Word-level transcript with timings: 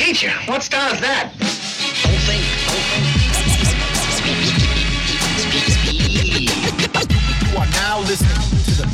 Teacher, 0.00 0.32
what 0.46 0.62
star 0.62 0.94
is 0.94 1.00
that? 1.02 1.30
Don't 1.36 2.22
think, 2.24 2.40
don't 2.64 2.84
think. 2.88 3.04
You 7.52 7.58
are 7.60 7.68
now 7.68 8.00
listening 8.08 8.32
to 8.64 8.72
the 8.80 8.88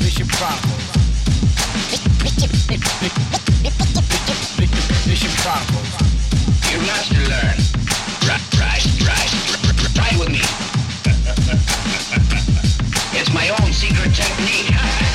Bishop 0.00 0.32
Chronicles. 0.32 0.80
Bishop 5.04 5.28
Chronicles. 5.44 5.92
You 6.72 6.80
must 6.88 7.12
learn. 7.28 7.60
Right, 8.24 8.40
right, 8.56 8.80
right. 9.04 9.28
Try 9.92 10.08
with 10.18 10.32
me. 10.32 10.40
it's 13.20 13.28
my 13.34 13.50
own 13.60 13.74
secret 13.74 14.14
technique. 14.14 14.72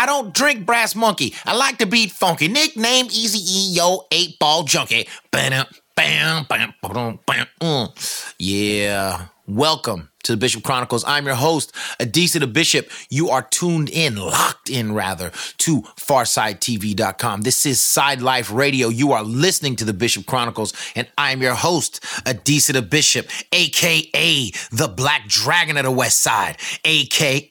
I 0.00 0.06
don't 0.06 0.32
drink 0.32 0.64
brass 0.64 0.96
monkey. 0.96 1.34
I 1.44 1.54
like 1.54 1.76
to 1.76 1.84
beat 1.84 2.10
funky. 2.10 2.48
Nickname 2.48 3.08
Easy 3.10 3.38
E 3.38 3.74
Yo 3.74 4.06
Eight 4.10 4.38
Ball 4.38 4.62
Junkie. 4.62 5.06
Bam, 5.30 5.66
bam, 5.94 6.46
bam, 6.48 6.72
bam, 6.80 7.18
bam. 7.26 7.46
Mm. 7.60 8.32
Yeah. 8.38 9.26
Welcome 9.46 10.08
to 10.22 10.32
the 10.32 10.38
Bishop 10.38 10.62
Chronicles. 10.62 11.04
I'm 11.06 11.26
your 11.26 11.34
host, 11.34 11.74
Adisa 12.00 12.40
the 12.40 12.46
Bishop. 12.46 12.90
You 13.10 13.28
are 13.28 13.42
tuned 13.42 13.90
in, 13.90 14.16
locked 14.16 14.70
in 14.70 14.94
rather, 14.94 15.32
to 15.58 15.82
FarsideTV.com. 15.82 17.42
This 17.42 17.66
is 17.66 17.78
Side 17.78 18.22
Life 18.22 18.50
Radio. 18.50 18.88
You 18.88 19.12
are 19.12 19.22
listening 19.22 19.76
to 19.76 19.84
the 19.84 19.92
Bishop 19.92 20.24
Chronicles, 20.24 20.72
and 20.96 21.08
I'm 21.18 21.42
your 21.42 21.56
host, 21.56 22.02
Adisa 22.24 22.72
the 22.72 22.80
Bishop, 22.80 23.28
aka 23.52 24.50
the 24.72 24.88
Black 24.88 25.28
Dragon 25.28 25.76
of 25.76 25.84
the 25.84 25.90
West 25.90 26.20
Side, 26.20 26.56
aka 26.86 27.50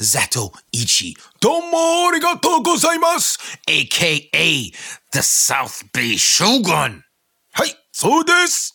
Zato 0.00 0.52
Ichi. 0.72 1.16
Domo 1.40 2.10
arigatou 2.10 2.62
gozaimasu, 2.62 3.38
aka 3.68 4.72
the 5.12 5.22
South 5.22 5.82
Bay 5.92 6.16
Shogun. 6.16 7.02
Hey, 7.54 7.70
so 7.92 8.22
this, 8.22 8.72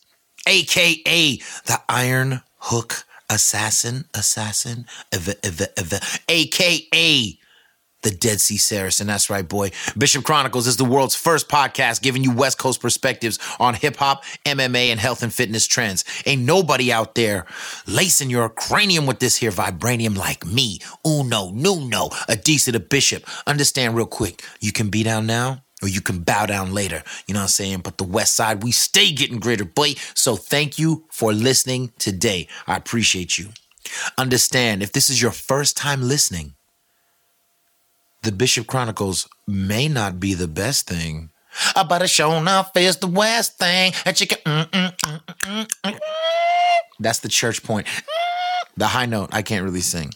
aka 0.47 1.37
the 1.65 1.81
Iron 1.89 2.41
Hook 2.57 3.05
Assassin, 3.29 4.05
Assassin, 4.13 4.85
ev- 5.11 5.35
ev- 5.43 5.67
ev- 5.77 6.19
aka 6.27 7.39
the 8.01 8.11
Dead 8.11 8.41
Sea 8.41 8.57
Saracen. 8.57 9.07
That's 9.07 9.29
right, 9.29 9.47
boy. 9.47 9.71
Bishop 9.97 10.23
Chronicles 10.23 10.67
is 10.67 10.77
the 10.77 10.85
world's 10.85 11.15
first 11.15 11.49
podcast 11.49 12.01
giving 12.01 12.23
you 12.23 12.31
West 12.33 12.57
Coast 12.57 12.81
perspectives 12.81 13.39
on 13.59 13.73
hip 13.73 13.97
hop, 13.97 14.23
MMA, 14.45 14.87
and 14.87 14.99
health 14.99 15.23
and 15.23 15.33
fitness 15.33 15.67
trends. 15.67 16.03
Ain't 16.25 16.43
nobody 16.43 16.91
out 16.91 17.15
there 17.15 17.45
lacing 17.87 18.29
your 18.29 18.49
cranium 18.49 19.05
with 19.05 19.19
this 19.19 19.37
here 19.37 19.51
vibranium 19.51 20.17
like 20.17 20.45
me. 20.45 20.79
Uno, 21.05 21.51
nuno, 21.51 22.09
a 22.27 22.35
decent 22.35 22.89
bishop. 22.89 23.25
Understand 23.45 23.95
real 23.95 24.05
quick. 24.05 24.43
You 24.59 24.71
can 24.71 24.89
be 24.89 25.03
down 25.03 25.27
now 25.27 25.63
or 25.81 25.87
you 25.87 26.01
can 26.01 26.19
bow 26.19 26.45
down 26.45 26.73
later. 26.73 27.03
You 27.27 27.33
know 27.33 27.39
what 27.39 27.45
I'm 27.45 27.49
saying? 27.49 27.79
But 27.79 27.97
the 27.97 28.03
West 28.03 28.35
Side, 28.35 28.63
we 28.63 28.71
stay 28.71 29.11
getting 29.11 29.39
greater, 29.39 29.65
boy. 29.65 29.93
So 30.13 30.35
thank 30.35 30.77
you 30.77 31.05
for 31.09 31.33
listening 31.33 31.91
today. 31.97 32.47
I 32.67 32.77
appreciate 32.77 33.37
you. 33.37 33.49
Understand 34.17 34.83
if 34.83 34.91
this 34.91 35.09
is 35.09 35.21
your 35.21 35.31
first 35.31 35.75
time 35.75 36.07
listening, 36.07 36.53
the 38.23 38.31
Bishop 38.31 38.67
Chronicles 38.67 39.27
may 39.47 39.87
not 39.87 40.19
be 40.19 40.33
the 40.33 40.47
best 40.47 40.87
thing. 40.87 41.29
But 41.75 42.01
a 42.01 42.07
show 42.07 42.33
enough 42.33 42.75
is 42.77 42.97
the 42.97 43.07
West 43.07 43.57
thing. 43.57 43.91
Chicken. 44.13 44.37
mm, 44.45 44.69
mm, 44.69 44.95
mm, 44.97 45.21
mm, 45.43 45.67
mm. 45.83 45.99
That's 46.99 47.19
the 47.19 47.27
church 47.29 47.63
point. 47.63 47.87
The 48.77 48.87
high 48.87 49.05
note. 49.05 49.29
I 49.33 49.41
can't 49.41 49.65
really 49.65 49.81
sing. 49.81 50.11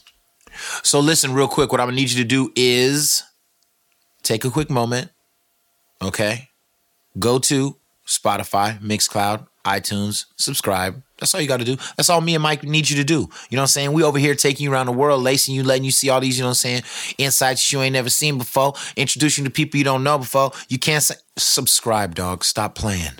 So 0.83 0.99
listen 0.99 1.33
real 1.33 1.47
quick. 1.47 1.71
What 1.71 1.81
I'm 1.81 1.87
gonna 1.87 1.97
need 1.97 2.11
you 2.11 2.23
to 2.23 2.27
do 2.27 2.51
is 2.55 3.23
take 4.23 4.45
a 4.45 4.49
quick 4.49 4.69
moment. 4.69 5.11
Okay. 6.01 6.49
Go 7.19 7.39
to 7.39 7.77
Spotify, 8.07 8.79
Mixcloud, 8.81 9.47
iTunes, 9.65 10.25
subscribe. 10.37 11.01
That's 11.19 11.33
all 11.33 11.41
you 11.41 11.47
got 11.47 11.57
to 11.57 11.65
do. 11.65 11.77
That's 11.95 12.09
all 12.09 12.19
me 12.19 12.35
and 12.35 12.43
Mike 12.43 12.63
need 12.63 12.89
you 12.89 12.97
to 12.97 13.03
do. 13.03 13.29
You 13.49 13.55
know 13.55 13.61
what 13.61 13.63
I'm 13.63 13.67
saying? 13.67 13.93
We 13.93 14.03
over 14.03 14.19
here 14.19 14.35
taking 14.35 14.65
you 14.65 14.73
around 14.73 14.87
the 14.87 14.91
world, 14.91 15.23
lacing 15.23 15.55
you, 15.55 15.63
letting 15.63 15.85
you 15.85 15.91
see 15.91 16.09
all 16.09 16.19
these, 16.19 16.37
you 16.37 16.43
know 16.43 16.49
what 16.49 16.63
I'm 16.65 16.83
saying, 16.83 16.83
insights 17.17 17.71
you 17.71 17.81
ain't 17.81 17.93
never 17.93 18.09
seen 18.09 18.37
before, 18.37 18.73
introducing 18.97 19.45
you 19.45 19.49
to 19.49 19.53
people 19.53 19.77
you 19.77 19.83
don't 19.83 20.03
know 20.03 20.17
before. 20.17 20.51
You 20.67 20.77
can't 20.77 21.03
say, 21.03 21.15
subscribe, 21.37 22.15
dog. 22.15 22.43
Stop 22.43 22.75
playing. 22.75 23.13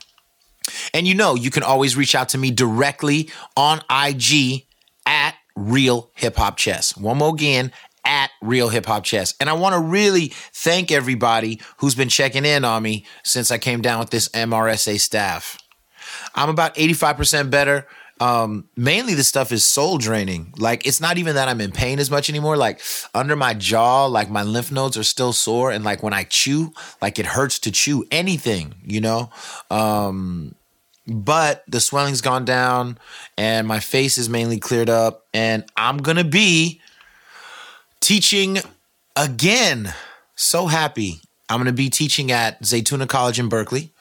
And 0.94 1.08
you 1.08 1.16
know, 1.16 1.36
you 1.36 1.52
can 1.52 1.64
always 1.64 1.96
reach 1.96 2.16
out 2.16 2.30
to 2.30 2.38
me 2.38 2.52
directly 2.52 3.30
on 3.56 3.82
IG 3.90 4.66
at 5.06 5.36
Real 5.56 6.10
Hip 6.16 6.36
Hop 6.36 6.58
Chess. 6.58 6.98
One 6.98 7.18
more 7.18 7.34
again, 7.34 7.72
at 8.04 8.30
Real 8.42 8.70
Hip 8.70 8.86
Hop 8.86 9.04
Chess. 9.04 9.34
And 9.40 9.50
I 9.50 9.54
want 9.54 9.74
to 9.74 9.80
really 9.80 10.28
thank 10.54 10.92
everybody 10.92 11.62
who's 11.78 11.96
been 11.96 12.10
checking 12.10 12.46
in 12.46 12.64
on 12.64 12.84
me 12.84 13.06
since 13.24 13.52
I 13.52 13.58
came 13.58 13.82
down 13.82 14.00
with 14.00 14.12
this 14.12 14.30
MRSA 14.30 14.96
staph. 14.96 15.58
I'm 16.36 16.50
about 16.50 16.76
85% 16.76 17.50
better. 17.50 17.88
Um, 18.20 18.70
mainly 18.78 19.14
the 19.14 19.24
stuff 19.24 19.52
is 19.52 19.66
soul 19.66 19.98
draining. 19.98 20.54
Like 20.58 20.86
it's 20.86 21.02
not 21.02 21.18
even 21.18 21.36
that 21.36 21.50
I'm 21.50 21.60
in 21.60 21.72
pain 21.72 22.00
as 22.00 22.10
much 22.10 22.30
anymore. 22.30 22.56
Like 22.56 22.82
under 23.14 23.36
my 23.36 23.54
jaw, 23.54 24.06
like 24.06 24.30
my 24.30 24.44
lymph 24.44 24.72
nodes 24.72 24.98
are 24.98 25.04
still 25.04 25.34
sore. 25.34 25.72
And 25.72 25.84
like 25.84 26.02
when 26.02 26.14
I 26.14 26.24
chew, 26.24 26.74
like 27.02 27.20
it 27.20 27.26
hurts 27.26 27.60
to 27.60 27.72
chew 27.72 28.06
anything, 28.12 28.76
you 28.86 29.02
know? 29.02 29.32
Um, 29.70 30.56
but 31.08 31.64
the 31.68 31.80
swelling's 31.80 32.22
gone 32.22 32.46
down 32.46 32.98
and 33.38 33.68
my 33.68 33.80
face 33.80 34.18
is 34.18 34.30
mainly 34.30 34.60
cleared 34.60 34.90
up. 34.90 35.26
And 35.34 35.66
I'm 35.76 35.98
gonna 35.98 36.24
be 36.24 36.80
teaching 38.00 38.60
again. 39.16 39.94
So 40.36 40.68
happy. 40.68 41.20
I'm 41.50 41.60
gonna 41.60 41.74
be 41.74 41.90
teaching 41.90 42.32
at 42.32 42.62
Zaytuna 42.62 43.08
College 43.08 43.40
in 43.40 43.50
Berkeley 43.50 43.94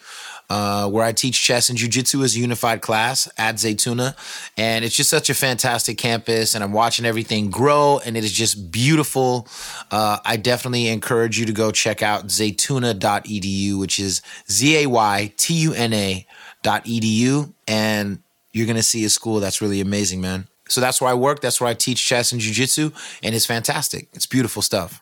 uh, 0.54 0.88
where 0.88 1.04
I 1.04 1.10
teach 1.10 1.42
chess 1.42 1.68
and 1.68 1.76
jujitsu 1.76 2.22
as 2.24 2.36
a 2.36 2.38
unified 2.38 2.80
class 2.80 3.28
at 3.36 3.56
Zaytuna. 3.56 4.14
And 4.56 4.84
it's 4.84 4.94
just 4.94 5.10
such 5.10 5.28
a 5.28 5.34
fantastic 5.34 5.98
campus, 5.98 6.54
and 6.54 6.62
I'm 6.62 6.72
watching 6.72 7.04
everything 7.04 7.50
grow, 7.50 7.98
and 8.06 8.16
it 8.16 8.22
is 8.22 8.30
just 8.30 8.70
beautiful. 8.70 9.48
Uh, 9.90 10.18
I 10.24 10.36
definitely 10.36 10.86
encourage 10.86 11.40
you 11.40 11.46
to 11.46 11.52
go 11.52 11.72
check 11.72 12.02
out 12.02 12.28
zaytuna.edu, 12.28 13.80
which 13.80 13.98
is 13.98 14.22
Z 14.48 14.84
A 14.84 14.86
Y 14.86 15.32
T 15.36 15.54
U 15.54 15.74
N 15.74 15.92
A 15.92 16.24
dot 16.62 16.84
edu, 16.84 17.52
and 17.66 18.20
you're 18.52 18.66
going 18.66 18.76
to 18.76 18.82
see 18.84 19.04
a 19.04 19.10
school 19.10 19.40
that's 19.40 19.60
really 19.60 19.80
amazing, 19.80 20.20
man. 20.20 20.46
So 20.68 20.80
that's 20.80 21.00
where 21.00 21.10
I 21.10 21.14
work. 21.14 21.40
That's 21.40 21.60
where 21.60 21.68
I 21.68 21.74
teach 21.74 22.06
chess 22.06 22.30
and 22.30 22.40
jujitsu, 22.40 22.92
and 23.24 23.34
it's 23.34 23.44
fantastic. 23.44 24.08
It's 24.12 24.26
beautiful 24.26 24.62
stuff 24.62 25.00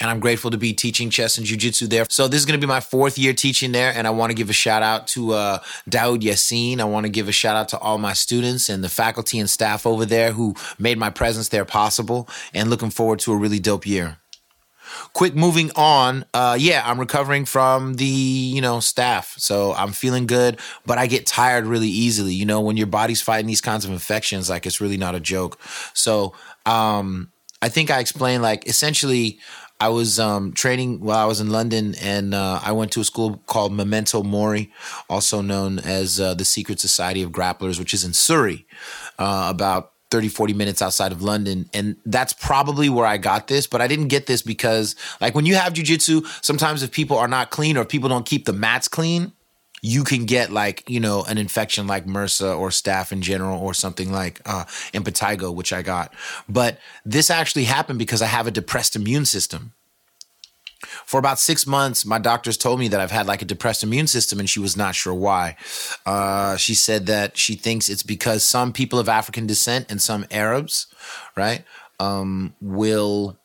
and 0.00 0.10
I'm 0.10 0.20
grateful 0.20 0.50
to 0.50 0.58
be 0.58 0.72
teaching 0.72 1.10
chess 1.10 1.38
and 1.38 1.46
jujitsu 1.46 1.88
there. 1.88 2.06
So 2.08 2.28
this 2.28 2.40
is 2.40 2.46
going 2.46 2.58
to 2.60 2.66
be 2.66 2.68
my 2.68 2.80
fourth 2.80 3.18
year 3.18 3.32
teaching 3.32 3.72
there, 3.72 3.92
and 3.94 4.06
I 4.06 4.10
want 4.10 4.30
to 4.30 4.34
give 4.34 4.50
a 4.50 4.54
shout 4.54 4.82
out 4.82 5.06
to 5.08 5.32
uh, 5.32 5.58
Daoud 5.88 6.20
Yassin. 6.20 6.80
I 6.80 6.84
want 6.84 7.06
to 7.06 7.10
give 7.10 7.28
a 7.28 7.32
shout 7.32 7.56
out 7.56 7.68
to 7.70 7.78
all 7.78 7.98
my 7.98 8.12
students 8.12 8.68
and 8.68 8.82
the 8.82 8.88
faculty 8.88 9.38
and 9.38 9.48
staph 9.48 9.86
over 9.86 10.04
there 10.06 10.32
who 10.32 10.54
made 10.78 10.98
my 10.98 11.10
presence 11.10 11.48
there 11.48 11.64
possible, 11.64 12.28
and 12.52 12.70
looking 12.70 12.90
forward 12.90 13.18
to 13.20 13.32
a 13.32 13.36
really 13.36 13.58
dope 13.58 13.86
year. 13.86 14.18
Quick 15.12 15.34
moving 15.34 15.70
on. 15.76 16.24
Uh, 16.34 16.56
yeah, 16.58 16.82
I'm 16.84 17.00
recovering 17.00 17.44
from 17.44 17.94
the, 17.94 18.04
you 18.04 18.60
know, 18.60 18.80
staff. 18.80 19.34
So 19.38 19.72
I'm 19.74 19.92
feeling 19.92 20.26
good, 20.26 20.60
but 20.86 20.98
I 20.98 21.06
get 21.06 21.26
tired 21.26 21.66
really 21.66 21.88
easily. 21.88 22.34
You 22.34 22.46
know, 22.46 22.60
when 22.60 22.76
your 22.76 22.86
body's 22.86 23.20
fighting 23.20 23.46
these 23.46 23.60
kinds 23.60 23.84
of 23.84 23.90
infections, 23.90 24.48
like 24.50 24.66
it's 24.66 24.80
really 24.80 24.96
not 24.96 25.14
a 25.14 25.20
joke. 25.20 25.58
So 25.94 26.34
um, 26.66 27.32
I 27.62 27.68
think 27.68 27.90
I 27.90 28.00
explained 28.00 28.42
like 28.42 28.68
essentially 28.68 29.38
I 29.84 29.88
was 29.88 30.18
um, 30.18 30.54
training 30.54 31.00
while 31.00 31.18
I 31.18 31.26
was 31.26 31.42
in 31.42 31.50
London, 31.50 31.94
and 32.00 32.32
uh, 32.32 32.58
I 32.64 32.72
went 32.72 32.90
to 32.92 33.00
a 33.00 33.04
school 33.04 33.42
called 33.44 33.74
Memento 33.74 34.22
Mori, 34.22 34.72
also 35.10 35.42
known 35.42 35.78
as 35.78 36.18
uh, 36.18 36.32
the 36.32 36.46
Secret 36.46 36.80
Society 36.80 37.20
of 37.20 37.32
Grapplers, 37.32 37.78
which 37.78 37.92
is 37.92 38.02
in 38.02 38.14
Surrey, 38.14 38.64
uh, 39.18 39.48
about 39.50 39.92
30, 40.10 40.28
40 40.28 40.54
minutes 40.54 40.80
outside 40.80 41.12
of 41.12 41.20
London. 41.20 41.68
And 41.74 41.96
that's 42.06 42.32
probably 42.32 42.88
where 42.88 43.04
I 43.04 43.18
got 43.18 43.46
this, 43.46 43.66
but 43.66 43.82
I 43.82 43.86
didn't 43.86 44.08
get 44.08 44.24
this 44.24 44.40
because, 44.40 44.96
like, 45.20 45.34
when 45.34 45.44
you 45.44 45.54
have 45.56 45.74
jujitsu, 45.74 46.26
sometimes 46.42 46.82
if 46.82 46.90
people 46.90 47.18
are 47.18 47.28
not 47.28 47.50
clean 47.50 47.76
or 47.76 47.82
if 47.82 47.90
people 47.90 48.08
don't 48.08 48.24
keep 48.24 48.46
the 48.46 48.54
mats 48.54 48.88
clean, 48.88 49.32
you 49.84 50.02
can 50.02 50.24
get 50.24 50.50
like 50.50 50.82
you 50.88 50.98
know 50.98 51.24
an 51.24 51.36
infection 51.36 51.86
like 51.86 52.06
MRSA 52.06 52.58
or 52.58 52.70
staph 52.70 53.12
in 53.12 53.20
general 53.20 53.60
or 53.60 53.74
something 53.74 54.10
like 54.10 54.40
uh, 54.46 54.64
impetigo, 54.94 55.54
which 55.54 55.74
I 55.74 55.82
got. 55.82 56.14
But 56.48 56.78
this 57.04 57.28
actually 57.28 57.64
happened 57.64 57.98
because 57.98 58.22
I 58.22 58.26
have 58.26 58.46
a 58.46 58.50
depressed 58.50 58.96
immune 58.96 59.26
system. 59.26 59.72
For 61.04 61.18
about 61.18 61.38
six 61.38 61.66
months, 61.66 62.06
my 62.06 62.18
doctors 62.18 62.56
told 62.56 62.80
me 62.80 62.88
that 62.88 63.00
I've 63.00 63.10
had 63.10 63.26
like 63.26 63.42
a 63.42 63.44
depressed 63.44 63.82
immune 63.82 64.06
system, 64.06 64.40
and 64.40 64.48
she 64.48 64.58
was 64.58 64.74
not 64.74 64.94
sure 64.94 65.14
why. 65.14 65.56
Uh, 66.06 66.56
she 66.56 66.74
said 66.74 67.04
that 67.06 67.36
she 67.36 67.54
thinks 67.54 67.90
it's 67.90 68.02
because 68.02 68.42
some 68.42 68.72
people 68.72 68.98
of 68.98 69.08
African 69.08 69.46
descent 69.46 69.90
and 69.90 70.00
some 70.00 70.24
Arabs, 70.30 70.86
right, 71.36 71.62
um, 72.00 72.54
will 72.62 73.38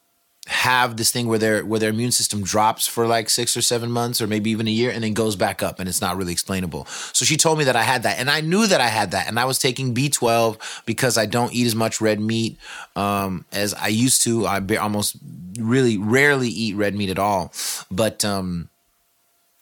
have 0.50 0.98
this 0.98 1.12
thing 1.12 1.28
where 1.28 1.38
their 1.38 1.64
where 1.64 1.80
their 1.80 1.92
immune 1.92 2.12
system 2.12 2.44
drops 2.44 2.88
for 2.88 3.06
like 3.06 3.30
six 3.30 3.56
or 3.56 3.62
seven 3.62 3.92
months 3.92 4.20
or 4.20 4.26
maybe 4.26 4.50
even 4.50 4.68
a 4.68 4.72
year 4.72 4.90
and 4.90 5.04
then 5.04 5.14
goes 5.14 5.36
back 5.36 5.62
up 5.62 5.80
and 5.80 5.88
it's 5.88 6.02
not 6.02 6.18
really 6.18 6.32
explainable. 6.32 6.86
So 7.14 7.24
she 7.24 7.38
told 7.38 7.60
me 7.60 7.66
that 7.66 7.76
I 7.76 7.84
had 7.84 8.04
that 8.04 8.18
and 8.20 8.32
I 8.32 8.42
knew 8.42 8.66
that 8.66 8.82
I 8.82 8.88
had 8.88 9.12
that 9.12 9.28
and 9.28 9.40
I 9.40 9.46
was 9.46 9.60
taking 9.60 9.94
B12 9.94 10.86
because 10.86 11.20
I 11.20 11.28
don't 11.28 11.54
eat 11.54 11.68
as 11.68 11.76
much 11.76 12.02
red 12.02 12.20
meat 12.20 12.58
um, 12.96 13.46
as 13.52 13.76
I 13.76 13.90
used 13.90 14.24
to. 14.24 14.48
I 14.48 14.60
almost 14.78 15.18
really 15.60 15.98
rarely 15.98 16.50
eat 16.50 16.76
red 16.76 16.96
meat 16.96 17.12
at 17.12 17.20
all. 17.20 17.54
but 17.92 18.26
um, 18.26 18.70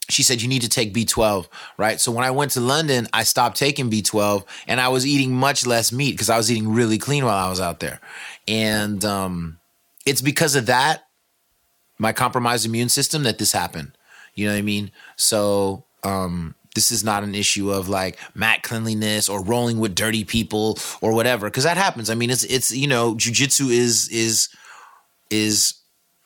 she 0.09 0.23
said 0.23 0.41
you 0.41 0.47
need 0.47 0.61
to 0.61 0.69
take 0.69 0.93
B12, 0.93 1.47
right? 1.77 1.99
So 1.99 2.13
when 2.13 2.23
I 2.23 2.31
went 2.31 2.51
to 2.51 2.61
London, 2.61 3.09
I 3.11 3.23
stopped 3.23 3.57
taking 3.57 3.91
B12 3.91 4.45
and 4.67 4.79
I 4.79 4.87
was 4.87 5.05
eating 5.05 5.33
much 5.33 5.65
less 5.65 5.91
meat 5.91 6.11
because 6.11 6.29
I 6.29 6.37
was 6.37 6.49
eating 6.49 6.69
really 6.71 6.97
clean 6.97 7.25
while 7.25 7.45
I 7.45 7.49
was 7.49 7.59
out 7.59 7.81
there. 7.81 7.99
And 8.47 9.03
um, 9.03 9.59
it's 10.07 10.21
because 10.21 10.55
of 10.55 10.65
that, 10.67 11.03
my 11.97 12.13
compromised 12.13 12.65
immune 12.65 12.89
system, 12.89 13.23
that 13.23 13.37
this 13.37 13.51
happened. 13.51 13.91
You 14.35 14.45
know 14.45 14.53
what 14.53 14.59
I 14.59 14.63
mean? 14.63 14.91
So 15.15 15.83
um, 16.03 16.55
this 16.75 16.91
is 16.91 17.03
not 17.03 17.23
an 17.23 17.35
issue 17.35 17.71
of 17.71 17.89
like 17.89 18.17
mat 18.35 18.63
cleanliness 18.63 19.27
or 19.27 19.43
rolling 19.43 19.79
with 19.79 19.95
dirty 19.95 20.23
people 20.23 20.77
or 21.01 21.13
whatever, 21.13 21.47
because 21.47 21.63
that 21.63 21.77
happens. 21.77 22.09
I 22.09 22.15
mean, 22.15 22.29
it's 22.29 22.43
it's 22.43 22.71
you 22.71 22.87
know, 22.87 23.15
jujitsu 23.15 23.69
is 23.71 24.07
is 24.09 24.49
is 25.29 25.73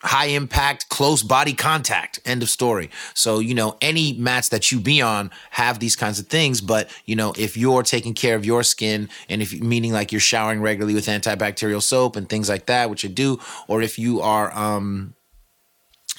high 0.03 0.27
impact, 0.27 0.89
close 0.89 1.23
body 1.23 1.53
contact. 1.53 2.19
End 2.25 2.41
of 2.41 2.49
story. 2.49 2.89
So, 3.13 3.39
you 3.39 3.53
know, 3.53 3.77
any 3.81 4.13
mats 4.13 4.49
that 4.49 4.71
you 4.71 4.79
be 4.79 5.01
on 5.01 5.31
have 5.51 5.79
these 5.79 5.95
kinds 5.95 6.19
of 6.19 6.27
things. 6.27 6.61
But, 6.61 6.89
you 7.05 7.15
know, 7.15 7.33
if 7.37 7.55
you're 7.55 7.83
taking 7.83 8.13
care 8.13 8.35
of 8.35 8.45
your 8.45 8.63
skin 8.63 9.09
and 9.29 9.41
if 9.41 9.59
meaning 9.61 9.93
like 9.93 10.11
you're 10.11 10.21
showering 10.21 10.61
regularly 10.61 10.93
with 10.95 11.05
antibacterial 11.05 11.81
soap 11.81 12.15
and 12.15 12.27
things 12.27 12.49
like 12.49 12.65
that, 12.65 12.89
which 12.89 13.05
I 13.05 13.09
do, 13.09 13.39
or 13.67 13.81
if 13.81 13.99
you 13.99 14.21
are, 14.21 14.55
um, 14.57 15.13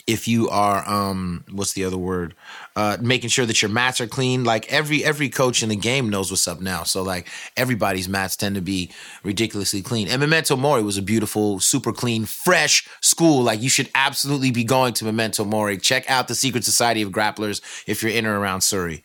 if 0.07 0.27
you 0.27 0.49
are 0.49 0.89
um 0.89 1.45
what's 1.53 1.75
the 1.75 1.85
other 1.85 1.99
word 1.99 2.35
uh 2.77 2.97
making 3.01 3.31
sure 3.31 3.47
that 3.47 3.63
your 3.63 3.71
mats 3.71 4.01
are 4.01 4.07
clean. 4.07 4.45
Like 4.45 4.73
every 4.73 5.05
every 5.05 5.29
coach 5.29 5.63
in 5.63 5.69
the 5.69 5.77
game 5.77 6.09
knows 6.09 6.31
what's 6.31 6.49
up 6.49 6.61
now. 6.61 6.85
So 6.85 7.03
like 7.03 7.29
everybody's 7.57 8.09
mats 8.09 8.37
tend 8.37 8.55
to 8.55 8.61
be 8.61 8.91
ridiculously 9.23 9.83
clean. 9.83 10.09
And 10.09 10.21
memento 10.21 10.57
mori 10.57 10.83
was 10.83 10.99
a 10.99 11.03
beautiful 11.03 11.61
super 11.61 11.93
clean 11.93 12.25
fresh 12.25 12.89
school. 13.01 13.43
Like 13.43 13.63
you 13.63 13.69
should 13.69 13.91
absolutely 13.95 14.51
be 14.51 14.65
going 14.65 14.95
to 14.95 15.05
memento 15.05 15.45
mori. 15.45 15.79
Check 15.79 16.09
out 16.11 16.29
the 16.29 16.35
secret 16.35 16.65
society 16.65 17.03
of 17.03 17.11
grapplers 17.11 17.61
if 17.87 18.03
you're 18.03 18.13
in 18.13 18.27
or 18.27 18.39
around 18.39 18.63
surrey 18.63 19.05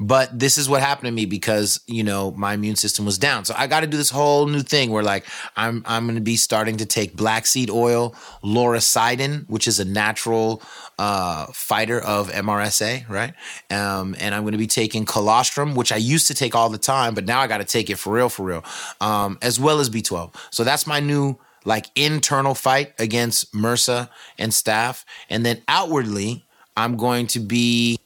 but 0.00 0.36
this 0.36 0.56
is 0.56 0.66
what 0.66 0.80
happened 0.80 1.06
to 1.06 1.12
me 1.12 1.26
because 1.26 1.80
you 1.86 2.02
know 2.02 2.30
my 2.32 2.54
immune 2.54 2.74
system 2.74 3.04
was 3.04 3.18
down. 3.18 3.44
So 3.44 3.54
i 3.56 3.66
got 3.66 3.80
to 3.80 3.86
do 3.86 3.96
this 3.96 4.10
whole 4.10 4.46
new 4.46 4.62
thing 4.62 4.90
where 4.90 5.02
like 5.02 5.26
i'm 5.56 5.82
i'm 5.86 6.06
going 6.06 6.14
to 6.14 6.22
be 6.22 6.36
starting 6.36 6.78
to 6.78 6.86
take 6.86 7.14
black 7.14 7.46
seed 7.46 7.68
oil 7.70 8.14
lauricidin 8.42 9.48
which 9.48 9.68
is 9.68 9.78
a 9.78 9.84
natural 9.84 10.62
uh, 10.98 11.46
fighter 11.52 12.00
of 12.00 12.30
mrsa 12.30 13.08
right? 13.08 13.34
Um, 13.70 14.16
and 14.18 14.34
i'm 14.34 14.42
going 14.42 14.52
to 14.52 14.58
be 14.58 14.66
taking 14.66 15.04
colostrum 15.04 15.74
which 15.74 15.92
i 15.92 15.96
used 15.96 16.26
to 16.28 16.34
take 16.34 16.54
all 16.54 16.70
the 16.70 16.78
time 16.78 17.14
but 17.14 17.26
now 17.26 17.40
i 17.40 17.46
got 17.46 17.58
to 17.58 17.64
take 17.64 17.90
it 17.90 17.96
for 17.96 18.14
real 18.14 18.28
for 18.30 18.44
real. 18.44 18.64
Um, 19.00 19.38
as 19.42 19.60
well 19.60 19.80
as 19.80 19.90
b12 19.90 20.34
so 20.50 20.64
that's 20.64 20.86
my 20.86 21.00
new 21.00 21.38
like 21.66 21.86
internal 21.94 22.54
fight 22.54 22.94
against 22.98 23.52
MRSA 23.52 24.08
and 24.38 24.50
staph. 24.50 25.04
and 25.28 25.44
then 25.44 25.60
outwardly 25.68 26.46
i'm 26.76 26.96
going 26.96 27.26
to 27.28 27.40
be 27.40 27.98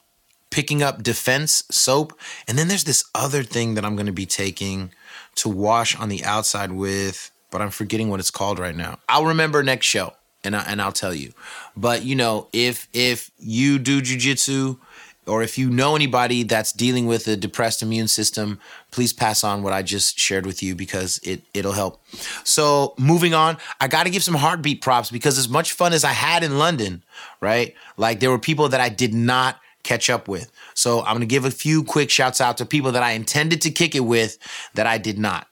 picking 0.54 0.84
up 0.84 1.02
defense 1.02 1.64
soap. 1.68 2.16
And 2.46 2.56
then 2.56 2.68
there's 2.68 2.84
this 2.84 3.04
other 3.12 3.42
thing 3.42 3.74
that 3.74 3.84
I'm 3.84 3.96
going 3.96 4.06
to 4.06 4.12
be 4.12 4.24
taking 4.24 4.92
to 5.34 5.48
wash 5.48 5.98
on 5.98 6.08
the 6.08 6.24
outside 6.24 6.70
with, 6.70 7.32
but 7.50 7.60
I'm 7.60 7.70
forgetting 7.70 8.08
what 8.08 8.20
it's 8.20 8.30
called 8.30 8.60
right 8.60 8.76
now. 8.76 9.00
I'll 9.08 9.26
remember 9.26 9.64
next 9.64 9.86
show 9.86 10.12
and 10.44 10.54
I, 10.54 10.62
and 10.68 10.80
I'll 10.80 10.92
tell 10.92 11.12
you. 11.12 11.32
But 11.76 12.04
you 12.04 12.14
know, 12.14 12.46
if 12.52 12.86
if 12.92 13.32
you 13.40 13.80
do 13.80 14.00
jujitsu 14.00 14.78
or 15.26 15.42
if 15.42 15.58
you 15.58 15.70
know 15.70 15.96
anybody 15.96 16.44
that's 16.44 16.70
dealing 16.70 17.06
with 17.06 17.26
a 17.26 17.34
depressed 17.34 17.82
immune 17.82 18.06
system, 18.06 18.60
please 18.92 19.12
pass 19.12 19.42
on 19.42 19.64
what 19.64 19.72
I 19.72 19.82
just 19.82 20.20
shared 20.20 20.46
with 20.46 20.62
you 20.62 20.76
because 20.76 21.18
it 21.24 21.42
it'll 21.52 21.72
help. 21.72 22.00
So 22.44 22.94
moving 22.96 23.34
on, 23.34 23.56
I 23.80 23.88
got 23.88 24.04
to 24.04 24.10
give 24.10 24.22
some 24.22 24.36
heartbeat 24.36 24.82
props 24.82 25.10
because 25.10 25.36
as 25.36 25.48
much 25.48 25.72
fun 25.72 25.92
as 25.92 26.04
I 26.04 26.12
had 26.12 26.44
in 26.44 26.58
London, 26.58 27.02
right? 27.40 27.74
Like 27.96 28.20
there 28.20 28.30
were 28.30 28.38
people 28.38 28.68
that 28.68 28.80
I 28.80 28.88
did 28.88 29.12
not 29.12 29.58
catch 29.84 30.10
up 30.10 30.26
with. 30.28 30.50
So 30.74 31.00
I'm 31.00 31.12
going 31.16 31.20
to 31.20 31.26
give 31.26 31.44
a 31.44 31.50
few 31.50 31.84
quick 31.84 32.10
shouts 32.10 32.40
out 32.40 32.56
to 32.58 32.66
people 32.66 32.92
that 32.92 33.02
I 33.02 33.12
intended 33.12 33.60
to 33.62 33.70
kick 33.70 33.94
it 33.94 34.00
with 34.00 34.38
that 34.74 34.86
I 34.86 34.98
did 34.98 35.18
not. 35.18 35.46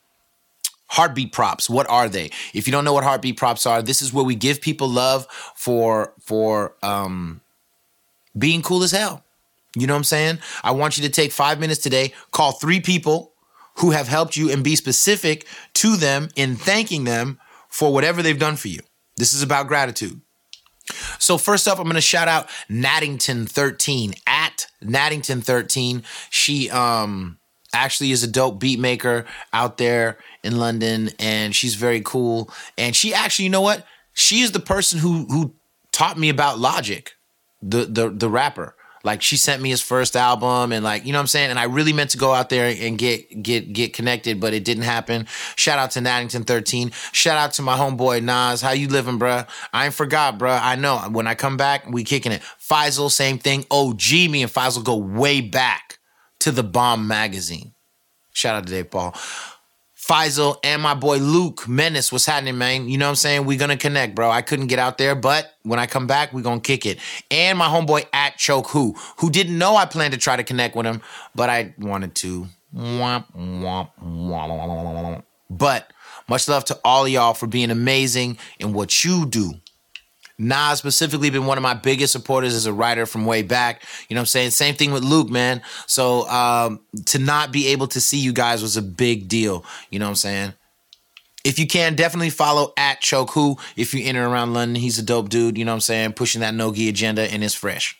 Heartbeat 0.89 1.33
props, 1.33 1.71
what 1.71 1.89
are 1.89 2.09
they? 2.09 2.31
If 2.53 2.67
you 2.67 2.73
don't 2.73 2.85
know 2.85 2.93
what 2.93 3.05
heartbeat 3.05 3.39
props 3.39 3.65
are, 3.65 3.81
this 3.81 4.03
is 4.03 4.13
where 4.13 4.25
we 4.25 4.35
give 4.35 4.61
people 4.61 4.89
love 4.89 5.27
for 5.55 6.13
for 6.21 6.75
um 6.83 7.41
being 8.37 8.63
cool 8.63 8.83
as 8.83 8.91
hell. 8.91 9.25
You 9.75 9.87
know 9.87 9.95
what 9.95 9.99
I'm 9.99 10.05
saying? 10.05 10.39
I 10.63 10.73
want 10.73 10.99
you 10.99 11.05
to 11.05 11.09
take 11.09 11.33
5 11.33 11.59
minutes 11.59 11.81
today, 11.81 12.13
call 12.31 12.53
3 12.53 12.81
people 12.81 13.33
who 13.79 13.93
have 13.93 14.07
helped 14.07 14.37
you 14.37 14.51
and 14.51 14.63
be 14.63 14.77
specific 14.77 15.47
to 15.75 15.97
them 15.97 16.29
in 16.37 16.57
thanking 16.57 17.05
them 17.05 17.39
for 17.69 17.93
whatever 17.93 18.23
they've 18.23 18.39
done 18.39 18.57
for 18.57 18.69
you. 18.69 18.81
This 19.17 19.33
is 19.33 19.43
about 19.43 19.69
gratitude. 19.69 20.21
So 21.19 21.39
first 21.39 21.69
up, 21.69 21.79
I'm 21.79 21.85
going 21.85 21.95
to 21.95 22.01
shout 22.01 22.29
out 22.29 22.49
Nattington 22.69 23.49
13 23.49 24.15
at 24.27 24.67
Nattington 24.83 25.43
13. 25.43 26.03
She 26.31 26.71
um 26.71 27.39
actually 27.75 28.13
is 28.13 28.23
a 28.23 28.29
dope 28.29 28.59
beat 28.59 28.79
maker 28.79 29.25
out 29.53 29.79
there 29.79 30.19
in 30.43 30.59
London, 30.59 31.11
and 31.19 31.55
she's 31.55 31.75
very 31.75 32.01
cool. 32.01 32.51
And 32.77 32.95
she 32.95 33.15
actually, 33.15 33.45
you 33.45 33.51
know 33.51 33.61
what? 33.61 33.87
She 34.13 34.41
is 34.41 34.53
the 34.53 34.61
person 34.61 34.99
who 34.99 35.27
who 35.27 35.55
taught 35.91 36.19
me 36.19 36.29
about 36.29 36.59
Logic, 36.59 37.13
the 37.63 37.85
the 37.87 38.11
the 38.11 38.29
rapper. 38.29 38.75
Like 39.05 39.23
she 39.23 39.37
sent 39.37 39.63
me 39.63 39.71
his 39.71 39.83
first 39.83 40.17
album 40.17 40.73
and 40.73 40.85
like, 40.85 41.05
you 41.05 41.13
know 41.13 41.19
what 41.19 41.23
I'm 41.23 41.27
saying? 41.29 41.51
And 41.51 41.59
I 41.59 41.65
really 41.65 41.93
meant 41.93 42.11
to 42.11 42.19
go 42.19 42.33
out 42.33 42.49
there 42.49 42.75
and 42.81 42.97
get 42.99 43.43
get 43.43 43.73
get 43.73 43.93
connected, 43.93 44.41
but 44.41 44.55
it 44.55 44.65
didn't 44.65 44.85
happen. 44.85 45.27
Shout 45.57 45.79
out 45.79 45.93
to 45.93 46.01
Naddington 46.01 46.47
13. 46.47 46.91
Shout 47.13 47.37
out 47.37 47.53
to 47.55 47.63
my 47.63 47.77
homeboy 47.77 48.23
Nas. 48.23 48.61
How 48.61 48.73
you 48.73 48.89
living, 48.89 49.19
bruh? 49.19 49.49
I 49.73 49.87
ain't 49.87 49.95
forgot, 49.95 50.39
bruh. 50.39 50.61
I 50.63 50.77
know. 50.77 50.99
When 51.11 51.27
I 51.27 51.35
come 51.35 51.57
back, 51.57 51.91
we 51.91 52.05
kicking 52.05 52.33
it. 52.33 52.43
Faisal, 52.61 53.11
same 53.11 53.39
thing. 53.39 53.65
OG, 53.71 54.11
me 54.31 54.43
and 54.43 54.53
Faisal 54.53 54.85
go 54.85 54.97
way 54.97 55.41
back 55.41 55.99
to 56.41 56.53
the 56.53 56.63
Bomb 56.63 57.07
magazine. 57.07 57.75
Shout 58.33 58.57
out 58.57 58.67
to 58.67 58.73
Dave 58.73 58.91
Paul. 58.91 59.15
Faisal 60.03 60.57
and 60.65 60.83
my 60.83 60.95
boy 60.95 61.19
Luke 61.19 61.69
Menace. 61.69 62.11
What's 62.11 62.27
happening, 62.27 62.59
man? 62.59 62.89
You 62.89 62.99
know 62.99 63.07
what 63.07 63.11
I'm 63.11 63.17
saying? 63.17 63.47
We're 63.47 63.59
gonna 63.59 63.77
connect, 63.77 64.17
bro. 64.17 64.31
I 64.31 64.43
couldn't 64.43 64.67
get 64.67 64.81
out 64.81 64.99
there, 64.99 65.15
but 65.15 65.55
when 65.63 65.79
I 65.79 65.87
come 65.87 66.09
back, 66.09 66.33
we 66.33 66.43
gonna 66.43 66.61
kick 66.61 66.87
it. 66.87 66.99
And 67.31 67.57
my 67.57 67.69
homeboy 67.69 68.07
at 68.13 68.37
Choke 68.37 68.69
Who, 68.71 68.97
who 69.19 69.31
didn't 69.31 69.57
know 69.57 69.77
I 69.77 69.87
planned 69.87 70.13
to 70.13 70.19
try 70.19 70.35
to 70.35 70.43
connect 70.43 70.75
with 70.75 70.87
him, 70.87 71.03
but 71.37 71.49
I 71.51 71.73
wanted 71.79 72.17
to. 72.17 72.49
But 75.49 75.93
much 76.29 76.49
love 76.49 76.65
to 76.67 76.81
all 76.85 77.07
y'all 77.07 77.35
for 77.35 77.47
being 77.47 77.71
amazing 77.71 78.39
in 78.59 78.73
what 78.73 79.05
you 79.05 79.25
do. 79.25 79.53
Nas 80.43 80.79
specifically 80.79 81.31
been 81.31 81.47
one 81.47 81.57
of 81.57 81.63
my 81.63 81.75
biggest 81.75 82.13
supporters 82.13 82.55
as 82.55 82.67
a 82.67 82.73
writer 82.73 83.07
from 83.07 83.27
way 83.27 83.43
back. 83.43 83.83
You 84.09 84.15
know 84.15 84.21
what 84.21 84.23
I'm 84.23 84.27
saying? 84.27 84.51
Same 84.51 84.75
thing 84.75 84.91
with 84.91 85.05
Luke, 85.05 85.31
man. 85.31 85.63
So 85.87 86.29
um, 86.29 86.81
to 87.07 87.19
not 87.19 87.53
be 87.53 87.69
able 87.69 87.87
to 87.89 88.01
see 88.01 88.19
you 88.19 88.33
guys 88.33 88.61
was 88.61 88.77
a 88.77 88.83
big 88.83 89.29
deal. 89.29 89.65
You 89.91 90.01
know 90.01 90.07
what 90.07 90.11
I'm 90.11 90.17
saying? 90.17 90.55
If 91.45 91.59
you 91.59 91.67
can, 91.67 91.95
definitely 91.95 92.31
follow 92.31 92.73
at 92.77 93.01
Choke 93.01 93.31
Who 93.33 93.57
if 93.77 93.95
you're 93.95 94.07
in 94.07 94.17
or 94.17 94.29
around 94.29 94.53
London. 94.53 94.77
He's 94.77 94.99
a 94.99 95.03
dope 95.03 95.29
dude, 95.29 95.59
you 95.59 95.65
know 95.65 95.73
what 95.73 95.77
I'm 95.77 95.81
saying? 95.81 96.13
Pushing 96.15 96.41
that 96.41 96.55
no-gi 96.55 96.89
agenda 96.89 97.23
and 97.23 97.43
it's 97.43 97.55
fresh. 97.55 97.97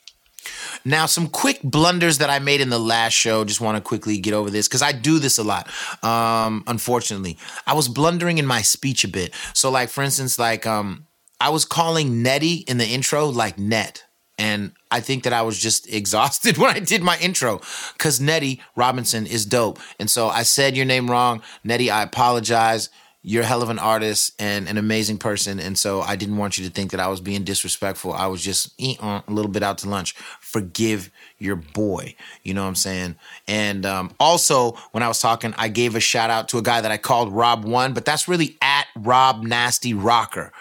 Now, 0.85 1.07
some 1.07 1.29
quick 1.29 1.61
blunders 1.63 2.19
that 2.19 2.31
I 2.31 2.41
made 2.41 2.61
in 2.61 2.71
the 2.71 2.79
last 2.79 3.13
show. 3.13 3.45
Just 3.45 3.61
want 3.61 3.77
to 3.77 3.81
quickly 3.81 4.19
get 4.19 4.35
over 4.35 4.51
this 4.51 4.67
because 4.67 4.83
I 4.83 4.91
do 4.91 5.21
this 5.21 5.39
a 5.39 5.45
lot. 5.45 5.69
Um, 6.03 6.65
unfortunately, 6.67 7.39
I 7.67 7.75
was 7.75 7.87
blundering 7.87 8.39
in 8.39 8.47
my 8.47 8.63
speech 8.63 9.05
a 9.05 9.09
bit. 9.09 9.33
So, 9.55 9.71
like 9.71 9.89
for 9.89 10.03
instance, 10.03 10.39
like 10.39 10.67
um, 10.67 11.07
I 11.43 11.49
was 11.49 11.65
calling 11.65 12.23
Nettie 12.23 12.65
in 12.69 12.79
the 12.79 12.87
intro 12.87 13.27
like 13.27 13.59
Net. 13.59 14.05
And 14.39 14.71
I 14.93 15.01
think 15.01 15.25
that 15.25 15.33
I 15.33 15.43
was 15.43 15.59
just 15.59 15.93
exhausted 15.93 16.57
when 16.57 16.71
I 16.75 16.79
did 16.79 17.03
my 17.03 17.19
intro 17.19 17.61
because 17.95 18.21
Nettie 18.21 18.61
Robinson 18.77 19.27
is 19.27 19.45
dope. 19.45 19.81
And 19.99 20.09
so 20.09 20.29
I 20.29 20.45
said 20.45 20.77
your 20.77 20.87
name 20.87 21.11
wrong. 21.11 21.43
Nettie, 21.65 21.91
I 21.91 22.05
apologize. 22.05 22.91
You're 23.25 23.43
a 23.43 23.47
hell 23.47 23.63
of 23.63 23.71
an 23.71 23.81
artist 23.81 24.35
and 24.41 24.69
an 24.69 24.79
amazing 24.79 25.19
person. 25.19 25.59
And 25.59 25.77
so 25.77 26.01
I 26.01 26.15
didn't 26.15 26.37
want 26.37 26.59
you 26.59 26.65
to 26.65 26.71
think 26.71 26.93
that 26.93 27.01
I 27.01 27.09
was 27.09 27.21
being 27.21 27.43
disrespectful. 27.43 28.13
I 28.13 28.27
was 28.27 28.43
just 28.43 28.73
uh, 28.81 29.23
a 29.27 29.33
little 29.33 29.51
bit 29.51 29.65
out 29.65 29.79
to 29.79 29.89
lunch. 29.89 30.15
Forgive 30.41 31.11
your 31.39 31.57
boy. 31.57 32.15
You 32.43 32.55
know 32.55 32.63
what 32.63 32.69
I'm 32.69 32.75
saying? 32.77 33.17
And 33.49 33.85
um, 33.85 34.13
also, 34.19 34.73
when 34.93 35.03
I 35.03 35.09
was 35.09 35.21
talking, 35.21 35.55
I 35.59 35.69
gave 35.69 35.95
a 35.97 36.01
shout 36.01 36.31
out 36.31 36.49
to 36.49 36.59
a 36.59 36.63
guy 36.63 36.81
that 36.81 36.91
I 36.91 36.99
called 36.99 37.33
Rob 37.33 37.65
One, 37.65 37.95
but 37.95 38.05
that's 38.05 38.29
really 38.29 38.57
at 38.61 38.87
Rob 38.97 39.43
Nasty 39.43 39.95
Rocker. 39.95 40.53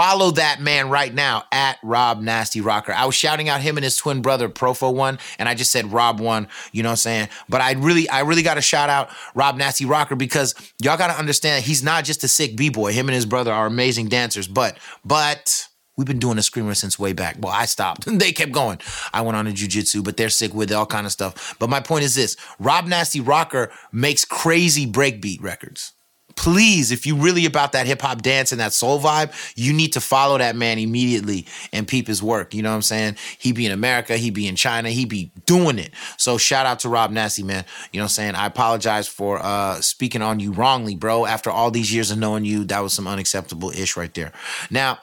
Follow 0.00 0.30
that 0.30 0.62
man 0.62 0.88
right 0.88 1.12
now 1.12 1.44
at 1.52 1.78
Rob 1.82 2.22
Nasty 2.22 2.62
Rocker. 2.62 2.90
I 2.90 3.04
was 3.04 3.14
shouting 3.14 3.50
out 3.50 3.60
him 3.60 3.76
and 3.76 3.84
his 3.84 3.98
twin 3.98 4.22
brother 4.22 4.48
Profo 4.48 4.94
One, 4.94 5.18
and 5.38 5.46
I 5.46 5.54
just 5.54 5.70
said 5.70 5.92
Rob 5.92 6.20
One. 6.20 6.48
You 6.72 6.82
know 6.82 6.88
what 6.88 6.92
I'm 6.92 6.96
saying? 6.96 7.28
But 7.50 7.60
I 7.60 7.72
really, 7.72 8.08
I 8.08 8.20
really 8.20 8.42
got 8.42 8.54
to 8.54 8.62
shout 8.62 8.88
out 8.88 9.10
Rob 9.34 9.58
Nasty 9.58 9.84
Rocker 9.84 10.16
because 10.16 10.54
y'all 10.82 10.96
got 10.96 11.08
to 11.08 11.18
understand 11.18 11.66
he's 11.66 11.82
not 11.82 12.04
just 12.04 12.24
a 12.24 12.28
sick 12.28 12.56
b 12.56 12.70
boy. 12.70 12.94
Him 12.94 13.10
and 13.10 13.14
his 13.14 13.26
brother 13.26 13.52
are 13.52 13.66
amazing 13.66 14.08
dancers. 14.08 14.48
But, 14.48 14.78
but. 15.04 15.66
We've 15.96 16.06
been 16.06 16.18
doing 16.20 16.38
a 16.38 16.42
screamer 16.42 16.72
since 16.72 16.98
way 16.98 17.12
back. 17.12 17.36
Well, 17.40 17.52
I 17.52 17.66
stopped. 17.66 18.06
they 18.18 18.32
kept 18.32 18.52
going. 18.52 18.78
I 19.12 19.20
went 19.20 19.36
on 19.36 19.44
to 19.44 19.50
jujitsu, 19.50 20.02
but 20.02 20.16
they're 20.16 20.30
sick 20.30 20.54
with 20.54 20.70
it, 20.70 20.74
all 20.74 20.86
kind 20.86 21.04
of 21.04 21.12
stuff. 21.12 21.56
But 21.58 21.68
my 21.68 21.80
point 21.80 22.04
is 22.04 22.14
this: 22.14 22.38
Rob 22.58 22.86
Nasty 22.86 23.20
Rocker 23.20 23.70
makes 23.92 24.24
crazy 24.24 24.86
breakbeat 24.86 25.42
records 25.42 25.92
please, 26.40 26.90
if 26.90 27.04
you 27.04 27.16
really 27.16 27.44
about 27.44 27.72
that 27.72 27.86
hip 27.86 28.00
hop 28.00 28.22
dance 28.22 28.50
and 28.50 28.62
that 28.62 28.72
soul 28.72 28.98
vibe, 28.98 29.30
you 29.56 29.74
need 29.74 29.92
to 29.92 30.00
follow 30.00 30.38
that 30.38 30.56
man 30.56 30.78
immediately 30.78 31.44
and 31.70 31.86
peep 31.86 32.06
his 32.06 32.22
work. 32.22 32.54
You 32.54 32.62
know 32.62 32.70
what 32.70 32.76
I'm 32.76 32.82
saying? 32.82 33.16
He 33.36 33.52
be 33.52 33.66
in 33.66 33.72
America, 33.72 34.16
he 34.16 34.30
be 34.30 34.48
in 34.48 34.56
China, 34.56 34.88
he 34.88 35.04
be 35.04 35.32
doing 35.44 35.78
it. 35.78 35.90
So 36.16 36.38
shout 36.38 36.64
out 36.64 36.78
to 36.78 36.88
Rob 36.88 37.10
Nasty, 37.10 37.42
man. 37.42 37.66
You 37.92 37.98
know 37.98 38.04
what 38.04 38.12
I'm 38.12 38.14
saying? 38.14 38.34
I 38.36 38.46
apologize 38.46 39.06
for 39.06 39.38
uh 39.38 39.82
speaking 39.82 40.22
on 40.22 40.40
you 40.40 40.52
wrongly, 40.52 40.94
bro. 40.94 41.26
After 41.26 41.50
all 41.50 41.70
these 41.70 41.92
years 41.92 42.10
of 42.10 42.16
knowing 42.16 42.46
you, 42.46 42.64
that 42.64 42.80
was 42.80 42.94
some 42.94 43.06
unacceptable 43.06 43.68
ish 43.72 43.98
right 43.98 44.14
there. 44.14 44.32
Now, 44.70 44.98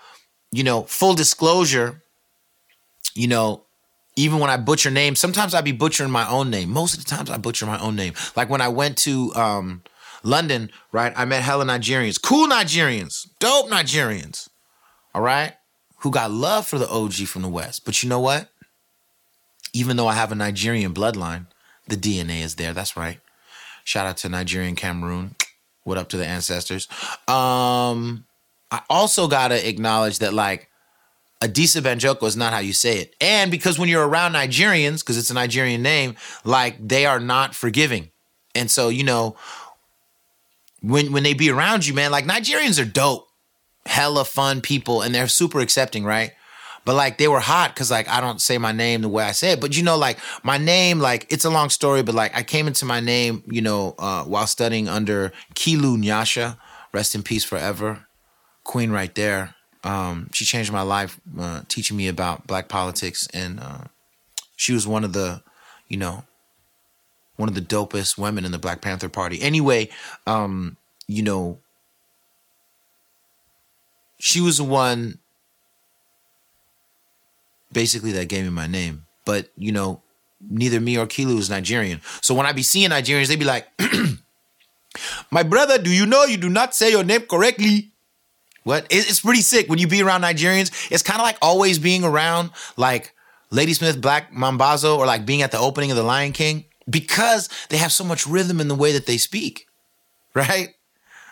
you 0.52 0.64
know, 0.64 0.86
full 0.86 1.14
disclosure, 1.14 2.02
you 3.14 3.28
know, 3.28 3.62
even 4.16 4.40
when 4.40 4.50
I 4.50 4.58
butcher 4.58 4.90
names, 4.90 5.20
sometimes 5.20 5.54
I 5.54 5.62
be 5.62 5.72
butchering 5.72 6.10
my 6.10 6.28
own 6.28 6.50
name. 6.50 6.72
Most 6.72 6.98
of 6.98 7.06
the 7.06 7.16
times 7.16 7.30
I 7.30 7.38
butcher 7.38 7.68
my 7.68 7.80
own 7.80 7.96
name. 7.96 8.16
Like 8.36 8.50
when 8.50 8.62
I 8.62 8.70
went 8.70 8.98
to 9.00 9.32
um, 9.36 9.84
London, 10.28 10.72
right? 10.92 11.14
I 11.16 11.26
met 11.26 11.42
hella 11.42 11.66
Nigerians, 11.66 12.22
cool 12.22 12.48
Nigerians, 12.48 13.28
dope 13.40 13.70
Nigerians, 13.70 14.50
all 15.16 15.22
right, 15.22 15.54
who 16.00 16.12
got 16.12 16.32
love 16.32 16.68
for 16.68 16.78
the 16.78 16.90
OG 16.90 17.14
from 17.28 17.42
the 17.42 17.50
West. 17.50 17.86
But 17.86 18.04
you 18.04 18.10
know 18.10 18.20
what? 18.20 18.50
Even 19.74 19.98
though 19.98 20.08
I 20.08 20.14
have 20.14 20.32
a 20.32 20.36
Nigerian 20.36 20.94
bloodline, 20.94 21.48
the 21.88 21.96
DNA 21.96 22.42
is 22.42 22.56
there. 22.56 22.74
That's 22.74 22.98
right. 22.98 23.20
Shout 23.84 24.06
out 24.06 24.18
to 24.18 24.30
Nigerian 24.30 24.76
Cameroon. 24.76 25.36
What 25.84 25.98
up 25.98 26.10
to 26.10 26.18
the 26.18 26.26
ancestors? 26.26 26.88
Um, 27.28 28.26
I 28.70 28.82
also 28.90 29.28
gotta 29.28 29.68
acknowledge 29.68 30.20
that 30.20 30.34
like 30.34 30.70
Adisa 31.42 31.82
Banjoko 31.82 32.28
is 32.28 32.36
not 32.36 32.52
how 32.52 32.60
you 32.60 32.74
say 32.74 33.00
it. 33.00 33.16
And 33.22 33.52
because 33.52 33.80
when 33.80 33.88
you're 33.88 34.08
around 34.08 34.34
Nigerians, 34.34 35.00
because 35.00 35.18
it's 35.18 35.30
a 35.30 35.34
Nigerian 35.36 35.82
name, 35.82 36.16
like 36.44 36.86
they 36.86 37.06
are 37.06 37.20
not 37.20 37.56
forgiving. 37.56 38.10
And 38.56 38.72
so, 38.72 38.90
you 38.90 39.04
know, 39.04 39.36
when 40.82 41.12
when 41.12 41.24
they 41.24 41.34
be 41.34 41.50
around 41.50 41.86
you, 41.86 41.94
man, 41.94 42.12
like 42.12 42.26
Nigerians 42.26 42.82
are 42.82 42.86
dope, 42.86 43.28
hella 43.86 44.26
fun 44.26 44.62
people, 44.62 45.02
and 45.02 45.14
they're 45.14 45.28
super 45.28 45.60
accepting, 45.60 46.04
right? 46.04 46.32
But 46.86 46.96
like 46.96 47.18
they 47.18 47.28
were 47.28 47.42
hot 47.42 47.74
because 47.74 47.92
like 47.92 48.08
I 48.08 48.22
don't 48.22 48.40
say 48.40 48.58
my 48.58 48.72
name 48.72 49.02
the 49.02 49.10
way 49.10 49.24
I 49.24 49.34
say 49.34 49.52
it. 49.52 49.60
But 49.60 49.76
you 49.76 49.84
know, 49.84 49.98
like 49.98 50.20
my 50.44 50.58
name, 50.58 51.00
like 51.00 51.28
it's 51.30 51.44
a 51.44 51.50
long 51.50 51.70
story, 51.70 52.02
but 52.02 52.16
like 52.16 52.36
I 52.36 52.44
came 52.44 52.66
into 52.66 52.86
my 52.86 53.02
name, 53.02 53.44
you 53.48 53.62
know, 53.62 53.94
uh, 54.00 54.24
while 54.24 54.48
studying 54.48 54.88
under 54.88 55.34
Kilu 55.54 55.98
Nyasha, 55.98 56.58
rest 56.94 57.14
in 57.14 57.24
peace 57.24 57.44
forever, 57.44 58.08
queen 58.64 58.92
right 58.92 59.14
there. 59.16 59.56
Um, 59.84 60.30
she 60.32 60.46
changed 60.46 60.72
my 60.72 60.82
life, 60.82 61.20
uh, 61.38 61.62
teaching 61.68 61.98
me 61.98 62.08
about 62.08 62.48
black 62.48 62.70
politics, 62.70 63.28
and 63.34 63.60
uh, 63.60 63.86
she 64.56 64.74
was 64.74 64.88
one 64.88 65.04
of 65.04 65.14
the, 65.14 65.42
you 65.88 65.98
know, 65.98 66.24
one 67.38 67.48
of 67.50 67.56
the 67.56 67.62
dopest 67.62 68.18
women 68.18 68.46
in 68.46 68.52
the 68.52 68.60
Black 68.60 68.82
Panther 68.82 69.10
Party. 69.10 69.42
Anyway, 69.42 69.90
um, 70.26 70.76
you 71.08 71.24
know, 71.24 71.60
she 74.20 74.42
was 74.42 74.58
the 74.58 74.64
one 74.64 75.20
basically 77.72 78.12
that 78.14 78.28
gave 78.28 78.44
me 78.44 78.50
my 78.50 78.68
name. 78.68 79.06
But, 79.26 79.50
you 79.56 79.72
know, 79.72 80.02
neither 80.50 80.80
me 80.80 80.98
or 80.98 81.06
Kilu 81.06 81.38
is 81.38 81.50
Nigerian. 81.50 82.02
So 82.22 82.34
when 82.34 82.46
I 82.46 82.52
be 82.52 82.64
seeing 82.64 82.90
Nigerians, 82.90 83.28
they 83.28 83.36
be 83.36 83.46
like, 83.46 83.68
My 85.32 85.44
brother, 85.44 85.78
do 85.78 85.90
you 85.90 86.06
know 86.06 86.24
you 86.24 86.38
do 86.38 86.50
not 86.50 86.76
say 86.76 86.92
your 86.92 87.04
name 87.04 87.22
correctly? 87.22 87.92
What? 88.64 88.86
It's 88.90 89.22
pretty 89.22 89.42
sick 89.42 89.70
when 89.70 89.80
you 89.80 89.88
be 89.88 90.02
around 90.02 90.22
Nigerians. 90.22 90.92
It's 90.92 91.04
kind 91.04 91.20
of 91.20 91.26
like 91.26 91.38
always 91.42 91.80
being 91.80 92.04
around 92.04 92.52
like 92.76 93.14
Ladysmith 93.50 94.02
Black 94.02 94.34
Mambazo 94.34 94.98
or 94.98 95.06
like 95.06 95.26
being 95.26 95.42
at 95.42 95.52
the 95.52 95.60
opening 95.60 95.92
of 95.92 95.98
The 95.98 96.04
Lion 96.04 96.34
King 96.34 96.66
because 96.90 97.50
they 97.70 97.78
have 97.78 97.92
so 97.92 98.04
much 98.04 98.26
rhythm 98.28 98.60
in 98.60 98.68
the 98.68 98.76
way 98.76 98.92
that 98.94 99.06
they 99.06 99.18
speak, 99.18 99.68
right? 100.34 100.70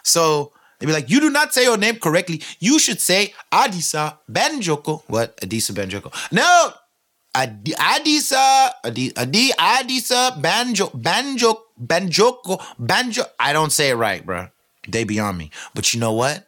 So 0.04 0.52
they'd 0.80 0.88
be 0.88 0.94
like, 0.94 1.10
You 1.10 1.20
do 1.20 1.30
not 1.30 1.54
say 1.54 1.64
your 1.64 1.78
name 1.78 1.96
correctly. 1.98 2.42
You 2.60 2.80
should 2.80 3.00
say 3.02 3.34
Adisa 3.52 4.18
Banjoko. 4.32 5.04
What? 5.08 5.38
Adisa 5.38 5.72
Banjoko. 5.72 6.14
No! 6.32 6.74
Adi- 7.36 7.74
Adisa, 7.74 8.72
Adi, 8.86 9.12
Adi, 9.18 9.50
Adisa 9.60 10.42
Banjo, 10.42 10.90
Banjo, 10.94 11.64
Banjoko, 11.78 12.64
Banjo. 12.80 13.24
I 13.38 13.52
don't 13.52 13.74
say 13.74 13.90
it 13.90 13.96
right, 13.96 14.26
bro. 14.26 14.48
They 14.88 15.04
beyond 15.04 15.38
me. 15.38 15.52
But 15.74 15.94
you 15.94 16.00
know 16.00 16.14
what? 16.14 16.46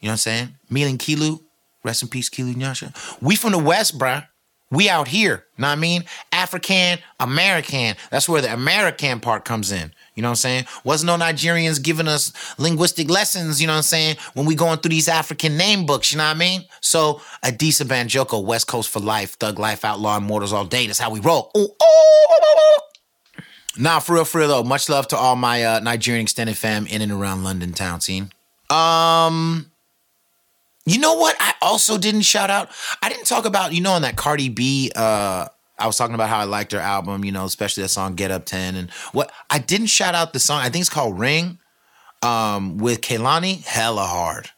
You 0.00 0.08
know 0.08 0.10
what 0.10 0.12
I'm 0.12 0.16
saying? 0.18 0.54
Me 0.68 0.82
and 0.82 0.98
Kilu, 0.98 1.40
rest 1.82 2.02
in 2.02 2.08
peace, 2.08 2.28
Kilu 2.28 2.54
Nyasha. 2.54 2.92
We 3.22 3.36
from 3.36 3.52
the 3.52 3.58
West, 3.58 3.98
bruh. 3.98 4.26
We 4.70 4.90
out 4.90 5.08
here. 5.08 5.46
Know 5.56 5.66
what 5.68 5.72
I 5.72 5.76
mean? 5.76 6.04
African, 6.30 6.98
American. 7.18 7.96
That's 8.10 8.28
where 8.28 8.42
the 8.42 8.52
American 8.52 9.18
part 9.20 9.44
comes 9.44 9.72
in. 9.72 9.92
You 10.14 10.22
know 10.22 10.28
what 10.28 10.32
I'm 10.32 10.36
saying? 10.36 10.64
Wasn't 10.84 11.06
no 11.06 11.16
Nigerians 11.16 11.82
giving 11.82 12.06
us 12.06 12.32
linguistic 12.58 13.08
lessons, 13.08 13.60
you 13.60 13.66
know 13.66 13.72
what 13.72 13.78
I'm 13.78 13.82
saying? 13.84 14.16
When 14.34 14.46
we 14.46 14.54
going 14.54 14.78
through 14.78 14.90
these 14.90 15.08
African 15.08 15.56
name 15.56 15.86
books, 15.86 16.12
you 16.12 16.18
know 16.18 16.24
what 16.24 16.36
I 16.36 16.38
mean? 16.38 16.64
So 16.80 17.22
Adisa 17.42 17.86
Banjoko, 17.86 18.44
West 18.44 18.66
Coast 18.66 18.90
for 18.90 19.00
life, 19.00 19.34
thug 19.34 19.58
life, 19.58 19.84
outlaw 19.84 20.16
immortals 20.18 20.52
all 20.52 20.64
day. 20.64 20.86
That's 20.86 20.98
how 20.98 21.10
we 21.10 21.20
roll. 21.20 21.50
Ooh, 21.56 21.60
ooh. 21.60 22.78
Nah, 23.78 24.00
for 24.00 24.14
real, 24.14 24.24
for 24.24 24.38
real 24.38 24.48
though. 24.48 24.64
Much 24.64 24.88
love 24.88 25.06
to 25.08 25.16
all 25.16 25.36
my 25.36 25.62
uh, 25.62 25.80
Nigerian 25.80 26.22
extended 26.22 26.56
fam 26.56 26.86
in 26.86 27.00
and 27.00 27.12
around 27.12 27.44
London 27.44 27.72
town 27.72 28.00
scene. 28.00 28.32
Um, 28.70 29.70
you 30.88 30.98
know 30.98 31.14
what? 31.14 31.36
I 31.38 31.54
also 31.62 31.98
didn't 31.98 32.22
shout 32.22 32.50
out. 32.50 32.70
I 33.02 33.08
didn't 33.08 33.26
talk 33.26 33.44
about 33.44 33.72
you 33.72 33.80
know 33.80 33.92
on 33.92 34.02
that 34.02 34.16
Cardi 34.16 34.48
B. 34.48 34.90
Uh, 34.94 35.46
I 35.78 35.86
was 35.86 35.96
talking 35.96 36.14
about 36.14 36.28
how 36.28 36.38
I 36.38 36.44
liked 36.44 36.72
her 36.72 36.80
album. 36.80 37.24
You 37.24 37.32
know, 37.32 37.44
especially 37.44 37.82
that 37.82 37.90
song 37.90 38.14
"Get 38.14 38.30
Up 38.30 38.44
10 38.44 38.74
and 38.76 38.90
what. 39.12 39.30
I 39.50 39.58
didn't 39.58 39.88
shout 39.88 40.14
out 40.14 40.32
the 40.32 40.40
song. 40.40 40.60
I 40.60 40.70
think 40.70 40.80
it's 40.82 40.90
called 40.90 41.18
"Ring." 41.18 41.58
Um, 42.20 42.78
with 42.78 43.00
Kehlani, 43.00 43.64
hella 43.64 44.04
hard. 44.04 44.50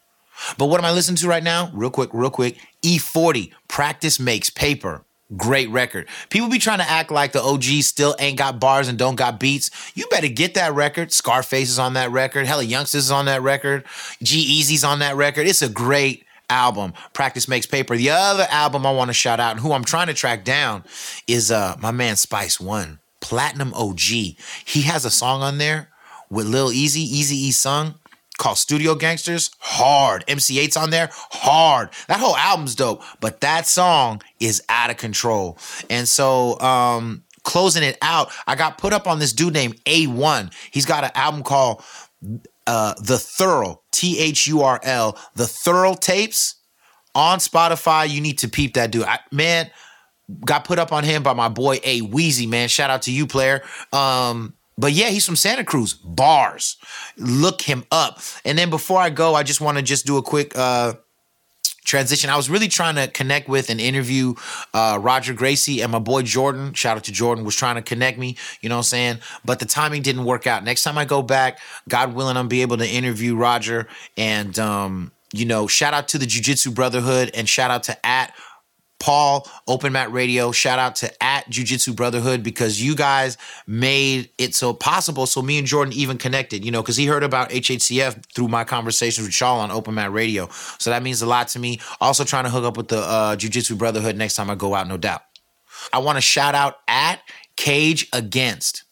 But 0.57 0.65
what 0.65 0.79
am 0.79 0.85
I 0.85 0.91
listening 0.91 1.17
to 1.17 1.27
right 1.27 1.43
now? 1.43 1.69
Real 1.73 1.91
quick, 1.91 2.09
real 2.11 2.31
quick. 2.31 2.57
E40, 2.83 3.51
Practice 3.67 4.19
Makes 4.19 4.49
Paper. 4.49 5.05
Great 5.37 5.69
record. 5.69 6.07
People 6.29 6.49
be 6.49 6.59
trying 6.59 6.79
to 6.79 6.89
act 6.89 7.09
like 7.09 7.31
the 7.31 7.41
OG 7.41 7.63
still 7.83 8.15
ain't 8.19 8.37
got 8.37 8.59
bars 8.59 8.89
and 8.89 8.97
don't 8.97 9.15
got 9.15 9.39
beats. 9.39 9.69
You 9.95 10.07
better 10.07 10.27
get 10.27 10.55
that 10.55 10.73
record. 10.73 11.13
Scarface 11.13 11.69
is 11.69 11.79
on 11.79 11.93
that 11.93 12.11
record. 12.11 12.45
Hella 12.45 12.63
Youngsters 12.63 13.05
is 13.05 13.11
on 13.11 13.25
that 13.25 13.41
record. 13.41 13.85
G 14.21 14.61
Eazy's 14.61 14.83
on 14.83 14.99
that 14.99 15.15
record. 15.15 15.47
It's 15.47 15.61
a 15.61 15.69
great 15.69 16.25
album. 16.49 16.93
Practice 17.13 17.47
Makes 17.47 17.65
Paper. 17.65 17.95
The 17.95 18.09
other 18.09 18.45
album 18.49 18.85
I 18.85 18.91
want 18.91 19.09
to 19.09 19.13
shout 19.13 19.39
out 19.39 19.51
and 19.51 19.59
who 19.61 19.71
I'm 19.71 19.85
trying 19.85 20.07
to 20.07 20.13
track 20.13 20.43
down 20.43 20.83
is 21.27 21.49
uh 21.49 21.77
my 21.79 21.91
man 21.91 22.17
Spice 22.17 22.59
One, 22.59 22.99
Platinum 23.21 23.73
OG. 23.73 23.99
He 23.99 24.81
has 24.83 25.05
a 25.05 25.11
song 25.11 25.41
on 25.41 25.59
there 25.59 25.89
with 26.29 26.47
Lil 26.47 26.71
Eazy, 26.71 26.97
Easy 26.97 27.37
E 27.37 27.51
sung 27.51 27.95
called 28.41 28.57
Studio 28.57 28.95
Gangsters. 28.95 29.51
Hard. 29.59 30.25
MC 30.27 30.59
Eiht's 30.59 30.75
on 30.75 30.89
there. 30.89 31.09
Hard. 31.13 31.89
That 32.07 32.19
whole 32.19 32.35
album's 32.35 32.73
dope, 32.73 33.03
but 33.19 33.39
that 33.41 33.67
song 33.67 34.21
is 34.39 34.63
out 34.67 34.89
of 34.89 34.97
control. 34.97 35.59
And 35.89 36.07
so, 36.07 36.59
um, 36.59 37.23
closing 37.43 37.83
it 37.83 37.99
out, 38.01 38.31
I 38.47 38.55
got 38.55 38.79
put 38.79 38.93
up 38.93 39.07
on 39.07 39.19
this 39.19 39.31
dude 39.31 39.53
named 39.53 39.75
A1. 39.85 40.51
He's 40.71 40.87
got 40.87 41.03
an 41.03 41.11
album 41.13 41.43
called 41.43 41.83
uh, 42.65 42.95
The 42.97 43.15
Thurl, 43.15 43.77
T 43.91 44.17
H 44.19 44.47
U 44.47 44.61
R 44.61 44.79
L, 44.83 45.19
The 45.35 45.43
Thurl 45.43 45.99
Tapes 45.99 46.55
on 47.13 47.37
Spotify. 47.37 48.09
You 48.09 48.21
need 48.21 48.39
to 48.39 48.49
peep 48.49 48.73
that 48.73 48.89
dude. 48.89 49.03
I, 49.03 49.19
man, 49.31 49.69
got 50.43 50.65
put 50.65 50.79
up 50.79 50.91
on 50.91 51.03
him 51.03 51.21
by 51.21 51.33
my 51.33 51.47
boy 51.47 51.79
A 51.83 52.01
Wheezy, 52.01 52.47
man. 52.47 52.69
Shout 52.69 52.89
out 52.89 53.03
to 53.03 53.11
you, 53.11 53.27
player. 53.27 53.61
Um, 53.93 54.55
but 54.77 54.93
yeah, 54.93 55.09
he's 55.09 55.25
from 55.25 55.35
Santa 55.35 55.63
Cruz. 55.63 55.93
Bars. 55.93 56.77
Look 57.17 57.61
him 57.61 57.85
up. 57.91 58.19
And 58.45 58.57
then 58.57 58.69
before 58.69 58.99
I 58.99 59.09
go, 59.09 59.35
I 59.35 59.43
just 59.43 59.61
want 59.61 59.77
to 59.77 59.83
just 59.83 60.05
do 60.05 60.17
a 60.17 60.21
quick 60.21 60.57
uh 60.57 60.93
transition. 61.83 62.29
I 62.29 62.37
was 62.37 62.49
really 62.49 62.67
trying 62.67 62.95
to 62.95 63.07
connect 63.07 63.49
with 63.49 63.69
and 63.69 63.81
interview 63.81 64.35
uh, 64.73 64.99
Roger 65.01 65.33
Gracie 65.33 65.81
and 65.81 65.91
my 65.91 65.99
boy 65.99 66.21
Jordan. 66.21 66.73
Shout 66.73 66.97
out 66.97 67.03
to 67.05 67.11
Jordan, 67.11 67.43
was 67.43 67.55
trying 67.55 67.75
to 67.75 67.81
connect 67.81 68.17
me, 68.17 68.37
you 68.61 68.69
know 68.69 68.75
what 68.75 68.79
I'm 68.79 68.83
saying? 68.83 69.19
But 69.43 69.59
the 69.59 69.65
timing 69.65 70.01
didn't 70.01 70.25
work 70.25 70.47
out. 70.47 70.63
Next 70.63 70.83
time 70.83 70.97
I 70.97 71.05
go 71.05 71.21
back, 71.21 71.59
God 71.89 72.13
willing, 72.13 72.37
I'm 72.37 72.47
be 72.47 72.61
able 72.61 72.77
to 72.77 72.87
interview 72.87 73.35
Roger. 73.35 73.87
And, 74.15 74.57
um, 74.59 75.11
you 75.33 75.45
know, 75.45 75.67
shout 75.67 75.93
out 75.93 76.07
to 76.09 76.17
the 76.17 76.25
Jiu 76.25 76.41
Jitsu 76.41 76.71
Brotherhood 76.71 77.31
and 77.33 77.47
shout 77.47 77.71
out 77.71 77.83
to 77.83 78.05
at 78.05 78.33
Paul, 79.01 79.49
Open 79.67 79.91
Mat 79.91 80.11
Radio. 80.11 80.51
Shout 80.51 80.79
out 80.79 80.95
to 80.97 81.23
at 81.23 81.49
Jiu 81.49 81.65
Jitsu 81.65 81.93
Brotherhood 81.93 82.43
because 82.43 82.81
you 82.81 82.95
guys 82.95 83.35
made 83.65 84.29
it 84.37 84.55
so 84.55 84.73
possible. 84.73 85.25
So 85.25 85.41
me 85.41 85.57
and 85.57 85.67
Jordan 85.67 85.93
even 85.93 86.17
connected, 86.17 86.63
you 86.63 86.71
know, 86.71 86.81
because 86.81 86.95
he 86.95 87.07
heard 87.07 87.23
about 87.23 87.49
HHCF 87.49 88.23
through 88.33 88.47
my 88.47 88.63
conversations 88.63 89.27
with 89.27 89.33
Shaw 89.33 89.57
on 89.57 89.71
Open 89.71 89.95
Mat 89.95 90.13
Radio. 90.13 90.47
So 90.77 90.91
that 90.91 91.01
means 91.01 91.21
a 91.21 91.25
lot 91.25 91.49
to 91.49 91.59
me. 91.59 91.79
Also 91.99 92.23
trying 92.23 92.43
to 92.43 92.51
hook 92.51 92.63
up 92.63 92.77
with 92.77 92.89
the 92.89 92.99
uh, 92.99 93.35
Jiu 93.35 93.49
Jitsu 93.49 93.75
Brotherhood 93.75 94.15
next 94.15 94.35
time 94.35 94.49
I 94.49 94.55
go 94.55 94.75
out, 94.75 94.87
no 94.87 94.97
doubt. 94.97 95.23
I 95.91 95.97
want 95.97 96.17
to 96.17 96.21
shout 96.21 96.53
out 96.53 96.75
at 96.87 97.21
Cage 97.57 98.07
Against 98.13 98.83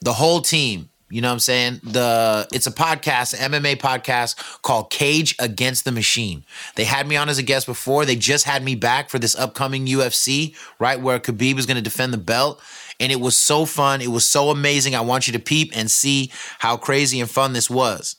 the 0.00 0.12
whole 0.12 0.40
team. 0.40 0.90
You 1.12 1.20
know 1.20 1.28
what 1.28 1.34
I'm 1.34 1.40
saying? 1.40 1.80
The 1.82 2.48
it's 2.52 2.66
a 2.66 2.72
podcast, 2.72 3.36
MMA 3.36 3.76
podcast 3.76 4.62
called 4.62 4.88
Cage 4.88 5.36
Against 5.38 5.84
the 5.84 5.92
Machine. 5.92 6.42
They 6.76 6.84
had 6.84 7.06
me 7.06 7.16
on 7.16 7.28
as 7.28 7.36
a 7.36 7.42
guest 7.42 7.66
before. 7.66 8.06
They 8.06 8.16
just 8.16 8.46
had 8.46 8.64
me 8.64 8.76
back 8.76 9.10
for 9.10 9.18
this 9.18 9.36
upcoming 9.36 9.86
UFC, 9.86 10.56
right 10.78 10.98
where 10.98 11.20
Khabib 11.20 11.58
is 11.58 11.66
going 11.66 11.76
to 11.76 11.82
defend 11.82 12.14
the 12.14 12.18
belt. 12.18 12.62
And 12.98 13.12
it 13.12 13.20
was 13.20 13.36
so 13.36 13.66
fun. 13.66 14.00
It 14.00 14.10
was 14.10 14.24
so 14.24 14.48
amazing. 14.48 14.94
I 14.94 15.02
want 15.02 15.26
you 15.26 15.34
to 15.34 15.38
peep 15.38 15.72
and 15.76 15.90
see 15.90 16.30
how 16.58 16.78
crazy 16.78 17.20
and 17.20 17.30
fun 17.30 17.52
this 17.52 17.68
was. 17.68 18.16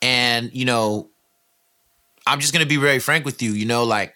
And, 0.00 0.50
you 0.52 0.64
know, 0.64 1.10
I'm 2.26 2.38
just 2.38 2.52
gonna 2.52 2.66
be 2.66 2.76
very 2.76 3.00
frank 3.00 3.24
with 3.24 3.42
you. 3.42 3.52
You 3.52 3.66
know, 3.66 3.82
like 3.84 4.14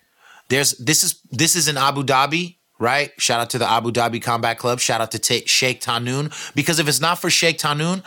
there's 0.49 0.73
this 0.78 1.02
is 1.02 1.20
this 1.32 1.56
is 1.56 1.66
in 1.66 1.76
Abu 1.76 2.04
Dhabi, 2.04 2.55
right? 2.78 3.12
Shout 3.18 3.40
out 3.40 3.50
to 3.50 3.59
the 3.59 3.68
Abu 3.71 3.92
Dhabi 3.92 4.23
Combat 4.23 4.59
Club. 4.59 4.80
Shout 4.80 5.00
out 5.00 5.11
to 5.12 5.18
Ta 5.18 5.37
Sheikh 5.47 5.80
Tahnoun. 5.80 6.33
Because 6.54 6.78
if 6.78 6.88
it's 6.88 7.00
not 7.00 7.18
for 7.18 7.30
Sheikh 7.30 7.59
Tahnoun, 7.59 8.02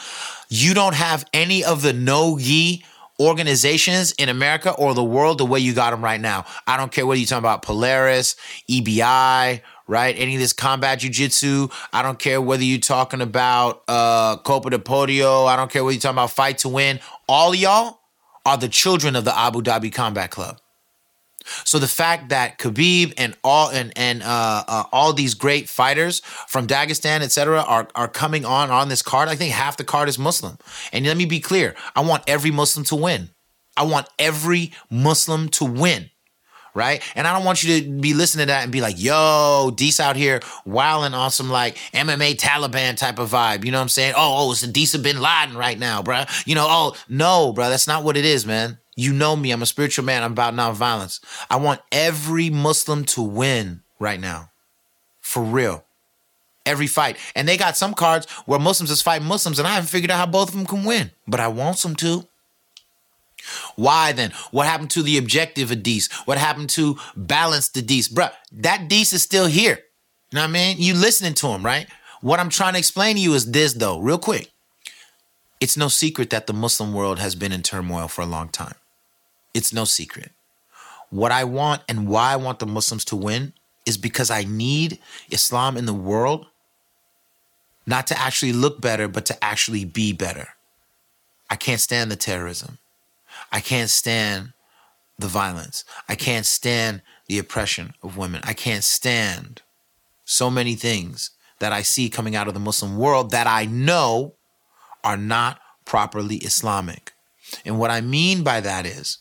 you 0.49 0.73
don't 0.73 0.95
have 0.95 1.25
any 1.33 1.63
of 1.63 1.81
the 1.81 1.93
no 1.93 2.37
gi 2.37 2.83
organizations 3.19 4.13
in 4.13 4.29
America 4.29 4.71
or 4.71 4.93
the 4.93 5.03
world 5.03 5.39
the 5.39 5.45
way 5.45 5.59
you 5.59 5.73
got 5.73 5.91
them 5.91 6.03
right 6.03 6.21
now. 6.21 6.45
I 6.65 6.77
don't 6.77 6.91
care 6.91 7.05
whether 7.05 7.19
you're 7.19 7.27
talking 7.27 7.39
about 7.39 7.63
Polaris, 7.63 8.35
EBI, 8.69 9.61
right? 9.87 10.15
Any 10.17 10.35
of 10.35 10.39
this 10.41 10.53
combat 10.53 10.99
jujitsu. 10.99 11.71
I 11.91 12.01
don't 12.01 12.17
care 12.17 12.41
whether 12.41 12.63
you're 12.63 12.79
talking 12.79 13.21
about 13.21 13.83
uh 13.87 14.37
Copa 14.37 14.69
de 14.69 14.77
Podio. 14.77 15.47
I 15.47 15.55
don't 15.55 15.69
care 15.71 15.83
whether 15.83 15.93
you're 15.93 16.01
talking 16.01 16.15
about 16.15 16.31
Fight 16.31 16.59
to 16.59 16.69
Win. 16.69 16.99
All 17.27 17.53
y'all 17.53 17.99
are 18.45 18.57
the 18.57 18.69
children 18.69 19.15
of 19.15 19.25
the 19.25 19.37
Abu 19.37 19.61
Dhabi 19.61 19.91
Combat 19.91 20.31
Club. 20.31 20.59
So 21.63 21.79
the 21.79 21.87
fact 21.87 22.29
that 22.29 22.57
Khabib 22.57 23.13
and 23.17 23.35
all 23.43 23.69
and 23.69 23.91
and 23.95 24.23
uh, 24.23 24.63
uh, 24.67 24.83
all 24.91 25.13
these 25.13 25.33
great 25.33 25.69
fighters 25.69 26.21
from 26.47 26.67
Dagestan, 26.67 27.21
etc., 27.21 27.61
are 27.61 27.87
are 27.95 28.07
coming 28.07 28.45
on 28.45 28.69
on 28.69 28.89
this 28.89 29.01
card, 29.01 29.29
I 29.29 29.35
think 29.35 29.53
half 29.53 29.77
the 29.77 29.83
card 29.83 30.09
is 30.09 30.19
Muslim. 30.19 30.57
And 30.91 31.05
let 31.05 31.17
me 31.17 31.25
be 31.25 31.39
clear: 31.39 31.75
I 31.95 32.01
want 32.01 32.23
every 32.27 32.51
Muslim 32.51 32.85
to 32.85 32.95
win. 32.95 33.29
I 33.79 33.83
want 33.83 34.07
every 34.19 34.73
Muslim 34.89 35.49
to 35.49 35.65
win. 35.65 36.09
Right? 36.75 37.01
And 37.15 37.27
I 37.27 37.33
don't 37.33 37.45
want 37.45 37.63
you 37.63 37.81
to 37.81 37.99
be 37.99 38.13
listening 38.13 38.43
to 38.43 38.53
that 38.53 38.63
and 38.63 38.71
be 38.71 38.79
like, 38.79 39.01
yo, 39.01 39.73
Dees 39.75 39.99
out 39.99 40.15
here 40.15 40.39
wilding 40.65 41.15
on 41.15 41.31
some 41.31 41.49
like 41.49 41.75
MMA 41.93 42.39
Taliban 42.39 42.95
type 42.95 43.17
of 43.17 43.31
vibe. 43.31 43.65
You 43.65 43.71
know 43.71 43.79
what 43.79 43.83
I'm 43.83 43.89
saying? 43.89 44.13
Oh, 44.15 44.47
oh, 44.47 44.51
it's 44.51 44.65
Adisa 44.65 45.01
bin 45.01 45.19
Laden 45.19 45.57
right 45.57 45.79
now, 45.79 46.03
bruh. 46.03 46.29
You 46.45 46.55
know, 46.55 46.67
oh, 46.69 46.95
no, 47.09 47.53
bruh, 47.53 47.69
that's 47.69 47.87
not 47.87 48.03
what 48.03 48.17
it 48.17 48.23
is, 48.23 48.45
man. 48.45 48.77
You 48.99 49.13
know 49.13 49.37
me. 49.37 49.51
I'm 49.51 49.61
a 49.61 49.65
spiritual 49.65 50.03
man. 50.03 50.23
I'm 50.23 50.33
about 50.33 50.53
nonviolence. 50.53 51.21
I 51.49 51.55
want 51.55 51.79
every 51.89 52.49
Muslim 52.49 53.05
to 53.05 53.21
win 53.21 53.81
right 53.97 54.19
now. 54.19 54.51
For 55.21 55.41
real. 55.41 55.85
Every 56.65 56.87
fight. 56.87 57.15
And 57.33 57.47
they 57.47 57.55
got 57.55 57.77
some 57.77 57.93
cards 57.93 58.29
where 58.45 58.59
Muslims 58.59 58.91
is 58.91 59.01
fighting 59.01 59.25
Muslims, 59.25 59.57
and 59.57 59.65
I 59.65 59.71
haven't 59.71 59.87
figured 59.87 60.11
out 60.11 60.17
how 60.17 60.25
both 60.25 60.49
of 60.49 60.55
them 60.55 60.65
can 60.65 60.83
win. 60.83 61.11
But 61.25 61.39
I 61.39 61.47
want 61.47 61.77
them 61.77 61.95
to. 61.95 62.27
Why 63.77 64.11
then? 64.11 64.33
What 64.51 64.67
happened 64.67 64.89
to 64.91 65.01
the 65.01 65.17
objective 65.17 65.71
of 65.71 65.81
Dees? 65.81 66.11
What 66.25 66.37
happened 66.37 66.69
to 66.71 66.97
balance 67.15 67.69
the 67.69 67.81
Dees? 67.81 68.09
Bruh, 68.09 68.33
that 68.51 68.89
Dees 68.89 69.13
is 69.13 69.23
still 69.23 69.45
here. 69.45 69.79
You 70.29 70.35
know 70.35 70.41
what 70.41 70.49
I 70.49 70.51
mean? 70.51 70.75
You 70.77 70.93
listening 70.93 71.35
to 71.35 71.47
him, 71.47 71.65
right? 71.65 71.87
What 72.19 72.41
I'm 72.41 72.49
trying 72.49 72.73
to 72.73 72.79
explain 72.79 73.15
to 73.15 73.21
you 73.21 73.33
is 73.33 73.49
this 73.49 73.71
though, 73.71 73.97
real 73.99 74.19
quick. 74.19 74.51
It's 75.61 75.77
no 75.77 75.87
secret 75.87 76.31
that 76.31 76.47
the 76.47 76.53
Muslim 76.53 76.93
world 76.93 77.19
has 77.19 77.35
been 77.35 77.53
in 77.53 77.63
turmoil 77.63 78.09
for 78.09 78.23
a 78.23 78.25
long 78.25 78.49
time. 78.49 78.75
It's 79.53 79.73
no 79.73 79.85
secret. 79.85 80.31
What 81.09 81.31
I 81.31 81.43
want 81.43 81.81
and 81.87 82.07
why 82.07 82.33
I 82.33 82.35
want 82.35 82.59
the 82.59 82.65
Muslims 82.65 83.05
to 83.05 83.15
win 83.15 83.53
is 83.85 83.97
because 83.97 84.29
I 84.29 84.43
need 84.43 84.99
Islam 85.31 85.77
in 85.77 85.85
the 85.85 85.93
world 85.93 86.45
not 87.85 88.05
to 88.07 88.19
actually 88.19 88.53
look 88.53 88.79
better, 88.79 89.07
but 89.07 89.25
to 89.25 89.43
actually 89.43 89.83
be 89.83 90.13
better. 90.13 90.49
I 91.49 91.55
can't 91.55 91.81
stand 91.81 92.11
the 92.11 92.15
terrorism. 92.15 92.77
I 93.51 93.61
can't 93.61 93.89
stand 93.89 94.53
the 95.17 95.27
violence. 95.27 95.83
I 96.07 96.13
can't 96.13 96.45
stand 96.45 97.01
the 97.27 97.39
oppression 97.39 97.95
of 98.03 98.15
women. 98.15 98.41
I 98.43 98.53
can't 98.53 98.83
stand 98.83 99.63
so 100.23 100.51
many 100.51 100.75
things 100.75 101.31
that 101.57 101.73
I 101.73 101.81
see 101.81 102.09
coming 102.09 102.35
out 102.35 102.47
of 102.47 102.53
the 102.53 102.59
Muslim 102.59 102.97
world 102.97 103.31
that 103.31 103.47
I 103.47 103.65
know 103.65 104.35
are 105.03 105.17
not 105.17 105.59
properly 105.85 106.37
Islamic. 106.37 107.13
And 107.65 107.79
what 107.79 107.89
I 107.89 108.01
mean 108.01 108.43
by 108.43 108.61
that 108.61 108.85
is 108.85 109.17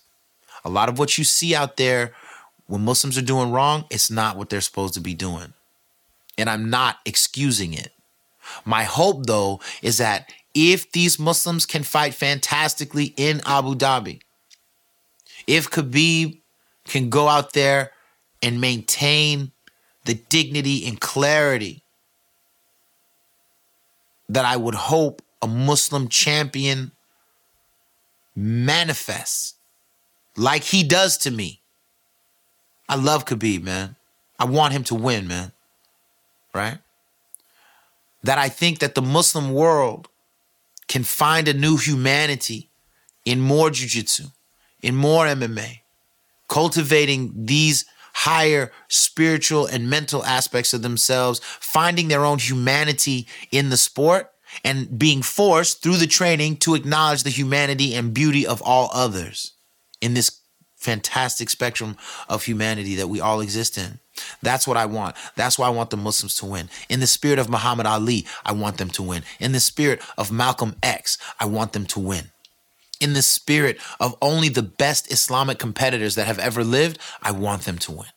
a 0.65 0.71
lot 0.71 0.88
of 0.88 0.99
what 0.99 1.19
you 1.19 1.25
see 1.25 1.55
out 1.55 1.77
there 1.77 2.15
when 2.67 2.85
Muslims 2.85 3.17
are 3.17 3.23
doing 3.23 3.50
wrong, 3.50 3.87
it's 3.91 4.11
not 4.11 4.37
what 4.37 4.50
they're 4.50 4.61
supposed 4.61 4.95
to 4.95 5.00
be 5.00 5.15
doing. 5.15 5.55
And 6.37 6.49
I'm 6.49 6.71
not 6.71 6.99
excusing 7.05 7.73
it. 7.73 7.93
My 8.65 8.85
hope, 8.85 9.26
though, 9.26 9.61
is 9.82 9.99
that 9.99 10.30
if 10.54 10.93
these 10.93 11.19
Muslims 11.19 11.67
can 11.67 11.82
fight 11.82 12.15
fantastically 12.15 13.15
in 13.17 13.41
Abu 13.47 13.75
Dhabi, 13.75 14.21
if 15.47 15.71
Khabib 15.71 16.39
can 16.85 17.11
go 17.11 17.28
out 17.28 17.54
there 17.54 17.93
and 18.43 18.61
maintain 18.61 19.52
the 20.04 20.15
dignity 20.15 20.87
and 20.87 21.00
clarity 21.00 21.82
that 24.28 24.45
I 24.45 24.56
would 24.56 24.75
hope 24.75 25.23
a 25.41 25.47
Muslim 25.47 26.09
champion 26.09 26.93
manifests 28.37 29.54
like 30.39 30.63
he 30.63 30.83
does 30.83 31.19
to 31.19 31.31
me. 31.31 31.61
I 32.89 32.95
love 32.95 33.25
Khabib, 33.25 33.63
man. 33.63 33.97
I 34.39 34.45
want 34.45 34.73
him 34.73 34.85
to 34.85 34.95
win, 34.95 35.27
man. 35.29 35.53
Right? 36.55 36.79
That 38.23 38.39
I 38.39 38.49
think 38.49 38.79
that 38.79 38.95
the 38.95 39.03
Muslim 39.03 39.53
world 39.53 40.09
can 40.87 41.05
find 41.05 41.49
a 41.49 41.55
new 41.55 41.77
humanity 41.77 42.71
in 43.25 43.41
more 43.41 43.69
jujitsu, 43.69 44.33
in 44.81 44.97
more 44.97 45.27
MMA, 45.27 45.81
cultivating 46.49 47.33
these 47.35 47.85
higher 48.15 48.73
spiritual 48.89 49.67
and 49.67 49.91
mental 49.91 50.25
aspects 50.25 50.73
of 50.73 50.83
themselves, 50.83 51.41
finding 51.43 52.09
their 52.09 52.25
own 52.25 52.39
humanity 52.39 53.27
in 53.53 53.69
the 53.69 53.77
sport, 53.77 54.33
and 54.65 54.99
being 54.99 55.21
forced 55.21 55.83
through 55.83 55.99
the 55.99 56.07
training 56.07 56.57
to 56.57 56.75
acknowledge 56.75 57.23
the 57.23 57.31
humanity 57.31 57.95
and 57.95 58.15
beauty 58.15 58.47
of 58.47 58.63
all 58.63 58.91
others 58.95 59.53
in 60.00 60.15
this 60.15 60.41
fantastic 60.76 61.50
spectrum 61.50 61.97
of 62.28 62.45
humanity 62.45 62.95
that 62.97 63.08
we 63.08 63.21
all 63.21 63.41
exist 63.41 63.76
in. 63.76 63.99
That's 64.43 64.67
what 64.67 64.76
I 64.76 64.87
want. 64.87 65.17
That's 65.37 65.58
why 65.58 65.67
I 65.67 65.71
want 65.71 65.91
the 65.91 65.97
Muslims 65.97 66.37
to 66.37 66.47
win. 66.47 66.71
In 66.89 67.00
the 67.00 67.06
spirit 67.06 67.39
of 67.39 67.49
Muhammad 67.49 67.87
Ali, 67.87 68.26
I 68.45 68.52
want 68.52 68.78
them 68.78 68.91
to 68.91 69.02
win. 69.02 69.23
In 69.41 69.52
the 69.52 69.61
spirit 69.61 70.00
of 70.17 70.32
Malcolm 70.32 70.76
X, 70.82 71.19
I 71.39 71.47
want 71.47 71.73
them 71.73 71.87
to 71.87 72.00
win. 72.00 72.30
In 73.00 73.13
the 73.13 73.23
spirit 73.23 73.78
of 74.00 74.17
only 74.21 74.49
the 74.49 74.63
best 74.63 75.13
Islamic 75.13 75.58
competitors 75.58 76.15
that 76.17 76.26
have 76.26 76.39
ever 76.39 76.65
lived, 76.65 76.99
I 77.23 77.30
want 77.32 77.63
them 77.63 77.78
to 77.78 77.93
win. 77.93 78.08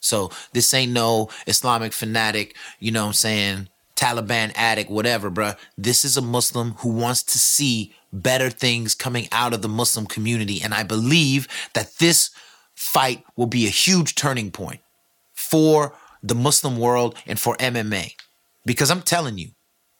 So 0.00 0.30
this 0.52 0.72
ain't 0.74 0.92
no 0.92 1.28
Islamic 1.46 1.92
fanatic, 1.92 2.56
you 2.80 2.90
know 2.90 3.02
what 3.02 3.08
I'm 3.08 3.14
saying, 3.14 3.68
Taliban 3.94 4.52
addict, 4.56 4.90
whatever, 4.90 5.30
bruh. 5.30 5.56
This 5.76 6.04
is 6.04 6.16
a 6.16 6.22
Muslim 6.22 6.72
who 6.78 6.88
wants 6.88 7.22
to 7.24 7.38
see 7.38 7.94
better 8.12 8.50
things 8.50 8.94
coming 8.94 9.28
out 9.32 9.54
of 9.54 9.62
the 9.62 9.68
Muslim 9.68 10.06
community. 10.06 10.60
And 10.62 10.74
I 10.74 10.82
believe 10.82 11.48
that 11.74 11.98
this 11.98 12.30
fight 12.74 13.24
will 13.36 13.46
be 13.46 13.66
a 13.66 13.70
huge 13.70 14.14
turning 14.14 14.50
point 14.50 14.80
for 15.32 15.94
the 16.22 16.34
Muslim 16.34 16.78
world 16.78 17.16
and 17.26 17.38
for 17.38 17.56
MMA. 17.56 18.14
Because 18.64 18.90
I'm 18.90 19.02
telling 19.02 19.38
you, 19.38 19.50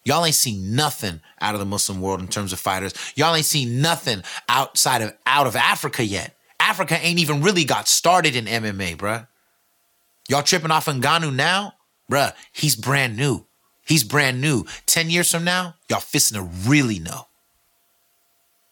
y'all 0.05 0.25
ain't 0.25 0.35
seen 0.35 0.75
nothing 0.75 1.21
out 1.41 1.55
of 1.55 1.61
the 1.61 1.67
Muslim 1.67 2.01
world 2.01 2.21
in 2.21 2.29
terms 2.29 2.53
of 2.53 2.61
fighters. 2.61 2.95
Y'all 3.15 3.35
ain't 3.35 3.47
seen 3.47 3.81
nothing 3.81 4.23
outside 4.49 5.03
of 5.03 5.15
out 5.27 5.47
of 5.47 5.57
Africa 5.57 6.05
yet. 6.05 6.37
Africa 6.59 6.99
ain't 7.01 7.19
even 7.19 7.43
really 7.43 7.65
got 7.65 7.89
started 7.89 8.37
in 8.37 8.45
MMA, 8.45 8.97
bruh. 8.97 9.27
Y'all 10.29 10.43
tripping 10.43 10.71
off 10.71 10.87
Ngannou 10.87 11.35
now? 11.35 11.73
Bruh, 12.11 12.33
he's 12.53 12.77
brand 12.77 13.17
new. 13.17 13.47
He's 13.85 14.05
brand 14.05 14.41
new. 14.41 14.67
10 14.87 15.11
years 15.11 15.33
from 15.33 15.45
now, 15.45 15.75
y'all 15.89 16.01
fisting 16.01 16.35
to 16.35 16.43
really 16.69 16.99
know 16.99 17.27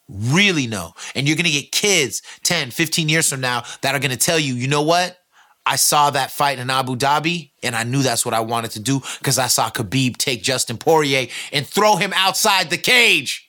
really 0.09 0.67
know. 0.67 0.93
And 1.15 1.27
you're 1.27 1.37
going 1.37 1.45
to 1.45 1.51
get 1.51 1.71
kids 1.71 2.21
10, 2.43 2.71
15 2.71 3.09
years 3.09 3.29
from 3.29 3.41
now 3.41 3.63
that 3.81 3.95
are 3.95 3.99
going 3.99 4.11
to 4.11 4.17
tell 4.17 4.39
you, 4.39 4.55
you 4.55 4.67
know 4.67 4.81
what? 4.81 5.17
I 5.65 5.75
saw 5.75 6.09
that 6.09 6.31
fight 6.31 6.57
in 6.57 6.69
Abu 6.69 6.95
Dhabi 6.95 7.51
and 7.61 7.75
I 7.75 7.83
knew 7.83 8.01
that's 8.01 8.25
what 8.25 8.33
I 8.33 8.39
wanted 8.39 8.71
to 8.71 8.79
do 8.79 9.01
because 9.19 9.37
I 9.37 9.47
saw 9.47 9.69
Khabib 9.69 10.17
take 10.17 10.43
Dustin 10.43 10.77
Poirier 10.77 11.27
and 11.53 11.65
throw 11.65 11.95
him 11.95 12.11
outside 12.15 12.71
the 12.71 12.77
cage. 12.77 13.47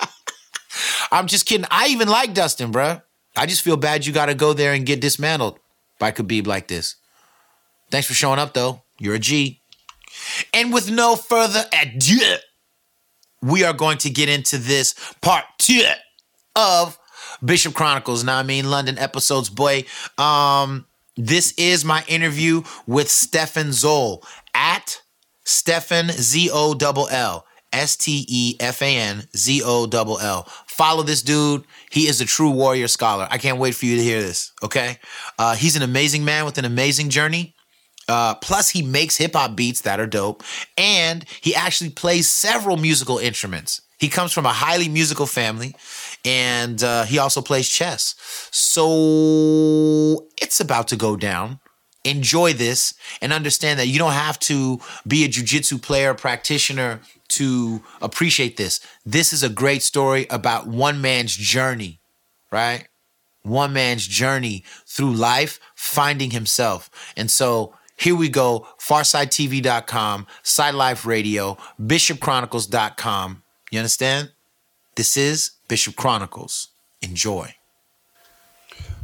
I'm 1.12 1.26
just 1.26 1.44
kidding. 1.44 1.66
I 1.70 1.88
even 1.88 2.08
like 2.08 2.32
Dustin, 2.32 2.72
bruh. 2.72 3.02
I 3.36 3.44
just 3.44 3.62
feel 3.62 3.76
bad 3.76 4.06
you 4.06 4.12
got 4.14 4.26
to 4.26 4.34
go 4.34 4.54
there 4.54 4.72
and 4.72 4.86
get 4.86 5.02
dismantled 5.02 5.58
by 5.98 6.12
Khabib 6.12 6.46
like 6.46 6.68
this. 6.68 6.96
Thanks 7.90 8.06
for 8.06 8.14
showing 8.14 8.38
up, 8.38 8.54
though. 8.54 8.82
You're 8.98 9.16
a 9.16 9.18
G. 9.18 9.60
And 10.54 10.72
with 10.72 10.90
no 10.90 11.14
further 11.14 11.64
ado, 11.72 12.36
we 13.46 13.64
are 13.64 13.72
going 13.72 13.98
to 13.98 14.10
get 14.10 14.28
into 14.28 14.58
this 14.58 14.94
part 15.22 15.44
two 15.58 15.82
of 16.54 16.98
Bishop 17.44 17.74
Chronicles. 17.74 18.24
Now, 18.24 18.38
I 18.38 18.42
mean, 18.42 18.70
London 18.70 18.98
episodes, 18.98 19.50
boy. 19.50 19.84
Um, 20.18 20.86
this 21.16 21.52
is 21.56 21.84
my 21.84 22.04
interview 22.08 22.62
with 22.86 23.10
Stefan 23.10 23.72
Zoll 23.72 24.22
at 24.54 25.00
Stefan 25.44 26.08
Z 26.10 26.50
O 26.52 26.74
double 26.74 27.08
L 27.08 27.46
S 27.72 27.96
T 27.96 28.26
E 28.28 28.56
F 28.60 28.82
A 28.82 28.96
N 28.96 29.26
Z 29.36 29.62
O 29.64 29.86
double 29.86 30.18
L. 30.18 30.46
Follow 30.66 31.02
this 31.02 31.22
dude. 31.22 31.64
He 31.90 32.06
is 32.06 32.20
a 32.20 32.26
true 32.26 32.50
warrior 32.50 32.88
scholar. 32.88 33.26
I 33.30 33.38
can't 33.38 33.58
wait 33.58 33.74
for 33.74 33.86
you 33.86 33.96
to 33.96 34.02
hear 34.02 34.20
this. 34.20 34.52
Okay. 34.62 34.98
Uh, 35.38 35.54
he's 35.54 35.76
an 35.76 35.82
amazing 35.82 36.24
man 36.24 36.44
with 36.44 36.58
an 36.58 36.64
amazing 36.64 37.08
journey. 37.08 37.55
Uh, 38.08 38.34
plus, 38.36 38.70
he 38.70 38.82
makes 38.82 39.16
hip 39.16 39.34
hop 39.34 39.56
beats 39.56 39.80
that 39.82 39.98
are 39.98 40.06
dope, 40.06 40.42
and 40.78 41.24
he 41.40 41.54
actually 41.54 41.90
plays 41.90 42.28
several 42.28 42.76
musical 42.76 43.18
instruments. 43.18 43.82
He 43.98 44.08
comes 44.08 44.32
from 44.32 44.46
a 44.46 44.52
highly 44.52 44.88
musical 44.88 45.26
family, 45.26 45.74
and 46.24 46.82
uh, 46.82 47.04
he 47.04 47.18
also 47.18 47.40
plays 47.40 47.68
chess. 47.68 48.14
So 48.50 50.26
it's 50.40 50.60
about 50.60 50.88
to 50.88 50.96
go 50.96 51.16
down. 51.16 51.60
Enjoy 52.04 52.52
this 52.52 52.94
and 53.20 53.32
understand 53.32 53.80
that 53.80 53.88
you 53.88 53.98
don't 53.98 54.12
have 54.12 54.38
to 54.40 54.78
be 55.06 55.24
a 55.24 55.28
jujitsu 55.28 55.82
player, 55.82 56.14
practitioner 56.14 57.00
to 57.28 57.82
appreciate 58.00 58.56
this. 58.56 58.80
This 59.04 59.32
is 59.32 59.42
a 59.42 59.48
great 59.48 59.82
story 59.82 60.26
about 60.30 60.68
one 60.68 61.00
man's 61.00 61.34
journey, 61.34 61.98
right? 62.52 62.86
One 63.42 63.72
man's 63.72 64.06
journey 64.06 64.62
through 64.86 65.14
life, 65.14 65.58
finding 65.74 66.30
himself. 66.30 66.90
And 67.16 67.30
so 67.30 67.74
here 67.96 68.14
we 68.14 68.28
go 68.28 68.66
FarsideTV.com, 68.78 70.26
Side 70.42 71.04
Radio, 71.04 71.56
BishopChronicles.com. 71.80 73.42
You 73.70 73.78
understand? 73.78 74.30
This 74.94 75.16
is 75.16 75.50
Bishop 75.68 75.96
Chronicles. 75.96 76.68
Enjoy. 77.02 77.54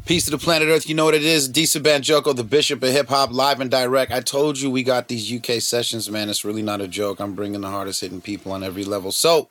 Peace 0.04 0.24
to 0.24 0.32
the 0.32 0.38
planet 0.38 0.68
Earth. 0.68 0.88
You 0.88 0.94
know 0.94 1.04
what 1.04 1.14
it 1.14 1.22
is. 1.22 1.48
Disa 1.48 1.80
Banjoko, 1.80 2.34
the 2.34 2.42
Bishop 2.42 2.82
of 2.82 2.90
Hip 2.90 3.08
Hop, 3.08 3.30
live 3.30 3.60
and 3.60 3.70
direct. 3.70 4.10
I 4.10 4.20
told 4.20 4.58
you 4.58 4.68
we 4.68 4.82
got 4.82 5.08
these 5.08 5.32
UK 5.32 5.60
sessions, 5.60 6.10
man. 6.10 6.28
It's 6.28 6.44
really 6.44 6.62
not 6.62 6.80
a 6.80 6.88
joke. 6.88 7.20
I'm 7.20 7.34
bringing 7.34 7.60
the 7.60 7.70
hardest 7.70 8.00
hitting 8.00 8.20
people 8.20 8.50
on 8.52 8.64
every 8.64 8.84
level. 8.84 9.12
So, 9.12 9.48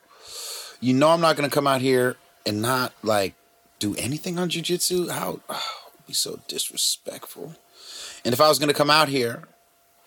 you 0.78 0.92
know, 0.92 1.08
I'm 1.08 1.22
not 1.22 1.36
going 1.36 1.48
to 1.48 1.54
come 1.54 1.66
out 1.66 1.80
here 1.80 2.16
and 2.44 2.60
not 2.60 2.92
like 3.02 3.34
do 3.78 3.94
anything 3.96 4.38
on 4.38 4.50
jujitsu. 4.50 5.10
How 5.10 5.40
oh, 5.48 5.90
be 6.06 6.12
so 6.12 6.40
disrespectful. 6.48 7.54
And 8.24 8.32
if 8.32 8.40
I 8.40 8.48
was 8.48 8.58
going 8.58 8.68
to 8.68 8.74
come 8.74 8.90
out 8.90 9.08
here, 9.08 9.44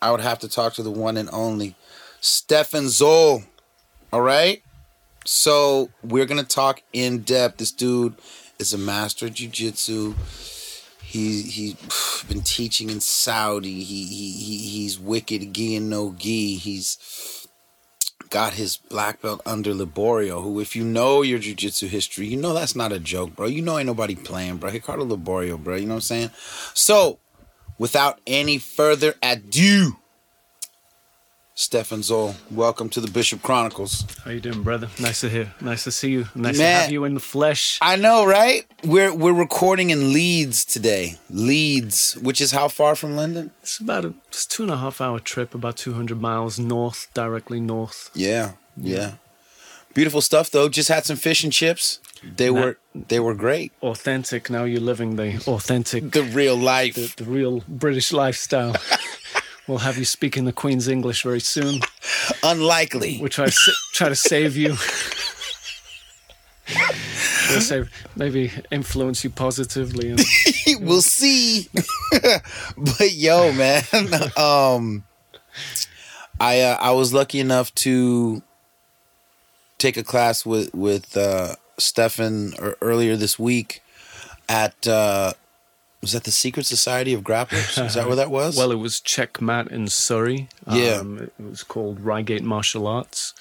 I 0.01 0.12
would 0.12 0.21
have 0.21 0.39
to 0.39 0.49
talk 0.49 0.73
to 0.75 0.84
the 0.84 0.91
one 0.91 1.17
and 1.17 1.30
only 1.32 1.75
Stefan 2.21 2.89
Zoll. 2.89 3.43
All 4.12 4.21
right. 4.21 4.62
So 5.25 5.89
we're 6.04 6.28
gonna 6.28 6.43
talk 6.43 6.84
in 6.93 7.19
depth. 7.19 7.58
This 7.58 7.71
dude 7.71 8.15
is 8.60 8.73
a 8.73 8.78
master 8.78 9.25
of 9.25 9.34
jujitsu. 9.34 10.15
He 11.01 11.41
he 11.41 11.78
been 12.28 12.41
teaching 12.41 12.91
in 12.91 12.99
Saudi. 12.99 13.84
He 13.84 14.06
he, 14.06 14.32
he 14.34 14.58
he's 14.58 14.99
wicked 14.99 15.54
gi 15.54 15.75
and 15.75 15.89
no 15.89 16.13
gi. 16.17 16.58
He's 16.58 17.47
got 18.30 18.54
his 18.54 18.78
black 18.78 19.21
belt 19.21 19.41
under 19.45 19.73
Liborio, 19.73 20.43
who 20.43 20.60
if 20.60 20.75
you 20.75 20.84
know 20.84 21.23
your 21.23 21.39
jujitsu 21.39 21.88
history, 21.88 22.28
you 22.28 22.38
know 22.38 22.54
that's 22.54 22.75
not 22.75 22.91
a 22.91 22.99
joke, 22.99 23.36
bro. 23.36 23.47
You 23.47 23.63
know 23.63 23.80
ain't 23.80 23.88
nobody 23.88 24.15
playing, 24.15 24.58
bro. 24.58 24.71
Ricardo 24.71 25.06
Liborio, 25.06 25.58
bro. 25.58 25.75
You 25.75 25.88
know 25.88 25.95
what 25.95 25.97
I'm 25.97 26.01
saying? 26.01 26.30
So, 26.73 27.17
without 27.78 28.20
any 28.28 28.58
further 28.58 29.16
ado, 29.22 29.98
Stefan 31.58 32.04
Zoll, 32.04 32.36
welcome 32.52 32.90
to 32.90 33.00
the 33.00 33.10
Bishop 33.10 33.42
Chronicles. 33.42 34.06
How 34.26 34.32
you 34.32 34.42
doing, 34.42 34.62
brother? 34.62 34.90
Nice 35.00 35.22
to 35.22 35.30
hear. 35.30 35.54
Nice 35.62 35.86
to 35.86 35.92
see 35.92 36.10
you. 36.12 36.28
Nice 36.36 36.58
Man. 36.58 36.76
to 36.76 36.82
have 36.82 36.92
you 36.92 37.06
in 37.06 37.14
the 37.14 37.22
flesh. 37.22 37.80
I 37.82 37.96
know, 37.96 38.26
right? 38.26 38.66
We're 38.84 39.14
we're 39.14 39.32
recording 39.34 39.90
in 39.90 40.12
Leeds 40.12 40.66
today. 40.66 41.18
Leeds, 41.30 42.18
which 42.22 42.42
is 42.42 42.52
how 42.52 42.68
far 42.68 42.94
from 42.96 43.16
London? 43.16 43.52
It's 43.62 43.80
about 43.80 44.04
a 44.04 44.14
it's 44.28 44.46
two 44.46 44.64
and 44.64 44.72
a 44.72 44.78
half 44.78 45.00
hour 45.00 45.20
trip, 45.20 45.56
about 45.56 45.78
200 45.78 46.20
miles 46.20 46.60
north, 46.60 47.08
directly 47.14 47.62
north. 47.62 48.10
Yeah, 48.14 48.54
yeah. 48.76 49.14
Beautiful 49.94 50.20
stuff 50.20 50.52
though. 50.52 50.68
Just 50.68 50.90
had 50.90 51.06
some 51.06 51.16
fish 51.16 51.46
and 51.46 51.54
chips. 51.54 52.02
They 52.23 52.49
were 52.49 52.78
they 52.93 53.19
were 53.19 53.36
great. 53.36 53.71
Authentic. 53.82 54.49
Now 54.49 54.63
you're 54.63 54.82
living 54.82 55.15
the 55.15 55.43
authentic, 55.47 56.12
The 56.12 56.23
real 56.23 56.56
life. 56.56 56.95
the, 56.95 57.23
the 57.23 57.30
real 57.30 57.63
British 57.67 58.12
lifestyle. 58.12 58.75
we'll 59.67 59.80
have 59.80 59.97
you 59.97 60.06
speaking 60.06 60.45
the 60.45 60.54
Queen's 60.54 60.88
English 60.88 61.23
very 61.23 61.39
soon. 61.41 61.82
Unlikely. 62.43 63.19
We 63.21 63.30
try 63.30 63.47
to 63.47 63.71
try 63.93 64.10
to 64.10 64.15
save 64.15 64.56
you. 64.58 64.75
We'll 67.47 67.62
save, 67.62 67.91
maybe 68.15 68.51
influence 68.71 69.23
you 69.23 69.30
positively. 69.30 70.10
And, 70.10 70.19
we'll 70.80 71.04
see. 71.04 71.69
but 72.75 73.12
yo, 73.12 73.51
man, 73.54 73.84
um, 74.36 75.04
I 76.39 76.62
uh, 76.62 76.78
I 76.82 76.91
was 76.91 77.13
lucky 77.13 77.39
enough 77.39 77.73
to 77.75 78.41
take 79.78 79.95
a 79.95 80.04
class 80.04 80.43
with 80.43 80.73
with 80.73 81.15
uh, 81.15 81.56
Stefan 81.78 82.54
earlier 82.82 83.16
this 83.16 83.38
week 83.38 83.82
at 84.48 84.88
uh, 84.88 85.34
was 86.02 86.12
that 86.12 86.24
the 86.24 86.32
Secret 86.32 86.66
Society 86.66 87.14
of 87.14 87.22
Grapplers? 87.22 87.84
Is 87.84 87.96
that 87.96 88.06
where 88.08 88.16
that 88.16 88.30
was? 88.40 88.58
Well, 88.58 88.72
it 88.72 88.76
was 88.76 89.02
Checkmat 89.02 89.72
in 89.72 89.88
Surrey. 89.88 90.50
Yeah. 90.72 90.98
Um, 90.98 91.20
it 91.20 91.34
was 91.40 91.64
called 91.64 92.00
Reigate 92.00 92.44
Martial 92.44 92.86
Arts. 92.88 93.34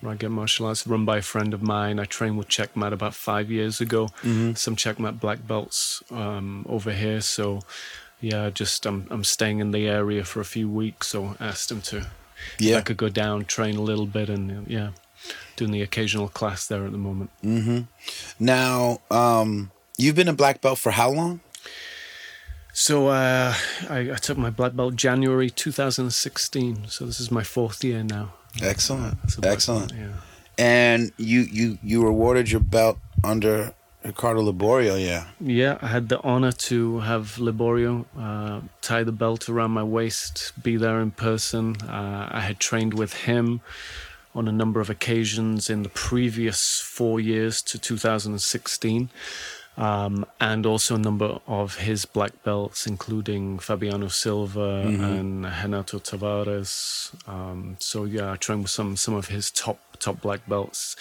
Reigate 0.00 0.30
Martial 0.30 0.66
Arts, 0.66 0.86
run 0.86 1.04
by 1.04 1.18
a 1.18 1.22
friend 1.22 1.54
of 1.54 1.62
mine. 1.62 1.98
I 1.98 2.04
trained 2.04 2.38
with 2.38 2.48
Checkmat 2.48 2.92
about 2.92 3.14
five 3.14 3.50
years 3.50 3.80
ago. 3.80 4.06
Mm-hmm. 4.22 4.54
Some 4.54 4.76
Checkmat 4.76 5.20
black 5.20 5.46
belts 5.46 6.02
um, 6.10 6.64
over 6.68 6.92
here. 6.92 7.20
So, 7.20 7.60
yeah, 8.20 8.50
just 8.50 8.86
I'm 8.86 9.06
I'm 9.10 9.24
staying 9.24 9.60
in 9.60 9.70
the 9.70 9.86
area 9.88 10.24
for 10.24 10.40
a 10.40 10.44
few 10.44 10.68
weeks. 10.68 11.08
So 11.08 11.36
I 11.40 11.48
asked 11.48 11.70
him 11.70 11.82
to 11.82 12.06
yeah. 12.58 12.78
I 12.78 12.80
could 12.80 12.96
go 12.96 13.08
down, 13.08 13.44
train 13.44 13.76
a 13.76 13.82
little 13.82 14.06
bit, 14.06 14.28
and 14.28 14.66
yeah, 14.66 14.90
doing 15.56 15.70
the 15.70 15.82
occasional 15.82 16.28
class 16.28 16.66
there 16.66 16.84
at 16.84 16.92
the 16.92 16.98
moment. 16.98 17.30
Now, 18.38 18.98
um, 19.10 19.70
you've 19.96 20.16
been 20.16 20.28
a 20.28 20.34
black 20.34 20.60
belt 20.60 20.78
for 20.78 20.92
how 20.92 21.10
long? 21.10 21.40
So 22.72 23.08
uh, 23.08 23.54
I, 23.88 23.98
I 24.10 24.16
took 24.16 24.36
my 24.36 24.50
black 24.50 24.74
belt 24.74 24.96
January 24.96 25.48
2016. 25.48 26.88
So 26.88 27.06
this 27.06 27.20
is 27.20 27.30
my 27.30 27.44
fourth 27.44 27.84
year 27.84 28.02
now. 28.02 28.34
Excellent, 28.62 29.16
black 29.38 29.52
excellent. 29.54 29.92
belt, 29.92 30.00
Yeah. 30.00 30.16
And 30.56 31.12
you 31.16 31.40
you 31.40 31.78
you 31.82 32.06
awarded 32.06 32.50
your 32.50 32.60
belt 32.60 32.98
under 33.24 33.74
Ricardo 34.04 34.42
Liborio, 34.52 35.02
yeah. 35.02 35.28
Yeah, 35.40 35.78
I 35.80 35.86
had 35.86 36.08
the 36.08 36.20
honor 36.22 36.52
to 36.52 37.00
have 37.00 37.36
Liborio 37.38 38.04
uh, 38.18 38.60
tie 38.82 39.02
the 39.02 39.12
belt 39.12 39.48
around 39.48 39.70
my 39.70 39.82
waist, 39.82 40.52
be 40.62 40.76
there 40.76 41.00
in 41.00 41.10
person. 41.10 41.76
Uh, 41.88 42.28
I 42.30 42.40
had 42.40 42.60
trained 42.60 42.94
with 42.94 43.14
him 43.14 43.62
on 44.34 44.48
a 44.48 44.52
number 44.52 44.80
of 44.80 44.90
occasions 44.90 45.70
in 45.70 45.82
the 45.82 45.88
previous 45.88 46.80
four 46.80 47.20
years 47.20 47.62
to 47.62 47.78
2016, 47.78 49.10
um, 49.76 50.24
and 50.40 50.66
also 50.66 50.94
a 50.94 50.98
number 50.98 51.38
of 51.46 51.76
his 51.76 52.04
black 52.04 52.42
belts, 52.44 52.86
including 52.86 53.58
Fabiano 53.58 54.08
Silva 54.08 54.82
and 55.18 55.44
Renato 55.44 55.98
Tavares. 55.98 57.14
Um, 57.28 57.76
so 57.78 58.04
yeah, 58.04 58.32
I 58.32 58.36
trained 58.36 58.62
with 58.62 58.70
some 58.70 58.96
some 58.96 59.14
of 59.14 59.28
his 59.28 59.50
top 59.50 59.78
top 59.98 60.20
black 60.20 60.46
belts 60.48 60.96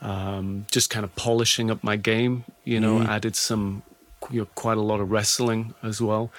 um, 0.00 0.66
just 0.70 0.90
kind 0.90 1.04
of 1.04 1.14
polishing 1.16 1.70
up 1.70 1.82
my 1.82 1.96
game. 1.96 2.44
You 2.64 2.80
know, 2.80 3.00
added 3.02 3.36
some 3.36 3.82
you 4.30 4.40
know, 4.40 4.46
quite 4.54 4.78
a 4.78 4.82
lot 4.82 5.00
of 5.00 5.10
wrestling 5.10 5.74
as 5.82 6.00
well, 6.00 6.30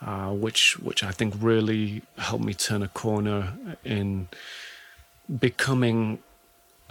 uh, 0.00 0.30
which 0.30 0.78
which 0.78 1.02
I 1.02 1.12
think 1.12 1.34
really 1.38 2.02
helped 2.18 2.44
me 2.44 2.54
turn 2.54 2.82
a 2.82 2.88
corner 2.88 3.54
in 3.84 4.28
becoming 5.38 6.18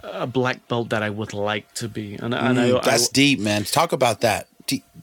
a 0.02 0.26
black 0.26 0.66
belt 0.68 0.90
that 0.90 1.02
I 1.02 1.10
would 1.10 1.32
like 1.32 1.72
to 1.74 1.88
be. 1.88 2.14
And, 2.14 2.34
and 2.34 2.60
I, 2.60 2.70
Mm, 2.70 2.84
that's 2.84 3.08
I, 3.08 3.12
deep, 3.12 3.40
man. 3.40 3.64
Talk 3.64 3.92
about 3.92 4.20
that. 4.20 4.48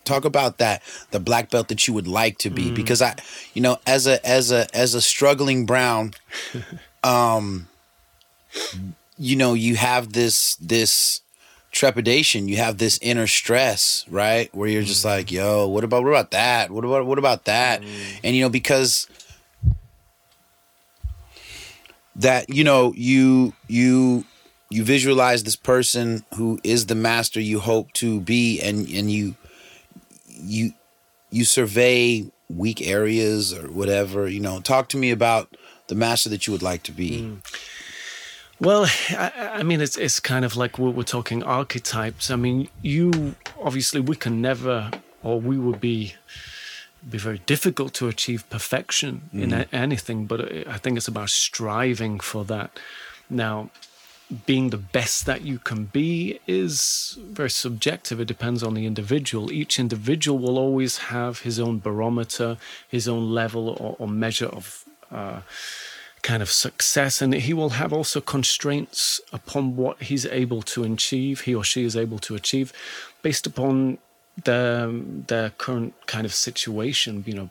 Talk 0.03 0.25
about 0.25 0.57
that. 0.57 0.83
The 1.11 1.19
black 1.19 1.49
belt 1.49 1.69
that 1.69 1.87
you 1.87 1.93
would 1.93 2.07
like 2.07 2.37
to 2.39 2.49
be, 2.49 2.71
because 2.71 3.01
I, 3.01 3.15
you 3.53 3.61
know, 3.61 3.77
as 3.87 4.07
a 4.07 4.25
as 4.27 4.51
a 4.51 4.67
as 4.75 4.93
a 4.93 5.01
struggling 5.01 5.65
brown, 5.65 6.13
um, 7.03 7.69
you 9.17 9.37
know, 9.37 9.53
you 9.53 9.77
have 9.77 10.11
this 10.11 10.55
this 10.57 11.21
trepidation. 11.71 12.47
You 12.47 12.57
have 12.57 12.77
this 12.77 12.99
inner 13.01 13.27
stress, 13.27 14.05
right? 14.09 14.53
Where 14.53 14.67
you're 14.67 14.83
just 14.83 15.05
like, 15.05 15.31
yo, 15.31 15.67
what 15.67 15.85
about 15.85 16.03
what 16.03 16.09
about 16.09 16.31
that? 16.31 16.69
What 16.69 16.83
about 16.83 17.05
what 17.05 17.17
about 17.17 17.45
that? 17.45 17.81
And 18.23 18.35
you 18.35 18.41
know, 18.41 18.49
because 18.49 19.07
that 22.15 22.49
you 22.49 22.63
know 22.63 22.93
you 22.95 23.53
you 23.67 24.25
you 24.69 24.83
visualize 24.83 25.43
this 25.43 25.55
person 25.55 26.25
who 26.35 26.59
is 26.63 26.87
the 26.87 26.95
master 26.95 27.39
you 27.39 27.59
hope 27.59 27.91
to 27.93 28.19
be 28.19 28.61
and 28.61 28.87
and 28.89 29.11
you 29.11 29.35
you 30.27 30.73
you 31.29 31.45
survey 31.45 32.25
weak 32.49 32.85
areas 32.85 33.53
or 33.53 33.71
whatever 33.71 34.27
you 34.27 34.39
know 34.39 34.59
talk 34.59 34.89
to 34.89 34.97
me 34.97 35.11
about 35.11 35.55
the 35.87 35.95
master 35.95 36.29
that 36.29 36.45
you 36.47 36.53
would 36.53 36.63
like 36.63 36.83
to 36.83 36.91
be 36.91 37.23
hmm. 37.23 37.35
Well, 38.59 38.85
I, 39.09 39.49
I 39.55 39.63
mean, 39.63 39.81
it's 39.81 39.97
it's 39.97 40.21
kind 40.21 40.45
of 40.45 40.55
like 40.55 40.79
we're, 40.79 40.91
we're 40.91 41.03
talking 41.03 41.43
archetypes. 41.43 42.31
I 42.31 42.37
mean, 42.37 42.69
you 42.81 43.35
obviously 43.61 43.99
we 43.99 44.15
can 44.15 44.41
never, 44.41 44.89
or 45.21 45.41
we 45.41 45.57
would 45.57 45.81
be 45.81 46.13
be 47.09 47.17
very 47.17 47.39
difficult 47.45 47.93
to 47.95 48.07
achieve 48.07 48.49
perfection 48.49 49.29
in 49.33 49.53
a- 49.53 49.67
anything. 49.71 50.25
But 50.25 50.67
I 50.67 50.77
think 50.77 50.97
it's 50.97 51.07
about 51.07 51.29
striving 51.29 52.19
for 52.19 52.45
that. 52.45 52.79
Now, 53.29 53.69
being 54.45 54.69
the 54.69 54.77
best 54.77 55.25
that 55.25 55.41
you 55.41 55.59
can 55.59 55.85
be 55.85 56.39
is 56.47 57.17
very 57.21 57.49
subjective. 57.49 58.19
It 58.19 58.27
depends 58.27 58.63
on 58.63 58.73
the 58.73 58.85
individual. 58.85 59.51
Each 59.51 59.79
individual 59.79 60.39
will 60.39 60.57
always 60.57 60.97
have 60.97 61.39
his 61.39 61.59
own 61.59 61.79
barometer, 61.79 62.57
his 62.87 63.07
own 63.07 63.31
level 63.31 63.69
or, 63.69 63.95
or 63.99 64.07
measure 64.07 64.47
of. 64.47 64.85
Uh, 65.11 65.41
kind 66.23 66.41
of 66.41 66.49
success 66.49 67.21
and 67.21 67.33
he 67.33 67.53
will 67.53 67.71
have 67.71 67.91
also 67.91 68.21
constraints 68.21 69.19
upon 69.33 69.75
what 69.75 70.03
he's 70.03 70.25
able 70.27 70.61
to 70.61 70.85
achieve 70.85 71.41
he 71.41 71.53
or 71.53 71.65
she 71.65 71.83
is 71.83 71.97
able 71.97 72.17
to 72.17 72.33
achieve 72.33 72.71
based 73.21 73.45
upon 73.45 73.97
their 74.43 74.87
their 75.27 75.51
current 75.51 75.93
kind 76.07 76.25
of 76.25 76.33
situation 76.33 77.23
you 77.27 77.33
know 77.33 77.49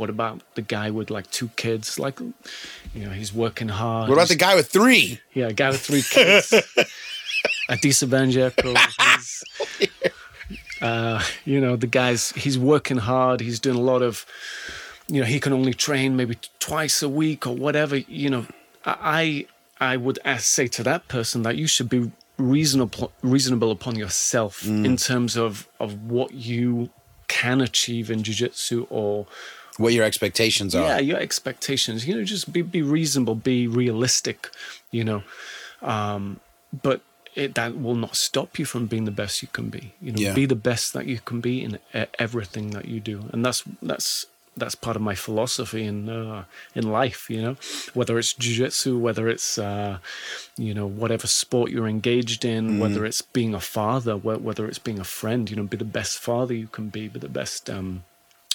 what 0.00 0.08
about 0.08 0.40
the 0.54 0.62
guy 0.62 0.90
with 0.90 1.10
like 1.10 1.30
two 1.30 1.48
kids? 1.56 1.98
Like 1.98 2.18
you 2.20 3.04
know 3.04 3.10
he's 3.10 3.34
working 3.34 3.68
hard. 3.68 4.08
What 4.08 4.14
about 4.14 4.28
the 4.28 4.34
guy 4.34 4.54
with 4.54 4.68
three? 4.68 5.20
yeah 5.34 5.48
a 5.48 5.52
guy 5.52 5.68
with 5.68 5.82
three 5.82 6.02
kids. 6.02 6.50
Adisa 7.68 8.06
Banjeko 8.08 8.74
uh, 10.82 11.22
you 11.44 11.60
know 11.60 11.76
the 11.76 11.86
guy's 11.86 12.32
he's 12.32 12.58
working 12.58 12.96
hard. 12.96 13.40
He's 13.40 13.60
doing 13.60 13.76
a 13.76 13.82
lot 13.92 14.00
of 14.00 14.24
you 15.06 15.20
know 15.20 15.26
he 15.26 15.38
can 15.38 15.52
only 15.52 15.74
train 15.74 16.16
maybe 16.16 16.38
twice 16.58 17.02
a 17.02 17.08
week 17.08 17.46
or 17.46 17.54
whatever 17.54 17.96
you 17.96 18.30
know. 18.30 18.46
I 18.86 19.46
i 19.78 19.96
would 19.98 20.18
ask, 20.24 20.44
say 20.44 20.66
to 20.66 20.82
that 20.82 21.08
person 21.08 21.42
that 21.42 21.56
you 21.56 21.66
should 21.66 21.90
be 21.90 22.10
reasonable 22.40 23.12
reasonable 23.22 23.70
upon 23.70 23.94
yourself 23.96 24.64
in 24.66 24.96
terms 24.96 25.36
of 25.36 25.68
of 25.78 25.90
what 26.10 26.32
you 26.34 26.90
can 27.28 27.60
achieve 27.60 28.10
in 28.10 28.22
jiu-jitsu 28.22 28.86
or 28.90 29.26
What 29.78 29.92
your 29.92 30.04
expectations 30.04 30.74
are? 30.74 30.82
yeah 30.88 30.98
your 31.10 31.18
expectations. 31.18 32.06
You 32.06 32.14
know 32.16 32.24
just 32.24 32.52
be 32.52 32.62
be 32.62 32.82
reasonable 32.82 33.34
be 33.34 33.66
realistic 33.66 34.38
you 34.90 35.04
know. 35.04 35.22
Um 35.82 36.40
but 36.82 37.00
it, 37.36 37.54
that 37.54 37.70
will 37.84 37.94
not 38.06 38.16
stop 38.16 38.58
you 38.58 38.64
from 38.64 38.86
being 38.86 39.04
the 39.04 39.16
best 39.22 39.40
you 39.42 39.48
can 39.52 39.68
be. 39.70 39.84
You 40.04 40.10
know 40.12 40.20
Yeah. 40.20 40.34
be 40.34 40.46
the 40.46 40.62
best 40.70 40.92
that 40.94 41.06
you 41.06 41.18
can 41.28 41.40
be 41.40 41.54
in 41.66 41.78
everything 42.18 42.70
that 42.76 42.86
you 42.92 42.98
do. 43.12 43.16
And 43.32 43.44
that's 43.46 43.62
that's 43.82 44.26
that's 44.60 44.74
part 44.86 44.96
of 44.96 45.02
my 45.02 45.14
philosophy 45.14 45.84
in 45.84 46.08
uh, 46.08 46.44
in 46.74 46.84
life 47.00 47.28
you 47.34 47.40
know 47.42 47.56
whether 47.94 48.18
it's 48.18 48.32
jiu-jitsu 48.34 48.96
whether 49.06 49.28
it's 49.28 49.58
uh, 49.58 49.98
you 50.56 50.72
know 50.74 50.86
whatever 50.86 51.26
sport 51.26 51.70
you're 51.72 51.88
engaged 51.88 52.44
in 52.44 52.78
whether 52.78 53.04
it's 53.04 53.22
being 53.22 53.54
a 53.54 53.60
father 53.60 54.14
whe- 54.16 54.42
whether 54.46 54.64
it's 54.68 54.78
being 54.88 55.00
a 55.00 55.04
friend 55.18 55.50
you 55.50 55.56
know 55.56 55.64
be 55.64 55.76
the 55.76 55.92
best 56.00 56.18
father 56.18 56.54
you 56.54 56.68
can 56.76 56.88
be 56.96 57.08
be 57.08 57.18
the 57.18 57.28
best 57.40 57.68
um 57.68 58.04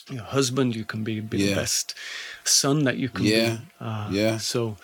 you 0.09 0.17
know, 0.17 0.23
husband 0.23 0.75
you 0.75 0.85
can 0.85 1.03
be 1.03 1.19
be 1.19 1.37
Yeah. 1.39 1.49
the 1.49 1.55
best 1.61 1.95
son 2.43 2.83
that 2.85 2.97
you 2.97 3.09
can 3.09 3.25
Yeah. 3.25 3.49
be 3.57 3.57
uh, 3.81 4.07
Yeah. 4.11 4.37
so 4.37 4.77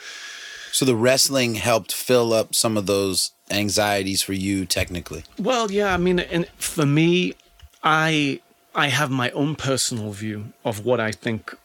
So 0.73 0.85
the 0.85 0.95
wrestling 0.95 1.55
helped 1.55 1.91
fill 1.93 2.31
up 2.33 2.55
some 2.55 2.77
of 2.79 2.85
those 2.85 3.31
anxieties 3.49 4.21
for 4.21 4.31
you, 4.33 4.65
technically. 4.65 5.23
Well, 5.37 5.69
yeah, 5.69 5.93
I 5.93 5.97
mean, 5.97 6.17
and 6.19 6.47
for 6.57 6.85
me, 6.85 7.33
I 7.83 8.39
I 8.73 8.87
have 8.87 9.11
my 9.11 9.31
own 9.31 9.55
personal 9.55 10.11
view 10.11 10.53
of 10.63 10.85
what 10.85 10.99
I 10.99 11.11
think 11.11 11.55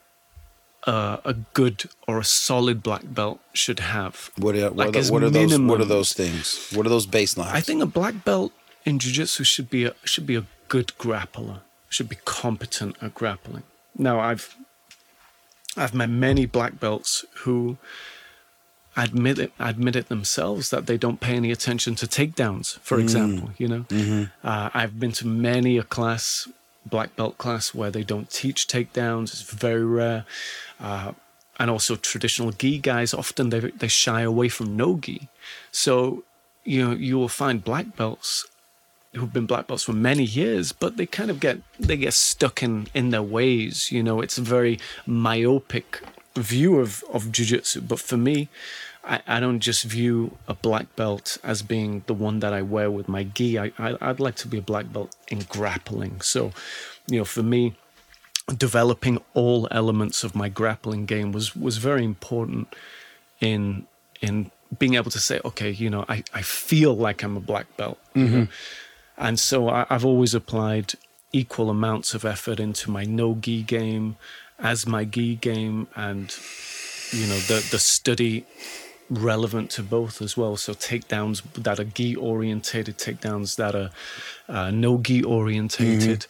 uh, 0.87 1.19
a 1.25 1.35
good 1.35 1.85
or 2.07 2.19
a 2.19 2.25
solid 2.25 2.83
black 2.83 3.03
belt 3.05 3.41
should 3.53 3.81
have. 3.81 4.31
What 4.37 4.57
are, 4.57 4.71
what 4.71 4.77
Like 4.77 4.97
are, 4.97 5.13
what 5.13 5.23
are 5.23 5.31
those? 5.31 5.59
What 5.59 5.81
are 5.81 5.85
those 5.85 6.13
things? 6.13 6.71
What 6.75 6.87
are 6.87 6.89
those 6.91 7.07
baselines? 7.07 7.53
I 7.53 7.61
think 7.61 7.83
a 7.83 7.87
black 7.87 8.25
belt 8.25 8.53
in 8.85 8.99
jiu-jitsu 8.99 9.45
should 9.45 9.71
be 9.71 9.85
a 9.85 9.95
should 10.05 10.27
be 10.27 10.37
a 10.37 10.45
good 10.69 10.93
grappler. 10.99 11.61
Should 11.89 12.09
be 12.09 12.19
competent 12.25 12.97
at 13.01 13.15
grappling. 13.15 13.63
Now, 13.97 14.19
I've 14.21 14.57
I've 15.77 15.95
met 15.95 16.11
many 16.11 16.47
black 16.47 16.81
belts 16.81 17.25
who 17.45 17.79
admit 18.97 19.39
it 19.39 19.53
admit 19.59 19.95
it 19.95 20.09
themselves 20.09 20.71
that 20.71 20.87
they 20.87 20.97
don't 20.97 21.21
pay 21.21 21.35
any 21.35 21.51
attention 21.53 21.95
to 21.97 22.07
takedowns. 22.07 22.79
For 22.81 22.99
example, 22.99 23.51
you 23.59 23.69
know, 23.69 23.85
uh, 24.43 24.71
I've 24.73 24.99
been 24.99 25.13
to 25.13 25.27
many 25.27 25.79
a 25.79 25.83
class, 25.83 26.49
black 26.89 27.17
belt 27.17 27.39
class, 27.39 27.75
where 27.75 27.91
they 27.91 28.03
don't 28.03 28.31
teach 28.31 28.67
takedowns. 28.67 29.25
It's 29.25 29.43
very 29.43 29.85
rare. 29.85 30.25
Uh, 30.81 31.13
and 31.59 31.71
also 31.71 31.97
traditional 31.97 32.53
gi 32.53 32.79
guys 32.79 33.15
often 33.15 33.49
they 33.51 33.61
they 33.61 33.89
shy 33.89 34.21
away 34.21 34.49
from 34.49 34.77
no 34.77 34.97
gi. 34.97 35.29
So 35.71 36.25
you 36.65 36.85
know 36.85 36.95
you 36.95 37.17
will 37.19 37.29
find 37.29 37.65
black 37.65 37.97
belts 37.97 38.47
who've 39.15 39.33
been 39.33 39.47
black 39.47 39.67
belts 39.67 39.85
for 39.85 39.93
many 39.93 40.25
years, 40.25 40.73
but 40.73 40.97
they 40.97 41.07
kind 41.07 41.31
of 41.31 41.41
get 41.41 41.59
they 41.79 41.97
get 41.97 42.13
stuck 42.13 42.63
in 42.63 42.87
in 42.95 43.11
their 43.11 43.23
ways. 43.23 43.91
You 43.91 44.03
know, 44.03 44.21
it's 44.21 44.39
a 44.39 44.43
very 44.43 44.79
myopic 45.07 46.03
view 46.37 46.79
of 46.79 47.03
of 47.13 47.27
jujitsu. 47.27 47.87
But 47.87 48.01
for 48.01 48.17
me, 48.17 48.49
I, 49.07 49.21
I 49.27 49.41
don't 49.41 49.61
just 49.61 49.85
view 49.85 50.37
a 50.49 50.55
black 50.55 50.95
belt 50.97 51.39
as 51.45 51.63
being 51.63 52.03
the 52.07 52.15
one 52.15 52.41
that 52.41 52.53
I 52.53 52.63
wear 52.63 52.91
with 52.91 53.09
my 53.09 53.25
gi. 53.25 53.59
I, 53.59 53.73
I 53.79 53.97
I'd 54.01 54.21
like 54.21 54.37
to 54.37 54.49
be 54.49 54.59
a 54.59 54.63
black 54.63 54.93
belt 54.93 55.15
in 55.29 55.41
grappling. 55.49 56.21
So, 56.21 56.53
you 57.07 57.19
know, 57.19 57.25
for 57.25 57.43
me, 57.43 57.77
developing 58.55 59.23
all 59.35 59.69
elements 59.71 60.25
of 60.25 60.35
my 60.35 60.49
grappling 60.49 61.07
game 61.07 61.33
was 61.33 61.55
was 61.55 61.79
very 61.79 62.05
important 62.05 62.75
in 63.41 63.87
in 64.21 64.51
being 64.77 64.95
able 64.95 65.11
to 65.13 65.21
say, 65.21 65.41
okay, 65.45 65.71
you 65.71 65.89
know, 65.89 66.05
I, 66.09 66.25
I 66.35 66.43
feel 66.43 66.97
like 66.97 67.23
I'm 67.23 67.37
a 67.37 67.41
black 67.41 67.77
belt. 67.77 67.99
you 68.15 68.25
mm-hmm. 68.25 68.35
know. 68.35 68.47
And 69.17 69.39
so 69.39 69.69
I, 69.69 69.87
I've 69.89 70.05
always 70.05 70.35
applied 70.35 70.95
equal 71.33 71.71
amounts 71.71 72.15
of 72.15 72.25
effort 72.25 72.59
into 72.59 72.91
my 72.91 73.05
no 73.05 73.35
gi 73.35 73.63
game 73.63 74.17
as 74.59 74.87
my 74.87 75.05
gi 75.05 75.37
game 75.37 75.87
and 75.95 76.35
you 77.13 77.27
know 77.27 77.39
the 77.39 77.67
the 77.71 77.79
study 77.79 78.45
relevant 79.11 79.71
to 79.71 79.83
both 79.83 80.21
as 80.21 80.37
well. 80.37 80.57
So 80.57 80.75
takedowns 80.75 81.43
that 81.55 81.79
are 81.79 81.85
gi 81.85 82.17
orientated, 82.17 82.99
takedowns 82.99 83.57
that 83.57 83.75
are 83.75 83.91
uh, 84.49 84.71
no 84.71 84.99
gi 84.99 85.23
orientated, 85.23 86.27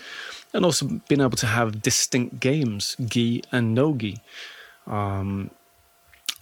and 0.53 0.65
also 0.65 1.01
being 1.09 1.21
able 1.21 1.37
to 1.37 1.47
have 1.47 1.83
distinct 1.83 2.41
games, 2.41 2.97
gi 3.05 3.43
and 3.53 3.75
no 3.75 3.95
gi. 3.95 4.21
Um, 4.87 5.51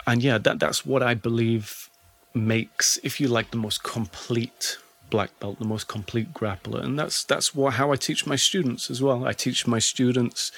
and 0.07 0.23
yeah, 0.23 0.39
that 0.39 0.59
that's 0.59 0.85
what 0.85 1.03
I 1.03 1.15
believe 1.15 1.89
makes, 2.35 2.99
if 3.03 3.21
you 3.21 3.29
like, 3.29 3.51
the 3.51 3.57
most 3.57 3.83
complete 3.83 4.79
black 5.11 5.39
belt, 5.39 5.59
the 5.59 5.65
most 5.65 5.87
complete 5.87 6.35
grappler, 6.35 6.83
and 6.83 6.99
that's 6.99 7.25
that's 7.25 7.55
what, 7.55 7.75
how 7.75 7.93
I 7.93 7.97
teach 7.97 8.27
my 8.27 8.37
students 8.37 8.91
as 8.91 9.01
well. 9.01 9.27
I 9.27 9.33
teach 9.33 9.67
my 9.67 9.79
students 9.79 10.51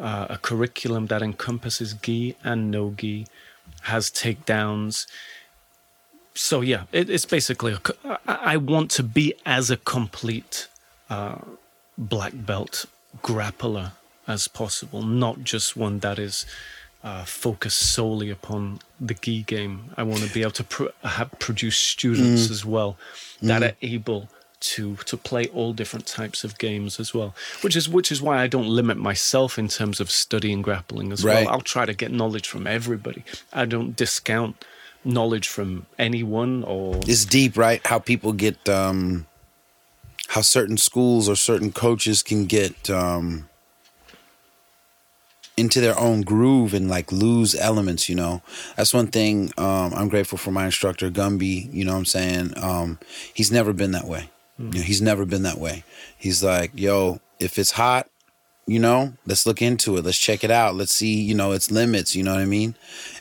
uh, 0.00 0.26
a 0.30 0.38
curriculum 0.38 1.06
that 1.06 1.22
encompasses 1.22 1.94
gi 1.94 2.36
and 2.42 2.70
no 2.70 2.94
gi, 2.96 3.26
has 3.82 4.10
takedowns. 4.10 5.06
So 6.34 6.60
yeah, 6.60 6.84
it, 6.92 7.10
it's 7.10 7.26
basically 7.26 7.72
a 7.74 8.18
I 8.26 8.56
want 8.56 8.90
to 8.92 9.02
be 9.02 9.34
as 9.44 9.70
a 9.70 9.76
complete 9.76 10.68
uh, 11.10 11.38
black 11.98 12.32
belt 12.34 12.86
grappler 13.22 13.92
as 14.26 14.48
possible, 14.48 15.02
not 15.02 15.42
just 15.42 15.76
one 15.76 15.98
that 15.98 16.18
is 16.18 16.46
uh, 17.04 17.24
focused 17.24 17.92
solely 17.92 18.30
upon 18.30 18.78
the 19.00 19.14
gi 19.14 19.42
game. 19.42 19.92
I 19.96 20.04
want 20.04 20.22
to 20.22 20.32
be 20.32 20.42
able 20.42 20.52
to 20.52 20.64
pro- 20.64 20.90
produce 21.38 21.76
students 21.76 22.50
as 22.50 22.64
well 22.64 22.96
that 23.42 23.62
are 23.62 23.76
able 23.82 24.28
to 24.62 24.96
to 24.96 25.16
play 25.16 25.46
all 25.48 25.72
different 25.72 26.06
types 26.06 26.44
of 26.44 26.58
games 26.58 26.98
as 27.00 27.12
well. 27.12 27.34
Which 27.60 27.76
is 27.76 27.88
which 27.88 28.10
is 28.10 28.22
why 28.22 28.42
I 28.42 28.46
don't 28.46 28.68
limit 28.68 28.96
myself 28.96 29.58
in 29.58 29.68
terms 29.68 30.00
of 30.00 30.10
studying 30.10 30.62
grappling 30.62 31.12
as 31.12 31.24
Right. 31.24 31.44
well. 31.44 31.54
I'll 31.54 31.60
try 31.60 31.84
to 31.86 31.94
get 31.94 32.10
knowledge 32.10 32.48
from 32.48 32.66
everybody. 32.66 33.24
I 33.52 33.64
don't 33.64 33.94
discount 33.96 34.64
knowledge 35.04 35.48
from 35.48 35.86
anyone 35.98 36.62
or 36.64 37.00
it's 37.06 37.24
deep, 37.24 37.56
right? 37.56 37.84
How 37.86 37.98
people 37.98 38.32
get, 38.32 38.68
um, 38.68 39.26
how 40.28 40.42
certain 40.42 40.76
schools 40.76 41.28
or 41.28 41.36
certain 41.36 41.72
coaches 41.72 42.22
can 42.22 42.46
get 42.46 42.88
um, 42.88 43.48
into 45.56 45.80
their 45.80 45.98
own 45.98 46.22
groove 46.22 46.72
and 46.72 46.88
like 46.88 47.10
lose 47.12 47.54
elements. 47.54 48.08
You 48.08 48.14
know, 48.14 48.42
that's 48.76 48.94
one 48.94 49.08
thing. 49.08 49.52
Um, 49.58 49.92
I'm 49.94 50.08
grateful 50.08 50.38
for 50.38 50.50
my 50.50 50.66
instructor 50.66 51.10
Gumby. 51.10 51.72
You 51.72 51.84
know, 51.84 51.92
what 51.92 51.98
I'm 51.98 52.04
saying 52.04 52.52
um, 52.56 52.98
he's 53.34 53.50
never 53.50 53.72
been 53.72 53.90
that 53.92 54.06
way. 54.06 54.30
You 54.58 54.66
know, 54.66 54.80
he's 54.80 55.02
never 55.02 55.24
been 55.24 55.42
that 55.42 55.58
way. 55.58 55.84
He's 56.16 56.42
like, 56.42 56.72
yo, 56.74 57.20
if 57.40 57.58
it's 57.58 57.72
hot, 57.72 58.08
you 58.66 58.78
know, 58.78 59.14
let's 59.26 59.46
look 59.46 59.60
into 59.60 59.96
it. 59.96 60.04
Let's 60.04 60.18
check 60.18 60.44
it 60.44 60.50
out. 60.50 60.74
Let's 60.74 60.92
see, 60.92 61.20
you 61.20 61.34
know, 61.34 61.52
its 61.52 61.70
limits. 61.70 62.14
You 62.14 62.22
know 62.22 62.34
what 62.34 62.40
I 62.40 62.46
mean? 62.46 62.76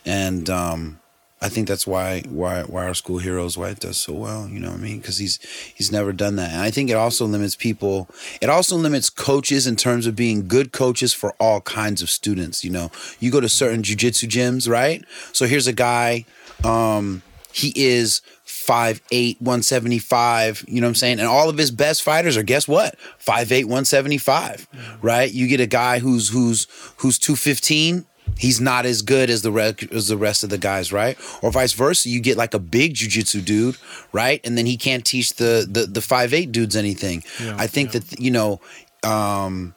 And 0.06 0.50
um, 0.50 1.00
I 1.42 1.50
think 1.50 1.68
that's 1.68 1.88
why 1.88 2.22
why 2.30 2.62
why 2.64 2.86
our 2.86 2.94
school 2.94 3.18
heroes 3.18 3.58
why 3.58 3.70
it 3.70 3.80
does 3.80 4.00
so 4.00 4.14
well. 4.14 4.48
You 4.48 4.60
know 4.60 4.70
what 4.70 4.80
I 4.80 4.84
mean? 4.84 5.00
Because 5.00 5.18
he's 5.18 5.40
he's 5.74 5.92
never 5.92 6.14
done 6.14 6.36
that, 6.36 6.52
and 6.52 6.62
I 6.62 6.70
think 6.70 6.92
it 6.92 6.96
also 6.96 7.26
limits 7.26 7.56
people. 7.56 8.08
It 8.42 8.50
also 8.50 8.76
limits 8.76 9.10
coaches 9.10 9.66
in 9.66 9.76
terms 9.76 10.06
of 10.06 10.16
being 10.16 10.48
good 10.48 10.72
coaches 10.72 11.14
for 11.14 11.34
all 11.40 11.62
kinds 11.62 12.04
of 12.04 12.12
students. 12.12 12.64
You 12.64 12.70
know, 12.70 12.92
you 13.20 13.32
go 13.32 13.40
to 13.40 13.50
certain 13.50 13.82
jujitsu 13.82 14.30
gyms, 14.30 14.70
right? 14.70 15.04
So 15.34 15.48
here's 15.48 15.68
a 15.68 15.74
guy. 15.74 16.26
Um, 16.64 17.24
he 17.52 17.74
is 17.76 18.22
5'8", 18.66 19.42
175, 19.42 20.66
you 20.68 20.82
know 20.82 20.88
what 20.88 20.90
I'm 20.90 20.96
saying? 20.96 21.20
And 21.20 21.28
all 21.28 21.50
of 21.50 21.58
his 21.58 21.72
best 21.72 22.04
fighters 22.04 22.38
are 22.38 22.44
guess 22.44 22.68
what? 22.68 22.96
5'8", 23.20 23.66
175, 23.66 24.68
right? 25.02 25.32
You 25.32 25.48
get 25.48 25.60
a 25.60 25.68
guy 25.68 26.00
who's 26.00 26.30
who's 26.30 26.68
who's 26.98 27.18
215, 27.20 28.06
he's 28.38 28.62
not 28.62 28.86
as 28.86 29.02
good 29.02 29.30
as 29.30 29.42
the 29.42 29.52
rest 29.52 29.84
as 29.92 30.08
the 30.08 30.18
rest 30.18 30.44
of 30.44 30.50
the 30.50 30.58
guys, 30.58 30.92
right? 30.92 31.18
Or 31.42 31.52
vice 31.52 31.74
versa, 31.74 32.10
you 32.10 32.20
get 32.20 32.38
like 32.38 32.54
a 32.54 32.60
big 32.60 32.94
jujitsu 32.94 33.44
dude, 33.44 33.78
right? 34.12 34.42
And 34.44 34.58
then 34.58 34.66
he 34.66 34.78
can't 34.78 35.06
teach 35.06 35.36
the 35.36 35.68
the 35.70 35.86
the 35.86 36.02
five 36.02 36.34
eight 36.34 36.52
dudes 36.52 36.76
anything. 36.76 37.24
Yeah, 37.40 37.56
I 37.58 37.68
think 37.68 37.94
yeah. 37.94 38.00
that 38.00 38.20
you 38.20 38.32
know, 38.32 38.62
um 39.04 39.76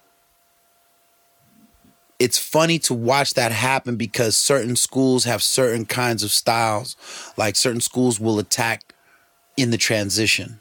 it's 2.18 2.38
funny 2.38 2.78
to 2.80 2.94
watch 2.94 3.34
that 3.34 3.52
happen 3.52 3.96
because 3.96 4.36
certain 4.36 4.76
schools 4.76 5.24
have 5.24 5.42
certain 5.42 5.84
kinds 5.84 6.22
of 6.22 6.30
styles. 6.30 6.96
Like 7.36 7.56
certain 7.56 7.80
schools 7.80 8.20
will 8.20 8.38
attack 8.38 8.94
in 9.56 9.70
the 9.70 9.76
transition. 9.76 10.60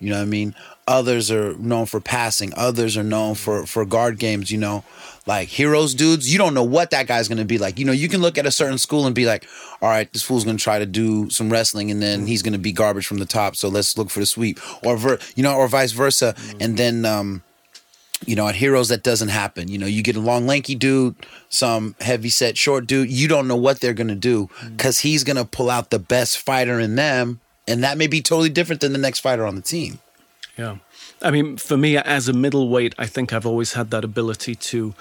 You 0.00 0.10
know 0.10 0.16
what 0.16 0.22
I 0.22 0.26
mean? 0.26 0.54
Others 0.86 1.30
are 1.30 1.54
known 1.54 1.86
for 1.86 2.00
passing. 2.00 2.52
Others 2.56 2.96
are 2.96 3.02
known 3.02 3.36
for 3.36 3.64
for 3.64 3.86
guard 3.86 4.18
games. 4.18 4.50
You 4.50 4.58
know, 4.58 4.84
like 5.26 5.48
heroes 5.48 5.94
dudes. 5.94 6.30
You 6.30 6.36
don't 6.36 6.52
know 6.52 6.64
what 6.64 6.90
that 6.90 7.06
guy's 7.06 7.28
gonna 7.28 7.44
be 7.44 7.58
like. 7.58 7.78
You 7.78 7.84
know, 7.86 7.92
you 7.92 8.08
can 8.08 8.20
look 8.20 8.36
at 8.36 8.44
a 8.44 8.50
certain 8.50 8.76
school 8.76 9.06
and 9.06 9.14
be 9.14 9.24
like, 9.24 9.46
all 9.80 9.88
right, 9.88 10.12
this 10.12 10.22
fool's 10.22 10.44
gonna 10.44 10.58
try 10.58 10.78
to 10.78 10.86
do 10.86 11.30
some 11.30 11.48
wrestling 11.50 11.90
and 11.90 12.02
then 12.02 12.26
he's 12.26 12.42
gonna 12.42 12.58
be 12.58 12.72
garbage 12.72 13.06
from 13.06 13.18
the 13.18 13.24
top. 13.24 13.56
So 13.56 13.68
let's 13.68 13.96
look 13.96 14.10
for 14.10 14.20
the 14.20 14.26
sweep, 14.26 14.58
or 14.84 14.96
ver- 14.96 15.20
you 15.36 15.42
know, 15.42 15.56
or 15.56 15.68
vice 15.68 15.92
versa. 15.92 16.34
And 16.60 16.76
then 16.76 17.04
um, 17.06 17.42
you 18.26 18.36
know, 18.36 18.48
at 18.48 18.54
Heroes 18.54 18.88
that 18.88 19.02
doesn't 19.02 19.28
happen. 19.28 19.68
You 19.68 19.78
know, 19.78 19.86
you 19.86 20.02
get 20.02 20.16
a 20.16 20.20
long 20.20 20.46
lanky 20.46 20.74
dude, 20.74 21.14
some 21.48 21.94
heavy 22.00 22.30
set 22.30 22.56
short 22.56 22.86
dude. 22.86 23.10
You 23.10 23.28
don't 23.28 23.48
know 23.48 23.56
what 23.56 23.80
they're 23.80 23.94
gonna 23.94 24.14
do 24.14 24.48
mm. 24.60 24.76
because 24.76 25.00
he's 25.00 25.24
gonna 25.24 25.44
pull 25.44 25.70
out 25.70 25.90
the 25.90 25.98
best 25.98 26.38
fighter 26.38 26.80
in 26.80 26.94
them, 26.94 27.40
and 27.68 27.82
that 27.84 27.98
may 27.98 28.06
be 28.06 28.20
totally 28.20 28.50
different 28.50 28.80
than 28.80 28.92
the 28.92 28.98
next 28.98 29.20
fighter 29.20 29.46
on 29.46 29.56
the 29.56 29.62
team. 29.62 29.98
Yeah. 30.56 30.76
I 31.22 31.30
mean, 31.30 31.56
for 31.56 31.76
me, 31.76 31.96
as 31.96 32.28
a 32.28 32.32
middleweight, 32.32 32.94
I 32.98 33.06
think 33.06 33.32
I've 33.32 33.46
always 33.46 33.72
had 33.72 33.90
that 33.90 34.04
ability 34.04 34.54
to 34.56 34.94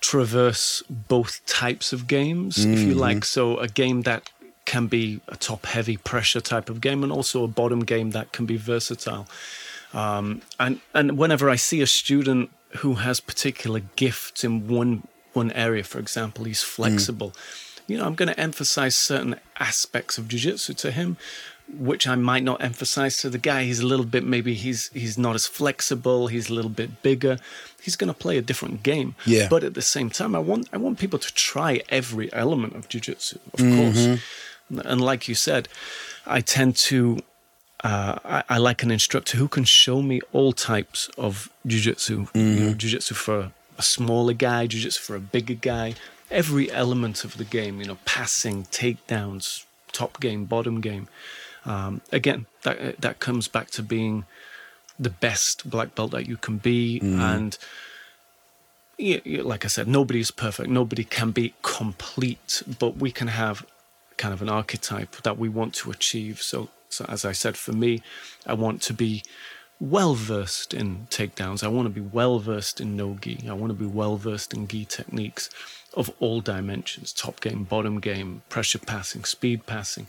traverse 0.00 0.82
both 0.88 1.44
types 1.46 1.92
of 1.92 2.06
games, 2.06 2.64
if 2.64 2.80
you 2.80 2.94
like. 2.94 3.18
Mm-hmm. 3.18 3.22
So, 3.22 3.58
a 3.58 3.68
game 3.68 4.02
that 4.02 4.30
can 4.64 4.86
be 4.86 5.20
a 5.28 5.36
top 5.36 5.66
heavy 5.66 5.96
pressure 5.96 6.40
type 6.40 6.70
of 6.70 6.80
game, 6.80 7.02
and 7.02 7.12
also 7.12 7.44
a 7.44 7.48
bottom 7.48 7.80
game 7.80 8.12
that 8.12 8.32
can 8.32 8.46
be 8.46 8.56
versatile. 8.56 9.26
Um, 9.92 10.42
and, 10.58 10.80
and 10.94 11.16
whenever 11.16 11.48
I 11.48 11.56
see 11.56 11.80
a 11.80 11.86
student 11.86 12.50
who 12.78 12.94
has 12.94 13.20
particular 13.20 13.80
gifts 13.96 14.44
in 14.44 14.68
one, 14.68 15.06
one 15.32 15.50
area, 15.52 15.82
for 15.82 15.98
example, 15.98 16.44
he's 16.44 16.62
flexible. 16.62 17.32
You 17.86 17.96
know, 17.98 18.04
I'm 18.04 18.14
going 18.14 18.28
to 18.28 18.38
emphasize 18.38 18.96
certain 18.96 19.36
aspects 19.58 20.18
of 20.18 20.28
jiu-jitsu 20.28 20.74
to 20.74 20.90
him 20.90 21.16
which 21.76 22.08
I 22.08 22.14
might 22.14 22.42
not 22.42 22.62
emphasize 22.62 23.18
to 23.18 23.30
the 23.30 23.38
guy. 23.38 23.64
He's 23.64 23.80
a 23.80 23.86
little 23.86 24.06
bit 24.06 24.24
maybe 24.24 24.54
he's 24.54 24.88
he's 24.94 25.18
not 25.18 25.34
as 25.34 25.46
flexible. 25.46 26.28
He's 26.28 26.48
a 26.48 26.54
little 26.54 26.70
bit 26.70 27.02
bigger. 27.02 27.38
He's 27.82 27.96
going 27.96 28.08
to 28.08 28.18
play 28.18 28.38
a 28.38 28.42
different 28.42 28.82
game. 28.82 29.14
Yeah. 29.26 29.48
But 29.48 29.64
at 29.64 29.74
the 29.74 29.82
same 29.82 30.10
time, 30.10 30.34
I 30.34 30.38
want 30.38 30.68
I 30.72 30.78
want 30.78 30.98
people 30.98 31.18
to 31.18 31.34
try 31.34 31.82
every 31.88 32.32
element 32.32 32.74
of 32.74 32.88
jiu-jitsu, 32.88 33.38
of 33.52 33.58
course. 33.58 34.20
And 34.84 35.00
like 35.00 35.28
you 35.28 35.34
said, 35.34 35.68
I 36.26 36.40
tend 36.40 36.76
to. 36.76 37.18
Uh, 37.84 38.18
I, 38.24 38.42
I 38.48 38.58
like 38.58 38.82
an 38.82 38.90
instructor 38.90 39.38
who 39.38 39.48
can 39.48 39.64
show 39.64 40.02
me 40.02 40.20
all 40.32 40.52
types 40.52 41.08
of 41.16 41.48
jiu-jitsu. 41.66 42.26
You 42.34 42.42
know, 42.42 42.74
jiu-jitsu 42.74 43.14
for 43.14 43.52
a 43.78 43.82
smaller 43.82 44.32
guy, 44.32 44.66
jiu-jitsu 44.66 45.00
for 45.00 45.14
a 45.14 45.20
bigger 45.20 45.54
guy. 45.54 45.94
Every 46.30 46.70
element 46.72 47.24
of 47.24 47.36
the 47.36 47.44
game, 47.44 47.80
you 47.80 47.86
know, 47.86 47.98
passing, 48.04 48.64
takedowns, 48.64 49.64
top 49.92 50.20
game, 50.20 50.44
bottom 50.44 50.80
game. 50.80 51.08
Um, 51.64 52.00
again, 52.12 52.46
that 52.62 53.00
that 53.00 53.18
comes 53.20 53.48
back 53.48 53.70
to 53.72 53.82
being 53.82 54.24
the 54.98 55.10
best 55.10 55.70
black 55.70 55.94
belt 55.94 56.10
that 56.10 56.26
you 56.26 56.36
can 56.36 56.58
be, 56.58 56.98
and 57.00 57.56
yeah, 58.98 59.20
like 59.42 59.64
I 59.64 59.68
said, 59.68 59.86
nobody's 59.86 60.30
perfect. 60.32 60.68
Nobody 60.68 61.04
can 61.04 61.30
be 61.30 61.54
complete, 61.62 62.62
but 62.80 62.96
we 62.96 63.12
can 63.12 63.28
have 63.28 63.64
kind 64.16 64.34
of 64.34 64.42
an 64.42 64.48
archetype 64.48 65.16
that 65.22 65.38
we 65.38 65.48
want 65.48 65.74
to 65.74 65.90
achieve. 65.92 66.42
So, 66.42 66.68
so 66.88 67.04
as 67.08 67.24
I 67.24 67.32
said, 67.32 67.56
for 67.56 67.72
me, 67.72 68.02
I 68.46 68.54
want 68.54 68.82
to 68.82 68.94
be 68.94 69.22
well 69.80 70.14
versed 70.14 70.74
in 70.74 71.06
takedowns. 71.10 71.62
I 71.62 71.68
want 71.68 71.86
to 71.86 72.00
be 72.00 72.00
well 72.00 72.38
versed 72.40 72.80
in 72.80 72.96
no 72.96 73.16
gi. 73.20 73.46
I 73.48 73.52
want 73.52 73.70
to 73.70 73.78
be 73.78 73.86
well 73.86 74.16
versed 74.16 74.52
in 74.54 74.66
gi 74.66 74.84
techniques 74.86 75.50
of 75.94 76.10
all 76.20 76.40
dimensions: 76.40 77.12
top 77.12 77.40
game, 77.40 77.64
bottom 77.64 78.00
game, 78.00 78.42
pressure 78.48 78.78
passing, 78.78 79.24
speed 79.24 79.66
passing 79.66 80.08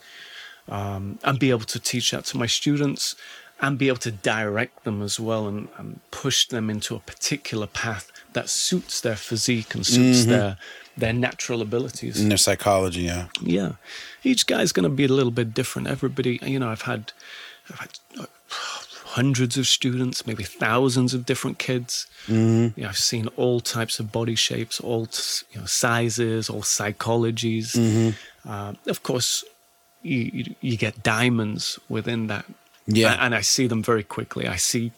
um, 0.69 1.19
and 1.23 1.39
be 1.39 1.49
able 1.49 1.65
to 1.65 1.79
teach 1.79 2.11
that 2.11 2.25
to 2.25 2.37
my 2.37 2.45
students 2.45 3.15
and 3.61 3.77
be 3.77 3.87
able 3.89 3.97
to 3.97 4.11
direct 4.11 4.83
them 4.85 5.01
as 5.01 5.19
well 5.19 5.47
and, 5.47 5.67
and 5.77 5.99
push 6.11 6.47
them 6.47 6.69
into 6.69 6.95
a 6.95 6.99
particular 6.99 7.67
path 7.67 8.11
that 8.33 8.49
suits 8.49 9.01
their 9.01 9.15
physique 9.15 9.75
and 9.75 9.85
suits 9.85 10.25
their 10.25 10.57
their 10.99 11.13
natural 11.13 11.61
abilities. 11.61 12.21
In 12.21 12.29
their 12.29 12.37
psychology, 12.37 13.01
yeah. 13.01 13.27
Yeah, 13.41 13.73
each 14.23 14.45
guy's 14.45 14.71
going 14.71 14.83
to 14.83 14.95
be 14.95 15.05
a 15.05 15.13
little 15.13 15.31
bit 15.31 15.53
different. 15.53 15.87
Everybody, 15.87 16.39
you 16.43 16.59
know, 16.59 16.69
I've 16.69 16.83
had, 16.83 17.11
I've 17.69 17.79
had 17.79 17.99
uh, 18.19 18.25
hundreds 19.05 19.57
of 19.57 19.65
students, 19.67 20.27
maybe 20.27 20.43
thousands 20.43 21.13
of 21.13 21.25
different 21.25 21.57
kids. 21.57 22.07
You 22.27 22.83
know, 22.83 22.89
I've 22.89 22.97
seen 22.97 23.27
all 23.37 23.59
types 23.59 23.99
of 23.99 24.11
body 24.11 24.35
shapes, 24.35 24.79
all 24.79 25.07
you 25.51 25.59
know, 25.59 25.65
sizes, 25.65 26.49
all 26.49 26.61
psychologies. 26.61 27.75
Uh, 28.47 28.73
of 28.87 29.01
course, 29.03 29.43
you, 30.03 30.31
you 30.33 30.55
you 30.61 30.77
get 30.77 31.03
diamonds 31.03 31.79
within 31.89 32.27
that. 32.27 32.45
Yeah. 32.85 33.17
And 33.19 33.35
I 33.35 33.41
see 33.41 33.67
them 33.67 33.83
very 33.83 34.03
quickly. 34.03 34.47
I 34.47 34.55
see, 34.57 34.91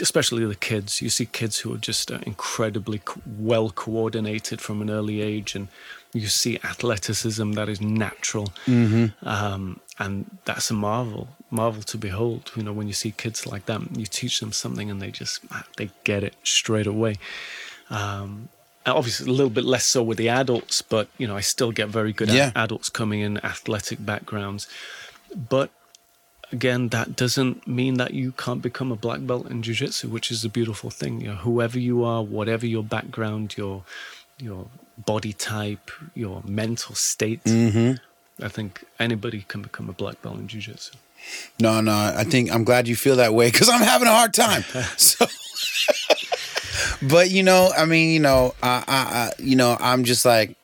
especially 0.00 0.44
the 0.46 0.54
kids. 0.54 1.02
You 1.02 1.10
see 1.10 1.26
kids 1.26 1.58
who 1.60 1.74
are 1.74 1.78
just 1.78 2.10
uh, 2.10 2.18
incredibly 2.26 2.98
co- 2.98 3.20
well 3.38 3.70
coordinated 3.70 4.60
from 4.60 4.80
an 4.82 4.90
early 4.90 5.20
age, 5.20 5.54
and 5.54 5.68
you 6.14 6.26
see 6.28 6.58
athleticism 6.64 7.52
that 7.52 7.68
is 7.68 7.80
natural, 7.80 8.52
um, 9.22 9.80
and 9.98 10.38
that's 10.44 10.70
a 10.70 10.74
marvel, 10.74 11.28
marvel 11.50 11.82
to 11.82 11.98
behold. 11.98 12.50
You 12.56 12.62
know, 12.62 12.72
when 12.72 12.86
you 12.86 12.92
see 12.94 13.12
kids 13.12 13.46
like 13.46 13.66
that, 13.66 13.96
you 13.96 14.06
teach 14.06 14.40
them 14.40 14.52
something, 14.52 14.90
and 14.90 15.00
they 15.00 15.10
just 15.10 15.40
ah, 15.50 15.64
they 15.76 15.90
get 16.04 16.22
it 16.24 16.34
straight 16.44 16.86
away. 16.86 17.16
Um, 17.90 18.48
obviously, 18.86 19.28
a 19.28 19.32
little 19.32 19.50
bit 19.50 19.64
less 19.64 19.86
so 19.86 20.02
with 20.02 20.18
the 20.18 20.28
adults, 20.28 20.82
but 20.82 21.08
you 21.18 21.26
know, 21.26 21.36
I 21.36 21.40
still 21.40 21.72
get 21.72 21.88
very 21.88 22.12
good 22.12 22.28
Yeah. 22.30 22.52
adults 22.56 22.88
coming 22.88 23.20
in 23.20 23.38
athletic 23.44 24.04
backgrounds, 24.04 24.66
but 25.48 25.70
again, 26.52 26.88
that 26.88 27.16
doesn't 27.16 27.66
mean 27.66 27.94
that 27.94 28.14
you 28.14 28.32
can't 28.32 28.62
become 28.62 28.92
a 28.92 28.96
black 28.96 29.26
belt 29.26 29.50
in 29.50 29.62
jiu-jitsu, 29.62 30.08
which 30.08 30.30
is 30.30 30.44
a 30.44 30.48
beautiful 30.48 30.90
thing. 30.90 31.20
You 31.20 31.28
know, 31.28 31.36
whoever 31.36 31.78
you 31.78 32.04
are, 32.04 32.22
whatever 32.22 32.66
your 32.66 32.82
background, 32.82 33.56
your 33.56 33.84
your 34.38 34.66
body 34.98 35.32
type, 35.32 35.90
your 36.14 36.42
mental 36.44 36.94
state, 36.94 37.42
mm-hmm. 37.44 38.44
I 38.44 38.48
think 38.48 38.84
anybody 38.98 39.44
can 39.48 39.62
become 39.62 39.88
a 39.88 39.92
black 39.92 40.20
belt 40.22 40.38
in 40.38 40.48
jiu-jitsu. 40.48 40.96
No, 41.60 41.80
no. 41.80 41.92
I 41.92 42.24
think 42.24 42.52
I'm 42.52 42.64
glad 42.64 42.88
you 42.88 42.96
feel 42.96 43.16
that 43.16 43.32
way 43.32 43.50
because 43.50 43.68
I'm 43.68 43.80
having 43.80 44.08
a 44.08 44.12
hard 44.12 44.34
time. 44.34 44.64
So, 44.96 45.26
but 47.02 47.30
you 47.30 47.42
know, 47.42 47.70
I 47.76 47.84
mean, 47.84 48.12
you 48.12 48.20
know, 48.20 48.54
I, 48.62 48.84
I, 48.86 48.96
I, 48.96 49.30
you 49.38 49.56
know, 49.56 49.76
I'm 49.78 50.04
just 50.04 50.24
like, 50.24 50.56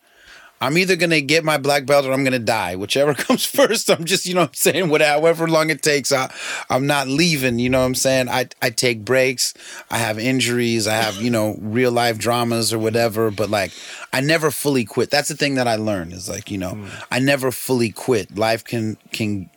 I'm 0.61 0.77
either 0.79 0.97
gonna 0.97 1.21
get 1.21 1.45
my 1.45 1.59
black 1.59 1.87
belt 1.87 2.07
or 2.07 2.13
I'm 2.13 2.25
gonna 2.25 2.39
die. 2.39 2.77
Whichever 2.77 3.15
comes 3.27 3.45
first. 3.45 3.91
I'm 3.91 4.05
just, 4.05 4.27
you 4.27 4.35
know, 4.35 4.43
what 4.43 4.51
I'm 4.51 4.55
saying, 4.55 4.89
whatever, 4.91 5.21
however 5.21 5.49
long 5.49 5.71
it 5.71 5.83
takes. 5.83 6.13
I, 6.13 6.33
I'm 6.71 6.87
not 6.87 7.09
leaving. 7.09 7.59
You 7.59 7.71
know, 7.71 7.81
what 7.81 7.87
I'm 7.87 7.95
saying. 7.95 8.29
I, 8.29 8.49
I 8.61 8.71
take 8.71 9.05
breaks. 9.05 9.55
I 9.91 9.99
have 9.99 10.19
injuries. 10.19 10.87
I 10.87 10.95
have, 10.95 11.17
you 11.17 11.31
know, 11.31 11.57
real 11.61 11.93
life 11.93 12.19
dramas 12.19 12.73
or 12.73 12.79
whatever. 12.79 13.31
But 13.31 13.51
like, 13.51 13.73
I 14.13 14.21
never 14.21 14.51
fully 14.51 14.85
quit. 14.85 15.11
That's 15.11 15.29
the 15.29 15.37
thing 15.37 15.55
that 15.55 15.69
I 15.69 15.77
learned 15.77 16.13
is 16.13 16.29
like, 16.29 16.51
you 16.51 16.59
know, 16.59 16.73
mm. 16.73 17.05
I 17.11 17.19
never 17.19 17.51
fully 17.51 17.91
quit. 17.91 18.37
Life 18.37 18.65
can 18.65 18.97
can 19.13 19.51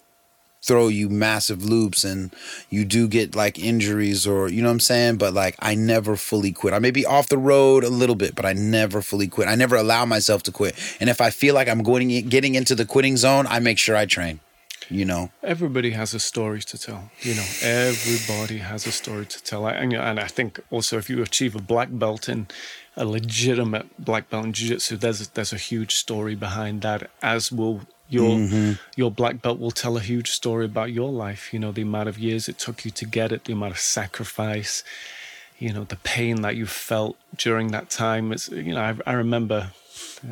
throw 0.61 0.87
you 0.87 1.09
massive 1.09 1.65
loops 1.65 2.03
and 2.03 2.33
you 2.69 2.85
do 2.85 3.07
get 3.07 3.35
like 3.35 3.57
injuries 3.57 4.27
or 4.27 4.47
you 4.47 4.61
know 4.61 4.67
what 4.67 4.73
I'm 4.73 4.79
saying 4.79 5.17
but 5.17 5.33
like 5.33 5.55
I 5.59 5.75
never 5.75 6.15
fully 6.15 6.51
quit 6.51 6.73
I 6.73 6.79
may 6.79 6.91
be 6.91 7.05
off 7.05 7.29
the 7.29 7.37
road 7.37 7.83
a 7.83 7.89
little 7.89 8.15
bit 8.15 8.35
but 8.35 8.45
I 8.45 8.53
never 8.53 9.01
fully 9.01 9.27
quit 9.27 9.47
I 9.47 9.55
never 9.55 9.75
allow 9.75 10.05
myself 10.05 10.43
to 10.43 10.51
quit 10.51 10.75
and 10.99 11.09
if 11.09 11.19
I 11.19 11.31
feel 11.31 11.55
like 11.55 11.67
I'm 11.67 11.83
going 11.83 12.07
getting 12.29 12.55
into 12.55 12.75
the 12.75 12.85
quitting 12.85 13.17
zone 13.17 13.47
I 13.47 13.59
make 13.59 13.79
sure 13.79 13.95
I 13.95 14.05
train 14.05 14.39
you 14.89 15.05
know 15.05 15.31
Everybody 15.41 15.91
has 15.91 16.13
a 16.13 16.19
story 16.19 16.61
to 16.61 16.77
tell. 16.77 17.11
You 17.21 17.35
know, 17.35 17.45
everybody 17.61 18.59
has 18.59 18.85
a 18.87 18.91
story 18.91 19.25
to 19.25 19.43
tell. 19.43 19.67
And, 19.67 19.93
and 19.93 20.19
I 20.19 20.27
think 20.27 20.59
also 20.69 20.97
if 20.97 21.09
you 21.09 21.21
achieve 21.21 21.55
a 21.55 21.61
black 21.61 21.89
belt 21.91 22.29
in 22.29 22.47
a 22.95 23.05
legitimate 23.05 23.87
black 23.97 24.29
belt 24.29 24.45
in 24.45 24.53
jiu-jitsu, 24.53 24.97
there's 24.97 25.27
there's 25.29 25.53
a 25.53 25.57
huge 25.57 25.95
story 25.95 26.35
behind 26.35 26.81
that. 26.83 27.09
As 27.21 27.51
will 27.51 27.81
your 28.11 28.75
your 28.95 29.11
black 29.11 29.41
belt 29.41 29.59
will 29.59 29.71
tell 29.71 29.97
a 29.97 30.01
huge 30.01 30.31
story 30.31 30.65
about 30.65 30.91
your 30.91 31.11
life. 31.11 31.53
You 31.53 31.59
know, 31.59 31.71
the 31.71 31.81
amount 31.83 32.09
of 32.09 32.19
years 32.19 32.49
it 32.49 32.57
took 32.57 32.85
you 32.85 32.91
to 32.91 33.05
get 33.05 33.31
it, 33.31 33.45
the 33.45 33.53
amount 33.53 33.71
of 33.73 33.79
sacrifice. 33.79 34.83
You 35.57 35.73
know, 35.73 35.83
the 35.83 35.95
pain 35.97 36.41
that 36.41 36.55
you 36.55 36.65
felt 36.65 37.17
during 37.37 37.71
that 37.71 37.89
time. 37.89 38.31
It's 38.31 38.49
you 38.49 38.73
know, 38.73 38.81
I, 38.81 39.11
I 39.11 39.13
remember 39.13 39.71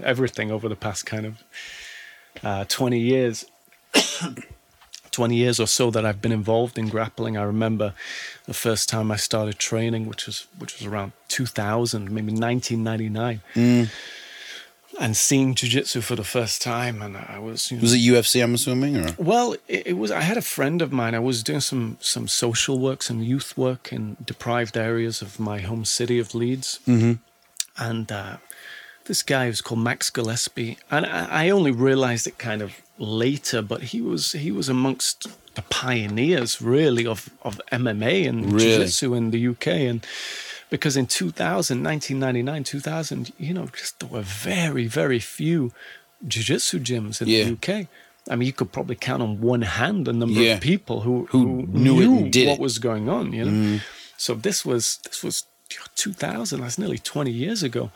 everything 0.03 0.51
over 0.51 0.67
the 0.67 0.75
past 0.75 1.05
kind 1.05 1.25
of 1.25 1.43
uh, 2.43 2.65
20 2.67 2.99
years 2.99 3.45
20 5.11 5.35
years 5.35 5.59
or 5.59 5.67
so 5.67 5.89
that 5.91 6.05
I've 6.05 6.21
been 6.21 6.31
involved 6.31 6.77
in 6.77 6.87
grappling. 6.87 7.35
I 7.37 7.43
remember 7.43 7.93
the 8.45 8.53
first 8.53 8.87
time 8.89 9.11
I 9.11 9.15
started 9.15 9.57
training, 9.57 10.07
which 10.07 10.25
was 10.27 10.47
which 10.57 10.77
was 10.77 10.85
around 10.85 11.11
2000, 11.29 12.05
maybe 12.11 12.31
1999, 12.31 13.41
and 14.99 15.15
seeing 15.15 15.55
jiu-jitsu 15.55 16.01
for 16.01 16.15
the 16.15 16.23
first 16.23 16.61
time. 16.61 17.01
And 17.01 17.15
I 17.17 17.39
was, 17.39 17.71
you 17.71 17.77
know, 17.77 17.81
was 17.81 17.93
it 17.93 17.99
UFC 17.99 18.43
I'm 18.43 18.53
assuming 18.53 18.97
or 18.97 19.15
well, 19.17 19.53
it, 19.67 19.87
it 19.87 19.97
was. 19.97 20.11
I 20.11 20.21
had 20.21 20.37
a 20.37 20.41
friend 20.41 20.81
of 20.81 20.91
mine. 20.91 21.15
I 21.15 21.19
was 21.19 21.41
doing 21.41 21.61
some 21.61 21.97
some 22.01 22.27
social 22.27 22.77
work, 22.79 23.01
some 23.01 23.21
youth 23.23 23.57
work 23.57 23.93
in 23.93 24.17
deprived 24.23 24.77
areas 24.77 25.21
of 25.21 25.39
my 25.39 25.59
home 25.59 25.85
city 25.85 26.19
of 26.19 26.35
Leeds, 26.35 26.79
mm-hmm. 26.85 27.13
and 27.77 28.11
uh, 28.11 28.37
this 29.05 29.23
guy 29.23 29.47
was 29.47 29.61
called 29.61 29.79
Max 29.79 30.09
Gillespie, 30.09 30.77
and 30.91 31.05
I, 31.05 31.45
I 31.45 31.49
only 31.49 31.71
realized 31.71 32.27
it 32.27 32.37
kind 32.37 32.61
of 32.61 32.73
later, 32.97 33.61
but 33.61 33.81
he 33.83 34.01
was 34.01 34.33
he 34.33 34.51
was 34.51 34.69
amongst 34.69 35.27
the 35.55 35.61
pioneers 35.63 36.61
really 36.61 37.05
of 37.07 37.29
of 37.41 37.61
MMA 37.71 38.27
and 38.27 38.53
Really? 38.53 38.65
jiu-jitsu 38.75 39.13
in 39.13 39.31
the 39.31 39.47
UK 39.47 39.67
and 39.67 40.05
because 40.69 40.95
in 40.97 41.05
2000 41.07 41.83
1999 41.83 42.63
2000 42.63 43.31
you 43.37 43.53
know 43.53 43.67
just 43.77 43.99
there 43.99 44.09
were 44.09 44.21
very 44.21 44.87
very 44.87 45.19
few 45.19 45.71
jiu-jitsu 46.27 46.79
gyms 46.79 47.21
in 47.21 47.27
Yeah. 47.27 47.43
the 47.45 47.51
UK 47.53 47.87
I 48.29 48.35
mean 48.35 48.45
you 48.47 48.53
could 48.53 48.71
probably 48.71 48.95
count 48.95 49.21
on 49.23 49.41
one 49.41 49.63
hand 49.63 50.05
the 50.05 50.13
number 50.13 50.39
Yeah. 50.41 50.55
of 50.55 50.61
people 50.61 51.01
who 51.01 51.25
Who 51.31 51.65
knew 51.67 52.01
it 52.01 52.31
did 52.31 52.47
what 52.47 52.55
it. 52.59 52.59
Was 52.61 52.77
going 52.79 53.09
on 53.09 53.33
you 53.33 53.45
know 53.45 53.79
so 54.17 54.35
this 54.35 54.65
was 54.65 54.97
this 55.07 55.23
was 55.23 55.45
2000 55.95 56.61
that's 56.61 56.77
nearly 56.77 56.97
20 56.97 57.31
years 57.31 57.63
ago 57.63 57.91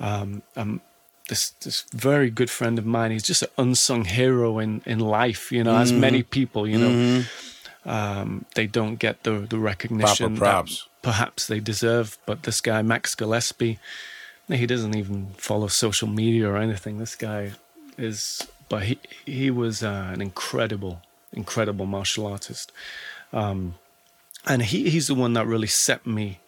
um, 0.00 0.42
um, 0.56 0.80
this 1.28 1.50
this 1.64 1.84
very 1.92 2.30
good 2.30 2.50
friend 2.50 2.78
of 2.78 2.86
mine. 2.86 3.10
He's 3.10 3.24
just 3.24 3.42
an 3.42 3.48
unsung 3.58 4.04
hero 4.04 4.60
in 4.60 4.80
in 4.86 5.00
life. 5.00 5.50
You 5.56 5.64
know, 5.64 5.74
as 5.76 5.90
Mm-hmm. 5.90 6.00
many 6.00 6.22
people, 6.22 6.68
you 6.68 6.78
know, 6.78 7.24
um, 7.84 8.44
they 8.54 8.66
don't 8.68 8.96
get 8.98 9.22
the 9.24 9.46
the 9.48 9.58
recognition 9.58 10.34
that 10.34 10.38
props. 10.38 10.86
Perhaps 11.06 11.46
they 11.46 11.60
deserve. 11.60 12.18
But 12.26 12.42
this 12.42 12.60
guy, 12.60 12.82
Max 12.82 13.14
Gillespie, 13.14 13.78
he 14.48 14.66
doesn't 14.66 14.96
even 14.96 15.28
follow 15.36 15.68
social 15.68 16.08
media 16.08 16.48
or 16.48 16.56
anything. 16.56 16.98
This 16.98 17.14
guy 17.14 17.52
is, 17.96 18.44
but 18.68 18.82
he 18.82 18.98
he 19.24 19.48
was 19.48 19.84
uh, 19.84 20.10
an 20.12 20.20
incredible, 20.20 21.02
incredible 21.32 21.86
martial 21.86 22.26
artist, 22.26 22.72
um, 23.32 23.76
and 24.44 24.62
he 24.62 24.90
he's 24.90 25.06
the 25.06 25.14
one 25.14 25.34
that 25.34 25.46
really 25.46 25.68
set 25.68 26.04
me 26.04 26.40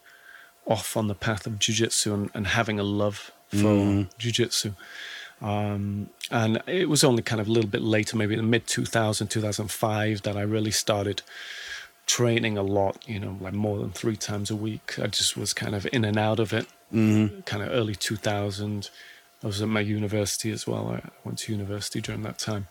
off 0.66 0.96
on 0.96 1.06
the 1.06 1.14
path 1.14 1.46
of 1.46 1.60
jiu-jitsu 1.60 2.12
and, 2.12 2.30
and 2.34 2.48
having 2.48 2.80
a 2.80 2.82
love 2.82 3.30
for 3.48 4.06
jiu-jitsu 4.18 4.74
um, 5.40 6.10
and 6.30 6.62
it 6.66 6.90
was 6.90 7.02
only 7.02 7.22
kind 7.22 7.40
of 7.40 7.48
a 7.48 7.50
little 7.50 7.70
bit 7.70 7.80
later 7.80 8.18
maybe 8.18 8.34
in 8.34 8.40
the 8.40 8.46
mid 8.46 8.66
2000 8.66 9.28
2005 9.28 10.20
that 10.22 10.36
i 10.36 10.42
really 10.42 10.70
started 10.70 11.22
training 12.16 12.56
a 12.58 12.62
lot 12.62 12.94
you 13.06 13.20
know 13.20 13.36
like 13.40 13.52
more 13.66 13.78
than 13.78 13.90
three 13.90 14.16
times 14.16 14.50
a 14.50 14.56
week 14.56 14.98
i 14.98 15.06
just 15.06 15.36
was 15.36 15.52
kind 15.52 15.74
of 15.74 15.86
in 15.92 16.04
and 16.04 16.18
out 16.18 16.40
of 16.40 16.52
it 16.52 16.66
kind 16.90 17.62
of 17.62 17.68
early 17.70 17.94
2000 17.94 18.88
i 19.42 19.46
was 19.46 19.60
at 19.60 19.68
my 19.68 19.80
university 19.80 20.50
as 20.50 20.66
well 20.66 20.84
i 20.96 20.98
went 21.24 21.38
to 21.38 21.52
university 21.52 22.00
during 22.00 22.22
that 22.22 22.38
time 22.38 22.66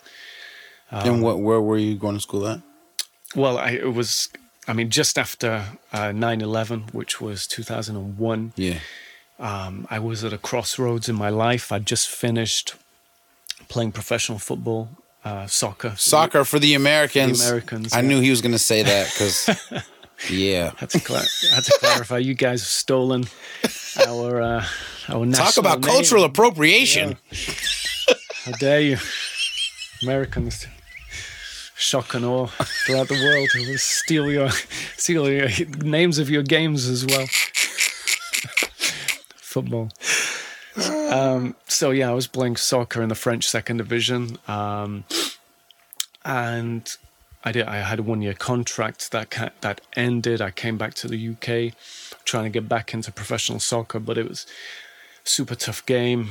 and 0.92 1.22
what? 1.22 1.40
Where 1.40 1.62
were 1.62 1.78
you 1.78 1.96
going 1.96 2.16
to 2.16 2.22
school 2.22 2.48
at? 2.48 2.62
well 3.36 3.58
I, 3.60 3.72
it 3.72 3.94
was 3.94 4.30
i 4.68 4.74
mean 4.74 4.90
just 4.90 5.20
after 5.20 5.52
uh, 5.94 6.10
9-11 6.10 6.94
which 6.94 7.22
was 7.22 7.46
2001 7.48 8.54
Yeah. 8.56 8.80
Um, 9.40 9.86
I 9.92 10.00
was 10.00 10.24
at 10.24 10.34
a 10.34 10.40
crossroads 10.40 11.08
in 11.08 11.16
my 11.16 11.30
life. 11.30 11.72
I'd 11.72 11.86
just 11.86 12.08
finished 12.10 12.74
playing 13.70 13.92
professional 13.92 14.40
football, 14.40 14.90
uh, 15.24 15.48
soccer. 15.48 15.94
Soccer 15.98 16.44
for 16.46 16.60
the 16.60 16.74
Americans. 16.74 17.46
Americans, 17.46 17.94
I 17.94 18.02
yeah. 18.02 18.08
knew 18.08 18.22
he 18.22 18.30
was 18.30 18.42
going 18.42 18.54
to 18.54 18.60
say 18.60 18.84
that 18.84 19.12
because, 19.12 19.50
yeah. 20.30 20.72
Had 20.78 20.90
to, 20.92 21.00
cla- 21.00 21.26
had 21.54 21.64
to 21.64 21.78
clarify. 21.80 22.18
You 22.20 22.34
guys 22.34 22.62
have 22.62 22.68
stolen 22.68 23.26
our 24.08 24.42
uh, 24.42 24.66
our 25.10 25.26
national 25.26 25.48
Talk 25.48 25.58
about 25.58 25.80
name. 25.82 25.92
cultural 25.92 26.24
appropriation. 26.24 27.18
How 28.46 28.52
dare 28.54 28.82
you, 28.82 28.98
Americans! 30.04 30.68
Shock 31.76 32.16
and 32.16 32.26
awe 32.26 32.48
throughout 32.86 33.08
the 33.08 33.14
world. 33.16 33.50
Will 33.54 33.78
steal 33.78 34.32
your 34.32 34.50
steal 34.98 35.30
your 35.30 35.50
names 35.84 36.18
of 36.18 36.30
your 36.30 36.44
games 36.44 36.88
as 36.88 37.06
well. 37.06 37.28
Football. 39.36 39.92
Um, 40.78 41.56
so 41.68 41.92
yeah, 41.92 42.10
I 42.10 42.14
was 42.14 42.28
playing 42.28 42.58
soccer 42.58 43.02
in 43.02 43.10
the 43.10 43.16
French 43.16 43.48
second 43.48 43.78
division, 43.78 44.38
um, 44.48 45.06
and 46.24 46.96
I 47.44 47.52
did. 47.52 47.66
I 47.68 47.78
had 47.78 48.00
a 48.00 48.04
one 48.04 48.22
year 48.22 48.34
contract 48.34 49.12
that 49.12 49.32
ca- 49.32 49.52
that 49.62 49.82
ended. 49.96 50.42
I 50.42 50.52
came 50.52 50.78
back 50.78 50.94
to 50.96 51.08
the 51.08 51.30
UK, 51.30 51.74
trying 52.26 52.44
to 52.44 52.50
get 52.50 52.68
back 52.70 52.94
into 52.94 53.12
professional 53.12 53.60
soccer, 53.60 54.00
but 54.00 54.18
it 54.18 54.28
was 54.28 54.46
super 55.24 55.56
tough 55.56 55.86
game. 55.86 56.30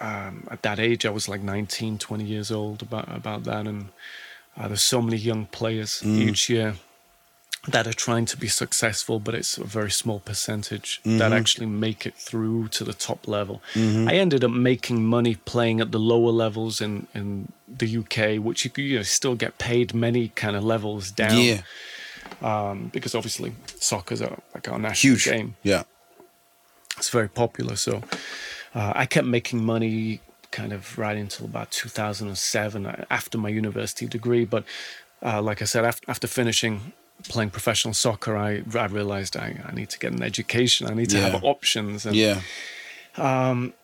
Um, 0.00 0.46
at 0.50 0.62
that 0.62 0.78
age, 0.78 1.06
I 1.06 1.10
was 1.10 1.28
like 1.28 1.42
19, 1.42 1.98
20 1.98 2.24
years 2.24 2.50
old 2.50 2.82
about 2.82 3.14
about 3.14 3.44
that, 3.44 3.66
and 3.66 3.88
uh, 4.56 4.68
there's 4.68 4.82
so 4.82 5.00
many 5.02 5.16
young 5.16 5.46
players 5.46 6.02
each 6.04 6.48
year 6.48 6.76
that 7.68 7.86
are 7.86 7.92
trying 7.92 8.26
to 8.26 8.36
be 8.36 8.48
successful, 8.48 9.20
but 9.20 9.34
it's 9.34 9.56
a 9.56 9.62
very 9.62 9.90
small 9.90 10.18
percentage 10.18 11.00
that 11.04 11.32
actually 11.32 11.66
make 11.66 12.04
it 12.06 12.14
through 12.14 12.66
to 12.68 12.82
the 12.82 12.92
top 12.92 13.28
level. 13.28 13.62
I 13.76 14.14
ended 14.14 14.42
up 14.42 14.50
making 14.50 15.04
money 15.04 15.36
playing 15.36 15.80
at 15.80 15.92
the 15.92 15.98
lower 16.00 16.32
levels 16.32 16.80
in, 16.80 17.06
in 17.14 17.52
the 17.68 17.98
UK, 17.98 18.42
which 18.44 18.64
you, 18.64 18.70
could, 18.70 18.82
you 18.82 18.96
know, 18.96 19.02
still 19.04 19.36
get 19.36 19.58
paid 19.58 19.94
many 19.94 20.28
kind 20.28 20.56
of 20.56 20.64
levels 20.64 21.12
down. 21.12 21.38
Yeah. 21.38 21.62
Um, 22.40 22.90
because 22.92 23.14
obviously 23.14 23.52
soccer's 23.78 24.20
a, 24.20 24.36
like 24.54 24.68
our 24.68 24.78
national 24.78 25.14
Huge. 25.14 25.24
game 25.26 25.54
Yeah. 25.62 25.82
it's 26.96 27.10
very 27.10 27.28
popular. 27.28 27.76
So 27.76 28.02
uh, 28.74 28.92
I 28.96 29.06
kept 29.06 29.26
making 29.26 29.64
money 29.64 30.20
kind 30.50 30.72
of 30.72 30.98
right 30.98 31.16
until 31.16 31.46
about 31.46 31.70
2007 31.70 32.86
uh, 32.86 33.04
after 33.10 33.38
my 33.38 33.48
university 33.48 34.06
degree. 34.06 34.44
But 34.44 34.64
uh, 35.22 35.40
like 35.40 35.62
I 35.62 35.64
said, 35.66 35.84
after, 35.84 36.10
after 36.10 36.26
finishing 36.26 36.92
playing 37.28 37.50
professional 37.50 37.94
soccer, 37.94 38.36
I, 38.36 38.62
I 38.74 38.86
realized 38.86 39.36
I, 39.36 39.60
I 39.66 39.74
need 39.74 39.90
to 39.90 39.98
get 39.98 40.12
an 40.12 40.22
education. 40.22 40.88
I 40.88 40.94
need 40.94 41.10
to 41.10 41.20
have 41.20 41.44
options. 41.44 42.06
And 42.06 42.16
Yeah. 42.16 42.40
Um, 43.16 43.74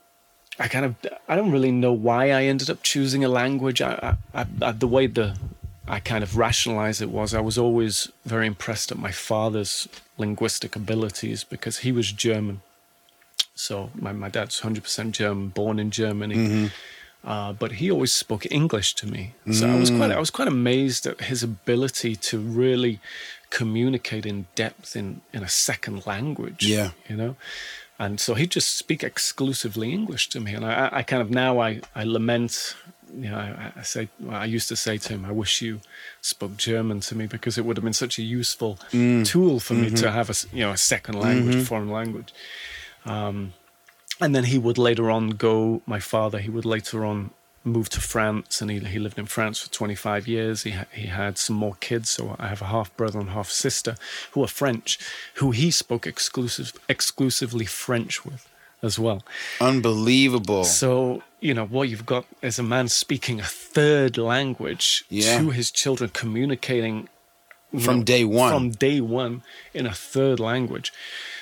I 0.59 0.67
kind 0.67 0.85
of 0.85 0.97
I 1.29 1.37
don't 1.37 1.53
really 1.53 1.71
know 1.71 1.93
why 1.93 2.31
I 2.31 2.45
ended 2.45 2.69
up 2.69 2.83
choosing 2.83 3.25
a 3.25 3.29
language. 3.29 3.81
I, 3.81 4.17
I, 4.35 4.47
I, 4.61 4.73
the 4.73 4.89
way 4.89 5.07
the 5.07 5.39
I 5.87 6.01
kind 6.01 6.23
of 6.23 6.37
rationalize 6.37 7.01
it 7.01 7.11
was 7.11 7.33
I 7.33 7.41
was 7.41 7.57
always 7.57 8.11
very 8.27 8.47
impressed 8.47 8.91
at 8.91 8.99
my 8.99 9.13
father's 9.13 9.89
linguistic 10.19 10.77
abilities 10.77 11.45
because 11.45 11.79
he 11.79 11.93
was 11.93 12.13
German. 12.13 12.61
So 13.55 13.91
my, 13.95 14.13
my 14.13 14.29
dad's 14.29 14.61
100% 14.61 15.11
German, 15.13 15.49
born 15.49 15.79
in 15.81 15.91
Germany. 15.91 16.35
Mm-hmm. 16.37 16.67
Uh, 17.25 17.53
but 17.53 17.73
he 17.73 17.91
always 17.91 18.13
spoke 18.13 18.47
English 18.51 18.95
to 18.95 19.07
me. 19.07 19.35
So 19.53 19.69
I 19.69 19.75
was 19.75 19.91
quite 19.91 20.11
I 20.13 20.21
was 20.21 20.31
quite 20.31 20.49
amazed 20.49 21.07
at 21.07 21.21
his 21.23 21.43
ability 21.43 22.17
to 22.17 22.39
really 22.39 23.01
communicate 23.51 24.25
in 24.27 24.47
depth 24.55 24.95
in, 24.95 25.21
in 25.33 25.43
a 25.43 25.49
second 25.49 26.07
language. 26.07 26.67
Yeah. 26.67 26.91
You 27.09 27.17
know? 27.17 27.37
And 27.99 28.21
so 28.21 28.35
he'd 28.35 28.51
just 28.51 28.77
speak 28.77 29.03
exclusively 29.03 29.93
English 29.93 30.29
to 30.31 30.41
me. 30.41 30.55
And 30.55 30.65
I, 30.65 30.89
I 30.93 31.03
kind 31.03 31.21
of 31.21 31.31
now 31.31 31.59
I, 31.59 31.81
I 31.95 32.05
lament, 32.05 32.77
you 33.13 33.29
know, 33.31 33.37
I, 33.37 33.73
I 33.77 33.83
say, 33.83 34.09
I 34.31 34.45
used 34.45 34.69
to 34.69 34.77
say 34.77 34.99
to 34.99 35.09
him, 35.15 35.25
I 35.25 35.33
wish 35.33 35.61
you 35.61 35.81
spoke 36.21 36.57
German 36.57 37.01
to 37.01 37.17
me 37.17 37.27
because 37.27 37.59
it 37.59 37.65
would 37.65 37.77
have 37.77 37.85
been 37.85 37.93
such 37.93 38.19
a 38.19 38.23
useful 38.23 38.79
tool 39.25 39.59
for 39.59 39.75
me 39.75 39.91
to 39.91 40.11
have 40.13 40.31
a, 40.31 40.35
you 40.57 40.61
know, 40.65 40.71
a 40.71 40.77
second 40.77 41.19
language, 41.19 41.57
a 41.57 41.65
foreign 41.65 41.91
language. 41.91 42.33
Um, 43.05 43.55
and 44.21 44.35
then 44.35 44.45
he 44.45 44.59
would 44.59 44.79
later 44.79 45.11
on 45.11 45.31
go, 45.31 45.83
my 45.87 46.01
father, 46.01 46.39
he 46.39 46.51
would 46.51 46.65
later 46.65 47.05
on 47.05 47.31
move 47.65 47.89
to 47.91 48.01
France 48.01 48.63
and 48.63 48.71
he, 48.71 48.79
he 48.79 48.99
lived 48.99 49.19
in 49.19 49.27
France 49.27 49.59
for 49.61 49.71
25 49.71 50.27
years. 50.27 50.63
He, 50.63 50.71
ha- 50.71 50.87
he 50.93 51.07
had 51.09 51.37
some 51.37 51.57
more 51.57 51.77
kids. 51.81 52.09
So 52.11 52.35
I 52.39 52.49
have 52.49 52.63
a 52.63 52.67
half 52.67 52.97
brother 52.97 53.19
and 53.21 53.31
half 53.31 53.51
sister 53.51 53.97
who 54.33 54.43
are 54.43 54.49
French, 54.49 54.99
who 55.35 55.51
he 55.51 55.71
spoke 55.71 56.07
exclusive, 56.07 56.73
exclusively 56.89 57.67
French 57.67 58.25
with 58.25 58.49
as 58.83 58.99
well. 58.99 59.23
Unbelievable. 59.61 60.65
So, 60.65 61.23
you 61.41 61.53
know, 61.55 61.67
what 61.67 61.89
you've 61.89 62.07
got 62.07 62.25
is 62.43 62.59
a 62.59 62.63
man 62.63 62.89
speaking 62.89 63.39
a 63.41 63.45
third 63.45 64.17
language 64.19 65.05
Yeah. 65.09 65.39
to 65.39 65.51
his 65.51 65.71
children, 65.71 66.11
communicating 66.11 67.09
From 67.79 67.99
know, 67.99 68.05
day 68.05 68.25
one. 68.25 68.53
From 68.53 68.71
day 68.71 69.01
one 69.01 69.43
in 69.75 69.85
a 69.87 69.93
third 69.93 70.41
language. 70.41 70.93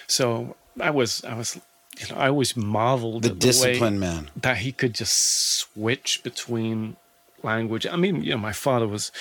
So 0.08 0.56
I 0.80 0.90
was, 0.90 1.24
I 1.24 1.34
was, 1.34 1.60
you 1.98 2.14
know, 2.14 2.20
I 2.20 2.28
always 2.28 2.56
marveled 2.56 3.22
the 3.22 3.30
at 3.30 3.40
the 3.40 3.46
way 3.46 3.50
discipline, 3.52 3.98
man. 3.98 4.30
that 4.36 4.58
he 4.58 4.72
could 4.72 4.94
just 4.94 5.16
switch 5.58 6.20
between 6.22 6.96
language. 7.42 7.86
I 7.86 7.96
mean, 7.96 8.22
you 8.22 8.32
know, 8.32 8.38
my 8.38 8.52
father 8.52 8.86
was, 8.88 9.12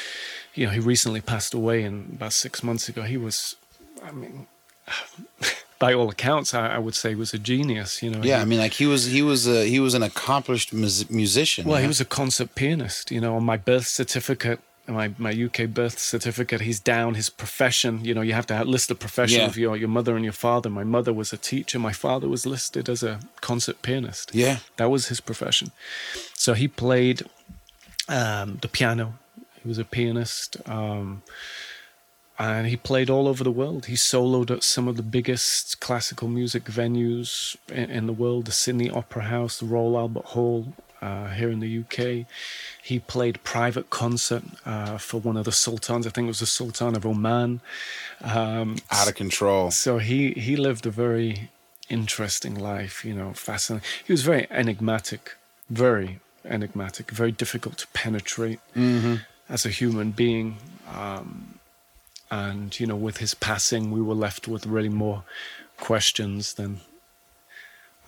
you 0.53 0.65
know, 0.65 0.71
he 0.71 0.80
recently 0.80 1.21
passed 1.21 1.53
away, 1.53 1.84
and 1.84 2.13
about 2.15 2.34
six 2.34 2.63
months 2.63 2.89
ago, 2.89 3.03
he 3.03 3.17
was, 3.17 3.55
I 4.03 4.11
mean, 4.11 4.47
by 5.80 5.93
all 5.93 6.09
accounts, 6.09 6.53
I, 6.53 6.67
I 6.76 6.78
would 6.78 6.95
say 6.95 7.09
he 7.09 7.15
was 7.15 7.34
a 7.34 7.38
genius. 7.39 8.01
You 8.01 8.11
know, 8.11 8.21
Yeah, 8.23 8.38
He- 8.38 8.41
I 8.41 8.45
mean, 8.45 8.59
like 8.59 8.73
he 8.73 8.86
was, 8.86 9.05
he 9.05 9.21
was, 9.21 9.47
a, 9.47 9.65
he 9.67 9.80
was 9.80 9.93
an 9.93 10.03
accomplished 10.03 10.73
mus- 10.73 11.09
musician. 11.09 11.67
well, 11.67 11.82
he 11.82 11.88
was 11.88 11.99
a 12.01 12.05
concert 12.05 12.55
pianist. 12.55 13.11
You 13.11 13.21
know, 13.21 13.36
on 13.36 13.43
my 13.43 13.57
birth 13.57 13.88
certificate, 13.88 14.59
my 14.88 15.13
my 15.17 15.31
UK 15.31 15.67
birth 15.69 15.97
certificate, 15.99 16.61
he's 16.61 16.79
down 16.79 17.15
his 17.15 17.29
profession. 17.29 18.03
You 18.05 18.13
know, 18.13 18.21
you 18.21 18.33
have 18.33 18.45
to 18.47 18.55
have, 18.55 18.67
list 18.67 18.88
the 18.89 18.95
profession 18.95 19.39
Yeah. 19.39 19.47
of 19.47 19.57
your 19.57 19.75
your 19.77 19.89
mother 19.89 20.15
and 20.15 20.23
your 20.23 20.33
father. 20.33 20.69
My 20.69 20.83
mother 20.83 21.11
was 21.13 21.33
a 21.33 21.38
teacher. 21.38 21.79
My 21.79 21.93
father 21.93 22.27
was 22.27 22.45
listed 22.45 22.89
as 22.89 23.03
a 23.03 23.19
concert 23.41 23.81
pianist. 23.81 24.33
Yeah. 24.33 24.57
that 24.77 24.89
was 24.89 25.07
his 25.07 25.19
profession. 25.21 25.71
So 26.33 26.53
he 26.53 26.67
played 26.67 27.23
um, 28.07 28.59
the 28.61 28.67
piano. 28.67 29.13
He 29.61 29.67
was 29.67 29.77
a 29.79 29.86
pianist. 29.86 30.57
Um, 30.69 31.23
and 32.38 32.67
he 32.67 32.75
played 32.75 33.09
all 33.09 33.27
over 33.29 33.43
the 33.45 33.51
world. 33.51 33.86
He 33.86 33.93
soloed 33.95 34.51
at 34.51 34.61
some 34.63 34.89
of 34.89 34.97
the 34.97 35.03
biggest 35.03 35.79
classical 35.79 36.27
music 36.27 36.65
venues 36.65 37.55
in, 37.69 37.89
in 37.89 38.07
the 38.07 38.13
world: 38.13 38.45
the 38.45 38.51
Sydney 38.51 38.89
Opera 38.89 39.23
House, 39.23 39.59
the 39.59 39.65
Royal 39.65 39.97
Albert 39.97 40.25
Hall 40.25 40.73
uh, 41.01 41.27
here 41.29 41.49
in 41.49 41.59
the 41.59 41.79
UK. 41.79 42.25
He 42.81 42.99
played 42.99 43.43
private 43.43 43.89
concert 43.89 44.43
uh, 44.65 44.97
for 44.97 45.19
one 45.19 45.37
of 45.37 45.45
the 45.45 45.51
sultans. 45.51 46.05
I 46.07 46.09
think 46.09 46.25
it 46.25 46.29
was 46.29 46.39
the 46.39 46.45
Sultan 46.45 46.95
of 46.95 47.05
Oman. 47.05 47.61
Um, 48.21 48.77
Out 48.91 49.07
of 49.07 49.15
control. 49.15 49.71
so 49.71 49.97
he 49.97 50.31
he 50.31 50.55
lived 50.55 50.85
a 50.85 50.91
very 50.91 51.49
interesting 51.89 52.55
life. 52.55 53.03
You 53.05 53.13
know, 53.13 53.33
fascinating. 53.33 53.87
He 54.05 54.13
was 54.13 54.23
very 54.23 54.47
enigmatic, 54.49 55.35
very 55.69 56.19
enigmatic, 56.43 57.11
very 57.11 57.31
difficult 57.31 57.77
to 57.79 57.87
penetrate 57.87 58.59
as 59.49 59.65
a 59.65 59.69
human 59.69 60.11
being. 60.11 60.57
Um, 60.93 61.59
and 62.31 62.77
you 62.79 62.87
know, 62.87 62.95
with 62.95 63.17
his 63.17 63.33
passing, 63.35 63.91
we 63.91 64.01
were 64.01 64.15
left 64.15 64.47
with 64.47 64.65
really 64.65 64.89
more 64.89 65.23
questions 65.77 66.53
than, 66.55 66.79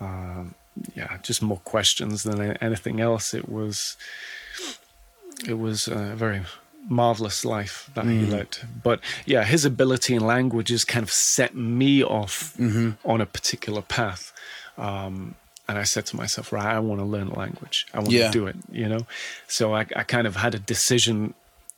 um, 0.00 0.54
yeah, 0.94 1.18
just 1.22 1.42
more 1.42 1.58
questions 1.64 2.22
than 2.22 2.56
anything 2.58 3.00
else. 3.00 3.34
It 3.34 3.48
was, 3.48 3.96
it 5.46 5.54
was 5.58 5.88
a 5.88 6.14
very 6.16 6.42
marvelous 6.88 7.44
life 7.44 7.90
that 7.94 8.06
he 8.06 8.20
led. 8.24 8.58
But 8.82 9.00
yeah, 9.26 9.44
his 9.44 9.64
ability 9.64 10.14
in 10.14 10.26
languages 10.26 10.84
kind 10.84 11.02
of 11.02 11.10
set 11.10 11.54
me 11.54 12.02
off 12.02 12.58
on 13.04 13.20
a 13.20 13.26
particular 13.26 13.82
path. 13.82 14.32
Um, 14.78 15.34
and 15.68 15.76
I 15.76 15.82
said 15.82 16.06
to 16.06 16.16
myself, 16.16 16.50
right, 16.52 16.64
I 16.64 16.78
want 16.78 17.00
to 17.00 17.04
learn 17.04 17.28
a 17.28 17.38
language. 17.38 17.86
I 17.92 17.98
want 17.98 18.12
Yeah. 18.12 18.26
to 18.28 18.32
do 18.32 18.46
it, 18.46 18.56
you 18.72 18.88
know? 18.88 19.06
So 19.48 19.74
I, 19.74 19.80
I 19.96 20.02
kind 20.04 20.26
of 20.26 20.36
had 20.36 20.54
a 20.54 20.58
decision. 20.58 21.34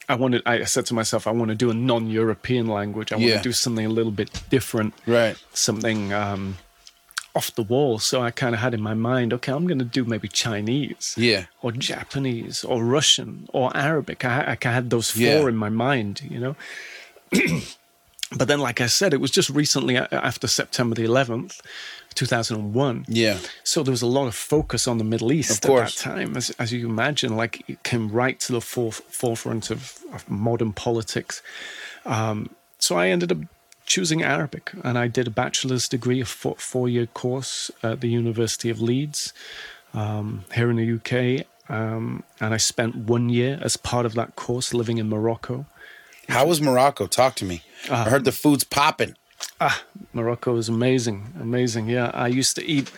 I 0.08 0.14
wanted, 0.14 0.42
I 0.46 0.62
said 0.64 0.86
to 0.86 0.94
myself, 0.94 1.26
I 1.26 1.32
want 1.32 1.48
to 1.48 1.56
do 1.56 1.70
a 1.70 1.74
non 1.74 2.08
European 2.08 2.66
language. 2.68 3.10
I 3.10 3.16
want 3.16 3.26
Yeah. 3.26 3.36
to 3.38 3.42
do 3.42 3.52
something 3.52 3.84
a 3.84 3.88
little 3.88 4.12
bit 4.12 4.30
different 4.48 4.94
Right. 5.06 5.36
something 5.54 6.12
um, 6.12 6.58
off 7.34 7.54
the 7.54 7.62
wall. 7.62 7.98
So 7.98 8.20
I 8.22 8.30
kind 8.30 8.54
of 8.54 8.60
had 8.60 8.74
in 8.74 8.80
my 8.82 8.94
mind, 8.94 9.32
okay, 9.34 9.52
I'm 9.52 9.66
going 9.66 9.78
to 9.78 9.84
do 9.84 10.04
maybe 10.04 10.28
Chinese, 10.28 11.14
Yeah. 11.16 11.44
or 11.62 11.72
Japanese, 11.72 12.64
or 12.64 12.84
Russian, 12.84 13.48
or 13.52 13.74
Arabic. 13.76 14.24
I, 14.24 14.56
I 14.60 14.68
had 14.68 14.90
those 14.90 15.10
four 15.10 15.22
Yeah. 15.22 15.48
in 15.48 15.56
my 15.56 15.68
mind, 15.68 16.22
you 16.28 16.40
know. 16.40 16.56
but 18.36 18.48
then, 18.48 18.60
like 18.60 18.80
I 18.80 18.86
said, 18.86 19.12
it 19.14 19.20
was 19.20 19.30
just 19.30 19.50
recently 19.50 19.96
after 19.96 20.46
September 20.48 20.94
the 20.94 21.04
11th, 21.04 21.60
2001. 22.14 23.04
Yeah. 23.08 23.38
So 23.64 23.82
there 23.82 23.90
was 23.92 24.02
a 24.02 24.06
lot 24.06 24.26
of 24.26 24.34
focus 24.34 24.86
on 24.88 24.98
the 24.98 25.04
Middle 25.04 25.32
East 25.32 25.64
Of 25.64 25.70
at 25.70 25.76
that 25.86 25.96
time, 25.96 26.36
as, 26.36 26.50
as 26.58 26.72
you 26.72 26.88
imagine. 26.88 27.36
Like 27.36 27.68
it 27.68 27.82
came 27.82 28.08
right 28.08 28.38
to 28.40 28.52
the 28.52 28.58
foref- 28.60 29.02
forefront 29.02 29.70
of, 29.70 29.98
of 30.12 30.28
modern 30.28 30.72
politics. 30.72 31.42
Um, 32.04 32.50
so 32.78 32.96
I 32.96 33.08
ended 33.08 33.30
up 33.32 33.38
choosing 33.90 34.22
Arabic, 34.22 34.70
and 34.84 34.96
I 34.96 35.08
did 35.08 35.26
a 35.26 35.30
bachelor's 35.30 35.88
degree, 35.88 36.20
a 36.20 36.24
four, 36.24 36.54
four-year 36.58 37.06
course 37.06 37.72
at 37.82 38.00
the 38.00 38.08
University 38.08 38.70
of 38.70 38.80
Leeds 38.80 39.32
um, 39.92 40.44
here 40.54 40.70
in 40.70 40.76
the 40.76 40.88
UK. 40.98 41.44
Um, 41.68 42.22
and 42.40 42.54
I 42.54 42.56
spent 42.56 42.94
one 42.96 43.28
year 43.28 43.58
as 43.60 43.76
part 43.76 44.06
of 44.06 44.14
that 44.14 44.36
course 44.36 44.72
living 44.72 44.98
in 44.98 45.08
Morocco. 45.08 45.66
How 46.28 46.46
was 46.46 46.60
Morocco? 46.60 47.08
Talk 47.08 47.34
to 47.36 47.44
me. 47.44 47.62
I 47.90 48.08
heard 48.10 48.24
the 48.24 48.32
food's 48.32 48.62
popping. 48.64 49.14
Ah, 49.60 49.82
Morocco 50.12 50.56
is 50.56 50.68
amazing, 50.68 51.32
amazing. 51.40 51.88
Yeah, 51.88 52.10
I 52.14 52.28
used 52.28 52.54
to 52.56 52.64
eat 52.64 52.92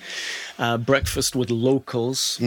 uh, 0.59 0.77
breakfast 0.77 1.35
with 1.35 1.51
locals, 1.51 2.39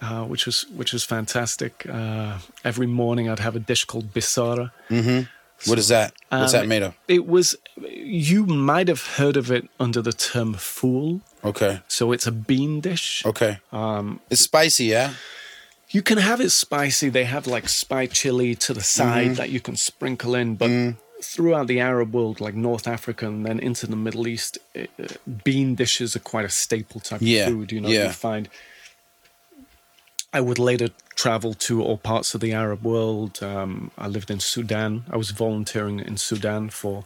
uh, 0.00 0.24
which 0.24 0.46
was 0.46 0.64
which 0.74 0.92
was 0.92 1.04
fantastic. 1.04 1.84
Uh, 1.88 2.38
every 2.64 2.86
morning, 2.86 3.28
I'd 3.28 3.40
have 3.40 3.56
a 3.56 3.60
dish 3.60 3.84
called 3.84 4.14
bisara. 4.14 4.70
What 5.66 5.78
is 5.78 5.88
that? 5.88 6.12
What's 6.30 6.54
Um, 6.54 6.60
that 6.60 6.68
made 6.68 6.82
of? 6.82 6.94
It 7.08 7.26
was 7.26 7.56
you 7.76 8.46
might 8.46 8.88
have 8.88 9.02
heard 9.18 9.36
of 9.36 9.50
it 9.50 9.68
under 9.78 10.02
the 10.02 10.12
term 10.12 10.54
fool. 10.54 11.20
Okay. 11.44 11.80
So 11.88 12.12
it's 12.12 12.26
a 12.26 12.32
bean 12.32 12.80
dish. 12.80 13.22
Okay. 13.24 13.58
Um, 13.72 14.20
It's 14.30 14.42
spicy, 14.42 14.84
yeah? 14.86 15.14
You 15.90 16.02
can 16.02 16.18
have 16.18 16.40
it 16.40 16.50
spicy. 16.50 17.08
They 17.10 17.24
have 17.24 17.46
like 17.46 17.68
spy 17.68 18.06
chili 18.06 18.54
to 18.56 18.72
the 18.74 18.82
side 18.82 19.36
that 19.36 19.50
you 19.50 19.60
can 19.60 19.76
sprinkle 19.76 20.34
in, 20.34 20.54
but 20.56 20.70
throughout 21.22 21.66
the 21.66 21.80
Arab 21.80 22.14
world, 22.14 22.40
like 22.40 22.54
North 22.54 22.86
Africa 22.86 23.26
and 23.26 23.44
then 23.44 23.58
into 23.58 23.86
the 23.86 23.96
Middle 23.96 24.26
East, 24.28 24.58
it, 24.74 24.90
uh, 25.02 25.06
bean 25.44 25.74
dishes 25.74 26.14
are 26.16 26.20
quite 26.20 26.44
a 26.46 26.50
staple 26.50 27.00
type 27.00 27.20
Yeah, 27.22 27.46
of 27.46 27.52
food. 27.52 27.72
You 27.72 27.80
know, 27.80 27.88
yeah. 27.88 28.04
you 28.06 28.12
find. 28.12 28.48
I 30.32 30.40
would 30.40 30.58
later 30.58 30.88
travel 31.16 31.54
to 31.54 31.82
all 31.82 31.98
parts 31.98 32.34
of 32.34 32.40
the 32.40 32.52
Arab 32.52 32.82
world. 32.84 33.42
Um, 33.42 33.90
I 33.98 34.06
lived 34.08 34.30
in 34.30 34.40
Sudan. 34.40 35.04
I 35.10 35.16
was 35.16 35.30
volunteering 35.32 35.98
in 36.00 36.16
Sudan 36.16 36.70
for 36.70 37.04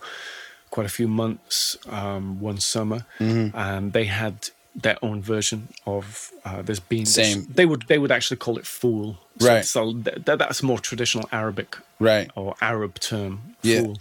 quite 0.71 0.87
a 0.87 0.91
few 0.91 1.09
months 1.09 1.77
um, 1.89 2.41
one 2.41 2.59
summer, 2.61 3.07
Mm-hmm. 3.19 3.57
and 3.57 3.93
they 3.93 4.05
had 4.05 4.51
their 4.75 4.97
own 5.03 5.23
version 5.23 5.69
of 5.87 6.31
uh, 6.45 6.61
this 6.63 6.81
bean 6.81 7.05
dish. 7.05 7.15
Same. 7.15 7.47
They 7.49 7.65
would 7.65 7.83
they 7.89 7.99
would 7.99 8.11
actually 8.13 8.39
call 8.39 8.59
it 8.59 8.67
fool. 8.67 9.19
So, 9.39 9.49
Right. 9.49 9.65
So 9.65 9.93
th- 9.93 10.25
th- 10.27 10.39
that's 10.39 10.63
more 10.63 10.79
traditional 10.81 11.29
Arabic 11.33 11.77
Right. 12.01 12.31
or 12.35 12.55
Arab 12.61 12.99
term. 13.01 13.55
Yeah. 13.63 13.81
Fool. 13.83 13.99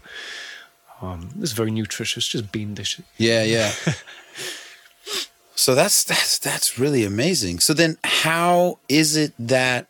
Um, 1.01 1.30
it's 1.41 1.51
very 1.51 1.69
nutritious, 1.71 2.28
just 2.28 2.51
bean 2.51 2.74
dishes. 2.74 3.05
Yeah, 3.17 3.43
yeah. 3.43 3.71
so 5.64 5.76
that's 5.76 6.03
that's 6.03 6.39
that's 6.39 6.78
really 6.78 7.05
amazing. 7.05 7.61
So 7.61 7.74
then 7.74 7.97
how 8.03 8.80
is 8.89 9.16
it 9.16 9.32
that 9.39 9.88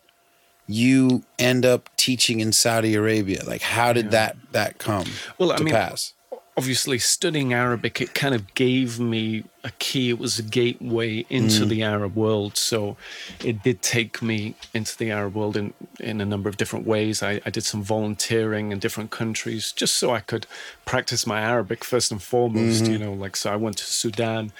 you 0.68 1.24
end 1.36 1.66
up 1.66 1.90
teaching 1.96 2.38
in 2.38 2.52
Saudi 2.52 2.94
Arabia? 2.94 3.42
Like 3.44 3.62
how 3.62 3.92
did 3.92 4.12
that 4.12 4.36
that 4.52 4.78
come 4.78 5.06
Well, 5.36 5.50
I 5.50 5.58
mean, 5.58 5.74
pass? 5.74 6.14
obviously 6.56 6.98
studying 6.98 7.52
Arabic, 7.52 8.00
it 8.00 8.14
kind 8.14 8.34
of 8.34 8.54
gave 8.54 9.00
me 9.00 9.44
a 9.64 9.72
key. 9.78 10.10
It 10.10 10.18
was 10.18 10.38
a 10.38 10.42
gateway 10.42 11.26
into 11.28 11.64
mm. 11.64 11.68
the 11.68 11.82
Arab 11.82 12.14
world. 12.14 12.56
So 12.56 12.96
it 13.42 13.62
did 13.62 13.82
take 13.82 14.22
me 14.22 14.54
into 14.72 14.96
the 14.96 15.10
Arab 15.10 15.34
world 15.34 15.56
in, 15.56 15.74
in 15.98 16.20
a 16.20 16.24
number 16.24 16.48
of 16.48 16.56
different 16.56 16.86
ways. 16.86 17.22
I, 17.22 17.40
I 17.44 17.50
did 17.50 17.64
some 17.64 17.82
volunteering 17.82 18.70
in 18.70 18.78
different 18.78 19.10
countries 19.10 19.72
just 19.72 19.96
so 19.96 20.12
I 20.12 20.20
could 20.20 20.46
practice 20.84 21.26
my 21.26 21.40
Arabic 21.40 21.82
first 21.82 22.12
and 22.12 22.22
foremost, 22.22 22.86
you 22.86 22.98
mm-hmm. 22.98 23.04
know, 23.04 23.12
like, 23.12 23.34
so 23.34 23.52
I 23.52 23.56
went 23.56 23.78
to 23.78 23.84
Sudan. 23.84 24.52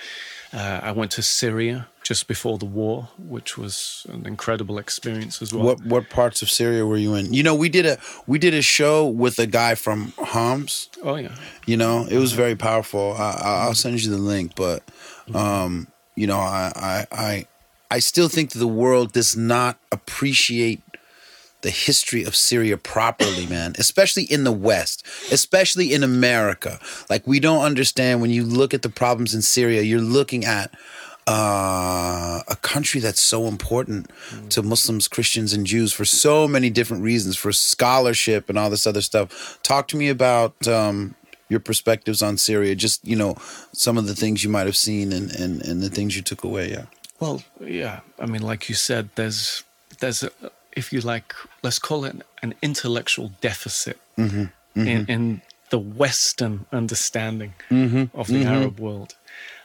Uh, 0.54 0.80
I 0.84 0.92
went 0.92 1.10
to 1.12 1.22
Syria 1.22 1.88
just 2.04 2.28
before 2.28 2.58
the 2.58 2.64
war, 2.66 3.08
which 3.18 3.58
was 3.58 4.06
an 4.08 4.24
incredible 4.26 4.78
experience 4.78 5.42
as 5.42 5.52
well. 5.52 5.64
What 5.64 5.84
what 5.84 6.08
parts 6.10 6.42
of 6.42 6.50
Syria 6.50 6.86
were 6.86 6.96
you 6.96 7.14
in? 7.16 7.32
You 7.34 7.42
know, 7.42 7.56
we 7.56 7.68
did 7.68 7.86
a 7.86 7.98
we 8.28 8.38
did 8.38 8.54
a 8.54 8.62
show 8.62 9.04
with 9.08 9.38
a 9.40 9.46
guy 9.46 9.74
from 9.74 10.12
Homs. 10.18 10.90
Oh, 11.02 11.16
yeah. 11.16 11.34
You 11.66 11.76
know, 11.76 12.06
it 12.08 12.18
was 12.18 12.32
very 12.32 12.54
powerful. 12.54 13.14
I, 13.18 13.30
I- 13.32 13.64
I'll 13.64 13.74
send 13.74 14.00
you 14.04 14.10
the 14.10 14.18
link, 14.18 14.52
but 14.54 14.82
um, 15.34 15.88
you 16.14 16.26
know, 16.28 16.38
I, 16.38 16.72
I 16.76 17.06
I 17.10 17.46
I 17.90 17.98
still 17.98 18.28
think 18.28 18.50
that 18.52 18.58
the 18.60 18.68
world 18.68 19.12
does 19.12 19.36
not 19.36 19.78
appreciate 19.90 20.82
the 21.64 21.70
history 21.70 22.22
of 22.24 22.36
Syria 22.36 22.76
properly, 22.76 23.46
man. 23.46 23.74
Especially 23.78 24.22
in 24.22 24.44
the 24.44 24.52
West, 24.52 25.04
especially 25.32 25.92
in 25.92 26.04
America. 26.04 26.78
Like 27.10 27.26
we 27.26 27.40
don't 27.40 27.64
understand 27.64 28.20
when 28.20 28.30
you 28.30 28.44
look 28.44 28.74
at 28.74 28.82
the 28.82 28.90
problems 28.90 29.34
in 29.34 29.42
Syria. 29.42 29.80
You're 29.82 30.00
looking 30.00 30.44
at 30.44 30.70
uh, 31.26 32.42
a 32.46 32.56
country 32.60 33.00
that's 33.00 33.20
so 33.20 33.46
important 33.46 34.10
to 34.50 34.62
Muslims, 34.62 35.08
Christians, 35.08 35.54
and 35.54 35.66
Jews 35.66 35.90
for 35.92 36.04
so 36.04 36.46
many 36.46 36.68
different 36.68 37.02
reasons, 37.02 37.34
for 37.34 37.50
scholarship 37.50 38.50
and 38.50 38.58
all 38.58 38.68
this 38.68 38.86
other 38.86 39.00
stuff. 39.00 39.58
Talk 39.62 39.88
to 39.88 39.96
me 39.96 40.10
about 40.10 40.68
um, 40.68 41.14
your 41.48 41.60
perspectives 41.60 42.22
on 42.22 42.36
Syria. 42.36 42.74
Just 42.74 43.06
you 43.06 43.16
know, 43.16 43.36
some 43.72 43.96
of 43.96 44.06
the 44.06 44.14
things 44.14 44.44
you 44.44 44.50
might 44.50 44.66
have 44.66 44.76
seen 44.76 45.12
and 45.12 45.32
and, 45.34 45.62
and 45.62 45.82
the 45.82 45.88
things 45.88 46.14
you 46.14 46.22
took 46.22 46.44
away. 46.44 46.70
Yeah. 46.70 46.84
Well, 47.20 47.42
yeah. 47.58 48.00
I 48.18 48.26
mean, 48.26 48.42
like 48.42 48.68
you 48.68 48.74
said, 48.74 49.08
there's 49.14 49.64
there's 50.00 50.22
a, 50.24 50.30
if 50.76 50.92
you 50.92 51.00
like, 51.00 51.34
let's 51.62 51.78
call 51.78 52.04
it 52.04 52.16
an 52.42 52.54
intellectual 52.62 53.32
deficit 53.40 53.98
mm-hmm. 54.16 54.46
In, 54.74 54.86
mm-hmm. 54.86 55.10
in 55.10 55.42
the 55.70 55.78
Western 55.78 56.66
understanding 56.72 57.54
mm-hmm. 57.70 58.16
of 58.18 58.26
the 58.26 58.44
Arab 58.44 58.80
world. 58.80 59.14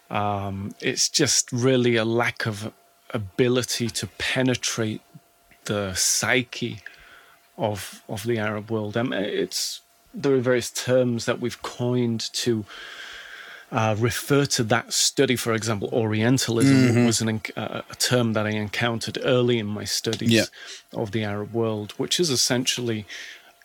Um, 0.09 0.73
it's 0.79 1.09
just 1.09 1.51
really 1.51 1.95
a 1.95 2.05
lack 2.05 2.45
of 2.45 2.71
ability 3.11 3.89
to 3.89 4.07
penetrate 4.17 5.01
the 5.65 5.93
psyche 5.93 6.81
of 7.57 8.03
of 8.07 8.23
the 8.23 8.39
Arab 8.39 8.71
world. 8.71 8.97
I 8.97 9.03
mean, 9.03 9.13
it's 9.13 9.81
there 10.13 10.33
are 10.33 10.39
various 10.39 10.71
terms 10.71 11.25
that 11.25 11.39
we've 11.39 11.61
coined 11.61 12.31
to 12.33 12.65
uh, 13.71 13.95
refer 13.99 14.45
to 14.45 14.63
that 14.63 14.93
study. 14.93 15.35
For 15.35 15.53
example, 15.53 15.89
Orientalism 15.91 17.05
was 17.05 17.21
an, 17.21 17.41
uh, 17.55 17.81
a 17.89 17.95
term 17.95 18.33
that 18.33 18.45
I 18.45 18.51
encountered 18.51 19.17
early 19.23 19.59
in 19.59 19.67
my 19.67 19.85
studies 19.85 20.31
Yeah. 20.31 20.45
of 20.93 21.11
the 21.11 21.23
Arab 21.23 21.53
world, 21.53 21.93
which 21.97 22.19
is 22.19 22.29
essentially, 22.29 23.05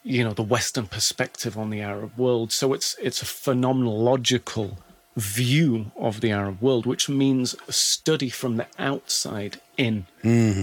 you 0.03 0.23
know, 0.25 0.35
the 0.35 0.43
Western 0.43 0.87
perspective 0.87 1.57
on 1.57 1.71
the 1.71 1.81
Arab 1.81 2.13
world. 2.19 2.53
So 2.53 2.73
it's 2.75 2.97
it's 3.01 3.23
a 3.23 3.27
phenomenological 3.27 4.77
view 5.17 5.93
of 5.97 6.21
the 6.21 6.33
Arab 6.33 6.61
world, 6.61 6.87
which 6.87 7.09
means 7.09 7.55
a 7.69 7.73
study 7.73 8.29
from 8.29 8.57
the 8.57 8.67
outside 8.79 9.61
in, 9.77 10.07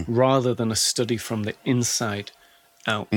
rather 0.08 0.54
than 0.54 0.72
a 0.72 0.76
study 0.76 1.18
from 1.18 1.44
the 1.44 1.56
inside 1.66 2.32
out. 2.86 3.08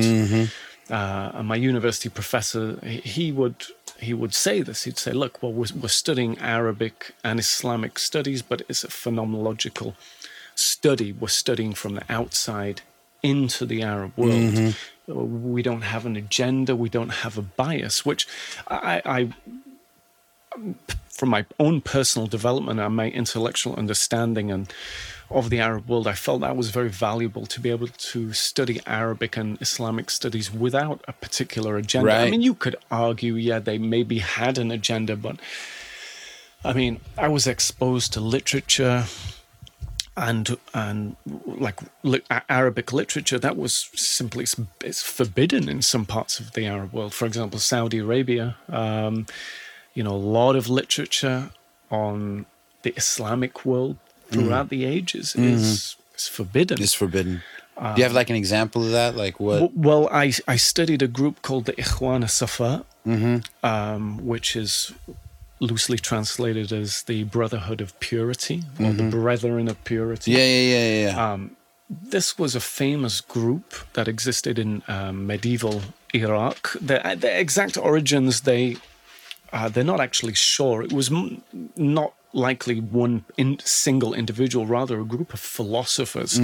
Uh, 0.91 1.30
and 1.35 1.49
my 1.49 1.57
university 1.57 2.09
professor, 2.09 2.78
he, 2.85 3.32
would 3.32 3.64
he 3.99 4.12
would 4.12 4.35
say 4.35 4.61
this. 4.61 4.85
He'd 4.85 4.99
say, 4.99 5.12
"Look, 5.12 5.43
well, 5.43 5.53
we're, 5.53 5.66
we're 5.80 5.89
studying 5.89 6.39
Arabic 6.39 7.14
and 7.22 7.41
Islamic 7.41 7.99
studies, 7.99 8.43
but 8.43 8.62
it's 8.68 8.85
a 8.85 8.89
phenomenological 8.89 9.95
study. 10.55 11.12
We're 11.12 11.28
studying 11.28 11.72
from 11.72 11.95
the 11.95 12.05
outside 12.09 12.82
into 13.22 13.64
the 13.64 13.82
Arab 13.82 14.12
world. 14.16 14.74
We 15.07 15.62
don't 15.62 15.82
have 15.82 16.07
an 16.07 16.16
agenda. 16.16 16.76
We 16.76 16.91
don't 16.91 17.11
have 17.11 17.39
a 17.39 17.43
bias, 17.43 18.05
which 18.05 18.26
I, 18.68 19.03
I 19.05 19.28
from 21.09 21.30
my 21.30 21.47
own 21.59 21.80
personal 21.80 22.26
development 22.26 22.80
and 22.80 22.95
my 22.95 23.09
intellectual 23.09 23.74
understanding 23.76 24.51
and 24.51 24.72
of 25.31 25.51
the 25.51 25.61
Arab 25.61 25.89
world, 25.89 26.07
I 26.07 26.12
felt 26.12 26.41
that 26.43 26.57
was 26.57 26.70
very 26.70 26.89
valuable 26.89 27.47
to 27.47 27.61
be 27.61 27.70
able 27.70 27.89
to 27.89 28.33
study 28.33 28.81
Arabic 28.87 29.37
and 29.37 29.61
Islamic 29.61 30.11
studies 30.11 30.53
without 30.53 31.05
a 31.09 31.12
particular 31.12 31.77
agenda. 31.77 32.12
I 32.12 32.31
mean, 32.31 32.43
you 32.43 32.55
could 32.55 32.77
argue, 32.91 33.35
yeah, 33.35 33.59
they 33.59 33.79
maybe 33.79 34.18
had 34.18 34.59
an 34.59 34.70
agenda, 34.70 35.16
but 35.16 35.37
I 36.64 36.72
mean, 36.72 37.01
I 37.18 37.29
was 37.29 37.47
exposed 37.47 38.12
to 38.14 38.20
literature 38.20 39.05
and 40.16 40.57
and 40.72 41.16
like 41.45 41.81
li- 42.05 42.22
Arabic 42.49 42.93
literature 42.93 43.39
that 43.39 43.57
was 43.57 43.91
simply 43.95 44.47
it's 44.83 45.03
forbidden 45.03 45.68
in 45.68 45.83
some 45.83 46.07
parts 46.07 46.39
of 46.39 46.53
the 46.53 46.66
Arab 46.66 46.93
world. 46.93 47.12
For 47.12 47.27
example, 47.27 47.59
Saudi 47.59 47.99
Arabia, 47.99 48.57
um, 48.68 49.27
you 49.93 50.03
know, 50.05 50.12
a 50.12 50.27
lot 50.39 50.55
of 50.55 50.68
literature 50.68 51.51
on 51.91 52.47
the 52.83 52.95
Islamic 52.97 53.64
world 53.64 53.97
throughout 54.31 54.68
the 54.68 54.85
ages 54.85 55.35
is 55.37 55.97
is 56.16 56.29
forbidden. 56.29 56.83
It's 56.83 56.95
forbidden. 56.95 57.43
Do 57.77 57.95
you 57.97 58.05
have 58.05 58.12
like 58.12 58.31
an 58.31 58.37
example 58.37 58.85
of 58.85 58.93
that? 58.93 59.16
Like 59.16 59.41
what? 59.41 59.77
Well, 59.77 60.09
I, 60.12 60.33
I 60.47 60.57
studied 60.57 61.03
a 61.03 61.09
group 61.09 61.43
called 61.43 61.64
the 61.64 61.72
Ikhwan 61.72 62.29
Safa, 62.31 62.85
um, 63.62 64.25
which 64.25 64.55
is 64.57 64.93
loosely 65.61 65.99
translated 65.99 66.72
as 66.72 67.03
the 67.05 67.25
Brotherhood 67.25 67.81
of 67.81 67.99
Purity 68.01 68.62
or 68.81 68.93
the 68.93 69.09
Brethren 69.11 69.68
of 69.68 69.83
Purity. 69.85 70.31
yeah, 70.33 70.39
yeah, 70.39 70.68
yeah, 70.77 71.11
yeah. 71.11 71.33
Um, 71.33 71.57
this 71.91 72.39
was 72.39 72.55
a 72.55 72.61
famous 72.61 73.20
group 73.20 73.75
that 73.95 74.09
existed 74.09 74.59
in 74.59 74.83
um, 74.89 75.27
medieval 75.27 75.83
Iraq. 76.14 76.72
The, 76.81 77.16
the 77.18 77.39
exact 77.41 77.77
origins 77.77 78.43
they 78.43 78.77
uh, 79.53 79.68
they're 79.68 79.85
not 79.85 80.01
actually 80.01 80.35
sure. 80.35 80.83
It 80.83 80.93
was 80.93 81.11
m- 81.12 81.43
not 81.77 82.14
likely 82.35 82.80
one 82.80 83.24
in, 83.37 83.59
single 83.64 84.12
individual, 84.14 84.66
rather 84.66 85.01
a 85.01 85.05
group 85.05 85.32
of 85.32 85.41
philosophers 85.41 86.39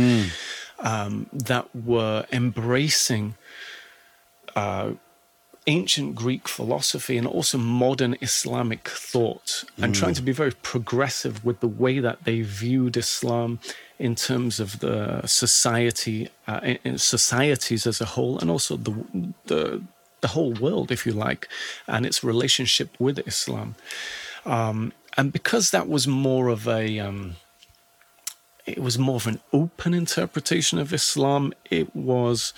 um, 0.79 1.27
that 1.33 1.69
were 1.75 2.25
embracing 2.33 3.35
uh, 4.57 4.93
ancient 5.67 6.15
Greek 6.15 6.49
philosophy 6.49 7.19
and 7.19 7.27
also 7.27 7.59
modern 7.59 8.17
Islamic 8.21 8.89
thought, 8.89 9.65
and 9.79 9.95
trying 9.95 10.15
to 10.15 10.23
be 10.23 10.33
very 10.33 10.53
progressive 10.53 11.45
with 11.45 11.61
the 11.61 11.69
way 11.69 11.99
that 12.01 12.25
they 12.25 12.41
viewed 12.41 12.97
Islam 12.97 13.59
in 13.99 14.15
terms 14.15 14.59
of 14.61 14.81
the 14.81 15.27
society, 15.27 16.29
uh, 16.47 16.75
societies 16.97 17.87
as 17.87 18.01
a 18.01 18.07
whole, 18.07 18.39
and 18.39 18.51
also 18.51 18.77
the 18.77 18.95
the 19.47 19.83
the 20.23 20.29
whole 20.29 20.53
world, 20.53 20.91
if 20.91 21.07
you 21.07 21.13
like, 21.13 21.49
and 21.87 22.07
its 22.07 22.23
relationship 22.25 22.89
with 22.99 23.19
Islam. 23.27 23.75
Um, 24.45 24.93
and 25.21 25.33
because 25.33 25.71
that 25.71 25.87
was 25.89 26.07
more 26.07 26.49
of 26.49 26.67
a 26.67 26.99
um, 26.99 27.37
it 28.67 28.79
was 28.79 28.99
more 28.99 29.17
of 29.17 29.27
an 29.27 29.41
open 29.53 29.93
interpretation 29.95 30.79
of 30.79 30.93
Islam. 30.93 31.53
It 31.71 31.95
was 31.95 32.53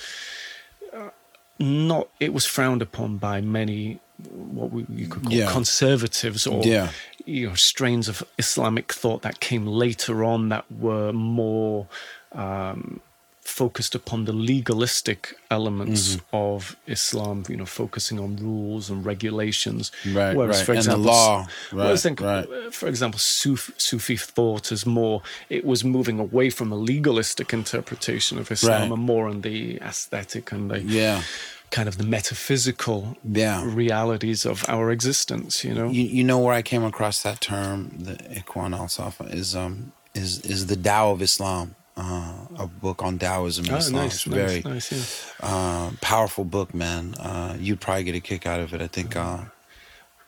uh, 0.96 1.10
not. 1.58 2.08
It 2.20 2.32
was 2.32 2.46
frowned 2.46 2.82
upon 2.82 3.16
by 3.18 3.40
many 3.40 3.98
what 4.30 4.70
we, 4.70 4.86
you 4.88 5.08
could 5.08 5.24
call 5.24 5.32
Yeah. 5.32 5.50
conservatives 5.50 6.46
or 6.46 6.62
Yeah. 6.64 6.90
you 7.26 7.48
know 7.48 7.54
strains 7.54 8.08
of 8.08 8.22
Islamic 8.38 8.92
thought 8.92 9.22
that 9.22 9.40
came 9.40 9.66
later 9.66 10.22
on 10.32 10.48
that 10.50 10.64
were 10.70 11.12
more 11.12 11.88
um, 12.32 13.00
focused 13.44 13.94
upon 13.94 14.24
the 14.24 14.32
legalistic 14.32 15.34
elements 15.50 16.02
Mm-hmm. 16.16 16.36
of 16.36 16.76
Islam. 16.86 17.44
You 17.48 17.56
know, 17.56 17.66
focusing 17.66 18.18
on 18.18 18.36
rules 18.36 18.88
and 18.90 19.04
regulations. 19.04 19.90
Right, 20.06 20.34
Whereas, 20.36 20.58
right. 20.58 20.66
for 20.66 20.72
And 20.72 20.84
the 20.84 20.96
example, 20.96 21.12
law. 21.12 21.46
whereas 21.72 21.90
Right, 21.90 22.00
think, 22.02 22.20
right. 22.20 22.46
uh, 22.48 22.70
for 22.70 22.88
example, 22.88 23.18
Sufi, 23.18 23.72
Sufi 23.76 24.16
thought 24.16 24.70
is 24.72 24.86
more, 24.86 25.22
it 25.50 25.64
was 25.64 25.82
moving 25.84 26.18
away 26.20 26.50
from 26.50 26.72
a 26.72 26.76
legalistic 26.76 27.52
interpretation 27.52 28.38
of 28.38 28.50
Islam 28.50 28.82
Right. 28.82 28.92
and 28.92 29.02
more 29.02 29.28
on 29.28 29.40
the 29.42 29.76
aesthetic 29.90 30.52
and 30.52 30.70
the 30.70 30.80
Yeah. 30.80 31.22
kind 31.70 31.88
of 31.88 31.96
the 31.98 32.04
metaphysical 32.04 33.16
Yeah. 33.42 33.62
realities 33.64 34.44
of 34.46 34.64
our 34.68 34.90
existence, 34.92 35.64
you 35.64 35.74
know? 35.74 35.88
You, 35.90 36.04
you 36.18 36.24
know 36.24 36.38
where 36.38 36.54
I 36.54 36.62
came 36.62 36.84
across 36.84 37.22
that 37.22 37.40
term, 37.40 37.78
the 38.08 38.14
Ikhwan 38.40 38.72
al 38.80 38.88
Safa, 38.88 39.24
is 39.24 39.54
um 39.56 39.92
is 40.14 40.30
is 40.54 40.66
the 40.66 40.76
Tao 40.76 41.06
of 41.14 41.20
Islam, 41.22 41.66
uh, 41.96 42.34
a 42.58 42.66
book 42.66 43.02
on 43.02 43.18
Taoism 43.18 43.66
in 43.66 43.72
Oh, 43.72 43.76
Islam. 43.76 44.02
nice, 44.02 44.14
it's 44.14 44.26
nice, 44.26 44.36
very 44.36 44.62
nice, 44.74 44.92
yeah. 44.92 45.46
uh, 45.48 45.90
powerful 46.00 46.44
book, 46.44 46.72
man. 46.74 47.14
Uh, 47.18 47.56
you'd 47.60 47.80
probably 47.80 48.04
get 48.04 48.14
a 48.14 48.20
kick 48.20 48.46
out 48.46 48.60
of 48.60 48.72
it. 48.74 48.80
I 48.80 48.88
think. 48.88 49.14
Uh, 49.16 49.38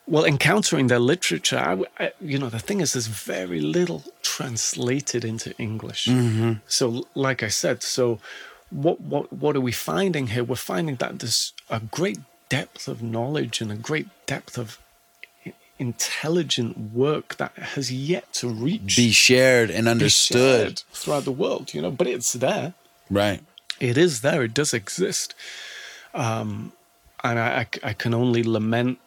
Well, 0.06 0.26
encountering 0.26 0.88
their 0.88 1.00
literature, 1.00 1.58
I 1.72 1.72
I 2.04 2.12
you 2.20 2.38
know, 2.38 2.50
the 2.50 2.58
thing 2.68 2.80
is, 2.82 2.92
there's 2.92 3.06
very 3.36 3.60
little 3.60 4.02
translated 4.22 5.24
into 5.24 5.48
English. 5.58 6.08
So, 6.66 6.84
like 7.14 7.42
I 7.42 7.50
said, 7.50 7.82
so 7.82 8.18
what 8.70 9.00
what 9.00 9.24
what 9.42 9.56
are 9.56 9.64
we 9.64 9.72
finding 9.72 10.26
here? 10.34 10.44
We're 10.44 10.66
finding 10.74 10.96
that 10.98 11.12
there's 11.20 11.52
a 11.68 11.80
great 11.98 12.18
depth 12.50 12.88
of 12.88 13.00
knowledge 13.00 13.62
and 13.62 13.70
a 13.72 13.76
great 13.90 14.08
depth 14.26 14.58
of 14.58 14.78
intelligent 15.78 16.92
work 16.92 17.36
that 17.36 17.52
has 17.56 17.92
yet 17.92 18.32
to 18.32 18.48
reach 18.48 18.96
be 18.96 19.10
shared 19.10 19.70
and 19.70 19.88
understood. 19.88 20.40
shared 20.40 20.82
throughout 20.92 21.24
the 21.24 21.32
world. 21.32 21.74
You 21.74 21.82
know, 21.82 21.90
but 21.90 22.06
it's 22.06 22.32
there. 22.32 22.74
Right. 23.10 23.42
It 23.80 23.98
is 23.98 24.20
there. 24.20 24.42
It 24.44 24.54
does 24.54 24.72
exist. 24.72 25.34
Um, 26.14 26.72
and 27.22 27.38
I, 27.38 27.48
I, 27.60 27.90
I 27.90 27.92
can 27.92 28.14
only 28.14 28.42
lament 28.42 28.98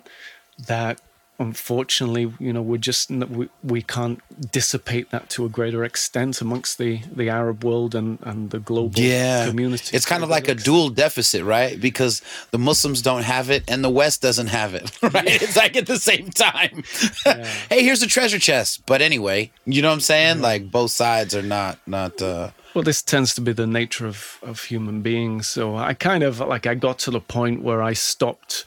that, 0.68 1.00
unfortunately, 1.40 2.32
you 2.40 2.52
know, 2.54 2.62
we're 2.62 2.78
just 2.78 3.10
we, 3.10 3.50
we 3.64 3.82
can't 3.82 4.20
dissipate 4.52 5.12
that 5.12 5.30
to 5.32 5.46
a 5.46 5.50
greater 5.50 5.84
extent 5.84 6.42
amongst 6.42 6.78
the, 6.78 7.00
the 7.16 7.30
Arab 7.30 7.64
world 7.64 7.96
and, 7.96 8.20
and 8.24 8.50
the 8.52 8.60
global 8.60 9.00
Yeah. 9.00 9.48
community. 9.48 9.96
It's 9.96 10.06
kind 10.06 10.24
of 10.24 10.30
like 10.30 10.48
a 10.48 10.56
dual 10.56 10.90
deficit, 10.90 11.44
right? 11.44 11.80
Because 11.80 12.22
the 12.52 12.58
Muslims 12.58 13.02
don't 13.02 13.24
have 13.24 13.50
it 13.50 13.64
and 13.68 13.84
the 13.84 13.90
West 13.90 14.22
doesn't 14.22 14.48
have 14.48 14.74
it, 14.74 14.92
right? 15.02 15.42
It's 15.42 15.56
like 15.56 15.76
at 15.76 15.88
the 15.88 15.98
same 16.00 16.30
time. 16.30 16.84
hey, 17.70 17.84
here's 17.84 18.02
a 18.02 18.08
treasure 18.08 18.40
chest. 18.40 18.84
But 18.86 19.02
anyway, 19.02 19.52
you 19.66 19.82
know 19.82 19.90
what 19.90 19.96
I'm 19.96 20.00
saying? 20.02 20.42
Like 20.42 20.72
both 20.72 20.92
sides 20.92 21.36
are 21.36 21.42
not 21.44 21.80
not 21.88 22.22
uh 22.22 22.50
Well, 22.74 22.84
this 22.84 23.02
tends 23.02 23.34
to 23.36 23.42
be 23.42 23.54
the 23.54 23.68
nature 23.68 24.08
of, 24.08 24.40
of 24.42 24.64
human 24.64 25.02
beings. 25.02 25.48
So 25.48 25.76
I 25.76 25.94
kind 25.94 26.24
of 26.24 26.40
like 26.40 26.66
I 26.66 26.76
got 26.76 27.00
to 27.00 27.12
the 27.12 27.22
point 27.22 27.62
where 27.64 27.82
I 27.82 27.94
stopped. 27.94 28.66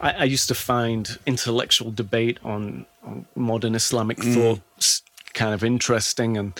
I, 0.00 0.10
I 0.12 0.24
used 0.24 0.48
to 0.48 0.54
find 0.54 1.18
intellectual 1.26 1.90
debate 1.90 2.38
on, 2.44 2.86
on 3.04 3.26
modern 3.34 3.74
Islamic 3.74 4.22
thought 4.22 4.60
s- 4.78 5.02
kind 5.34 5.52
of 5.54 5.62
interesting, 5.64 6.36
and 6.36 6.52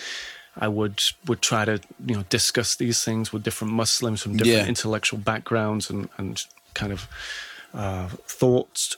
I 0.57 0.67
would 0.67 1.01
would 1.27 1.41
try 1.41 1.65
to 1.65 1.79
you 2.05 2.15
know 2.15 2.23
discuss 2.29 2.75
these 2.75 3.03
things 3.03 3.31
with 3.31 3.43
different 3.43 3.73
Muslims 3.73 4.21
from 4.21 4.33
different 4.37 4.63
Yeah. 4.63 4.67
intellectual 4.67 5.19
backgrounds 5.19 5.89
and 5.89 6.09
and 6.17 6.43
kind 6.73 6.91
of 6.91 7.07
uh, 7.73 8.07
thoughts 8.27 8.97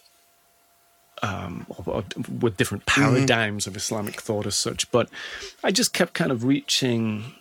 um, 1.23 1.65
or, 1.69 1.95
or 1.95 2.03
with 2.39 2.57
different 2.57 2.85
paradigms 2.85 3.67
of 3.67 3.75
Islamic 3.75 4.19
thought 4.21 4.47
as 4.47 4.55
such. 4.55 4.89
But 4.91 5.07
I 5.63 5.71
just 5.71 5.93
kept 5.93 6.13
kind 6.13 6.31
of 6.31 6.43
reaching 6.45 7.33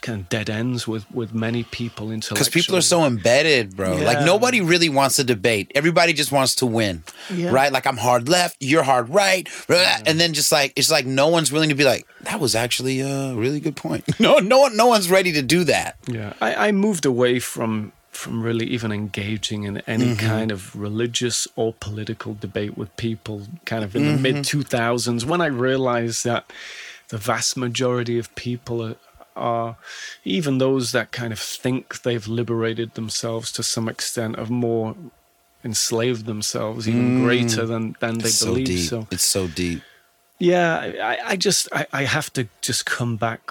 kind 0.00 0.20
of 0.20 0.28
dead 0.28 0.48
ends 0.48 0.86
with 0.86 1.10
with 1.10 1.34
many 1.34 1.64
people 1.64 2.08
because 2.08 2.48
people 2.48 2.76
are 2.76 2.80
so 2.82 3.04
embedded, 3.04 3.76
bro. 3.76 3.96
Like 3.96 4.24
nobody 4.24 4.60
really 4.60 4.88
wants 4.88 5.16
to 5.16 5.24
debate. 5.24 5.72
Everybody 5.74 6.12
just 6.12 6.32
wants 6.32 6.56
to 6.56 6.66
win, 6.66 7.02
Yeah. 7.32 7.50
right? 7.50 7.72
Like 7.72 7.86
I'm 7.86 7.96
hard 7.96 8.28
left, 8.28 8.56
you're 8.60 8.82
hard 8.82 9.08
right, 9.08 9.48
blah, 9.66 9.98
and 10.06 10.20
then 10.20 10.32
just 10.32 10.52
like 10.52 10.72
it's 10.76 10.90
like 10.90 11.06
no 11.06 11.28
one's 11.28 11.52
willing 11.52 11.68
to 11.68 11.74
be 11.74 11.84
like 11.84 12.06
that 12.22 12.40
was 12.40 12.54
actually 12.54 13.00
a 13.00 13.34
really 13.34 13.60
good 13.60 13.76
point. 13.76 14.04
No, 14.20 14.38
no 14.38 14.58
one, 14.60 14.76
no 14.76 14.86
one's 14.86 15.10
ready 15.10 15.32
to 15.32 15.42
do 15.42 15.64
that. 15.64 15.96
Yeah, 16.06 16.34
I, 16.42 16.68
I 16.68 16.72
moved 16.72 17.06
away 17.06 17.38
from 17.38 17.92
from 18.10 18.42
really 18.42 18.66
even 18.66 18.92
engaging 18.92 19.62
in 19.64 19.78
any 19.86 20.14
mm-hmm. 20.14 20.26
kind 20.26 20.50
of 20.50 20.76
religious 20.76 21.48
or 21.56 21.72
political 21.80 22.34
debate 22.34 22.76
with 22.76 22.94
people. 22.96 23.46
Kind 23.64 23.82
of 23.82 23.96
in 23.96 24.04
the 24.04 24.12
mm-hmm. 24.12 24.22
mid 24.22 24.44
two 24.44 24.62
thousands, 24.62 25.24
when 25.24 25.40
I 25.40 25.46
realized 25.46 26.24
that 26.24 26.52
the 27.08 27.18
vast 27.18 27.56
majority 27.56 28.18
of 28.18 28.34
people 28.34 28.84
are, 28.84 28.96
are, 29.40 29.76
even 30.24 30.58
those 30.58 30.92
that 30.92 31.10
kind 31.12 31.32
of 31.32 31.38
think 31.40 32.02
they've 32.02 32.28
liberated 32.28 32.94
themselves 32.94 33.50
to 33.52 33.62
some 33.62 33.88
extent, 33.88 34.38
have 34.38 34.50
more 34.50 34.94
enslaved 35.64 36.26
themselves 36.26 36.88
even 36.88 37.12
mm. 37.12 37.22
greater 37.24 37.66
than 37.66 37.96
than 38.00 38.18
they 38.18 38.28
It's 38.28 38.38
so 38.38 38.46
believe. 38.46 38.66
deep. 38.66 38.88
So 38.88 39.06
It's 39.10 39.26
so 39.26 39.46
deep. 39.48 39.82
yeah, 40.38 40.92
I, 41.02 41.32
I 41.32 41.36
just 41.36 41.68
I, 41.72 41.86
I 41.92 42.04
have 42.04 42.32
to 42.34 42.48
just 42.62 42.86
come 42.86 43.16
back 43.16 43.42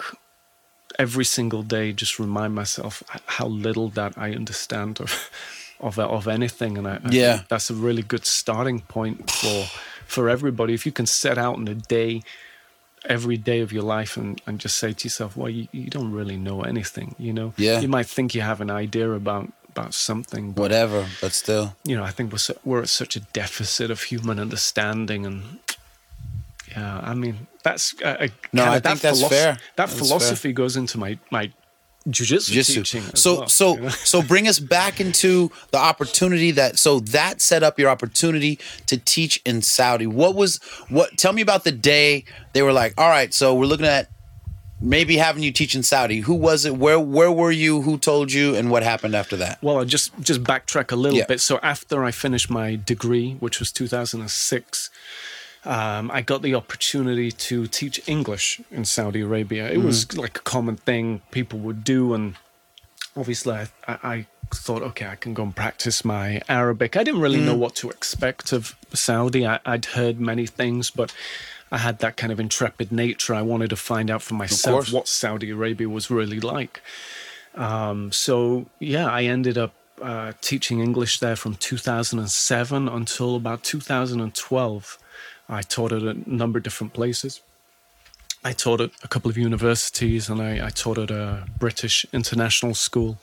every 0.98 1.26
single 1.26 1.64
day, 1.64 1.94
just 1.94 2.20
remind 2.20 2.54
myself 2.56 3.04
how 3.38 3.48
little 3.48 3.90
that 3.90 4.14
I 4.18 4.32
understand 4.32 5.00
of 5.00 5.30
of 5.80 5.98
of 6.00 6.28
anything, 6.28 6.78
and 6.78 6.88
I, 6.88 6.96
I 6.96 7.10
Yeah. 7.12 7.38
think 7.38 7.48
that's 7.50 7.70
a 7.70 7.76
really 7.76 8.02
good 8.04 8.26
starting 8.26 8.82
point 8.82 9.30
for 9.32 9.66
for 10.06 10.30
everybody. 10.30 10.74
If 10.74 10.86
you 10.86 10.92
can 10.92 11.06
set 11.06 11.38
out 11.38 11.58
in 11.58 11.68
a 11.68 11.76
day, 11.76 12.24
every 13.06 13.38
day 13.38 13.62
of 13.62 13.72
your 13.72 13.84
life, 13.84 14.18
and, 14.18 14.42
and 14.46 14.60
just 14.60 14.78
say 14.78 14.94
to 14.94 15.06
yourself, 15.06 15.38
"Well, 15.38 15.50
you, 15.50 15.68
you 15.72 15.90
don't 15.90 16.12
really 16.12 16.38
know 16.38 16.62
anything," 16.62 17.16
you 17.18 17.34
know. 17.34 17.54
Yeah. 17.58 17.80
You 17.80 17.88
might 17.88 18.08
think 18.08 18.36
you 18.36 18.42
have 18.42 18.62
an 18.62 18.70
idea 18.70 19.12
about 19.12 19.52
about 19.70 19.94
something, 19.94 20.52
but 20.52 20.62
Whatever, 20.62 21.08
but 21.22 21.32
still. 21.34 21.76
you 21.84 21.96
know, 21.96 22.04
I 22.04 22.12
think 22.12 22.32
we're 22.32 22.56
we're 22.64 22.82
at 22.82 22.90
such 22.90 23.16
a 23.16 23.20
deficit 23.20 23.92
of 23.92 24.02
human 24.04 24.40
understanding, 24.40 25.26
and 25.26 25.60
yeah, 26.72 27.00
I 27.04 27.14
mean 27.14 27.48
that's 27.64 27.96
uh, 28.04 28.18
uh, 28.20 28.28
No, 28.52 28.66
I 28.66 28.80
think 28.80 29.00
that's 29.02 29.22
fair. 29.28 29.54
That 29.54 29.62
That's 29.76 29.98
philosophy 29.98 30.54
goes 30.54 30.76
into 30.78 30.98
my 30.98 31.18
my 31.32 31.52
jujitsu 32.12 32.66
teaching. 32.76 33.04
So 33.16 33.40
well, 33.40 33.48
so 33.48 33.76
you 33.76 33.82
know? 33.82 33.90
so 33.90 34.22
bring 34.22 34.48
us 34.48 34.60
back 34.60 35.00
into 35.00 35.52
the 35.72 35.78
opportunity 35.78 36.52
that 36.52 36.78
so 36.80 37.00
that 37.00 37.42
set 37.42 37.64
up 37.64 37.80
your 37.80 37.90
opportunity 37.90 38.60
to 38.88 38.98
teach 38.98 39.42
in 39.46 39.62
Saudi. 39.62 40.08
What 40.08 40.36
was 40.36 40.58
what 40.90 41.18
tell 41.18 41.34
me 41.34 41.42
about 41.42 41.64
the 41.64 41.72
day 41.72 42.26
they 42.54 42.62
were 42.62 42.74
like, 42.74 42.94
"All 42.98 43.10
right, 43.10 43.34
so 43.34 43.54
we're 43.56 43.66
looking 43.66 43.86
at 43.86 44.10
maybe 44.82 45.18
having 45.18 45.44
you 45.44 45.52
teach 45.52 45.76
in 45.76 45.84
Saudi." 45.84 46.22
Who 46.22 46.34
was 46.36 46.66
it? 46.66 46.76
Where 46.78 47.00
where 47.00 47.32
were 47.32 47.52
you? 47.52 47.82
Who 47.82 47.98
told 47.98 48.32
you 48.32 48.56
and 48.56 48.70
what 48.72 48.84
happened 48.84 49.16
after 49.16 49.36
that? 49.38 49.62
Well, 49.62 49.78
I'll 49.78 49.86
just 49.86 50.12
just 50.22 50.44
backtrack 50.44 50.92
a 50.92 50.96
little 50.96 51.18
Yeah. 51.18 51.26
bit. 51.26 51.42
So 51.42 51.60
after 51.62 52.04
I 52.04 52.12
finished 52.12 52.50
my 52.50 52.76
degree, 52.76 53.36
which 53.40 53.60
was 53.60 53.72
2006, 53.72 54.90
um, 55.66 56.10
I 56.12 56.22
got 56.22 56.42
the 56.42 56.56
opportunity 56.56 57.32
to 57.32 57.68
teach 57.68 58.02
English 58.08 58.62
in 58.72 58.86
Saudi 58.86 59.22
Arabia. 59.22 59.70
It 59.70 59.80
was 59.80 60.16
like 60.18 60.38
a 60.38 60.42
common 60.42 60.78
thing 60.78 61.22
people 61.32 61.60
would 61.60 61.84
do, 61.84 62.14
and 62.14 62.36
obviously 63.16 63.54
I, 63.54 63.68
I, 63.88 64.26
thought, 64.52 64.82
okay, 64.82 65.06
I 65.06 65.16
can 65.16 65.36
go 65.36 65.44
and 65.44 65.56
practice 65.56 66.04
my 66.04 66.42
Arabic. 66.50 66.98
I 66.98 67.04
didn't 67.04 67.22
really 67.22 67.40
know 67.40 67.56
what 67.56 67.76
to 67.76 67.90
expect 67.92 68.52
of 68.52 68.76
Saudi. 68.94 69.46
I, 69.46 69.60
I'd 69.64 69.86
heard 69.86 70.20
many 70.20 70.48
things, 70.48 70.90
but 70.90 71.14
I 71.72 71.78
had 71.78 72.00
that 72.00 72.18
kind 72.18 72.32
of 72.32 72.40
intrepid 72.40 72.92
nature. 72.92 73.36
I 73.36 73.44
wanted 73.44 73.70
to 73.70 73.76
find 73.76 74.10
out 74.10 74.24
for 74.24 74.34
myself 74.34 74.92
what 74.92 75.08
Saudi 75.08 75.52
Arabia 75.52 75.88
was 75.88 76.10
really 76.10 76.40
like. 76.40 76.82
Um, 77.54 78.12
so 78.12 78.66
yeah, 78.80 79.08
I 79.08 79.24
ended 79.24 79.58
up 79.58 79.74
uh, 80.02 80.34
teaching 80.42 80.80
English 80.80 81.20
there 81.20 81.36
from 81.36 81.56
2007 81.56 82.88
until 82.88 83.36
about 83.36 83.64
2012. 83.64 84.98
I 85.50 85.62
taught 85.64 85.92
at 85.92 86.04
a 86.04 86.16
number 86.26 86.58
of 86.58 86.64
different 86.64 86.94
places. 86.94 87.42
I 88.44 88.54
taught 88.54 88.80
at 88.80 88.92
a 89.04 89.08
couple 89.08 89.30
of 89.30 89.38
universities, 89.38 90.30
and 90.30 90.42
I, 90.42 90.68
I 90.68 90.70
taught 90.70 90.98
at 90.98 91.12
a 91.12 91.46
British 91.58 92.06
international 92.14 92.74
school. 92.74 93.18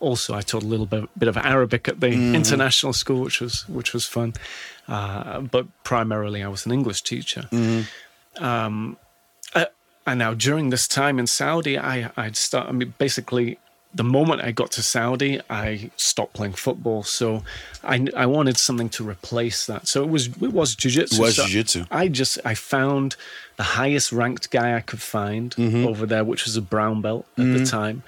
Also, 0.00 0.34
I 0.34 0.42
taught 0.42 0.64
a 0.64 0.66
little 0.66 0.86
bit, 0.86 1.08
bit 1.16 1.28
of 1.28 1.36
Arabic 1.36 1.88
at 1.88 2.00
the 2.00 2.08
international 2.34 2.92
school, 2.92 3.20
which 3.22 3.40
was 3.40 3.68
which 3.68 3.94
was 3.94 4.04
fun. 4.04 4.34
Uh, 4.88 5.40
but 5.40 5.66
primarily, 5.84 6.42
I 6.42 6.48
was 6.48 6.66
an 6.66 6.72
English 6.72 7.02
teacher. 7.02 7.48
Um, 8.38 8.96
uh, 9.54 9.66
and 10.06 10.18
now 10.18 10.34
during 10.34 10.70
this 10.70 10.88
time 10.88 11.18
in 11.20 11.26
Saudi, 11.26 11.78
I 11.78 12.10
I'd 12.16 12.36
start. 12.36 12.68
I 12.68 12.72
mean, 12.72 12.94
basically, 12.98 13.58
the 13.94 14.04
moment 14.04 14.40
I 14.40 14.52
got 14.52 14.70
to 14.72 14.82
Saudi, 14.82 15.40
I 15.50 15.90
stopped 15.96 16.32
playing 16.32 16.54
football. 16.54 17.02
So 17.02 17.42
I 17.84 18.06
I 18.16 18.26
wanted 18.26 18.56
something 18.56 18.88
to 18.90 19.08
replace 19.08 19.66
that. 19.66 19.86
So 19.86 20.02
it 20.02 20.08
was 20.08 20.28
it 20.28 20.52
was 20.52 20.74
jujitsu. 20.74 21.18
It 21.18 21.20
was 21.20 21.36
So 21.36 21.44
jiu-jitsu. 21.44 21.84
I 21.90 22.08
just 22.08 22.38
I 22.44 22.54
found 22.54 23.16
the 23.56 23.62
highest 23.62 24.12
ranked 24.12 24.50
guy 24.50 24.76
I 24.76 24.80
could 24.80 25.02
find 25.02 25.54
Mm-hmm. 25.56 25.86
over 25.86 26.06
there, 26.06 26.24
which 26.24 26.44
was 26.44 26.56
a 26.56 26.62
brown 26.62 27.02
belt 27.02 27.26
at 27.36 27.44
the 27.44 27.50
mm-hmm. 27.60 27.64
time. 27.64 28.02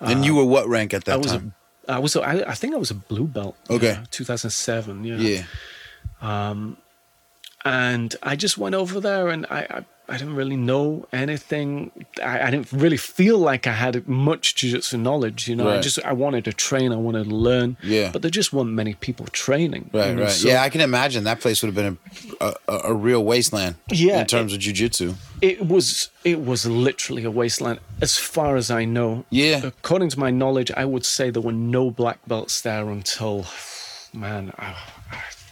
and 0.00 0.24
you 0.24 0.32
uh, 0.38 0.44
were 0.44 0.50
what 0.50 0.68
rank 0.68 0.94
at 0.94 1.04
that 1.04 1.14
I 1.14 1.16
was 1.16 1.32
time? 1.32 1.54
a 1.88 1.92
I 1.92 1.98
was 1.98 2.16
a, 2.16 2.20
I, 2.22 2.50
I 2.50 2.54
think 2.54 2.74
I 2.74 2.78
was 2.78 2.90
a 2.90 2.94
blue 2.94 3.26
belt. 3.26 3.56
Okay. 3.68 3.88
yeah, 3.88 4.04
2007. 4.10 5.04
Yeah. 5.04 5.16
yeah. 5.16 5.42
Um, 6.20 6.76
and 7.64 8.14
I 8.22 8.36
just 8.36 8.58
went 8.58 8.74
over 8.74 9.00
there 9.00 9.28
and 9.28 9.46
I, 9.50 9.60
I, 9.70 9.84
I 10.08 10.16
didn't 10.18 10.34
really 10.34 10.56
know 10.56 11.06
anything. 11.12 11.90
I, 12.22 12.42
I 12.48 12.50
didn't 12.50 12.70
really 12.72 12.96
feel 12.96 13.38
like 13.38 13.66
I 13.66 13.72
had 13.72 14.06
much 14.08 14.56
jiu-jitsu 14.56 14.98
knowledge, 14.98 15.48
you 15.48 15.54
know. 15.56 15.70
I 15.70 15.80
just 15.80 16.04
I 16.04 16.12
wanted 16.12 16.44
to 16.46 16.52
train, 16.52 16.92
I 16.92 16.96
wanted 16.96 17.28
to 17.28 17.34
learn. 17.34 17.76
Yeah. 17.82 18.10
But 18.12 18.20
there 18.22 18.30
just 18.30 18.52
weren't 18.52 18.70
many 18.70 18.94
people 18.94 19.26
training. 19.28 19.90
you 19.92 20.00
Right, 20.00 20.14
know, 20.14 20.22
right. 20.22 20.30
so 20.30 20.48
yeah, 20.48 20.62
I 20.62 20.68
can 20.70 20.80
imagine 20.80 21.24
that 21.24 21.40
place 21.40 21.62
would 21.62 21.74
have 21.74 21.74
been 21.76 21.98
a, 22.40 22.54
a, 22.68 22.78
a 22.90 22.94
real 22.94 23.24
wasteland. 23.24 23.76
Yeah, 23.90 24.20
in 24.20 24.26
terms 24.26 24.52
of 24.52 24.58
jujitsu. 24.60 25.14
it 25.40 25.66
was 25.66 26.10
it 26.24 26.44
was 26.44 26.66
literally 26.66 27.24
a 27.24 27.30
wasteland 27.30 27.78
as 28.00 28.18
far 28.18 28.56
as 28.56 28.70
I 28.70 28.84
know. 28.84 29.24
Yeah. 29.30 29.64
According 29.64 30.10
to 30.10 30.18
my 30.18 30.30
knowledge, 30.30 30.70
I 30.76 30.84
would 30.84 31.06
say 31.06 31.30
there 31.30 31.40
were 31.42 31.52
no 31.52 31.90
black 31.90 32.18
belts 32.26 32.60
there 32.60 32.90
until 32.90 33.46
man, 34.12 34.52
I, 34.58 34.74
I 35.01 35.01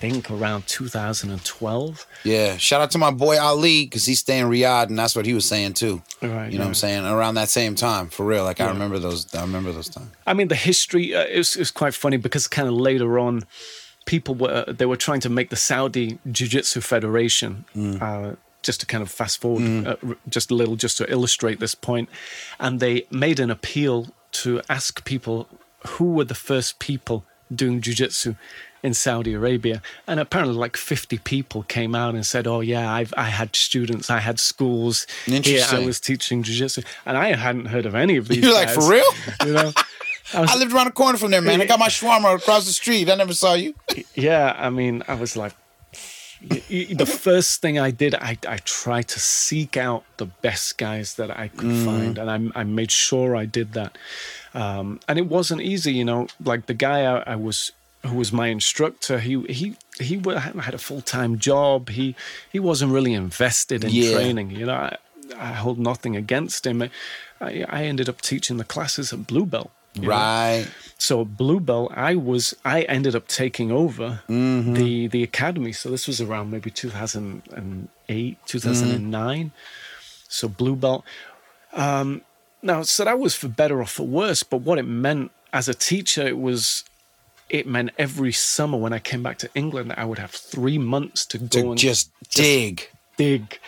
think 0.01 0.31
around 0.31 0.67
2012. 0.67 2.07
Yeah, 2.25 2.57
shout 2.57 2.81
out 2.81 2.91
to 2.93 2.99
my 2.99 3.11
boy 3.11 3.39
Ali 3.39 3.85
because 3.85 4.07
he's 4.07 4.19
staying 4.19 4.47
Riyadh, 4.47 4.89
and 4.89 4.99
that's 4.99 5.15
what 5.15 5.27
he 5.27 5.35
was 5.35 5.45
saying 5.45 5.75
too. 5.75 6.03
Right, 6.23 6.51
you 6.51 6.59
know 6.59 6.65
what 6.65 6.69
I'm 6.69 6.75
saying? 6.75 7.05
Around 7.05 7.35
that 7.35 7.51
same 7.51 7.75
time, 7.75 8.09
for 8.09 8.25
real. 8.25 8.45
Like 8.45 8.61
I 8.61 8.69
remember 8.69 8.99
those. 8.99 9.33
I 9.35 9.43
remember 9.43 9.73
those 9.73 9.89
times. 9.89 10.11
I 10.27 10.33
mean, 10.35 10.49
the 10.49 10.57
history 10.57 11.15
uh, 11.15 11.25
is 11.25 11.57
is 11.57 11.71
quite 11.71 11.95
funny 11.95 12.17
because 12.17 12.49
kind 12.49 12.67
of 12.67 12.75
later 12.75 13.19
on, 13.19 13.45
people 14.07 14.35
were 14.35 14.65
they 14.67 14.87
were 14.87 14.97
trying 14.97 15.21
to 15.21 15.29
make 15.29 15.51
the 15.51 15.57
Saudi 15.57 16.19
Jiu 16.31 16.49
Jitsu 16.49 16.81
Federation. 16.81 17.65
Uh, 18.01 18.35
just 18.63 18.81
to 18.81 18.87
kind 18.87 19.01
of 19.03 19.11
fast 19.11 19.41
forward 19.41 19.87
uh, 19.87 19.97
just 20.29 20.51
a 20.51 20.55
little, 20.55 20.77
just 20.77 20.99
to 20.99 21.11
illustrate 21.11 21.61
this 21.61 21.75
point, 21.75 22.11
and 22.59 22.79
they 22.79 23.07
made 23.11 23.41
an 23.41 23.51
appeal 23.51 24.09
to 24.33 24.61
ask 24.69 25.03
people 25.05 25.49
who 25.87 26.13
were 26.13 26.25
the 26.27 26.35
first 26.35 26.79
people 26.79 27.25
doing 27.53 27.81
jiu-jitsu 27.81 28.35
in 28.83 28.95
Saudi 28.95 29.35
Arabia, 29.35 29.83
and 30.07 30.21
apparently 30.21 30.57
like 30.57 30.77
50 30.77 31.19
people 31.19 31.63
came 31.65 31.95
out 31.95 32.15
and 32.15 32.25
said, 32.25 32.47
"Oh 32.47 32.61
yeah, 32.61 32.93
I've 32.93 33.13
I 33.17 33.25
had 33.25 33.55
students, 33.55 34.11
I 34.11 34.19
had 34.19 34.41
schools 34.41 35.07
here, 35.27 35.65
I 35.71 35.85
was 35.85 36.01
teaching 36.01 36.43
jiu-jitsu," 36.43 36.83
and 37.05 37.17
I 37.17 37.35
hadn't 37.35 37.67
heard 37.67 37.87
of 37.87 37.95
any 37.95 38.17
of 38.17 38.29
these. 38.29 38.43
You're 38.43 38.55
like, 38.55 38.71
"For 38.71 38.89
real?" 38.91 39.05
You 39.45 39.53
know. 39.53 39.73
I 40.33 40.57
lived 40.57 40.73
around 40.73 40.87
the 40.87 40.93
corner 40.93 41.19
from 41.19 41.33
there, 41.33 41.41
man. 41.41 41.61
I 41.61 41.67
got 41.67 41.81
my 41.81 41.89
shawarma 41.89 42.37
across 42.37 42.65
the 42.65 42.73
street. 42.73 43.11
I 43.11 43.17
never 43.17 43.35
saw 43.35 43.55
you. 43.55 43.75
yeah, 44.15 44.55
I 44.57 44.71
mean, 44.71 45.03
I 45.09 45.15
was 45.15 45.37
like, 45.37 45.55
the 46.41 47.07
first 47.07 47.61
thing 47.61 47.79
I 47.79 47.91
did, 47.91 48.15
I, 48.15 48.39
I 48.49 48.59
tried 48.59 49.09
to 49.09 49.21
seek 49.21 49.77
out 49.77 50.05
the 50.17 50.27
best 50.27 50.79
guys 50.79 51.15
that 51.15 51.31
I 51.31 51.49
could 51.49 51.85
find, 51.85 52.17
and 52.17 52.31
I, 52.31 52.61
I 52.61 52.65
made 52.65 52.91
sure 52.91 53.37
I 53.37 53.45
did 53.45 53.73
that. 53.75 53.99
Um, 54.55 55.01
and 55.07 55.19
it 55.19 55.27
wasn't 55.27 55.61
easy, 55.61 55.93
you 55.93 56.05
know. 56.05 56.29
Like 56.43 56.67
the 56.67 56.75
guy 56.75 57.05
I, 57.05 57.33
I 57.33 57.37
was, 57.37 57.73
who 58.07 58.17
was 58.17 58.33
my 58.33 58.49
instructor, 58.49 59.19
he 59.19 59.43
he 59.45 59.77
he 59.99 60.17
had 60.25 60.75
a 60.75 60.79
full 60.79 61.03
time 61.03 61.39
job. 61.39 61.89
He 61.91 62.15
he 62.51 62.59
wasn't 62.59 62.93
really 62.93 63.13
invested 63.15 63.85
in 63.85 63.91
Yeah. 63.91 64.11
training, 64.13 64.51
you 64.53 64.67
know. 64.67 64.75
I, 64.75 64.97
I 65.39 65.53
hold 65.53 65.79
nothing 65.79 66.17
against 66.17 66.67
him. 66.67 66.83
I, 66.83 66.91
I 67.69 67.85
ended 67.85 68.09
up 68.09 68.21
teaching 68.21 68.57
the 68.57 68.65
classes 68.65 69.13
at 69.13 69.27
Blue 69.27 69.47
Belt. 69.47 69.71
you 69.95 70.03
know. 70.03 70.09
Right. 70.09 70.67
So 70.99 71.25
Blue 71.25 71.61
Belt, 71.61 71.93
I 71.95 72.15
was 72.17 72.55
I 72.65 72.83
ended 72.83 73.15
up 73.15 73.29
taking 73.29 73.71
over 73.71 74.23
Mm-hmm. 74.29 74.75
the 74.75 75.07
the 75.09 75.23
academy. 75.23 75.73
So 75.73 75.91
this 75.91 76.07
was 76.09 76.21
around 76.21 76.51
maybe 76.51 76.71
2008, 76.71 78.39
2009. 78.47 79.53
So 80.29 80.49
Blue 80.49 80.77
Belt. 80.77 81.05
Um, 81.73 82.23
now, 82.63 82.83
so 82.83 83.05
that 83.05 83.19
was 83.19 83.35
for 83.35 83.49
better 83.49 83.81
or 83.81 83.87
for 83.87 84.07
worse. 84.07 84.43
But 84.43 84.59
what 84.59 84.79
it 84.79 84.85
meant 84.87 85.31
as 85.53 85.69
a 85.69 85.75
teacher, 85.75 86.27
it 86.27 86.39
was 86.39 86.85
it 87.51 87.67
meant 87.67 87.91
every 87.99 88.33
summer 88.33 88.79
when 88.79 88.93
I 88.93 88.99
came 88.99 89.23
back 89.23 89.39
to 89.39 89.51
England, 89.55 89.93
I 89.97 90.05
would 90.05 90.19
have 90.19 90.31
three 90.31 90.79
months 90.79 91.27
to 91.27 91.39
go 91.39 91.47
To 91.49 91.71
and 91.71 91.79
just 91.79 92.11
dig. 92.31 92.89
dig. 93.17 93.59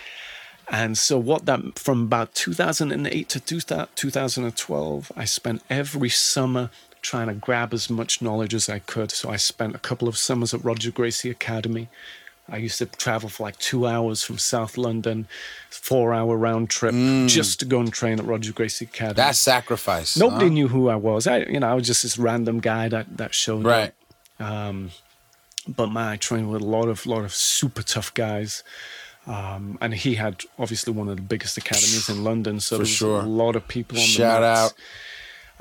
And 0.69 0.97
so, 0.97 1.19
what 1.19 1.45
that 1.47 1.79
from 1.79 2.03
about 2.05 2.35
2008 2.35 3.29
to 3.29 3.41
2012, 3.41 5.13
I 5.17 5.25
spent 5.25 5.63
every 5.69 6.09
summer 6.09 6.71
trying 7.03 7.27
to 7.27 7.35
grab 7.35 7.75
as 7.75 7.91
much 7.91 8.23
knowledge 8.23 8.55
as 8.55 8.69
I 8.69 8.79
could. 8.79 9.11
So, 9.11 9.29
I 9.29 9.37
spent 9.37 9.75
a 9.75 9.79
couple 9.79 10.09
of 10.09 10.17
summers 10.17 10.55
at 10.55 10.65
Roger 10.65 10.91
Gracie 10.91 11.31
Academy. 11.31 11.89
I 12.53 12.59
used 12.59 12.77
to 12.79 12.87
travel 12.87 13.29
for 13.31 13.45
like 13.45 13.59
two 13.59 13.87
hours 13.87 14.23
from 14.23 14.37
South 14.39 14.77
London, 14.77 15.27
four 15.71 16.13
hour 16.13 16.37
round 16.37 16.69
trip 16.69 16.95
just 17.27 17.59
to 17.61 17.65
go 17.65 17.81
and 17.81 17.91
train 17.93 18.19
at 18.21 18.27
Roger 18.27 18.53
Gracie 18.53 18.85
Academy. 18.85 19.15
That 19.15 19.37
sacrifice. 19.37 20.17
Nobody 20.19 20.47
huh? 20.49 20.53
knew 20.53 20.69
who 20.69 20.89
I 20.91 20.97
was. 20.97 21.27
I, 21.27 21.39
you 21.45 21.59
know, 21.61 21.69
I 21.69 21.75
was 21.75 21.87
just 21.87 22.03
this 22.03 22.19
random 22.19 22.61
guy 22.61 22.89
that 22.91 23.17
that 23.17 23.35
showed 23.35 23.65
up 23.67 23.67
Right. 23.67 23.95
but 25.67 25.87
man, 25.91 26.09
I 26.09 26.17
trained 26.17 26.51
with 26.51 26.63
a 26.63 26.67
lot 26.67 26.89
of 26.89 27.07
lot 27.07 27.25
of 27.25 27.33
super 27.35 27.83
tough 27.83 28.13
guys. 28.15 28.63
Um, 29.27 29.79
and 29.81 29.95
he 29.95 30.17
had 30.17 30.43
obviously 30.59 30.93
one 30.93 31.09
of 31.09 31.15
the 31.17 31.23
biggest 31.23 31.57
academies 31.57 32.09
in 32.09 32.25
London, 32.25 32.59
so 32.59 32.75
For 32.75 32.79
there 32.79 32.83
was 32.83 32.91
sure. 32.91 33.21
a 33.21 33.25
lot 33.25 33.55
of 33.55 33.69
people 33.69 33.97
on 33.97 34.05
Shout 34.05 34.41
the 34.43 34.49
mats. 34.49 34.61
out. 34.61 34.75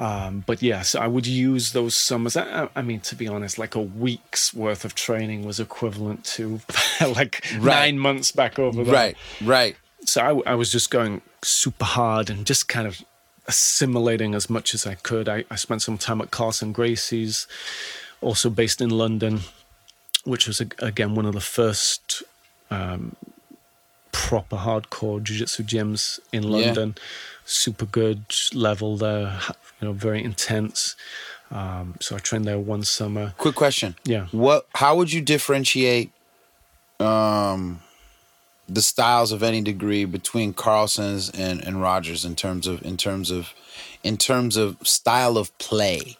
Um, 0.01 0.43
but 0.47 0.61
yes, 0.63 0.95
I 0.95 1.05
would 1.05 1.27
use 1.27 1.73
those 1.73 1.95
summers. 1.95 2.35
I, 2.35 2.67
I- 2.75 2.81
mean, 2.81 3.01
to 3.01 3.15
be 3.15 3.27
honest, 3.27 3.57
like 3.59 3.75
a 3.75 3.79
week's 3.81 4.51
worth 4.53 4.83
of 4.83 4.95
training 4.95 5.45
was 5.45 5.59
equivalent 5.59 6.25
to 6.35 6.59
like 7.15 7.43
Right. 7.59 7.63
nine 7.93 7.99
months 7.99 8.31
back 8.31 8.57
over 8.57 8.83
there. 8.83 8.93
Right. 8.93 9.17
Right. 9.43 9.75
So 10.05 10.41
I, 10.45 10.51
I 10.53 10.55
was 10.55 10.71
just 10.71 10.89
going 10.89 11.21
super 11.43 11.85
hard 11.85 12.31
and 12.31 12.47
just 12.47 12.67
kind 12.67 12.87
of 12.87 12.99
assimilating 13.45 14.33
as 14.33 14.49
much 14.49 14.73
as 14.73 14.87
I 14.87 14.95
could. 14.95 15.29
I, 15.29 15.45
I 15.51 15.55
spent 15.55 15.83
some 15.83 15.97
time 15.99 16.19
at 16.21 16.31
Carlson 16.31 16.71
Gracie's 16.73 17.45
also 18.21 18.49
based 18.49 18.81
in 18.81 18.89
London, 18.89 19.41
which 20.23 20.47
was 20.47 20.59
ag- 20.61 20.75
again 20.79 21.13
one 21.13 21.27
of 21.27 21.33
the 21.33 21.41
first 21.41 22.23
um, 22.71 23.15
proper 24.11 24.57
hardcore 24.57 25.21
jiu-jitsu 25.23 25.63
gyms 25.63 26.19
in 26.31 26.43
Yeah. 26.43 26.49
London. 26.49 26.95
Super 27.45 27.85
good 27.85 28.23
level 28.53 28.97
there, 28.97 29.39
you 29.79 29.87
know, 29.87 29.93
very 29.93 30.23
intense. 30.23 30.95
Um, 31.49 31.95
so 31.99 32.15
I 32.15 32.19
trained 32.19 32.45
there 32.45 32.59
one 32.59 32.83
summer. 32.83 33.33
Quick 33.37 33.55
question. 33.55 33.95
Yeah. 34.05 34.27
What? 34.31 34.67
How 34.75 34.95
would 34.95 35.11
you 35.11 35.21
differentiate 35.21 36.11
um, 36.99 37.81
the 38.69 38.81
styles 38.81 39.31
of 39.33 39.43
any 39.43 39.61
degree 39.61 40.05
between 40.05 40.53
Carlson's 40.53 41.29
and, 41.29 41.61
and 41.61 41.81
Rogers 41.81 42.23
in 42.23 42.35
terms 42.35 42.67
of 42.67 42.81
in 42.85 42.95
terms 42.95 43.31
of 43.31 43.53
in 44.03 44.15
terms 44.17 44.55
of 44.55 44.77
style 44.87 45.37
of 45.37 45.55
play? 45.57 46.17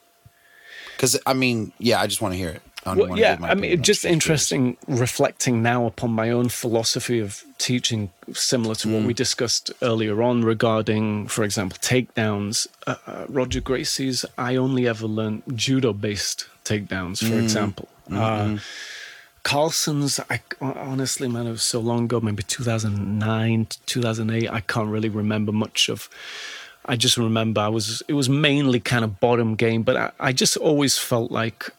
Because 0.95 1.17
I 1.25 1.33
mean, 1.33 1.71
yeah, 1.77 2.01
I 2.01 2.07
just 2.07 2.21
want 2.21 2.33
to 2.33 2.37
hear 2.37 2.49
it. 2.49 2.61
Well, 2.85 3.15
yeah, 3.17 3.37
I 3.41 3.53
mean, 3.53 3.83
just 3.83 4.05
interesting 4.05 4.75
reflecting 4.87 5.61
now 5.61 5.85
upon 5.85 6.11
my 6.11 6.31
own 6.31 6.49
philosophy 6.49 7.19
of 7.19 7.43
teaching, 7.59 8.09
similar 8.33 8.73
to 8.75 8.87
Mm. 8.87 8.93
what 8.93 9.03
we 9.05 9.13
discussed 9.13 9.71
earlier 9.83 10.23
on 10.23 10.43
regarding, 10.43 11.27
for 11.27 11.43
example, 11.43 11.77
takedowns. 11.79 12.67
Uh, 12.87 12.95
uh, 13.05 13.25
Roger 13.29 13.61
Gracie's, 13.61 14.25
I 14.37 14.55
only 14.55 14.87
ever 14.87 15.05
learned 15.05 15.43
judo 15.55 15.93
based 15.93 16.47
takedowns, 16.65 17.19
for 17.19 17.35
Mm. 17.35 17.43
example. 17.43 17.87
Mm-hmm. 18.09 18.55
Uh, 18.55 18.59
Carlson's, 19.43 20.19
I 20.29 20.39
honestly, 20.61 21.27
man, 21.27 21.47
it 21.47 21.51
was 21.51 21.63
so 21.63 21.79
long 21.79 22.05
ago, 22.05 22.19
maybe 22.19 22.43
2009, 22.43 23.67
2008. 23.85 24.49
I 24.51 24.59
can't 24.61 24.89
really 24.89 25.09
remember 25.09 25.51
much 25.51 25.89
of. 25.89 26.09
I 26.85 26.95
just 26.95 27.17
remember 27.17 27.61
I 27.61 27.67
was, 27.67 28.01
it 28.07 28.13
was 28.13 28.27
mainly 28.27 28.79
kind 28.79 29.03
of 29.03 29.19
bottom 29.19 29.55
game, 29.55 29.83
but 29.83 29.95
I, 29.97 30.11
I 30.19 30.31
just 30.31 30.57
always 30.57 30.97
felt 30.97 31.31
like 31.31 31.69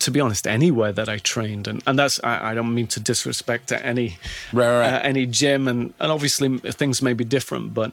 to 0.00 0.10
be 0.10 0.20
honest, 0.20 0.46
anywhere 0.46 0.92
that 0.92 1.08
I 1.08 1.18
trained, 1.18 1.66
and, 1.68 1.82
and 1.86 1.98
that's 1.98 2.20
I, 2.22 2.50
I 2.50 2.54
don't 2.54 2.74
mean 2.74 2.86
to 2.88 3.00
disrespect 3.00 3.68
to 3.68 3.84
any 3.84 4.18
Right, 4.52 4.80
right. 4.80 4.92
Uh, 4.94 5.00
any 5.02 5.24
gym, 5.26 5.66
and 5.68 5.94
and 5.98 6.12
obviously 6.12 6.58
things 6.58 7.00
may 7.02 7.14
be 7.14 7.24
different, 7.24 7.72
but 7.74 7.92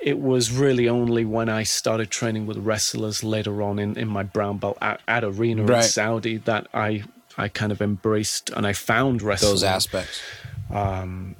it 0.00 0.18
was 0.18 0.50
really 0.50 0.88
only 0.88 1.24
when 1.24 1.48
I 1.48 1.62
started 1.62 2.10
training 2.10 2.46
with 2.46 2.58
wrestlers 2.58 3.22
later 3.22 3.62
on 3.62 3.78
in, 3.78 3.96
in 3.96 4.08
my 4.08 4.24
brown 4.24 4.58
belt 4.58 4.76
at, 4.80 5.00
at 5.06 5.22
arena 5.22 5.62
Right. 5.62 5.84
in 5.84 5.88
Saudi 5.88 6.38
that 6.38 6.66
I 6.74 7.04
I 7.38 7.48
kind 7.48 7.70
of 7.72 7.80
embraced 7.80 8.50
and 8.50 8.66
I 8.66 8.72
found 8.72 9.22
wrestling. 9.22 9.52
those 9.52 9.62
aspects. 9.62 10.20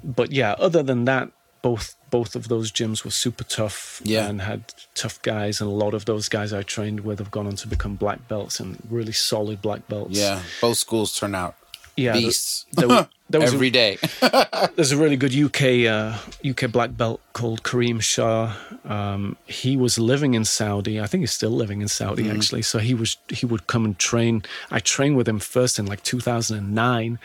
But 0.03 0.31
yeah, 0.31 0.53
other 0.53 0.81
than 0.83 1.05
that, 1.05 1.29
both 1.61 1.95
both 2.13 2.35
of 2.35 2.47
those 2.47 2.71
gyms 2.71 3.03
were 3.03 3.09
super 3.25 3.43
tough 3.43 3.99
Yeah. 4.03 4.27
and 4.29 4.39
had 4.41 4.61
tough 4.93 5.19
guys, 5.23 5.59
and 5.61 5.67
a 5.67 5.73
lot 5.73 5.93
of 5.95 6.05
those 6.05 6.29
guys 6.29 6.53
I 6.53 6.61
trained 6.61 6.99
with 7.07 7.17
have 7.17 7.31
gone 7.31 7.47
on 7.47 7.55
to 7.55 7.67
become 7.67 7.95
black 7.95 8.27
belts 8.27 8.59
and 8.59 8.77
really 8.97 9.11
solid 9.13 9.57
black 9.67 9.87
belts. 9.87 10.17
Yeah, 10.23 10.41
both 10.61 10.77
schools 10.77 11.17
turn 11.19 11.33
out 11.33 11.55
yeah, 11.97 12.13
beasts 12.13 12.65
There, 12.73 13.07
there 13.33 13.41
was 13.41 13.51
a- 13.51 13.55
every 13.55 13.69
day. 13.69 13.97
there's 14.77 14.91
a 14.93 14.97
really 14.97 15.17
good 15.17 15.35
UK 15.35 15.61
uh, 15.95 16.17
UK 16.47 16.71
black 16.71 16.95
belt 16.95 17.19
called 17.33 17.63
Kareem 17.63 17.99
Shah. 18.01 18.55
Um, 18.85 19.35
he 19.45 19.75
was 19.75 19.97
living 19.99 20.33
in 20.33 20.45
Saudi. 20.45 20.99
I 21.01 21.07
think 21.07 21.21
he's 21.21 21.31
still 21.33 21.49
living 21.51 21.81
in 21.81 21.87
Saudi 21.87 22.29
actually. 22.29 22.61
So 22.61 22.79
he 22.79 22.93
was 22.93 23.17
he 23.29 23.45
would 23.45 23.67
come 23.67 23.83
and 23.85 23.97
train. 23.99 24.43
I 24.71 24.79
trained 24.79 25.17
with 25.17 25.27
him 25.27 25.39
first 25.39 25.77
in 25.79 25.85
like 25.85 26.01
2009. 26.03 27.19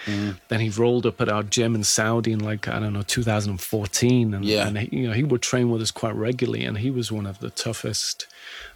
Then 0.48 0.60
he 0.60 0.68
rolled 0.70 1.06
up 1.06 1.20
at 1.20 1.28
our 1.28 1.42
gym 1.42 1.74
in 1.74 1.84
Saudi 1.84 2.32
in 2.32 2.40
like 2.40 2.66
I 2.68 2.80
don't 2.80 2.92
know 2.94 3.02
2014. 3.02 4.34
And, 4.34 4.44
Yeah. 4.44 4.66
and 4.68 4.78
he, 4.78 4.88
you 5.00 5.06
know 5.08 5.12
he 5.14 5.22
would 5.24 5.42
train 5.42 5.70
with 5.70 5.82
us 5.82 5.90
quite 5.90 6.14
regularly. 6.14 6.64
And 6.64 6.78
he 6.78 6.90
was 6.90 7.12
one 7.12 7.26
of 7.26 7.38
the 7.40 7.50
toughest 7.50 8.26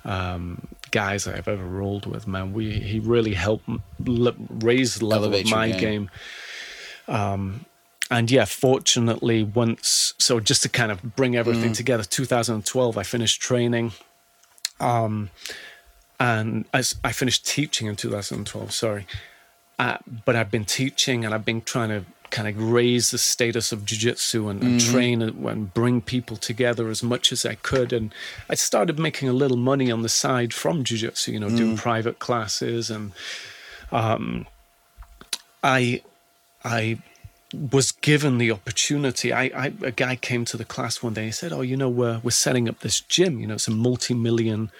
um, 0.05 0.67
guys 0.91 1.27
I've 1.27 1.49
ever 1.49 1.65
rolled 1.65 2.07
with. 2.07 2.27
Man, 2.27 2.53
we 2.53 2.73
he 2.73 2.99
really 3.01 3.35
helped 3.35 3.69
le- 4.05 4.35
raise 4.51 4.97
the 4.97 5.07
level 5.07 5.27
Elevate 5.29 5.47
of 5.47 5.51
my 5.51 5.69
game. 5.71 5.81
game 5.81 6.11
and 7.09 8.31
yeah, 8.31 8.45
fortunately, 8.45 9.43
once 9.43 10.15
so 10.19 10.41
just 10.41 10.63
to 10.63 10.69
kind 10.69 10.93
of 10.93 11.17
bring 11.17 11.37
everything 11.37 11.73
Mm. 11.73 11.77
together, 11.77 12.05
2012, 12.05 12.99
I 12.99 13.03
finished 13.03 13.41
training, 13.41 13.93
um, 14.81 15.31
and 16.21 16.65
I 16.73 17.13
finished 17.13 17.47
teaching 17.47 17.87
in 17.89 17.97
2012. 17.97 18.73
Sorry, 18.73 19.07
uh, 19.79 19.99
but 20.25 20.37
I've 20.37 20.51
been 20.51 20.65
teaching 20.65 21.25
and 21.25 21.35
I've 21.35 21.45
been 21.45 21.63
trying 21.63 21.89
to 21.89 22.05
kind 22.31 22.49
of 22.49 22.57
raise 22.73 23.11
the 23.11 23.19
status 23.19 23.73
of 23.73 23.85
jiu-jitsu 23.85 24.49
and, 24.49 24.63
and 24.63 24.81
Mm-hmm. 24.81 24.91
train 24.93 25.21
and, 25.23 25.45
and 25.47 25.75
bring 25.75 26.01
people 26.01 26.37
together 26.39 26.89
as 26.89 27.03
much 27.03 27.31
as 27.31 27.45
I 27.45 27.57
could. 27.57 27.93
And 27.93 28.15
I 28.49 28.55
started 28.55 28.99
making 28.99 29.29
a 29.29 29.35
little 29.35 29.59
money 29.59 29.91
on 29.91 30.01
the 30.03 30.09
side 30.09 30.55
from 30.55 30.83
jiu-jitsu, 30.83 31.33
you 31.33 31.41
know, 31.41 31.49
Mm. 31.51 31.57
doing 31.57 31.77
private 31.77 32.19
classes 32.21 32.91
and 32.91 33.13
um, 33.91 34.47
I 35.63 36.03
I 36.65 36.99
was 37.53 37.93
given 37.93 38.39
the 38.39 38.51
opportunity. 38.51 39.33
I, 39.33 39.45
I 39.45 39.73
a 39.83 39.91
guy 39.91 40.17
came 40.17 40.45
to 40.47 40.57
the 40.57 40.65
class 40.65 41.03
one 41.03 41.15
day. 41.15 41.27
He 41.27 41.31
said, 41.31 41.53
"Oh, 41.53 41.61
you 41.61 41.77
know, 41.77 41.89
we're 41.89 42.21
we're 42.23 42.31
setting 42.31 42.69
up 42.69 42.81
this 42.81 43.01
gym. 43.01 43.41
You 43.41 43.47
know, 43.47 43.55
it's 43.55 43.69
a 43.69 43.73
multi-million 43.73 44.71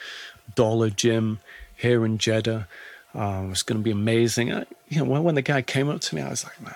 dollar 0.55 0.91
gym 0.91 1.41
here 1.77 2.05
in 2.05 2.19
Jeddah. 2.19 2.67
Um, 3.15 3.51
it's 3.53 3.63
going 3.63 3.79
to 3.79 3.85
be 3.85 3.91
amazing." 3.91 4.53
I, 4.53 4.65
you 4.89 4.99
know, 4.99 5.05
when, 5.05 5.23
when 5.23 5.35
the 5.35 5.43
guy 5.43 5.63
came 5.63 5.89
up 5.89 6.01
to 6.03 6.15
me, 6.15 6.23
I 6.23 6.31
was 6.31 6.45
like, 6.45 6.61
"Man, 6.63 6.75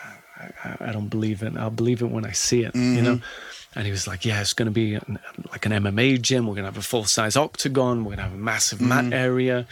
I, 0.64 0.88
I, 0.88 0.92
don't 0.92 1.08
believe 1.08 1.42
it. 1.42 1.56
I'll 1.56 1.70
believe 1.70 2.02
it 2.02 2.10
when 2.10 2.26
I 2.26 2.32
see 2.32 2.64
it." 2.64 2.74
You 2.74 3.02
know. 3.02 3.20
And 3.74 3.84
he 3.84 3.90
was 3.90 4.06
like, 4.06 4.24
"Yeah, 4.24 4.40
it's 4.40 4.54
going 4.54 4.66
to 4.66 4.72
be 4.72 4.94
an, 4.94 5.18
like 5.50 5.66
an 5.66 5.72
MMA 5.72 6.20
gym. 6.20 6.46
We're 6.46 6.54
going 6.54 6.64
to 6.64 6.70
have 6.70 6.78
a 6.78 6.82
full-size 6.82 7.36
octagon. 7.36 8.04
We're 8.04 8.16
going 8.16 8.18
to 8.18 8.22
have 8.24 8.32
a 8.32 8.36
massive 8.36 8.80
mat 8.80 9.12
area. 9.12 9.66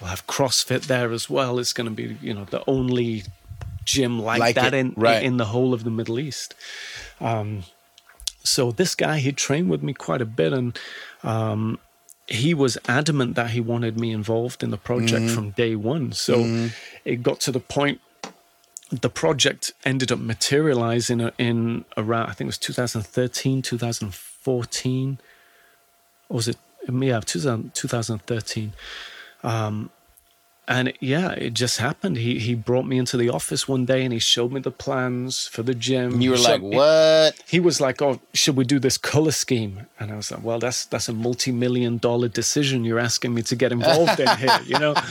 We'll 0.00 0.10
have 0.10 0.26
CrossFit 0.26 0.88
there 0.88 1.12
as 1.12 1.30
well. 1.30 1.58
It's 1.58 1.72
going 1.72 1.88
to 1.88 1.94
be, 1.94 2.18
you 2.20 2.34
know, 2.34 2.44
the 2.44 2.62
only 2.66 3.22
gym 3.86 4.18
like, 4.20 4.40
Like 4.40 4.54
that 4.56 4.74
it, 4.74 4.78
in 4.80 4.92
right. 4.96 5.22
in 5.22 5.38
the 5.38 5.46
whole 5.46 5.72
of 5.72 5.82
the 5.84 5.90
Middle 5.90 6.18
East. 6.18 6.54
Um, 7.20 7.62
so 8.42 8.70
this 8.70 8.94
guy 8.94 9.18
he 9.18 9.32
trained 9.32 9.70
with 9.70 9.82
me 9.82 9.92
quite 9.94 10.20
a 10.20 10.26
bit, 10.26 10.52
and 10.52 10.78
um, 11.22 11.78
he 12.28 12.52
was 12.54 12.76
adamant 12.88 13.34
that 13.36 13.50
he 13.50 13.60
wanted 13.60 13.98
me 13.98 14.12
involved 14.12 14.62
in 14.62 14.70
the 14.70 14.76
project 14.90 15.24
Mm-hmm. 15.26 15.34
from 15.34 15.50
day 15.50 15.74
one. 15.76 16.12
So 16.12 16.68
it 17.04 17.22
got 17.22 17.40
to 17.46 17.50
the 17.52 17.60
point. 17.60 18.00
The 18.90 19.10
project 19.10 19.72
ended 19.84 20.12
up 20.12 20.20
materializing 20.20 21.18
in, 21.20 21.32
in 21.38 21.84
around 21.96 22.26
I 22.30 22.32
think 22.34 22.46
it 22.46 22.54
was 22.54 22.58
2013, 22.58 23.62
2014, 23.62 25.18
or 26.28 26.34
was 26.36 26.46
it? 26.48 26.56
Yeah, 26.88 27.18
2000, 27.18 27.74
2013 27.74 28.72
and 30.68 30.92
yeah, 31.00 31.30
it 31.30 31.54
just 31.54 31.78
happened. 31.78 32.16
He 32.16 32.38
he 32.38 32.54
brought 32.54 32.86
me 32.86 32.98
into 32.98 33.16
the 33.16 33.28
office 33.28 33.68
one 33.68 33.84
day 33.84 34.02
and 34.04 34.12
he 34.12 34.18
showed 34.18 34.50
me 34.52 34.60
the 34.60 34.70
plans 34.72 35.46
for 35.46 35.62
the 35.62 35.74
gym. 35.74 36.14
And 36.14 36.22
you 36.24 36.30
were 36.30 36.36
He 36.36 36.42
like, 36.42 36.60
"What?" 36.62 37.34
He 37.46 37.60
was 37.60 37.80
like, 37.80 38.02
"Oh, 38.02 38.20
should 38.34 38.56
we 38.56 38.64
do 38.64 38.78
this 38.78 38.98
color 38.98 39.30
scheme?" 39.30 39.86
And 40.00 40.10
I 40.10 40.16
was 40.16 40.30
like, 40.32 40.42
"Well, 40.42 40.58
that's 40.58 40.84
that's 40.86 41.08
a 41.08 41.12
multi-million 41.12 41.98
dollar 41.98 42.28
decision 42.28 42.84
you're 42.84 42.98
asking 42.98 43.32
me 43.34 43.42
to 43.42 43.54
get 43.56 43.70
involved 43.72 44.18
in 44.20 44.36
here, 44.38 44.60
you 44.66 44.78
know." 44.78 44.94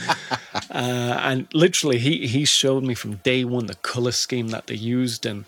Uh, 0.70 1.18
and 1.22 1.46
literally, 1.52 1.98
he 1.98 2.26
he 2.26 2.44
showed 2.44 2.82
me 2.82 2.94
from 2.94 3.16
day 3.16 3.44
one 3.44 3.66
the 3.66 3.74
color 3.76 4.12
scheme 4.12 4.48
that 4.48 4.66
they 4.66 4.74
used 4.74 5.24
and 5.24 5.44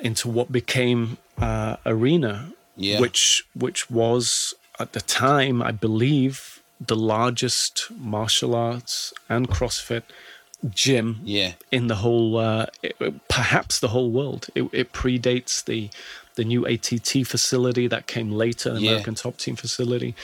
into 0.00 0.28
what 0.28 0.52
became 0.52 1.16
uh, 1.38 1.76
Arena, 1.84 2.52
Yeah. 2.76 3.00
which 3.00 3.44
which 3.54 3.90
was 3.90 4.54
at 4.78 4.92
the 4.92 5.00
time, 5.00 5.62
I 5.62 5.72
believe, 5.72 6.55
the 6.80 6.96
largest 6.96 7.90
martial 7.96 8.54
arts 8.54 9.12
and 9.28 9.48
CrossFit 9.48 10.02
gym 10.70 11.20
Yeah. 11.24 11.52
in 11.70 11.86
the 11.86 11.96
whole, 11.96 12.36
uh, 12.38 12.66
it- 12.82 12.96
perhaps 13.28 13.78
the 13.80 13.88
whole 13.88 14.10
world. 14.10 14.48
It, 14.54 14.64
it 14.72 14.92
predates 14.92 15.64
the 15.64 15.90
the 16.34 16.44
new 16.44 16.66
ATT 16.66 17.24
facility 17.26 17.86
that 17.88 18.06
came 18.06 18.30
later, 18.30 18.74
the 18.74 18.80
Yeah. 18.82 18.90
American 18.90 19.14
Top 19.14 19.38
Team 19.38 19.56
facility. 19.56 20.14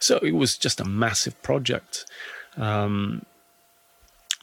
So 0.00 0.16
it 0.18 0.32
was 0.32 0.58
just 0.58 0.80
a 0.80 0.84
massive 0.84 1.40
project. 1.42 2.04
Um, 2.56 3.24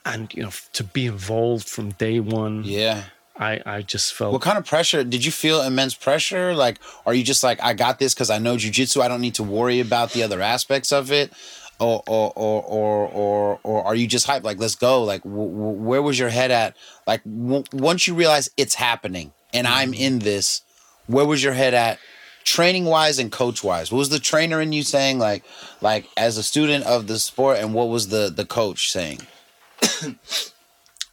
and 0.06 0.34
you 0.34 0.44
know, 0.44 0.52
to 0.74 0.84
be 0.86 1.06
involved 1.08 1.68
from 1.68 1.92
day 1.92 2.22
one, 2.22 2.64
Yeah. 2.64 3.04
I, 3.40 3.62
I 3.66 3.82
just 3.82 4.14
felt 4.14 4.34
What 4.34 4.42
kind 4.42 4.58
of 4.58 4.66
pressure 4.66 5.04
did 5.06 5.24
you 5.24 5.32
feel? 5.32 5.62
Immense 5.62 5.96
pressure? 5.96 6.54
Like, 6.54 6.78
are 7.06 7.14
you 7.14 7.24
just 7.24 7.42
like, 7.42 7.64
I 7.64 7.74
got 7.74 7.98
this 7.98 8.14
because 8.14 8.30
I 8.30 8.38
know 8.38 8.56
jujitsu. 8.56 9.02
I 9.02 9.08
don't 9.08 9.22
need 9.22 9.36
to 9.36 9.44
worry 9.44 9.80
about 9.80 10.12
the 10.12 10.24
other 10.24 10.42
aspects 10.42 10.92
of 10.92 11.10
it, 11.12 11.32
or 11.80 12.04
or 12.06 12.34
or 12.36 12.62
or 12.64 13.08
or, 13.08 13.60
or 13.64 13.84
are 13.86 13.96
you 13.96 14.08
just 14.08 14.28
hyped? 14.28 14.44
Like, 14.44 14.60
let's 14.60 14.76
go. 14.76 15.04
Like, 15.04 15.24
w- 15.24 15.50
w- 15.50 15.82
where 15.82 16.02
was 16.02 16.20
your 16.20 16.28
head 16.30 16.52
at? 16.52 16.76
Like, 17.08 17.24
w- 17.24 17.64
once 17.72 18.08
you 18.08 18.14
realize 18.14 18.50
it's 18.58 18.76
happening 18.76 19.32
and 19.54 19.66
I'm 19.66 19.94
mm-hmm. 19.94 20.02
in 20.02 20.20
this, 20.20 20.62
where 21.08 21.26
was 21.26 21.42
your 21.42 21.54
head 21.54 21.74
at? 21.74 21.98
Training 22.44 22.86
wise 22.86 23.20
and 23.20 23.32
coach 23.32 23.64
wise, 23.64 23.92
what 23.92 24.00
was 24.00 24.10
the 24.10 24.20
trainer 24.20 24.60
in 24.60 24.74
you 24.74 24.84
saying? 24.84 25.20
Like, 25.20 25.44
like 25.82 26.10
as 26.18 26.38
a 26.38 26.44
student 26.44 26.86
of 26.86 27.08
the 27.08 27.20
sport, 27.20 27.60
and 27.60 27.74
what 27.74 27.88
was 27.88 28.10
the 28.10 28.30
the 28.30 28.46
coach 28.46 28.92
saying? 28.92 29.22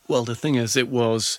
Well, 0.09 0.25
the 0.25 0.37
thing 0.37 0.55
is, 0.55 0.77
it 0.77 0.89
was 0.89 1.39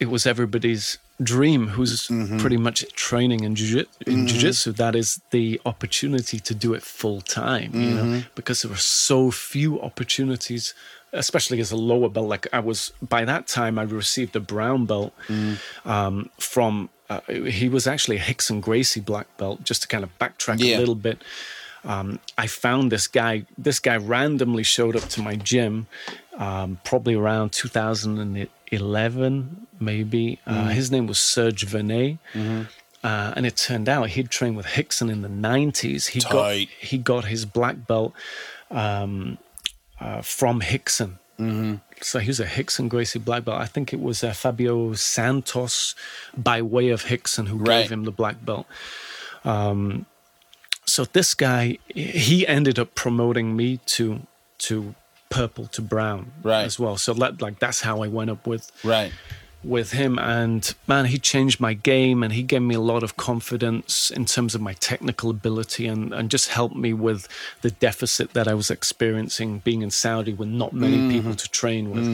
it 0.00 0.08
was 0.10 0.26
everybody's 0.26 0.98
dream 1.22 1.68
who's 1.68 2.08
Mm-hmm. 2.08 2.38
pretty 2.38 2.56
much 2.56 2.78
training 2.94 3.42
in 3.44 3.54
jiu 3.56 3.84
in 4.06 4.26
jiu-jitsu 4.28 4.72
that 4.72 4.94
is 4.94 5.20
the 5.30 5.60
opportunity 5.66 6.38
to 6.48 6.54
do 6.54 6.74
it 6.74 6.82
full 6.82 7.20
time 7.22 7.70
you 7.74 7.90
know 7.96 8.04
Mm-hmm. 8.04 8.28
because 8.34 8.62
there 8.62 8.70
were 8.70 8.76
so 9.08 9.30
few 9.30 9.80
opportunities 9.80 10.74
especially 11.12 11.58
as 11.60 11.72
a 11.72 11.76
lower 11.76 12.08
belt 12.08 12.28
like 12.28 12.46
i 12.52 12.60
was 12.60 12.92
by 13.16 13.24
that 13.24 13.46
time 13.48 13.78
i 13.78 13.82
received 13.82 14.36
a 14.36 14.40
brown 14.54 14.86
belt 14.86 15.12
Mm. 15.28 15.56
um, 15.94 16.30
from 16.38 16.88
uh, 17.10 17.20
he 17.60 17.68
was 17.70 17.86
actually 17.86 18.18
a 18.18 18.20
Rickson 18.20 18.60
Gracie 18.60 19.00
black 19.00 19.26
belt 19.38 19.64
just 19.64 19.80
to 19.82 19.88
kind 19.88 20.04
of 20.04 20.10
backtrack 20.18 20.58
Yeah. 20.60 20.76
a 20.76 20.80
little 20.80 20.94
bit 21.08 21.18
um, 21.84 22.18
I 22.36 22.48
found 22.48 22.90
this 22.92 23.06
guy. 23.06 23.44
This 23.56 23.78
guy 23.78 23.96
randomly 23.96 24.64
showed 24.64 24.96
up 24.96 25.06
to 25.14 25.22
my 25.22 25.36
gym, 25.36 25.86
um, 26.36 26.78
probably 26.84 27.14
around 27.14 27.52
2011, 28.70 29.66
maybe. 29.80 30.38
Uh, 30.46 30.68
his 30.68 30.90
name 30.90 31.06
was 31.06 31.18
Serge 31.18 31.66
Venet, 31.66 32.18
uh, 32.34 33.32
and 33.36 33.46
it 33.46 33.56
turned 33.56 33.88
out 33.88 34.10
he'd 34.10 34.30
trained 34.30 34.56
with 34.56 34.66
Rickson 34.66 35.10
in 35.10 35.22
the 35.22 35.28
90s. 35.28 36.08
He 36.08 36.20
got 36.20 36.54
he 36.80 36.98
got 36.98 37.24
his 37.26 37.44
black 37.44 37.86
belt 37.86 38.12
um, 38.70 39.38
uh, 40.00 40.22
from 40.22 40.60
Rickson. 40.60 41.18
So 42.00 42.18
he 42.18 42.26
was 42.28 42.40
a 42.40 42.46
Rickson 42.46 42.88
Gracie 42.88 43.20
black 43.20 43.44
belt. 43.44 43.60
I 43.60 43.66
think 43.66 43.92
it 43.92 44.00
was 44.00 44.24
uh, 44.24 44.32
Fabio 44.32 44.92
Santos, 44.94 45.94
by 46.36 46.62
way 46.62 46.88
of 46.90 47.04
Rickson, 47.04 47.46
who 47.48 47.58
Right. 47.58 47.82
gave 47.82 47.92
him 47.92 48.04
the 48.04 48.10
black 48.12 48.44
belt 48.44 48.66
so 50.84 51.04
this 51.12 51.34
guy 51.34 51.76
he 51.94 52.46
ended 52.46 52.78
up 52.78 52.94
promoting 52.94 53.54
me 53.56 53.76
to 53.86 54.20
to 54.58 54.94
purple 55.30 55.66
to 55.66 55.82
brown 55.82 56.32
Right. 56.42 56.64
as 56.64 56.78
well 56.78 56.96
so 56.96 57.12
that, 57.14 57.40
like 57.42 57.58
that's 57.58 57.80
how 57.82 58.02
i 58.02 58.08
went 58.08 58.30
up 58.30 58.46
with 58.46 58.70
Right. 58.82 59.12
with 59.62 59.92
him 59.92 60.18
and 60.18 60.74
man 60.86 61.04
he 61.06 61.18
changed 61.18 61.60
my 61.60 61.74
game 61.74 62.22
and 62.22 62.32
he 62.32 62.42
gave 62.42 62.62
me 62.62 62.74
a 62.74 62.80
lot 62.80 63.02
of 63.02 63.16
confidence 63.16 64.10
in 64.10 64.24
terms 64.24 64.54
of 64.54 64.60
my 64.60 64.72
technical 64.74 65.30
ability 65.30 65.86
and, 65.86 66.12
and 66.14 66.30
just 66.30 66.48
helped 66.50 66.76
me 66.76 66.92
with 66.92 67.28
the 67.62 67.70
deficit 67.70 68.32
that 68.34 68.46
i 68.48 68.54
was 68.54 68.70
experiencing 68.70 69.58
being 69.60 69.82
in 69.82 69.90
saudi 69.90 70.32
with 70.32 70.48
not 70.48 70.72
many 70.72 70.96
Mm-hmm. 70.96 71.10
people 71.10 71.34
to 71.34 71.48
train 71.50 71.90
with 71.90 72.06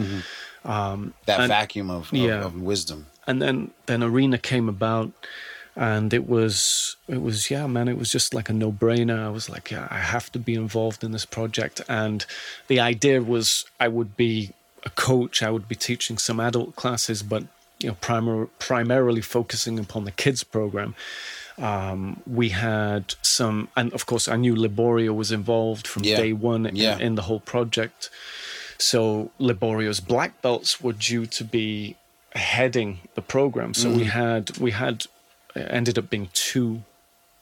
um 0.64 1.12
That 1.26 1.40
And- 1.40 1.48
vacuum 1.48 1.90
of, 1.90 2.04
of, 2.12 2.12
yeah. 2.14 2.44
of 2.44 2.54
wisdom. 2.60 3.06
and 3.26 3.40
then 3.42 3.70
then 3.86 4.02
arena 4.02 4.38
came 4.38 4.68
about 4.68 5.12
and 5.76 6.14
it 6.14 6.28
was 6.28 6.96
it 7.08 7.20
was 7.20 7.50
yeah 7.50 7.66
man 7.66 7.88
it 7.88 7.98
was 7.98 8.10
just 8.12 8.32
like 8.32 8.48
a 8.48 8.52
no-brainer 8.52 9.18
i 9.18 9.28
was 9.28 9.48
like 9.50 9.70
yeah 9.70 9.88
i 9.90 9.98
have 9.98 10.30
to 10.30 10.38
be 10.38 10.54
involved 10.54 11.02
in 11.02 11.10
this 11.12 11.24
project 11.26 11.80
and 11.88 12.26
the 12.68 12.78
idea 12.78 13.20
was 13.20 13.64
i 13.80 13.88
would 13.88 14.16
be 14.16 14.50
a 14.84 14.90
coach 14.90 15.42
i 15.42 15.50
would 15.50 15.66
be 15.68 15.74
teaching 15.74 16.16
some 16.18 16.38
adult 16.38 16.76
classes 16.76 17.22
but 17.24 17.42
you 17.80 17.88
know 17.88 17.96
primar- 18.00 18.48
primarily 18.60 19.20
focusing 19.20 19.78
upon 19.78 20.04
the 20.04 20.12
kids 20.12 20.44
program 20.44 20.94
um, 21.58 22.20
we 22.26 22.48
had 22.50 23.14
some 23.22 23.68
and 23.76 23.92
of 23.92 24.06
course 24.06 24.28
i 24.28 24.36
knew 24.36 24.54
liborio 24.54 25.12
was 25.14 25.32
involved 25.32 25.86
from 25.88 26.04
Yeah. 26.04 26.16
day 26.16 26.32
one 26.32 26.66
in, 26.66 26.76
Yeah. 26.76 26.98
in 26.98 27.16
the 27.16 27.22
whole 27.22 27.40
project 27.40 28.10
so 28.78 29.30
Liborio's 29.38 30.00
black 30.00 30.42
belts 30.42 30.80
were 30.80 30.92
due 30.92 31.26
to 31.26 31.44
be 31.44 31.94
heading 32.34 32.98
the 33.14 33.22
program. 33.22 33.72
So 33.72 33.88
we 33.88 34.04
had 34.04 34.58
we 34.58 34.72
had 34.72 35.06
ended 35.56 35.98
up 35.98 36.10
being 36.10 36.28
two 36.32 36.82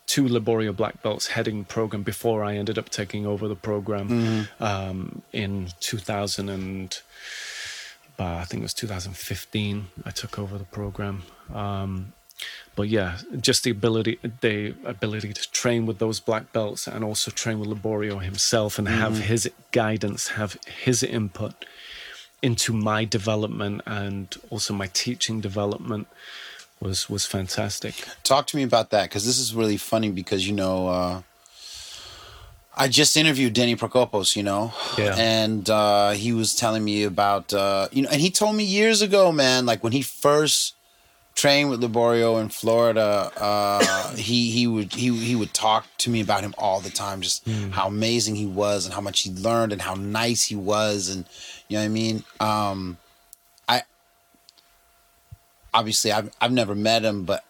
two 0.06 0.24
Liborio 0.24 0.76
black 0.76 1.02
belts 1.02 1.28
heading 1.28 1.60
the 1.60 1.64
program 1.64 2.02
before 2.02 2.44
I 2.44 2.56
ended 2.56 2.76
up 2.76 2.90
taking 2.90 3.24
over 3.24 3.48
the 3.48 3.56
program 3.56 4.48
um, 4.60 5.22
in 5.32 5.68
2000 5.80 6.48
and 6.48 7.00
uh, 8.18 8.36
I 8.36 8.44
think 8.44 8.60
it 8.60 8.64
was 8.64 8.74
2015. 8.74 9.86
I 10.04 10.10
took 10.10 10.38
over 10.38 10.58
the 10.58 10.64
program. 10.64 11.22
Um, 11.54 12.12
but 12.74 12.88
yeah, 12.88 13.18
just 13.40 13.64
the 13.64 13.70
ability 13.70 14.18
the 14.40 14.74
ability 14.84 15.32
to 15.32 15.50
train 15.52 15.86
with 15.86 15.98
those 15.98 16.18
black 16.20 16.52
belts 16.52 16.86
and 16.86 17.04
also 17.04 17.30
train 17.30 17.60
with 17.60 17.68
Liborio 17.68 18.22
himself 18.22 18.78
and 18.78 18.88
have 18.88 19.18
his 19.18 19.50
guidance, 19.70 20.28
have 20.28 20.58
his 20.84 21.02
input 21.02 21.64
into 22.42 22.72
my 22.72 23.04
development 23.04 23.80
and 23.86 24.36
also 24.50 24.74
my 24.74 24.88
teaching 24.92 25.40
development 25.40 26.08
was 26.82 27.08
was 27.08 27.24
fantastic. 27.26 27.94
Talk 28.24 28.46
to 28.48 28.56
me 28.56 28.62
about 28.64 28.90
that 28.90 29.04
because 29.04 29.24
this 29.24 29.38
is 29.38 29.54
really 29.54 29.76
funny 29.76 30.10
because 30.10 30.46
you 30.46 30.54
know 30.54 30.88
uh, 30.88 31.22
I 32.76 32.88
just 32.88 33.16
interviewed 33.16 33.52
Denny 33.52 33.76
Prokopos, 33.76 34.34
you 34.34 34.42
know, 34.42 34.72
Yeah. 34.98 35.14
and 35.16 35.68
uh, 35.68 36.10
he 36.10 36.32
was 36.32 36.54
telling 36.54 36.82
me 36.84 37.04
about 37.04 37.52
uh, 37.52 37.88
you 37.92 38.02
know, 38.02 38.08
and 38.10 38.20
he 38.20 38.30
told 38.30 38.56
me 38.56 38.64
years 38.64 39.02
ago, 39.02 39.30
man, 39.32 39.66
like 39.66 39.82
when 39.84 39.92
he 39.92 40.02
first 40.02 40.74
trained 41.34 41.70
with 41.70 41.80
Liborio 41.82 42.40
in 42.40 42.48
Florida, 42.48 43.30
uh, 43.36 44.14
he 44.16 44.50
he 44.50 44.66
would 44.66 44.92
he 44.94 45.14
he 45.16 45.36
would 45.36 45.52
talk 45.54 45.86
to 45.98 46.10
me 46.10 46.20
about 46.20 46.42
him 46.42 46.54
all 46.58 46.80
the 46.80 46.90
time, 46.90 47.20
just 47.20 47.46
how 47.72 47.86
amazing 47.88 48.34
he 48.36 48.46
was 48.46 48.84
and 48.86 48.94
how 48.94 49.00
much 49.00 49.20
he 49.20 49.30
learned 49.30 49.72
and 49.72 49.82
how 49.82 49.94
nice 49.94 50.44
he 50.44 50.56
was, 50.56 51.08
and 51.08 51.26
you 51.68 51.76
know 51.76 51.82
what 51.82 51.86
I 51.86 51.88
mean. 51.88 52.24
Um, 52.40 52.96
obviously 55.74 56.12
I've 56.12 56.30
I've 56.40 56.52
never 56.52 56.74
met 56.74 57.02
him, 57.02 57.24
but 57.24 57.44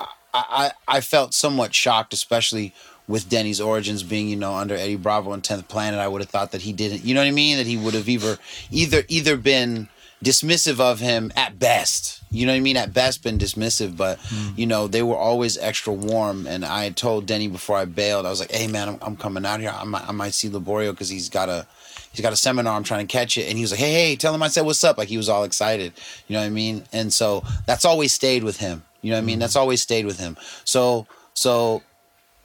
I, 0.00 0.06
I 0.34 0.72
I 0.88 1.00
felt 1.00 1.34
somewhat 1.34 1.74
shocked, 1.74 2.12
especially 2.12 2.74
with 3.08 3.28
Denny's 3.28 3.60
origins 3.60 4.02
being, 4.02 4.28
you 4.28 4.36
know, 4.36 4.54
under 4.54 4.74
Eddie 4.74 4.96
Bravo 4.96 5.32
and 5.32 5.42
Tenth 5.42 5.68
Planet. 5.68 6.00
I 6.00 6.08
would 6.08 6.20
have 6.20 6.30
thought 6.30 6.52
that 6.52 6.62
he 6.62 6.72
didn't, 6.72 7.04
you 7.04 7.14
know 7.14 7.20
what 7.20 7.26
I 7.26 7.32
mean, 7.32 7.56
that 7.56 7.66
he 7.66 7.76
would 7.76 7.94
have 7.94 8.08
either 8.08 8.38
either 8.70 9.02
either 9.08 9.36
been 9.36 9.88
dismissive 10.22 10.78
of 10.78 11.00
him 11.00 11.32
at 11.34 11.58
best. 11.58 12.20
You 12.30 12.46
know 12.46 12.52
what 12.52 12.58
I 12.58 12.60
mean? 12.60 12.76
At 12.76 12.94
best, 12.94 13.22
been 13.22 13.38
dismissive, 13.38 13.96
but 13.96 14.18
mm. 14.20 14.56
you 14.56 14.66
know 14.66 14.86
they 14.86 15.02
were 15.02 15.16
always 15.16 15.58
extra 15.58 15.92
warm. 15.92 16.46
And 16.46 16.64
I 16.64 16.84
had 16.84 16.96
told 16.96 17.26
Denny 17.26 17.48
before 17.48 17.76
I 17.76 17.84
bailed, 17.84 18.24
I 18.24 18.30
was 18.30 18.40
like, 18.40 18.52
"Hey 18.52 18.66
man, 18.66 18.88
I'm, 18.88 18.98
I'm 19.02 19.16
coming 19.16 19.44
out 19.44 19.60
here. 19.60 19.74
I 19.74 19.84
might, 19.84 20.08
I 20.08 20.12
might 20.12 20.34
see 20.34 20.48
Liborio 20.48 20.92
because 20.92 21.08
he's 21.08 21.28
got 21.28 21.48
a 21.48 21.66
he's 22.12 22.20
got 22.20 22.32
a 22.32 22.36
seminar. 22.36 22.76
I'm 22.76 22.84
trying 22.84 23.06
to 23.06 23.12
catch 23.12 23.36
it." 23.36 23.48
And 23.48 23.56
he 23.56 23.62
was 23.62 23.72
like, 23.72 23.80
"Hey, 23.80 23.92
hey, 23.92 24.16
tell 24.16 24.34
him 24.34 24.42
I 24.42 24.48
said 24.48 24.64
what's 24.64 24.84
up." 24.84 24.98
Like 24.98 25.08
he 25.08 25.16
was 25.16 25.28
all 25.28 25.44
excited. 25.44 25.92
You 26.28 26.34
know 26.34 26.40
what 26.40 26.46
I 26.46 26.50
mean? 26.50 26.84
And 26.92 27.12
so 27.12 27.44
that's 27.66 27.84
always 27.84 28.12
stayed 28.12 28.44
with 28.44 28.58
him. 28.58 28.84
You 29.00 29.10
know 29.10 29.16
what 29.16 29.22
I 29.22 29.24
mean? 29.24 29.34
Mm-hmm. 29.34 29.40
That's 29.40 29.56
always 29.56 29.82
stayed 29.82 30.06
with 30.06 30.18
him. 30.18 30.36
So 30.64 31.06
so 31.34 31.82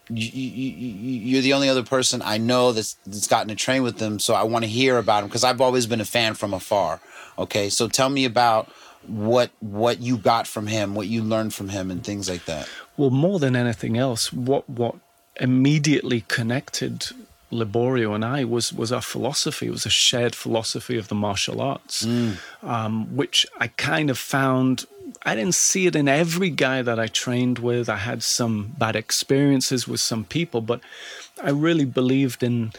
you, 0.09 0.31
you're 0.31 1.41
the 1.41 1.53
only 1.53 1.69
other 1.69 1.83
person 1.83 2.21
I 2.23 2.37
know 2.37 2.71
that's 2.71 2.93
that's 3.05 3.27
gotten 3.27 3.49
to 3.49 3.55
train 3.55 3.83
with 3.83 3.97
them. 3.97 4.19
So 4.19 4.33
I 4.33 4.43
want 4.43 4.63
to 4.63 4.69
hear 4.69 4.97
about 4.97 5.23
him 5.23 5.29
because 5.29 5.43
I've 5.43 5.61
always 5.61 5.85
been 5.85 6.01
a 6.01 6.05
fan 6.05 6.33
from 6.33 6.53
afar. 6.53 6.99
Okay, 7.37 7.69
so 7.69 7.87
tell 7.87 8.09
me 8.09 8.25
about 8.25 8.71
what 9.05 9.51
what 9.59 9.99
you 9.99 10.17
got 10.17 10.47
from 10.47 10.67
him, 10.67 10.95
what 10.95 11.07
you 11.07 11.23
learned 11.23 11.53
from 11.53 11.69
him, 11.69 11.91
and 11.91 12.03
things 12.03 12.29
like 12.29 12.45
that. 12.45 12.69
Well, 12.95 13.09
more 13.09 13.39
than 13.39 13.55
anything 13.55 13.97
else, 13.97 14.31
what 14.31 14.67
what 14.69 14.95
immediately 15.39 16.21
connected 16.27 17.07
Liborio 17.51 18.13
and 18.13 18.25
I 18.25 18.43
was 18.43 18.73
was 18.73 18.91
our 18.91 19.01
philosophy. 19.01 19.67
It 19.67 19.71
was 19.71 19.85
a 19.85 19.89
shared 19.89 20.35
philosophy 20.35 20.97
of 20.97 21.07
the 21.07 21.15
martial 21.15 21.61
arts, 21.61 22.05
um, 22.61 23.15
which 23.15 23.45
I 23.57 23.67
kind 23.67 24.09
of 24.09 24.17
found. 24.17 24.85
I 25.25 25.35
didn't 25.35 25.55
see 25.55 25.87
it 25.87 25.95
in 25.95 26.07
every 26.07 26.49
guy 26.49 26.81
that 26.81 26.99
I 26.99 27.07
trained 27.07 27.59
with. 27.59 27.87
I 27.89 27.97
had 27.97 28.21
some 28.21 28.75
bad 28.77 28.95
experiences 28.95 29.87
with 29.87 30.01
some 30.01 30.25
people, 30.25 30.61
but 30.61 30.81
I 31.41 31.49
really 31.51 31.85
believed 31.85 32.43
in, 32.43 32.71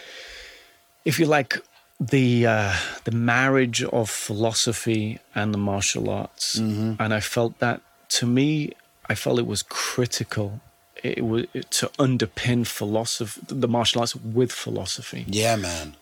if 1.05 1.19
you 1.19 1.27
like, 1.27 1.59
the 1.99 2.47
uh, 2.47 2.75
the 3.05 3.13
marriage 3.13 3.83
of 3.83 4.11
philosophy 4.11 5.19
and 5.35 5.53
the 5.55 5.59
martial 5.59 6.11
arts, 6.11 6.57
and 6.99 7.13
I 7.15 7.21
felt 7.21 7.59
that 7.59 7.81
to 8.19 8.27
me, 8.27 8.73
I 9.09 9.15
felt 9.15 9.39
it 9.39 9.47
was 9.47 9.63
critical. 9.63 10.61
It 11.03 11.25
was 11.25 11.47
to 11.71 11.89
underpin 11.99 12.67
philosophy, 12.67 13.41
the 13.47 13.69
martial 13.69 14.01
arts 14.01 14.17
with 14.17 14.53
philosophy. 14.53 15.25
Yeah, 15.29 15.57
man. 15.57 15.95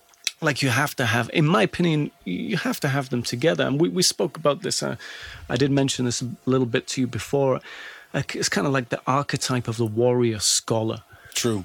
like 0.43 0.61
you 0.63 0.69
have 0.69 0.95
to 0.95 1.07
have 1.07 1.31
in 1.33 1.47
my 1.47 1.63
opinion 1.63 2.11
you 2.25 2.57
have 2.59 2.79
to 2.81 2.89
have 2.89 3.09
them 3.11 3.23
together. 3.23 3.65
And 3.67 3.81
we, 3.81 3.89
we 3.89 4.03
spoke 4.03 4.37
about 4.37 4.63
this 4.63 4.83
uh, 4.83 4.97
i 5.49 5.57
did 5.57 5.71
mention 5.71 6.05
this 6.05 6.23
a 6.23 6.29
little 6.45 6.67
bit 6.67 6.87
to 6.89 7.01
you 7.01 7.07
before. 7.07 7.61
It's 8.15 8.49
kind 8.49 8.67
of 8.67 8.73
like 8.73 8.89
the 8.89 9.01
archetype 9.07 9.69
of 9.69 9.77
the 9.77 9.87
warrior 9.87 10.39
scholar. 10.39 11.03
True. 11.35 11.65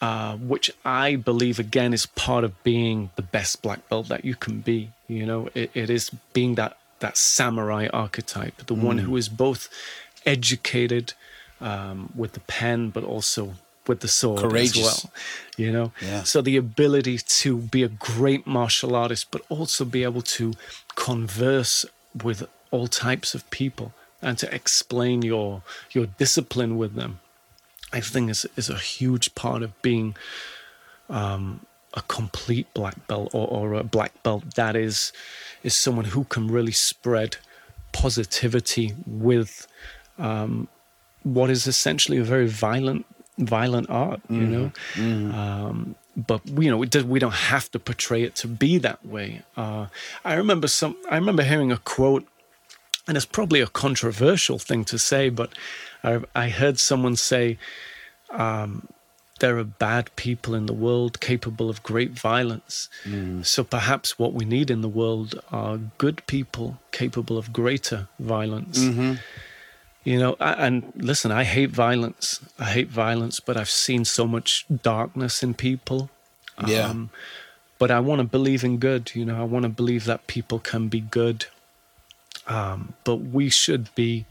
uh, 0.00 0.36
which 0.36 0.70
i 0.84 1.16
believe 1.16 1.58
again 1.58 1.92
is 1.92 2.06
part 2.06 2.44
of 2.44 2.52
being 2.62 3.10
the 3.16 3.22
best 3.22 3.62
black 3.62 3.80
belt 3.88 4.06
that 4.08 4.24
you 4.24 4.34
can 4.34 4.60
be 4.60 4.90
you 5.08 5.26
know? 5.26 5.48
It, 5.54 5.70
it 5.74 5.90
is 5.90 6.10
being 6.32 6.54
that 6.54 6.76
that 7.00 7.16
samurai 7.16 7.88
archetype 7.92 8.56
the 8.66 8.74
one 8.74 8.98
who 8.98 9.16
is 9.16 9.28
both 9.28 9.68
educated 10.26 11.14
um, 11.60 12.12
with 12.14 12.32
the 12.32 12.40
pen 12.40 12.90
but 12.90 13.04
also 13.04 13.54
with 13.86 14.00
the 14.00 14.08
sword 14.08 14.40
Courageous. 14.40 14.76
as 14.78 15.04
well 15.04 15.12
you 15.56 15.72
know 15.72 15.92
Yeah. 16.00 16.22
so 16.24 16.42
the 16.42 16.56
ability 16.56 17.18
to 17.18 17.56
be 17.56 17.82
a 17.82 17.88
great 17.88 18.46
martial 18.46 18.94
artist 18.94 19.30
but 19.30 19.42
also 19.48 19.84
be 19.84 20.02
able 20.04 20.22
to 20.22 20.52
converse 20.94 21.84
with 22.22 22.46
all 22.70 22.86
types 22.86 23.34
of 23.34 23.48
people 23.50 23.92
and 24.20 24.36
to 24.38 24.52
explain 24.54 25.22
your 25.22 25.62
your 25.92 26.06
discipline 26.06 26.76
with 26.76 26.94
them 26.94 27.20
i 27.92 28.00
think 28.00 28.30
is 28.30 28.46
is 28.56 28.68
a 28.68 28.76
huge 28.78 29.34
part 29.34 29.62
of 29.62 29.70
being 29.82 30.14
um, 31.08 31.60
a 31.94 32.02
complete 32.02 32.66
black 32.74 33.06
belt 33.06 33.30
or, 33.32 33.48
or 33.48 33.72
a 33.74 33.82
black 33.82 34.22
belt 34.22 34.54
that 34.56 34.76
is 34.76 35.12
is 35.62 35.74
someone 35.74 36.04
who 36.06 36.24
can 36.24 36.48
really 36.48 36.72
spread 36.72 37.36
positivity 37.92 38.94
with 39.06 39.66
um, 40.18 40.68
what 41.36 41.48
is 41.56 41.62
essentially 41.74 42.18
a 42.24 42.26
very 42.34 42.48
violent 42.66 43.02
violent 43.56 43.88
art 44.06 44.20
you 44.40 44.46
know 44.54 44.66
um, 45.40 45.76
but 46.28 46.40
you 46.62 46.68
know, 46.70 46.82
it 46.82 46.90
does, 46.90 47.04
we 47.04 47.20
don't 47.24 47.40
have 47.54 47.66
to 47.70 47.78
portray 47.78 48.20
it 48.28 48.34
to 48.42 48.48
be 48.48 48.72
that 48.78 49.00
way. 49.06 49.28
Uh, 49.56 49.86
I 50.24 50.34
remember 50.42 50.66
some. 50.66 50.96
I 51.08 51.14
remember 51.22 51.44
hearing 51.44 51.70
a 51.70 51.76
quote, 51.94 52.24
and 53.06 53.16
it's 53.16 53.26
probably 53.38 53.60
a 53.60 53.68
controversial 53.68 54.58
thing 54.58 54.84
to 54.86 54.98
say, 54.98 55.28
but 55.30 55.50
I, 56.02 56.12
I 56.34 56.48
heard 56.60 56.76
someone 56.80 57.14
say, 57.14 57.44
um, 58.30 58.88
"There 59.38 59.56
are 59.58 59.64
bad 59.64 60.04
people 60.16 60.52
in 60.56 60.66
the 60.66 60.78
world 60.86 61.20
capable 61.20 61.68
of 61.70 61.76
great 61.90 62.12
violence. 62.30 62.88
So 63.42 63.62
perhaps 63.62 64.18
what 64.18 64.32
we 64.38 64.44
need 64.44 64.68
in 64.70 64.80
the 64.80 64.88
world 65.02 65.30
are 65.52 65.76
good 65.98 66.18
people 66.26 66.66
capable 66.90 67.36
of 67.38 67.52
greater 67.52 68.00
violence." 68.18 68.78
You 70.04 70.18
know, 70.18 70.36
a- 70.40 70.58
and 70.58 70.92
listen, 70.96 71.30
I 71.30 71.44
hate 71.44 71.70
violence. 71.70 72.40
I 72.58 72.70
hate 72.70 72.88
violence, 72.88 73.40
but 73.40 73.56
I've 73.56 73.70
seen 73.70 74.04
so 74.04 74.26
much 74.26 74.64
darkness 74.82 75.42
in 75.42 75.54
people. 75.54 76.10
Yeah. 76.66 76.88
Um, 76.88 77.10
but 77.78 77.90
I 77.90 78.00
want 78.00 78.20
to 78.20 78.24
believe 78.24 78.64
in 78.64 78.78
good. 78.78 79.12
You 79.14 79.24
know, 79.24 79.40
I 79.40 79.44
want 79.44 79.64
to 79.64 79.68
believe 79.68 80.04
that 80.06 80.26
people 80.26 80.58
can 80.58 80.88
be 80.88 81.00
good. 81.00 81.46
Um, 82.46 82.94
but 83.04 83.16
we 83.16 83.50
should 83.50 83.94
be 83.94 84.24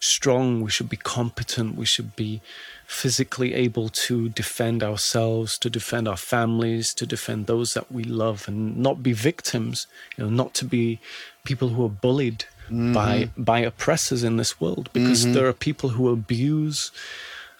strong. 0.00 0.62
We 0.62 0.70
should 0.70 0.88
be 0.88 0.96
competent. 0.96 1.76
We 1.76 1.84
should 1.84 2.16
be 2.16 2.40
physically 2.86 3.54
able 3.54 3.88
to 3.88 4.30
defend 4.30 4.82
ourselves, 4.82 5.58
to 5.58 5.70
defend 5.70 6.08
our 6.08 6.16
families, 6.16 6.94
to 6.94 7.06
defend 7.06 7.46
those 7.46 7.74
that 7.74 7.92
we 7.92 8.02
love, 8.02 8.48
and 8.48 8.78
not 8.78 9.02
be 9.02 9.12
victims. 9.12 9.86
You 10.16 10.24
know, 10.24 10.30
not 10.30 10.54
to 10.54 10.64
be 10.64 10.98
people 11.44 11.68
who 11.68 11.84
are 11.84 11.90
bullied 11.90 12.46
by 12.70 13.30
by 13.36 13.60
oppressors 13.60 14.22
in 14.22 14.36
this 14.36 14.60
world, 14.60 14.88
because 14.92 15.24
there 15.32 15.46
are 15.46 15.52
people 15.52 15.90
who 15.90 16.08
abuse 16.08 16.90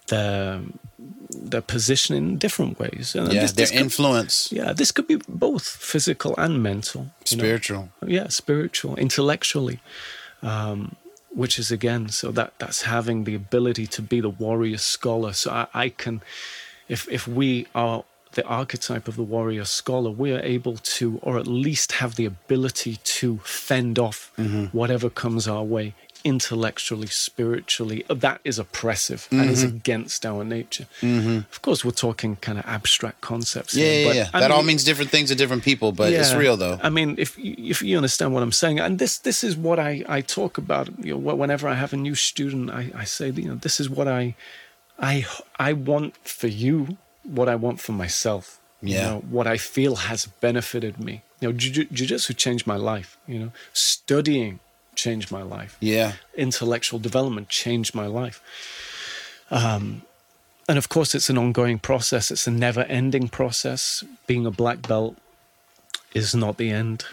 their 0.07 0.61
their 1.51 1.63
position 1.63 2.17
in 2.17 2.39
different 2.39 2.79
ways. 2.79 3.15
And 3.15 3.33
Yeah, 3.33 3.43
this- 3.43 3.53
their 3.53 3.63
this 3.67 3.71
could- 3.71 3.81
influence, 3.81 4.49
yeah, 4.53 4.73
this 4.73 4.93
could 4.93 5.07
be 5.07 5.19
both 5.29 5.65
physical 5.69 6.35
and 6.39 6.63
mental. 6.63 7.03
you 7.31 7.37
know. 7.37 7.43
spiritual. 7.45 7.89
Yeah, 8.07 8.29
spiritual, 8.29 8.97
intellectually, 8.97 9.79
um, 10.43 10.97
which 11.31 11.59
is 11.59 11.71
again, 11.71 12.09
so 12.09 12.33
that 12.33 12.51
that's 12.59 12.83
having 12.83 13.25
the 13.25 13.35
ability 13.37 13.87
to 13.87 14.03
be 14.03 14.21
the 14.21 14.29
warrior 14.45 14.79
scholar. 14.79 15.33
So 15.33 15.51
I, 15.51 15.67
I 15.85 15.89
can, 15.91 16.23
if 16.89 17.07
if 17.09 17.27
we 17.29 17.67
are 17.75 18.03
the 18.33 18.45
archetype 18.47 19.09
of 19.09 19.17
the 19.17 19.23
warrior 19.23 19.65
scholar, 19.65 20.11
we 20.11 20.33
are 20.33 20.41
able 20.41 20.77
to, 20.77 21.19
or 21.23 21.39
at 21.39 21.47
least 21.47 21.93
have 21.93 22.15
the 22.17 22.27
ability 22.27 22.97
to 23.03 23.39
fend 23.39 23.99
off 23.99 24.31
mm-hmm. 24.39 24.67
whatever 24.67 25.11
comes 25.11 25.49
our 25.49 25.65
way 25.65 25.95
intellectually, 26.23 27.07
spiritually. 27.07 28.05
Uh, 28.11 28.15
that 28.15 28.41
is 28.45 28.59
oppressive. 28.59 29.27
That 29.31 29.47
is 29.47 29.65
mm-hmm. 29.65 29.77
against 29.77 30.27
our 30.27 30.45
nature. 30.45 30.87
Mm-hmm. 31.01 31.39
Of 31.51 31.63
course, 31.63 31.85
we're 31.85 31.93
talking 31.93 32.37
kind 32.37 32.59
of 32.59 32.67
abstract 32.67 33.21
concepts. 33.21 33.75
Yeah, 33.75 33.85
here, 33.85 34.01
yeah, 34.01 34.07
but, 34.07 34.17
yeah. 34.17 34.41
That 34.41 34.51
all 34.51 34.63
means 34.63 34.85
different 34.85 35.11
things 35.11 35.31
to 35.31 35.35
different 35.35 35.63
people, 35.63 35.93
but 35.93 36.13
it's 36.13 36.35
real 36.35 36.57
though. 36.57 36.79
I 36.83 36.91
mean, 36.91 37.15
if 37.19 37.39
you- 37.39 37.57
if 37.59 37.83
you 37.83 37.97
understand 37.97 38.35
what 38.35 38.43
I'm 38.43 38.53
saying, 38.53 38.81
and 38.81 38.99
this 38.99 39.19
this 39.19 39.43
is 39.43 39.57
what 39.57 39.79
I 39.79 40.05
I 40.09 40.21
talk 40.21 40.59
about. 40.59 40.89
You 41.03 41.19
know, 41.19 41.35
whenever 41.35 41.69
I 41.69 41.75
have 41.75 41.93
a 41.93 41.97
new 41.97 42.15
student, 42.15 42.71
I 42.71 42.91
I 42.95 43.05
say, 43.05 43.31
you 43.31 43.49
know, 43.49 43.55
this 43.55 43.81
is 43.81 43.89
what 43.89 44.07
I 44.07 44.35
I 44.99 45.27
I 45.59 45.73
want 45.73 46.17
for 46.23 46.49
you, 46.49 46.99
what 47.25 47.49
I 47.49 47.55
want 47.57 47.81
for 47.81 47.93
myself. 47.93 48.59
You 48.83 48.95
Yeah. 48.95 49.07
know, 49.11 49.19
what 49.31 49.47
I 49.47 49.57
feel 49.59 49.97
has 49.97 50.27
benefited 50.41 50.99
me. 50.99 51.23
You 51.41 51.49
know, 51.49 51.53
jiu- 51.53 51.85
jiu-jitsu 51.93 52.35
changed 52.35 52.67
my 52.67 52.77
life. 52.77 53.17
You 53.27 53.39
know, 53.39 53.53
studying 53.73 54.61
changed 54.95 55.31
my 55.31 55.43
life 55.43 55.77
Yeah, 55.81 56.13
intellectual 56.37 56.99
development 56.99 57.49
changed 57.49 57.95
my 57.95 58.07
life. 58.07 58.43
Um, 59.51 60.03
and 60.69 60.79
of 60.79 60.89
course, 60.89 61.15
it's 61.15 61.31
an 61.31 61.39
ongoing 61.39 61.79
process. 61.79 62.31
It's 62.31 62.47
a 62.47 62.51
never-ending 62.51 63.29
process. 63.29 64.05
Being 64.27 64.47
a 64.47 64.51
black 64.51 64.87
belt 64.87 65.17
is 66.15 66.35
not 66.35 66.57
the 66.59 66.71
end. 66.71 67.05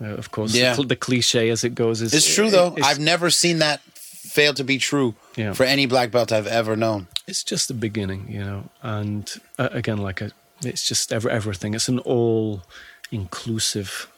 Uh, 0.00 0.06
of 0.06 0.30
course, 0.30 0.54
Yeah. 0.54 0.70
the, 0.70 0.76
cl- 0.76 0.88
the 0.88 0.96
cliche 0.96 1.50
as 1.50 1.62
it 1.64 1.74
goes 1.74 2.00
is 2.02 2.12
it's 2.14 2.34
true 2.34 2.50
though. 2.50 2.68
it's- 2.76 2.86
I've 2.86 2.98
never 2.98 3.30
seen 3.30 3.58
that 3.58 3.80
fail 4.24 4.54
to 4.54 4.64
be 4.64 4.78
true 4.78 5.14
Yeah. 5.36 5.52
for 5.54 5.64
any 5.64 5.86
black 5.86 6.10
belt 6.10 6.32
I've 6.32 6.46
ever 6.46 6.76
known. 6.76 7.06
it's 7.26 7.42
just 7.44 7.68
the 7.68 7.74
beginning, 7.74 8.26
you 8.30 8.44
know. 8.44 8.64
And 8.82 9.30
uh, 9.58 9.68
again, 9.72 9.98
like 9.98 10.20
a, 10.20 10.30
it's 10.64 10.86
just 10.88 11.12
ever 11.12 11.30
everything. 11.30 11.74
It's 11.74 11.88
an 11.88 11.98
all-inclusive 12.00 14.08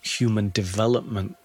human 0.00 0.50
development 0.50 1.36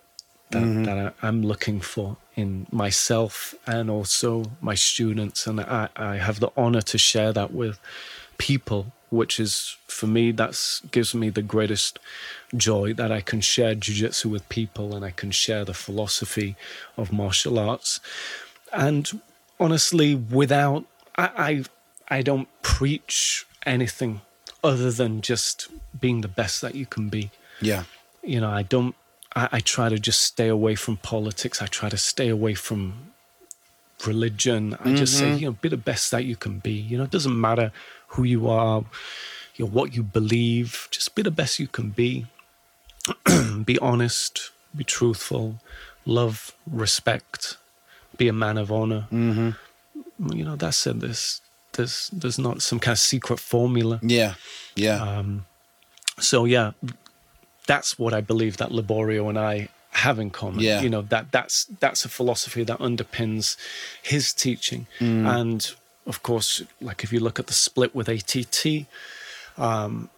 that, 0.51 0.63
that 0.85 1.13
I, 1.21 1.27
I'm 1.27 1.43
looking 1.43 1.81
for 1.81 2.17
in 2.35 2.67
myself 2.71 3.53
and 3.65 3.89
also 3.89 4.51
my 4.61 4.75
students, 4.75 5.47
and 5.47 5.59
I, 5.59 5.89
I 5.95 6.15
have 6.17 6.39
the 6.39 6.49
honor 6.55 6.81
to 6.81 6.97
share 6.97 7.33
that 7.33 7.53
with 7.53 7.79
people. 8.37 8.93
Which 9.09 9.39
is 9.39 9.77
for 9.87 10.07
me, 10.07 10.31
that's 10.31 10.81
gives 10.91 11.15
me 11.15 11.29
the 11.29 11.41
greatest 11.41 11.99
joy 12.55 12.93
that 12.93 13.11
I 13.11 13.21
can 13.21 13.41
share 13.41 13.73
jujitsu 13.75 14.25
with 14.25 14.47
people, 14.49 14.95
and 14.95 15.05
I 15.05 15.11
can 15.11 15.31
share 15.31 15.63
the 15.63 15.73
philosophy 15.73 16.55
of 16.97 17.13
martial 17.13 17.57
arts. 17.57 17.99
And 18.73 19.21
honestly 19.59 20.15
without 20.15 20.85
I, 21.15 21.29
I 22.09 22.17
i 22.17 22.21
don't 22.21 22.47
preach 22.61 23.45
anything 23.65 24.21
other 24.63 24.91
than 24.91 25.21
just 25.21 25.67
being 25.99 26.21
the 26.21 26.27
best 26.27 26.61
that 26.61 26.75
you 26.75 26.85
can 26.85 27.09
be. 27.09 27.31
Yeah, 27.61 27.83
you 28.23 28.39
know 28.39 28.49
i 28.49 28.63
don't 28.63 28.95
I, 29.35 29.49
I 29.53 29.59
try 29.59 29.89
to 29.89 29.99
just 29.99 30.21
stay 30.21 30.47
away 30.47 30.75
from 30.75 30.97
politics. 30.97 31.61
I 31.61 31.67
try 31.67 31.89
to 31.89 31.97
stay 31.97 32.29
away 32.29 32.53
from 32.53 33.11
religion 34.05 34.77
i 34.85 34.93
just 34.93 35.17
say 35.17 35.35
you 35.35 35.47
know 35.47 35.57
be 35.59 35.69
the 35.69 35.77
best 35.77 36.11
that 36.11 36.23
you 36.23 36.35
can 36.35 36.59
be. 36.59 36.71
You 36.71 36.97
know 36.97 37.05
it 37.05 37.11
doesn't 37.11 37.39
matter 37.39 37.71
who 38.09 38.23
you 38.23 38.47
are 38.47 38.83
you 39.55 39.65
know 39.65 39.71
what 39.71 39.95
you 39.95 40.03
believe 40.03 40.87
just 40.91 41.15
be 41.15 41.21
the 41.21 41.31
best 41.31 41.59
you 41.59 41.67
can 41.67 41.89
be. 41.89 42.27
Be 43.65 43.79
honest 43.79 44.51
be 44.75 44.83
truthful 44.83 45.55
love 46.05 46.53
respect 46.69 47.57
be 48.17 48.27
a 48.27 48.33
man 48.33 48.57
of 48.57 48.71
honor. 48.71 49.07
Mm-hmm. 49.11 50.31
you 50.33 50.43
know 50.43 50.55
that's 50.55 50.85
it 50.85 50.99
there's 50.99 51.41
there's 51.73 52.09
there's 52.11 52.37
not 52.37 52.61
some 52.61 52.79
kind 52.79 52.93
of 52.93 52.99
secret 52.99 53.39
formula. 53.39 53.99
Yeah, 54.03 54.33
yeah. 54.75 55.01
Um, 55.01 55.45
so 56.19 56.45
yeah 56.45 56.71
that's 57.67 57.99
what 57.99 58.13
i 58.13 58.21
believe 58.21 58.57
that 58.57 58.69
liborio 58.69 59.29
and 59.29 59.37
i 59.37 59.67
have 60.05 60.17
in 60.23 60.29
common 60.31 60.59
Yeah. 60.61 60.81
you 60.83 60.89
know 60.93 61.03
that 61.13 61.25
that's 61.35 61.57
that's 61.83 62.05
a 62.05 62.09
philosophy 62.17 62.63
that 62.69 62.79
underpins 62.89 63.45
his 64.13 64.25
teaching 64.43 64.81
Mm. 64.99 65.25
and 65.39 65.59
of 66.11 66.17
course 66.29 66.63
like 66.87 66.99
if 67.05 67.09
you 67.13 67.19
look 67.25 67.39
at 67.39 67.47
the 67.47 67.53
split 67.65 67.91
with 67.97 68.09
att 68.09 68.65
um 69.57 70.09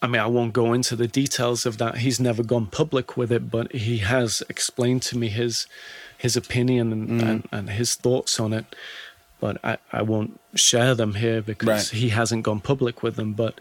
I 0.00 0.06
mean, 0.06 0.22
I 0.22 0.26
won't 0.36 0.52
go 0.52 0.72
into 0.74 0.94
the 0.94 1.08
details 1.08 1.66
of 1.66 1.78
that. 1.78 1.96
He's 2.04 2.20
never 2.20 2.44
gone 2.44 2.66
public 2.66 3.16
with 3.16 3.32
it, 3.32 3.50
but 3.50 3.66
he 3.72 3.98
has 3.98 4.30
explained 4.48 5.02
to 5.10 5.18
me 5.18 5.28
his 5.28 5.66
his 6.24 6.36
opinion 6.36 6.92
and, 6.92 7.08
Mm. 7.08 7.22
and, 7.28 7.48
and 7.56 7.70
his 7.70 7.90
thoughts 8.04 8.38
on 8.44 8.52
it. 8.52 8.66
But 9.40 9.54
I, 9.64 9.72
I 10.00 10.02
won't 10.02 10.32
share 10.54 10.94
them 10.94 11.14
here 11.24 11.40
because 11.42 11.68
Right. 11.92 12.00
he 12.02 12.08
hasn't 12.10 12.44
gone 12.44 12.60
public 12.60 13.02
with 13.02 13.16
them. 13.16 13.32
But 13.34 13.54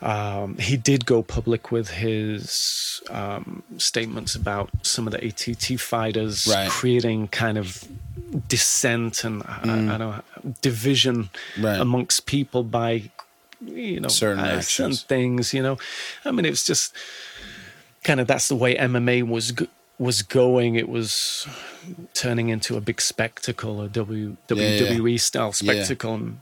um, 0.00 0.56
he 0.58 0.76
did 0.76 1.06
go 1.06 1.22
public 1.22 1.72
with 1.72 1.90
his 1.90 3.00
um, 3.10 3.62
statements 3.78 4.34
about 4.36 4.70
some 4.82 5.06
of 5.08 5.12
the 5.12 5.24
ATT 5.26 5.80
fighters 5.80 6.46
Right. 6.46 6.70
creating 6.70 7.28
kind 7.28 7.58
of 7.58 7.86
dissent 8.46 9.24
and 9.24 9.42
I, 9.44 9.60
I 9.62 9.66
don't 9.98 9.98
know, 9.98 10.22
division 10.60 11.30
Mm. 11.56 11.64
Right. 11.64 11.80
amongst 11.80 12.26
people 12.26 12.62
by 12.62 13.10
you 13.64 13.98
know 14.00 14.08
Certain 14.08 14.44
actions. 14.44 15.02
things. 15.02 15.52
You 15.52 15.62
know, 15.62 15.78
I 16.24 16.30
mean, 16.30 16.44
it 16.44 16.50
was 16.50 16.64
just 16.64 16.94
kind 18.04 18.20
of 18.20 18.26
that's 18.28 18.46
the 18.48 18.54
way 18.56 18.76
MMA 18.76 19.26
was 19.26 19.50
go- 19.52 19.66
was 19.98 20.22
going. 20.22 20.76
It 20.76 20.88
was 20.88 21.46
turning 22.14 22.50
into 22.50 22.76
a 22.76 22.80
big 22.80 23.00
spectacle, 23.00 23.82
a 23.82 23.88
w, 23.88 24.36
yeah. 24.48 24.78
WWE 24.78 25.18
style 25.18 25.52
spectacle. 25.52 26.14
And 26.14 26.40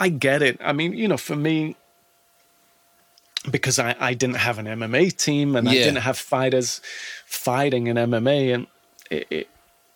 I 0.00 0.08
get 0.08 0.42
it. 0.42 0.58
I 0.60 0.72
mean, 0.72 0.92
you 0.94 1.06
know, 1.06 1.16
for 1.16 1.36
me, 1.36 1.76
because 3.50 3.78
I, 3.78 3.94
I 4.00 4.14
didn't 4.14 4.36
have 4.36 4.58
an 4.58 4.66
MMA 4.66 5.16
team 5.16 5.54
and 5.56 5.68
I 5.68 5.72
didn't 5.74 5.96
have 6.02 6.18
fighters 6.18 6.80
fighting 7.26 7.86
in 7.88 7.96
MMA, 7.96 8.54
and 8.54 8.66
it, 9.10 9.26
it 9.30 9.48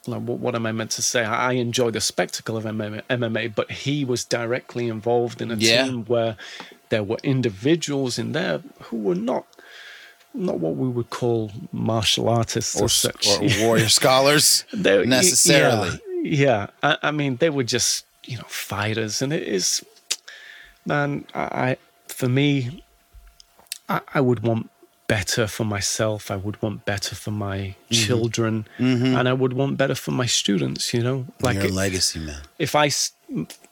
like, 0.07 0.23
what, 0.23 0.39
what 0.39 0.55
am 0.55 0.66
I 0.66 0.73
meant 0.73 0.91
to 0.93 1.03
say? 1.03 1.25
I, 1.25 1.51
I 1.51 1.53
enjoy 1.55 1.91
the 1.91 2.01
spectacle 2.01 2.57
of 2.57 2.65
MMA, 2.65 3.03
MMA, 3.11 3.55
but 3.55 3.70
he 3.70 4.05
was 4.05 4.25
directly 4.25 4.89
involved 4.89 5.41
in 5.43 5.51
a 5.51 5.55
Yeah. 5.57 5.85
team 5.87 6.05
where 6.07 6.37
there 6.91 7.03
were 7.03 7.19
individuals 7.23 8.19
in 8.19 8.33
there 8.33 8.62
who 8.85 8.97
were 8.99 9.15
not 9.15 9.45
not 10.35 10.61
what 10.61 10.77
we 10.77 10.87
would 10.89 11.09
call 11.11 11.51
martial 11.73 12.29
artists 12.29 12.79
or, 12.81 12.85
as 12.85 12.93
such. 12.93 13.27
or 13.29 13.49
warrior 13.66 13.89
scholars 13.89 14.65
They- 14.73 15.05
necessarily. 15.07 15.99
Yeah, 16.23 16.23
yeah. 16.23 16.66
I, 16.83 16.99
I 17.09 17.11
mean, 17.12 17.37
they 17.37 17.51
were 17.51 17.65
just 17.65 18.05
you 18.25 18.37
know 18.37 18.45
fighters, 18.47 19.23
and 19.23 19.33
it 19.33 19.43
is, 19.43 19.83
man. 20.85 21.25
I 21.35 21.77
for 22.09 22.29
me, 22.29 22.83
I, 23.89 24.01
I 24.15 24.20
would 24.20 24.40
want 24.40 24.70
better 25.06 25.47
for 25.47 25.65
myself. 25.65 26.31
I 26.31 26.36
would 26.36 26.60
want 26.62 26.85
better 26.85 27.15
for 27.15 27.31
my 27.31 27.59
Mm-hmm. 27.90 28.06
children, 28.06 28.66
mm-hmm. 28.78 29.16
and 29.16 29.27
I 29.28 29.32
would 29.32 29.55
want 29.55 29.78
better 29.78 29.94
for 29.94 30.10
my 30.10 30.27
students. 30.27 30.93
You 30.93 31.02
know, 31.02 31.27
like 31.40 31.56
Your 31.56 31.66
it- 31.66 31.73
legacy, 31.73 32.19
man. 32.20 32.43
if 32.59 32.74
I, 32.74 32.90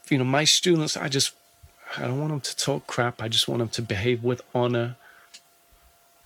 you 0.08 0.18
know, 0.18 0.24
my 0.24 0.44
students, 0.44 0.96
I 0.96 1.08
just, 1.08 1.32
I 1.98 2.02
don't 2.02 2.18
want 2.18 2.30
them 2.32 2.40
to 2.40 2.56
talk 2.56 2.86
crap. 2.86 3.22
I 3.22 3.28
just 3.28 3.46
want 3.48 3.58
them 3.60 3.68
to 3.70 3.82
behave 3.82 4.24
with 4.24 4.40
honor. 4.54 4.96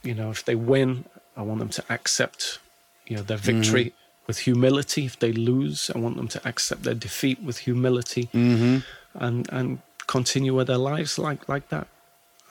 You 0.03 0.15
know, 0.15 0.31
if 0.31 0.45
they 0.45 0.55
win, 0.55 1.05
I 1.37 1.43
want 1.43 1.59
them 1.59 1.69
to 1.71 1.85
accept, 1.91 2.59
you 3.07 3.17
know, 3.17 3.23
their 3.23 3.37
mm-hmm. 3.39 3.61
victory 3.61 3.93
with 4.27 4.39
humility. 4.39 5.05
If 5.07 5.19
they 5.19 5.33
lose, 5.33 5.91
I 5.95 5.99
want 5.99 6.17
them 6.17 6.29
to 6.29 6.41
accept 6.49 6.85
their 6.85 6.95
defeat 6.95 7.43
with 7.43 7.59
humility, 7.59 8.29
mm-hmm. 8.33 8.79
and 9.15 9.49
and 9.53 9.79
continue 10.07 10.55
with 10.55 10.69
their 10.69 10.79
lives 10.79 11.19
like 11.19 11.49
like 11.49 11.69
that. 11.71 11.87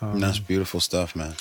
And 0.02 0.22
that's 0.24 0.40
beautiful 0.40 0.80
stuff, 0.80 1.16
man. 1.16 1.34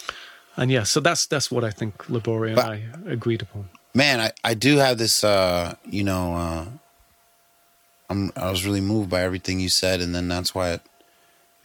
And 0.57 0.71
yeah, 0.71 0.83
so 0.83 1.01
that's 1.01 1.27
that's 1.27 1.51
what 1.51 1.63
I 1.65 1.71
think 1.71 1.97
Liborio 2.07 2.49
and 2.49 2.57
But- 2.57 2.67
I 2.67 2.83
agreed 3.07 3.43
upon. 3.43 3.69
Man, 3.95 4.21
I, 4.21 4.33
I 4.45 4.55
do 4.55 4.77
have 4.79 4.99
this 4.99 5.25
uh 5.25 5.75
you 5.85 6.05
know 6.05 6.35
uh 6.35 6.65
I'm 8.11 8.33
I 8.37 8.51
was 8.51 8.65
really 8.65 8.81
moved 8.81 9.11
by 9.11 9.23
everything 9.23 9.61
you 9.61 9.69
said 9.69 10.01
and 10.01 10.15
then 10.15 10.29
that's 10.29 10.55
why 10.55 10.73
it 10.73 10.81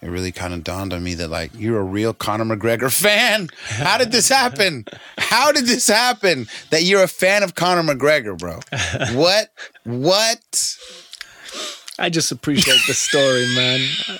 it 0.02 0.08
really 0.10 0.32
kind 0.34 0.54
of 0.54 0.64
dawned 0.64 0.92
on 0.94 1.02
me 1.04 1.14
that 1.16 1.30
like 1.30 1.52
you're 1.56 1.80
a 1.80 1.84
real 1.84 2.14
Conor 2.14 2.44
McGregor 2.46 2.92
fan. 3.02 3.50
How 3.68 3.98
did 3.98 4.12
this 4.12 4.30
happen? 4.30 4.86
How 5.18 5.52
did 5.52 5.66
this 5.66 5.88
happen 5.88 6.48
that 6.72 6.84
you're 6.84 7.04
a 7.04 7.08
fan 7.08 7.42
of 7.44 7.56
Conor 7.56 7.84
McGregor, 7.94 8.38
bro? 8.38 8.60
What? 9.18 9.50
What? 9.86 10.78
I 12.00 12.10
just 12.10 12.32
appreciate 12.32 12.82
the 12.88 12.94
story, 12.94 13.46
man. 13.56 13.88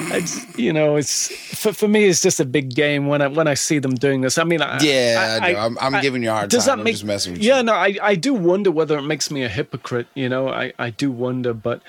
I 0.00 0.20
just, 0.20 0.58
you 0.58 0.72
know, 0.72 0.96
it's 0.96 1.28
for, 1.58 1.72
for 1.72 1.88
me. 1.88 2.04
It's 2.04 2.20
just 2.22 2.40
a 2.40 2.44
big 2.44 2.74
game 2.74 3.06
when 3.08 3.20
I 3.20 3.26
when 3.26 3.46
I 3.48 3.54
see 3.54 3.78
them 3.78 3.94
doing 3.94 4.20
this. 4.20 4.38
I 4.38 4.44
mean, 4.44 4.62
I, 4.62 4.78
Yeah, 4.80 5.38
I 5.42 5.52
know. 5.52 5.58
I'm- 5.58 5.78
I'm 5.80 6.00
giving 6.02 6.22
you 6.22 6.30
a 6.30 6.32
hard 6.34 6.50
does 6.50 6.66
time. 6.66 6.78
That 6.78 6.84
make, 6.84 6.94
just 6.94 7.04
messing 7.04 7.32
with 7.34 7.42
yeah, 7.42 7.58
you. 7.58 7.64
no, 7.64 7.74
I 7.74 7.96
I 8.00 8.14
do 8.14 8.32
wonder 8.34 8.70
whether 8.70 8.96
it 8.98 9.02
makes 9.02 9.30
me 9.30 9.42
a 9.44 9.48
hypocrite. 9.48 10.06
You 10.14 10.28
know, 10.28 10.48
I 10.48 10.72
I 10.78 10.90
do 10.90 11.10
wonder, 11.10 11.52
but 11.52 11.82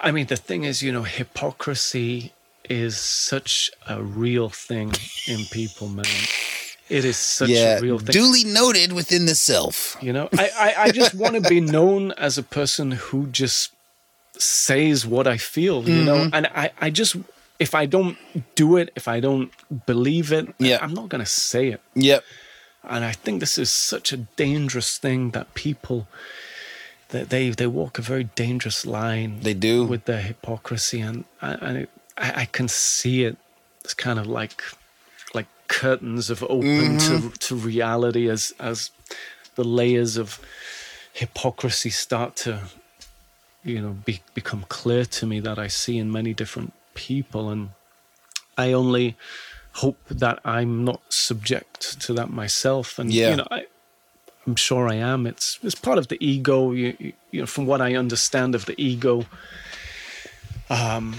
I 0.00 0.10
mean, 0.12 0.26
the 0.26 0.36
thing 0.36 0.64
is, 0.64 0.82
you 0.82 0.92
know, 0.92 1.02
hypocrisy 1.02 2.32
is 2.70 2.96
such 2.98 3.70
a 3.88 4.02
real 4.02 4.48
thing 4.48 4.92
in 5.28 5.44
people, 5.50 5.88
man. 5.88 6.06
It 6.88 7.04
is 7.04 7.16
such 7.16 7.48
yeah, 7.50 7.78
a 7.78 7.80
real 7.80 7.98
thing. 7.98 8.12
duly 8.12 8.44
noted 8.44 8.92
within 8.92 9.26
the 9.26 9.34
self. 9.34 9.96
You 10.00 10.12
know, 10.12 10.28
I, 10.38 10.50
I, 10.58 10.74
I 10.84 10.90
just 10.90 11.14
want 11.14 11.34
to 11.34 11.40
be 11.40 11.60
known 11.60 12.12
as 12.12 12.36
a 12.38 12.42
person 12.42 12.92
who 12.92 13.26
just 13.26 13.72
says 14.40 15.06
what 15.06 15.26
I 15.26 15.36
feel, 15.36 15.88
you 15.88 16.04
know, 16.04 16.16
Mm-hmm. 16.16 16.34
and 16.34 16.46
I, 16.48 16.70
I 16.80 16.90
just, 16.90 17.16
if 17.58 17.74
I 17.74 17.86
don't 17.86 18.16
do 18.54 18.76
it, 18.76 18.90
if 18.96 19.06
I 19.08 19.20
don't 19.20 19.50
believe 19.86 20.32
it, 20.32 20.54
Yeah. 20.58 20.78
I'm 20.82 20.94
not 20.94 21.08
going 21.08 21.24
to 21.24 21.30
say 21.30 21.68
it. 21.68 21.80
Yep. 21.94 22.24
And 22.82 23.04
I 23.04 23.12
think 23.12 23.40
this 23.40 23.56
is 23.58 23.70
such 23.70 24.12
a 24.12 24.18
dangerous 24.36 24.98
thing 24.98 25.30
that 25.30 25.54
people, 25.54 26.06
that 27.08 27.30
they, 27.30 27.50
they 27.50 27.66
walk 27.66 27.98
a 27.98 28.02
very 28.02 28.24
dangerous 28.24 28.84
line. 28.84 29.40
They 29.40 29.54
do. 29.54 29.84
With 29.86 30.04
their 30.04 30.20
hypocrisy. 30.20 31.00
And, 31.00 31.24
and 31.40 31.78
it, 31.78 31.90
I, 32.18 32.42
I 32.42 32.44
can 32.46 32.68
see 32.68 33.24
it. 33.24 33.36
It's 33.84 33.94
kind 33.94 34.18
of 34.18 34.26
like, 34.26 34.62
like 35.34 35.46
curtains 35.68 36.28
have 36.28 36.42
opened 36.42 37.00
Mm-hmm. 37.00 37.28
to, 37.30 37.38
to 37.38 37.54
reality 37.54 38.28
as, 38.28 38.52
as 38.58 38.90
the 39.54 39.64
layers 39.64 40.16
of 40.16 40.40
hypocrisy 41.12 41.90
start 41.90 42.34
to 42.36 42.60
you 43.64 43.80
know 43.80 43.96
be, 44.04 44.20
become 44.34 44.64
clear 44.68 45.04
to 45.04 45.26
me 45.26 45.40
that 45.40 45.58
I 45.58 45.68
see 45.68 45.98
in 45.98 46.12
many 46.12 46.34
different 46.34 46.72
people 46.94 47.50
and 47.50 47.70
I 48.56 48.72
only 48.72 49.16
hope 49.72 49.98
that 50.08 50.38
I'm 50.44 50.84
not 50.84 51.00
subject 51.12 52.00
to 52.02 52.12
that 52.14 52.30
myself 52.30 52.98
and 52.98 53.12
Yeah. 53.12 53.30
you 53.30 53.36
know 53.36 53.48
I 53.50 53.66
I'm 54.46 54.56
sure 54.56 54.88
I 54.88 54.96
am 54.96 55.26
it's 55.26 55.58
it's 55.62 55.74
part 55.74 55.98
of 55.98 56.08
the 56.08 56.18
ego 56.24 56.72
you, 56.72 56.94
you, 57.32 57.40
know 57.40 57.46
from 57.46 57.66
what 57.66 57.80
I 57.80 57.96
understand 57.96 58.54
of 58.54 58.66
the 58.66 58.74
ego 58.80 59.24
um 60.70 61.16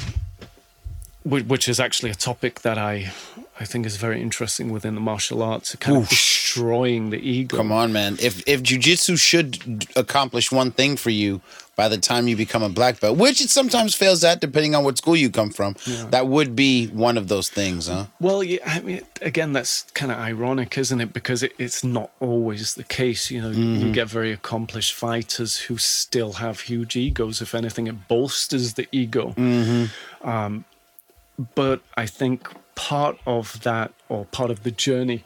which, 1.25 1.67
is 1.67 1.79
actually 1.79 2.11
a 2.11 2.15
topic 2.15 2.61
that 2.61 2.77
I 2.77 3.11
I 3.59 3.65
think 3.65 3.87
is 3.87 3.97
very 3.97 4.21
interesting 4.21 4.71
within 4.71 4.93
the 4.93 5.01
martial 5.01 5.41
arts 5.41 5.75
kind 5.77 5.97
of 5.97 6.07
destroying 6.07 7.09
the 7.09 7.17
ego 7.17 7.57
Come 7.57 7.71
on, 7.71 7.91
man. 7.91 8.17
If 8.21 8.47
if 8.47 8.61
jujitsu 8.61 9.17
should 9.19 9.87
accomplish 9.95 10.51
one 10.51 10.71
thing 10.71 10.97
for 10.97 11.09
you 11.09 11.41
by 11.75 11.89
the 11.89 11.97
time 11.97 12.27
you 12.27 12.35
become 12.37 12.63
a 12.63 12.69
black 12.69 12.99
belt, 12.99 13.17
which 13.17 13.41
it 13.41 13.49
sometimes 13.49 13.93
fails 13.93 14.23
at, 14.23 14.39
depending 14.39 14.75
on 14.75 14.83
what 14.83 14.97
school 14.97 15.15
you 15.15 15.29
come 15.29 15.49
from, 15.49 15.75
that 16.09 16.27
would 16.27 16.55
be 16.55 16.87
one 16.87 17.17
of 17.17 17.27
those 17.27 17.49
things, 17.49 17.87
huh? 17.87 18.05
Well, 18.19 18.43
yeah, 18.43 18.59
I 18.65 18.79
mean, 18.79 19.01
again, 19.21 19.51
that's 19.53 19.83
kind 19.93 20.11
of 20.11 20.17
ironic, 20.17 20.77
isn't 20.77 21.01
it? 21.01 21.11
Because 21.11 21.43
it, 21.43 21.53
it's 21.57 21.83
not 21.83 22.11
always 22.19 22.75
the 22.75 22.83
case. 22.83 23.29
You 23.29 23.41
know, 23.41 23.49
you 23.51 23.91
get 23.91 24.07
very 24.07 24.31
accomplished 24.31 24.93
fighters 24.93 25.57
who 25.57 25.77
still 25.77 26.33
have 26.33 26.61
huge 26.61 26.95
egos. 26.95 27.41
If 27.41 27.53
anything, 27.53 27.87
it 27.87 28.07
bolsters 28.07 28.75
the 28.75 28.87
ego. 28.91 29.33
Um, 30.21 30.63
but 31.55 31.81
I 31.97 32.05
think 32.05 32.47
part 32.75 33.17
of 33.27 33.61
that, 33.63 33.91
or 34.07 34.25
part 34.25 34.49
of 34.49 34.63
the 34.63 34.71
journey 34.71 35.25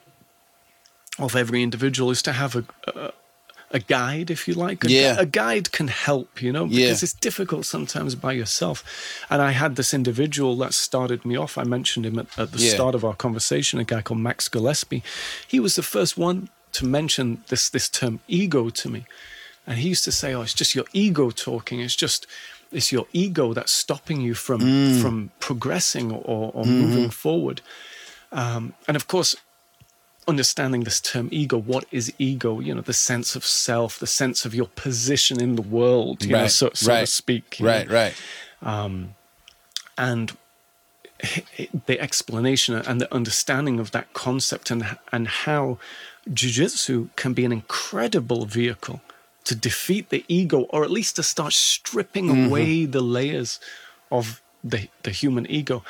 of 1.19 1.35
every 1.35 1.61
individual, 1.61 2.09
is 2.09 2.21
to 2.23 2.34
have 2.34 2.55
a, 2.55 2.65
a, 2.88 3.11
a 3.71 3.79
guide, 3.79 4.31
if 4.31 4.47
you 4.47 4.53
like. 4.55 4.83
A, 4.83 4.91
Yeah. 4.91 5.15
a 5.19 5.25
guide 5.25 5.71
can 5.71 5.87
help, 5.89 6.41
you 6.41 6.51
know, 6.51 6.65
because 6.65 6.79
Yeah. 6.79 6.91
it's 7.05 7.13
difficult 7.13 7.65
sometimes 7.65 8.15
by 8.15 8.33
yourself. 8.33 8.83
And 9.29 9.41
I 9.41 9.51
had 9.51 9.75
this 9.75 9.93
individual 9.93 10.55
that 10.57 10.73
started 10.73 11.23
me 11.23 11.35
off. 11.37 11.57
I 11.57 11.63
mentioned 11.63 12.05
him 12.05 12.17
at, 12.19 12.27
at 12.37 12.51
the 12.51 12.59
Yeah. 12.59 12.73
start 12.73 12.95
of 12.95 13.03
our 13.03 13.15
conversation, 13.15 13.79
a 13.79 13.83
guy 13.83 14.01
called 14.01 14.19
Max 14.21 14.47
Gillespie. 14.49 15.03
He 15.47 15.59
was 15.59 15.75
the 15.75 15.83
first 15.83 16.17
one 16.17 16.49
to 16.71 16.85
mention 16.85 17.43
this 17.47 17.69
this 17.69 17.87
term 17.89 18.19
ego 18.27 18.69
to 18.69 18.89
me. 18.89 19.05
And 19.67 19.77
he 19.79 19.89
used 19.89 20.03
to 20.05 20.11
say, 20.11 20.33
"Oh, 20.33 20.41
it's 20.41 20.53
just 20.55 20.73
your 20.73 20.85
ego 20.93 21.29
talking. 21.29 21.79
It's 21.79 21.95
just 21.95 22.25
it's 22.71 22.91
your 22.91 23.07
ego 23.13 23.53
that's 23.53 23.71
stopping 23.71 24.21
you 24.21 24.33
from 24.35 24.61
Mm. 24.61 25.01
from 25.01 25.31
progressing 25.39 26.11
or, 26.11 26.51
or 26.53 26.63
Mm-hmm. 26.65 26.81
moving 26.81 27.09
forward." 27.11 27.61
Um, 28.31 28.73
and 28.87 28.95
of 28.95 29.07
course, 29.07 29.35
understanding 30.30 30.81
this 30.84 30.99
term 31.01 31.27
ego, 31.31 31.57
what 31.57 31.85
is 31.91 32.06
ego? 32.19 32.60
You 32.60 32.73
know, 32.76 32.81
the 32.81 32.93
sense 33.11 33.35
of 33.35 33.43
self, 33.45 33.91
the 33.99 34.07
sense 34.22 34.45
of 34.45 34.53
your 34.60 34.68
position 34.85 35.41
in 35.41 35.56
the 35.56 35.61
world, 35.77 36.23
you 36.23 36.31
know, 36.31 36.41
Right, 36.41 36.51
so, 36.51 36.69
so 36.73 36.91
to 36.99 37.06
speak. 37.07 37.60
you 37.60 37.65
know. 37.65 37.72
Right, 37.72 37.89
right. 37.89 38.15
and 39.97 40.38
the 41.88 41.99
explanation 41.99 42.76
and 42.76 43.01
the 43.01 43.14
understanding 43.14 43.80
of 43.80 43.91
that 43.91 44.14
concept 44.14 44.72
and 44.72 44.97
and 45.11 45.27
how 45.27 45.77
jiu-jitsu 46.34 47.10
can 47.15 47.34
be 47.34 47.43
an 47.45 47.51
incredible 47.51 48.45
vehicle 48.45 49.01
to 49.43 49.53
defeat 49.56 50.10
the 50.10 50.23
ego 50.27 50.60
or 50.69 50.84
at 50.84 50.91
least 50.91 51.15
to 51.18 51.23
start 51.23 51.53
stripping 51.53 52.27
Mm-hmm. 52.27 52.45
away 52.47 52.85
the 52.85 53.01
layers 53.01 53.60
of 54.11 54.41
the 54.64 54.88
the 55.03 55.11
human 55.11 55.45
ego 55.49 55.84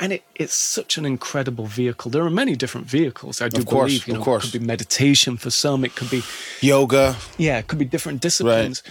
and 0.00 0.12
it, 0.12 0.22
it's 0.34 0.54
such 0.54 0.98
an 0.98 1.04
incredible 1.06 1.66
vehicle. 1.66 2.10
There 2.10 2.24
are 2.24 2.30
many 2.30 2.56
different 2.56 2.86
vehicles. 2.88 3.40
I 3.40 3.48
do 3.48 3.60
Of 3.60 3.66
course, 3.66 3.88
believe, 3.90 4.06
you 4.08 4.14
of 4.14 4.18
know, 4.20 4.24
course. 4.24 4.44
it 4.44 4.50
could 4.52 4.60
be 4.60 4.66
meditation 4.66 5.36
for 5.36 5.50
some. 5.50 5.84
It 5.84 5.94
could 5.94 6.10
be 6.10 6.22
Yoga. 6.60 7.16
yeah, 7.38 7.58
it 7.58 7.66
could 7.68 7.78
be 7.78 7.84
different 7.84 8.20
disciplines. 8.20 8.82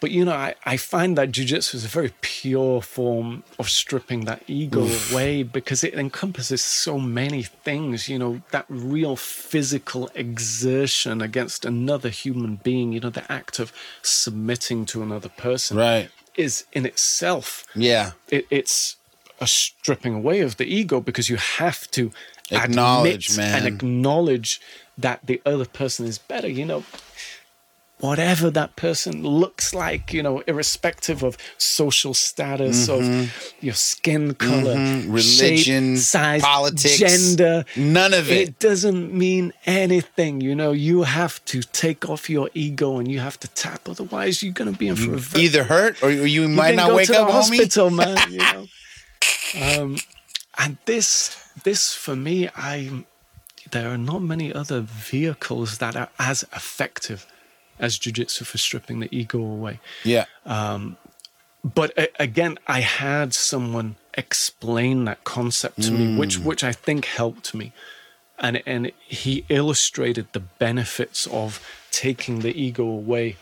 But 0.00 0.10
you 0.10 0.24
know, 0.26 0.34
I, 0.34 0.54
I 0.66 0.76
find 0.76 1.16
that 1.16 1.30
jujitsu 1.30 1.76
is 1.76 1.84
a 1.86 1.88
very 1.88 2.12
pure 2.20 2.82
form 2.82 3.42
of 3.58 3.70
stripping 3.70 4.26
that 4.26 4.42
ego 4.46 4.86
away 5.10 5.42
because 5.44 5.82
it 5.82 5.94
encompasses 5.94 6.62
so 6.62 6.98
many 6.98 7.42
things, 7.42 8.06
you 8.08 8.18
know, 8.18 8.42
that 8.50 8.66
real 8.68 9.16
physical 9.16 10.10
exertion 10.14 11.22
against 11.22 11.64
another 11.64 12.10
human 12.10 12.56
being, 12.56 12.92
you 12.92 13.00
know, 13.00 13.08
the 13.08 13.30
act 13.32 13.58
of 13.58 13.72
submitting 14.02 14.84
to 14.86 15.02
another 15.02 15.30
person 15.30 15.76
Right. 15.78 16.10
is 16.36 16.64
in 16.72 16.84
itself 16.84 17.64
Yeah. 17.74 18.12
it, 18.30 18.46
it's 18.50 18.96
a 19.40 19.46
stripping 19.46 20.14
away 20.14 20.40
of 20.40 20.56
the 20.56 20.64
ego 20.66 21.00
because 21.00 21.28
you 21.28 21.36
have 21.36 21.90
to 21.92 22.12
Acknowledge, 22.50 23.30
admit 23.30 23.38
man. 23.38 23.54
and 23.66 23.74
acknowledge 23.74 24.60
that 24.98 25.20
the 25.26 25.40
other 25.46 25.64
person 25.64 26.06
is 26.06 26.18
better. 26.18 26.46
You 26.48 26.64
know, 26.66 26.84
whatever 28.00 28.50
that 28.50 28.76
person 28.76 29.22
looks 29.22 29.72
like, 29.74 30.12
you 30.12 30.22
know, 30.22 30.40
irrespective 30.46 31.22
of 31.22 31.38
social 31.58 32.12
status, 32.12 32.88
of 32.88 33.02
your 33.60 33.74
skin 33.74 34.34
color, 34.34 34.74
Mm-hmm. 34.76 35.12
Religion, 35.12 35.94
shape, 35.96 36.02
size, 36.04 36.42
politics, 36.42 36.98
gender, 36.98 37.64
none 37.76 38.12
of 38.12 38.30
it. 38.30 38.48
It 38.48 38.58
doesn't 38.58 39.12
mean 39.14 39.52
anything. 39.64 40.40
You 40.40 40.54
know, 40.54 40.72
you 40.72 41.02
have 41.04 41.42
to 41.46 41.62
take 41.62 42.08
off 42.10 42.28
your 42.28 42.50
ego 42.54 42.98
and 42.98 43.10
you 43.10 43.20
have 43.20 43.38
to 43.40 43.48
tap. 43.48 43.88
Otherwise, 43.88 44.42
you're 44.42 44.52
going 44.52 44.72
to 44.72 44.78
be 44.78 44.88
in 44.88 44.96
for 44.96 45.14
a 45.14 45.18
very 45.18 45.44
Either 45.46 45.64
hurt 45.64 46.02
or 46.02 46.10
you 46.10 46.46
might 46.48 46.74
not 46.74 46.94
wake 46.94 47.10
up, 47.10 47.26
the 47.26 47.32
homie. 47.32 47.36
hospital, 47.58 47.90
man. 47.90 48.18
You 48.30 48.38
know. 48.52 48.66
Um, 49.60 49.96
and 50.58 50.78
this, 50.84 51.50
this 51.64 51.94
for 51.94 52.16
me, 52.16 52.48
I 52.56 53.04
there 53.70 53.88
are 53.90 53.98
not 53.98 54.22
many 54.22 54.52
other 54.52 54.80
vehicles 54.80 55.78
that 55.78 55.96
are 55.96 56.10
as 56.18 56.42
effective 56.54 57.26
as 57.78 57.98
jujitsu 57.98 58.44
for 58.46 58.58
stripping 58.58 59.00
the 59.00 59.08
ego 59.16 59.38
away. 59.40 59.80
Yeah. 60.04 60.26
But 61.64 61.96
a- 61.96 62.22
again, 62.22 62.58
I 62.66 62.80
had 62.80 63.32
someone 63.32 63.96
explain 64.14 65.06
that 65.06 65.24
concept 65.24 65.82
to 65.82 65.90
me, 65.92 66.16
which 66.16 66.38
which 66.38 66.62
I 66.62 66.72
think 66.72 67.06
helped 67.06 67.54
me 67.54 67.72
and 68.38 68.62
and 68.66 68.92
he 69.06 69.44
illustrated 69.48 70.26
the 70.32 70.40
benefits 70.40 71.26
of 71.28 71.60
taking 71.90 72.40
the 72.40 72.52
ego 72.60 72.84
away 72.84 73.36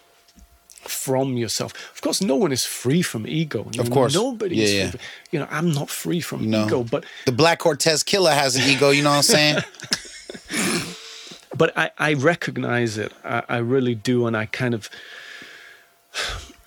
from 0.89 1.37
yourself. 1.37 1.73
Of 1.95 2.01
course, 2.01 2.21
no 2.21 2.37
one 2.37 2.53
is 2.53 2.65
free 2.65 3.03
from 3.03 3.27
ego. 3.27 3.69
you 3.73 3.81
Of 3.81 3.89
know, 3.89 3.95
course. 3.95 4.15
nobody 4.15 4.57
Yeah, 4.57 4.65
is. 4.65 4.73
yeah. 4.75 4.91
Free. 4.91 5.01
You 5.31 5.39
know, 5.41 5.49
I'm 5.51 5.73
not 5.73 5.89
free 5.91 6.21
from 6.21 6.49
know, 6.51 6.67
ego, 6.67 6.85
but 6.85 7.05
the 7.27 7.33
Black 7.33 7.59
Cortez 7.61 8.03
killer 8.03 8.33
has 8.33 8.57
an 8.57 8.63
ego. 8.63 8.91
You 8.91 9.03
know 9.03 9.11
what 9.11 9.17
I'm 9.17 9.23
saying? 9.23 9.59
but 11.57 11.77
I, 11.77 11.91
I 11.99 12.15
recognize 12.15 12.99
it. 12.99 13.13
I, 13.25 13.43
I 13.49 13.57
really 13.59 13.95
do, 13.95 14.27
and 14.27 14.37
I 14.37 14.47
kind 14.47 14.75
of, 14.75 14.89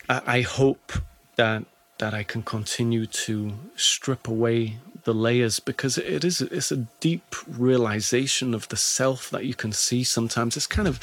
I, 0.10 0.22
I 0.38 0.42
hope 0.42 0.94
that 1.36 1.66
that 1.98 2.14
I 2.14 2.24
can 2.24 2.44
continue 2.44 3.06
to 3.06 3.54
strip 3.78 4.28
away 4.28 4.78
the 5.06 5.14
layers 5.14 5.60
because 5.62 5.98
it 5.98 6.24
is 6.26 6.42
it's 6.42 6.72
a 6.72 6.78
deep 7.00 7.36
realization 7.48 8.54
of 8.54 8.68
the 8.70 8.76
self 8.78 9.30
that 9.30 9.46
you 9.46 9.54
can 9.54 9.72
see 9.72 10.04
sometimes. 10.04 10.58
It's 10.58 10.68
kind 10.68 10.88
of 10.88 11.00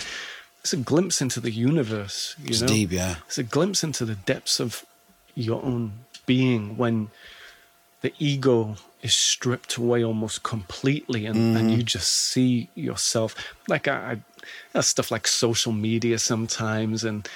it's 0.62 0.72
a 0.72 0.76
glimpse 0.76 1.20
into 1.20 1.40
the 1.40 1.50
universe. 1.50 2.36
You 2.38 2.50
It's 2.50 2.60
know, 2.60 2.68
deep, 2.68 2.92
yeah. 2.92 3.16
It's 3.26 3.38
a 3.38 3.42
glimpse 3.42 3.82
into 3.82 4.04
the 4.04 4.14
depths 4.14 4.60
of 4.60 4.86
your 5.34 5.62
own 5.64 6.04
being 6.24 6.76
when 6.76 7.10
the 8.00 8.12
ego 8.18 8.76
is 9.02 9.12
stripped 9.12 9.76
away 9.76 10.04
almost 10.04 10.44
completely 10.44 11.26
and, 11.26 11.56
and 11.56 11.70
you 11.70 11.78
mm-hmm. 11.78 11.86
just 11.86 12.08
see 12.08 12.68
yourself 12.76 13.34
like 13.66 13.88
I, 13.88 14.18
I 14.74 14.80
stuff 14.82 15.10
like 15.10 15.26
social 15.26 15.72
media 15.72 16.18
sometimes 16.18 17.02
and 17.02 17.28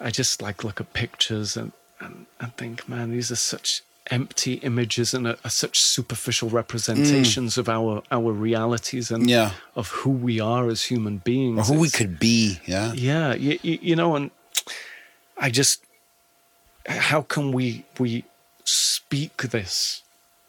I 0.00 0.10
just 0.10 0.42
like 0.42 0.64
look 0.64 0.80
at 0.80 0.92
pictures 0.92 1.56
and, 1.56 1.72
and, 2.00 2.26
and 2.40 2.56
think, 2.56 2.88
man, 2.88 3.12
these 3.12 3.30
are 3.30 3.36
such 3.36 3.82
empty 4.10 4.54
images 4.54 5.14
and 5.14 5.26
are, 5.26 5.36
are 5.44 5.50
such 5.50 5.80
superficial 5.80 6.50
mm. 6.50 6.54
representations 6.54 7.56
of 7.56 7.68
our 7.68 8.02
our 8.10 8.32
realities 8.32 9.10
and 9.10 9.28
Yeah. 9.30 9.52
of 9.76 9.88
who 9.88 10.10
we 10.10 10.40
are 10.40 10.68
as 10.68 10.84
human 10.84 11.18
beings. 11.18 11.58
or 11.70 11.74
who 11.74 11.80
we 11.80 11.90
could 11.90 12.18
be. 12.18 12.60
Yeah. 12.66 12.92
yeah, 12.94 13.34
you, 13.34 13.58
you 13.62 13.96
know, 13.96 14.16
and 14.16 14.30
I 15.38 15.50
just, 15.50 15.82
how 16.86 17.22
can 17.22 17.52
we 17.52 17.84
we 17.98 18.24
speak 18.64 19.36
this 19.42 20.02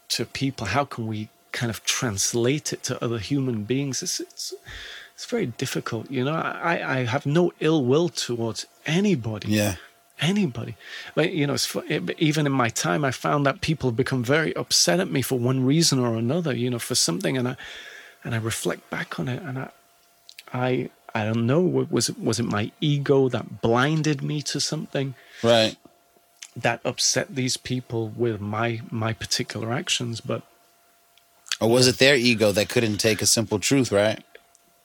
to 0.08 0.24
people? 0.24 0.66
How 0.68 0.84
can 0.84 1.06
we 1.06 1.28
kind 1.52 1.70
of 1.70 1.84
translate 1.84 2.72
it 2.72 2.82
to 2.84 3.02
other 3.04 3.18
human 3.18 3.64
beings? 3.64 4.02
It's 4.02 4.20
it's, 4.20 4.54
it's 5.14 5.26
very 5.26 5.46
difficult, 5.46 6.10
you 6.10 6.24
know. 6.24 6.34
I 6.34 6.98
I 6.98 7.04
have 7.04 7.24
no 7.24 7.52
ill 7.60 7.84
will 7.84 8.08
towards 8.08 8.66
anybody. 8.84 9.48
Yeah. 9.48 9.76
Anybody, 10.20 10.76
but 11.16 11.32
you 11.32 11.46
know, 11.46 11.54
it's, 11.54 11.74
it- 11.88 12.14
even 12.18 12.46
in 12.46 12.52
my 12.52 12.68
time, 12.68 13.04
I 13.04 13.10
found 13.10 13.44
that 13.46 13.60
people 13.60 13.90
have 13.90 13.96
become 13.96 14.22
very 14.22 14.54
upset 14.56 15.00
at 15.00 15.10
me 15.10 15.22
for 15.22 15.38
one 15.38 15.64
reason 15.66 15.98
or 15.98 16.14
another, 16.16 16.54
you 16.54 16.70
know, 16.70 16.78
for 16.78 16.94
something, 16.94 17.36
and 17.36 17.48
I, 17.48 17.56
and 18.22 18.32
I 18.34 18.38
reflect 18.38 18.88
back 18.90 19.18
on 19.18 19.28
it, 19.28 19.42
and 19.42 19.58
I, 19.58 19.70
I 20.52 20.90
I 21.16 21.24
don't 21.24 21.46
know. 21.46 21.60
wa- 21.60 21.86
Was 21.90 22.08
it 22.08 22.18
was 22.18 22.38
it 22.38 22.44
my 22.44 22.70
ego 22.80 23.28
that 23.28 23.60
blinded 23.60 24.22
me 24.22 24.40
to 24.42 24.60
something 24.60 25.14
Right. 25.42 25.76
that 26.56 26.80
upset 26.84 27.34
these 27.34 27.56
people 27.56 28.08
with 28.08 28.40
my 28.40 28.80
my 28.90 29.12
particular 29.12 29.72
actions? 29.72 30.20
But 30.20 30.42
Or 31.60 31.68
was 31.70 31.86
it 31.88 31.98
their 31.98 32.14
ego 32.16 32.52
that 32.52 32.68
couldn't 32.68 32.98
take 32.98 33.20
a 33.20 33.26
simple 33.26 33.58
truth? 33.58 33.90
Right. 33.92 34.22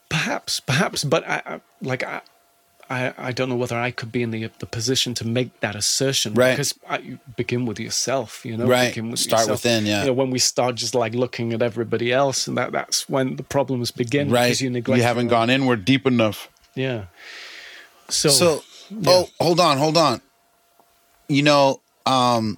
perhaps, 0.09 0.59
perhaps. 0.59 1.03
But 1.03 1.23
I, 1.27 1.41
I 1.45 1.61
like 1.81 2.03
I. 2.03 2.21
I, 2.91 3.13
I 3.17 3.31
don't 3.31 3.49
know 3.49 3.55
whether 3.55 3.77
I 3.77 3.91
could 3.91 4.11
be 4.11 4.23
in 4.23 4.31
the 4.31 4.49
the 4.57 4.65
position 4.65 5.13
to 5.15 5.27
make 5.27 5.59
that 5.59 5.75
assertion 5.75 6.33
Right. 6.33 6.51
because 6.53 6.73
I, 6.89 6.97
you 6.99 7.19
begin 7.37 7.65
with 7.67 7.79
yourself, 7.79 8.43
you 8.43 8.57
know. 8.57 8.65
Right. 8.65 8.89
Begin 8.89 9.11
with 9.11 9.19
Start 9.19 9.41
yourself. 9.41 9.63
within, 9.63 9.85
yeah. 9.85 10.01
You 10.01 10.07
know, 10.07 10.13
when 10.13 10.31
we 10.31 10.39
start 10.39 10.73
just 10.75 10.95
like 10.95 11.13
looking 11.13 11.53
at 11.53 11.61
everybody 11.61 12.11
else, 12.11 12.47
and 12.47 12.57
that 12.57 12.71
that's 12.71 13.07
when 13.07 13.35
the 13.35 13.43
problems 13.43 13.91
begin. 13.91 14.31
Right. 14.31 14.45
because 14.47 14.61
you 14.61 14.69
neglect. 14.71 14.97
You 14.97 15.03
haven't 15.03 15.27
gone 15.27 15.49
inward 15.51 15.85
deep 15.85 16.07
enough. 16.07 16.49
Yeah. 16.75 17.05
So, 18.09 18.29
So, 18.29 18.63
oh, 19.05 19.29
hold 19.39 19.59
on, 19.59 19.77
hold 19.77 19.95
on. 19.97 20.21
You 21.27 21.43
know, 21.43 21.81
um, 22.07 22.57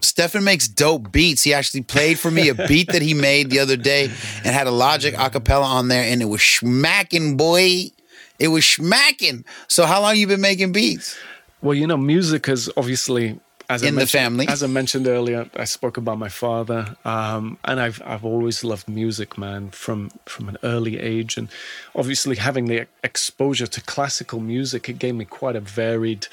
Stefan 0.00 0.44
makes 0.44 0.68
dope 0.68 1.10
beats. 1.10 1.42
He 1.42 1.54
actually 1.54 1.82
played 1.82 2.18
for 2.18 2.30
me 2.30 2.50
a 2.50 2.54
beat 2.68 2.88
that 2.92 3.00
he 3.02 3.14
made 3.14 3.48
the 3.50 3.60
other 3.60 3.76
day 3.76 4.04
and 4.44 4.54
had 4.54 4.66
a 4.66 4.70
Logic 4.70 5.14
acapella 5.14 5.64
on 5.64 5.88
there, 5.88 6.02
and 6.04 6.20
it 6.20 6.26
was 6.26 6.42
smacking, 6.42 7.36
boy. 7.38 7.90
It 8.38 8.48
was 8.48 8.66
smacking. 8.66 9.44
So, 9.68 9.86
how 9.86 10.00
long 10.00 10.16
you 10.16 10.26
been 10.26 10.40
making 10.40 10.72
beats? 10.72 11.16
Well, 11.60 11.74
you 11.74 11.86
know, 11.86 11.96
music 11.96 12.48
is 12.48 12.70
obviously 12.76 13.40
as 13.68 13.82
I 13.82 13.88
In 13.88 13.96
the 13.96 14.06
family. 14.06 14.48
As 14.48 14.62
I 14.62 14.66
mentioned 14.66 15.06
earlier, 15.06 15.50
I 15.54 15.64
spoke 15.64 15.96
about 15.98 16.18
my 16.18 16.28
father, 16.30 16.96
um, 17.04 17.58
and 17.64 17.80
I've 17.80 18.00
I've 18.04 18.24
always 18.24 18.64
loved 18.64 18.88
music, 18.88 19.36
man, 19.36 19.70
from 19.70 20.10
from 20.26 20.48
an 20.48 20.56
early 20.62 20.98
age, 20.98 21.36
and 21.36 21.48
obviously 21.94 22.36
having 22.36 22.66
the 22.66 22.86
exposure 23.04 23.66
to 23.66 23.80
classical 23.82 24.40
music, 24.40 24.88
it 24.88 24.98
gave 24.98 25.14
me 25.16 25.24
quite 25.24 25.56
a 25.56 25.60
varied 25.60 26.26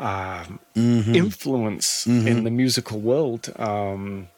um, 0.00 0.60
Mm-hmm. 0.74 1.14
influence 1.14 2.06
in 2.06 2.44
the 2.44 2.50
musical 2.50 2.98
world. 2.98 3.52
Um, 3.56 4.28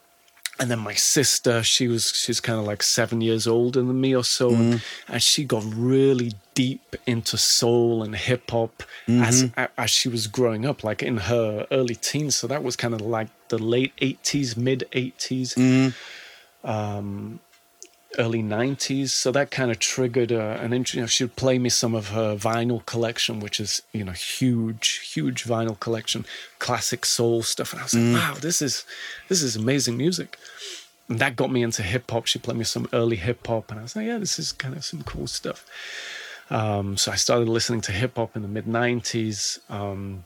and 0.60 0.70
then 0.70 0.78
my 0.78 0.94
sister, 0.94 1.62
she 1.62 1.88
was 1.88 2.12
she's 2.12 2.40
kind 2.40 2.58
of 2.60 2.64
like 2.64 2.82
seven 2.82 3.20
years 3.20 3.46
older 3.46 3.80
than 3.82 4.00
me 4.00 4.14
or 4.14 4.24
so, 4.24 4.50
Mm-hmm. 4.50 4.62
and, 4.72 4.82
and 5.08 5.22
she 5.22 5.44
got 5.44 5.64
really 5.66 6.32
deep 6.54 6.94
into 7.06 7.36
soul 7.36 8.02
and 8.04 8.14
hip 8.14 8.50
hop 8.50 8.82
as 9.08 9.44
Mm-hmm. 9.44 9.64
as 9.76 9.90
she 9.90 10.08
was 10.08 10.26
growing 10.28 10.64
up, 10.64 10.84
like 10.84 11.02
in 11.02 11.16
her 11.16 11.66
early 11.70 11.96
teens. 11.96 12.36
So 12.36 12.46
that 12.46 12.62
was 12.62 12.76
kind 12.76 12.94
of 12.94 13.00
like 13.00 13.28
the 13.48 13.58
late 13.58 13.92
eighties, 13.98 14.56
mid 14.56 14.84
80s 14.92 15.54
Mm-hmm. 15.56 16.68
um, 16.70 17.40
early 18.18 18.42
nineties. 18.42 19.12
So 19.12 19.30
that 19.32 19.50
kind 19.50 19.70
of 19.70 19.78
triggered 19.78 20.32
uh, 20.32 20.58
an 20.60 20.72
interest. 20.72 20.94
You 20.94 21.00
know, 21.02 21.06
she 21.06 21.24
would 21.24 21.36
play 21.36 21.58
me 21.58 21.68
some 21.68 21.94
of 21.94 22.08
her 22.08 22.36
vinyl 22.36 22.84
collection, 22.86 23.40
which 23.40 23.60
is 23.60 23.82
you 23.92 24.04
know 24.04 24.12
huge, 24.12 25.10
huge 25.12 25.44
vinyl 25.44 25.78
collection, 25.78 26.24
classic 26.58 27.04
soul 27.04 27.42
stuff, 27.42 27.72
and 27.72 27.80
I 27.80 27.84
was 27.84 27.94
like, 27.94 28.14
wow, 28.14 28.34
this 28.40 28.62
is 28.62 28.84
this 29.28 29.42
is 29.42 29.56
amazing 29.56 29.96
music. 29.96 30.38
And 31.08 31.18
that 31.18 31.36
got 31.36 31.52
me 31.52 31.62
into 31.62 31.82
hip 31.82 32.10
hop. 32.10 32.26
She 32.26 32.38
played 32.38 32.56
me 32.56 32.64
some 32.64 32.88
early 32.92 33.16
hip 33.16 33.46
hop, 33.46 33.70
and 33.70 33.78
I 33.78 33.82
was 33.82 33.94
like, 33.94 34.06
yeah, 34.06 34.18
this 34.18 34.38
is 34.38 34.52
kind 34.52 34.76
of 34.76 34.84
some 34.84 35.02
cool 35.02 35.26
stuff. 35.26 35.66
Um, 36.50 36.96
so 36.96 37.12
I 37.12 37.16
started 37.16 37.48
listening 37.48 37.80
to 37.82 37.92
hip 37.92 38.16
hop 38.16 38.36
in 38.36 38.42
the 38.42 38.48
mid 38.48 38.66
'90s. 38.66 39.58
Um, 39.70 40.24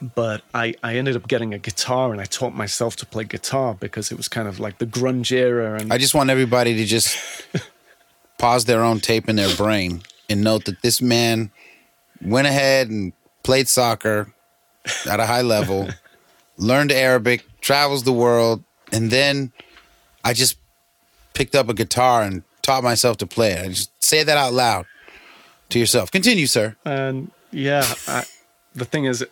but 0.00 0.42
I, 0.54 0.74
I 0.82 0.96
ended 0.96 1.16
up 1.16 1.28
getting 1.28 1.52
a 1.54 1.58
guitar 1.58 2.12
and 2.12 2.20
I 2.20 2.24
taught 2.24 2.54
myself 2.54 2.96
to 2.96 3.06
play 3.06 3.24
guitar 3.24 3.74
because 3.74 4.10
it 4.10 4.16
was 4.16 4.28
kind 4.28 4.48
of 4.48 4.58
like 4.58 4.78
the 4.78 4.86
grunge 4.86 5.32
era 5.32 5.78
and 5.78 5.92
I 5.92 5.98
just 5.98 6.14
want 6.14 6.30
everybody 6.30 6.74
to 6.76 6.84
just 6.84 7.18
pause 8.38 8.64
their 8.64 8.82
own 8.82 9.00
tape 9.00 9.28
in 9.28 9.36
their 9.36 9.54
brain 9.56 10.02
and 10.28 10.42
note 10.42 10.64
that 10.64 10.82
this 10.82 11.02
man 11.02 11.50
went 12.22 12.46
ahead 12.46 12.88
and 12.88 13.12
played 13.42 13.68
soccer 13.68 14.32
at 15.08 15.20
a 15.20 15.26
high 15.26 15.42
level, 15.42 15.88
learned 16.56 16.92
Arabic, 16.92 17.44
travels 17.60 18.04
the 18.04 18.12
world, 18.12 18.62
and 18.92 19.10
then 19.10 19.52
I 20.24 20.32
just 20.32 20.56
picked 21.34 21.54
up 21.54 21.68
a 21.68 21.74
guitar 21.74 22.22
and 22.22 22.42
taught 22.62 22.82
myself 22.82 23.16
to 23.18 23.26
play 23.26 23.52
it. 23.52 23.64
I 23.64 23.68
just 23.68 23.90
say 24.02 24.22
that 24.22 24.36
out 24.36 24.52
loud 24.52 24.86
to 25.70 25.78
yourself. 25.78 26.10
Continue, 26.10 26.46
sir. 26.46 26.76
and 26.84 27.30
yeah, 27.52 27.84
I, 28.06 28.24
the 28.74 28.84
thing 28.84 29.04
is, 29.06 29.24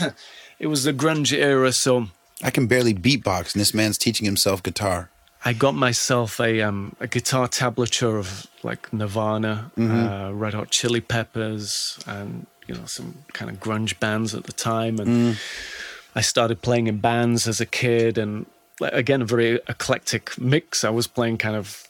it 0.58 0.66
was 0.66 0.84
the 0.84 0.92
grunge 0.92 1.32
era, 1.32 1.72
so 1.72 2.08
I 2.42 2.50
can 2.50 2.66
barely 2.66 2.94
beatbox, 2.94 3.54
and 3.54 3.60
this 3.60 3.74
man's 3.74 3.98
teaching 3.98 4.24
himself 4.24 4.62
guitar. 4.62 5.10
I 5.44 5.54
got 5.54 5.74
myself 5.74 6.38
a 6.38 6.60
um, 6.60 6.94
a 7.00 7.06
guitar 7.06 7.48
tablature 7.48 8.18
of 8.18 8.46
like 8.62 8.92
Nirvana, 8.92 9.70
uh, 9.78 10.32
Red 10.34 10.54
Hot 10.54 10.70
Chili 10.70 11.00
Peppers, 11.00 11.98
and 12.06 12.46
you 12.66 12.74
know 12.74 12.84
some 12.84 13.24
kind 13.32 13.50
of 13.50 13.58
grunge 13.58 13.98
bands 14.00 14.34
at 14.34 14.44
the 14.44 14.52
time, 14.52 14.98
and 14.98 15.38
I 16.14 16.20
started 16.20 16.60
playing 16.60 16.88
in 16.88 16.98
bands 16.98 17.48
as 17.48 17.60
a 17.60 17.66
kid, 17.66 18.18
and 18.18 18.46
like, 18.80 18.92
again 18.92 19.22
a 19.22 19.24
very 19.24 19.60
eclectic 19.66 20.38
mix. 20.38 20.84
I 20.84 20.90
was 20.90 21.06
playing 21.06 21.38
kind 21.38 21.56
of 21.56 21.88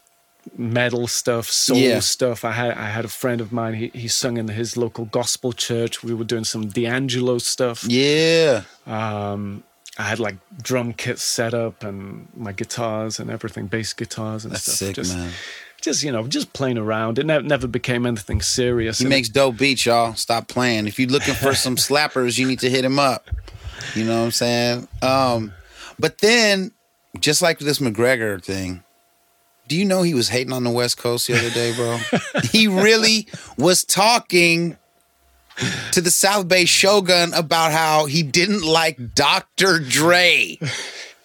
metal 0.57 1.07
stuff, 1.07 1.49
soul 1.49 1.77
Yeah. 1.79 2.01
stuff. 2.01 2.45
I 2.45 2.53
had 2.53 2.73
I 2.73 2.87
had 2.91 3.05
a 3.05 3.09
friend 3.09 3.41
of 3.41 3.53
mine. 3.53 3.75
He 3.75 3.91
he 3.95 4.09
sung 4.09 4.37
in 4.37 4.49
his 4.49 4.77
local 4.77 5.05
gospel 5.07 5.53
church. 5.53 6.03
We 6.03 6.15
were 6.15 6.25
doing 6.25 6.45
some 6.45 6.69
D'Angelo 6.69 7.39
stuff. 7.39 7.85
Yeah. 7.85 8.63
Um, 8.87 9.63
I 9.99 10.05
had 10.05 10.19
like 10.19 10.37
drum 10.63 10.93
kits 10.93 11.23
set 11.23 11.53
up 11.55 11.85
and 11.85 12.29
my 12.35 12.53
guitars 12.53 13.19
and 13.21 13.31
everything, 13.31 13.67
bass 13.67 13.93
guitars 13.93 14.45
and 14.45 14.53
That's 14.55 14.63
stuff. 14.65 14.75
sick, 14.77 14.95
just, 14.97 15.15
man. 15.17 15.31
just 15.83 16.03
you 16.03 16.13
know, 16.13 16.27
just 16.27 16.53
playing 16.53 16.79
around. 16.79 17.19
It 17.19 17.27
ne- 17.27 17.43
never 17.43 17.67
became 17.67 18.07
anything 18.07 18.41
serious. 18.41 18.99
He 18.99 19.05
And 19.05 19.11
makes 19.11 19.29
dope 19.29 19.59
beats, 19.59 19.85
y'all. 19.85 20.15
Stop 20.15 20.49
playing. 20.49 20.87
If 20.87 20.99
you're 20.99 21.09
looking 21.11 21.35
for 21.35 21.55
some 21.55 21.77
slappers, 21.89 22.39
you 22.39 22.47
need 22.47 22.61
to 22.61 22.71
hit 22.71 22.85
him 22.85 22.99
up. 22.99 23.29
You 23.95 24.05
know 24.05 24.19
what 24.21 24.25
I'm 24.27 24.31
saying? 24.31 24.89
Um, 25.03 25.53
but 25.99 26.19
then, 26.19 26.71
just 27.19 27.43
like 27.43 27.59
this 27.59 27.79
McGregor 27.81 28.43
thing, 28.43 28.83
do 29.71 29.77
you 29.77 29.85
know 29.85 30.03
he 30.03 30.15
was 30.15 30.29
hating 30.29 30.53
on 30.53 30.65
the 30.65 30.71
West 30.71 30.99
Coast 30.99 31.29
the 31.29 31.39
other 31.39 31.49
day, 31.51 31.73
bro? 31.73 31.97
he 32.51 32.67
really 32.67 33.29
was 33.57 33.85
talking 33.85 34.77
to 35.93 36.01
the 36.01 36.11
South 36.11 36.49
Bay 36.49 36.65
Shogun 36.65 37.33
about 37.35 37.71
how 37.71 38.07
he 38.07 38.25
didn't 38.25 38.63
like 38.63 39.15
Dr. 39.15 39.79
Dre. 39.79 40.59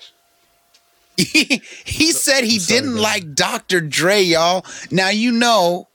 he, 1.18 1.64
he 1.86 2.12
said 2.12 2.44
he 2.44 2.60
didn't 2.60 2.98
like 2.98 3.34
Dr. 3.34 3.82
Dre, 3.82 4.22
y'all. 4.22 4.64
Now 4.92 5.10
you 5.10 5.32
know, 5.32 5.88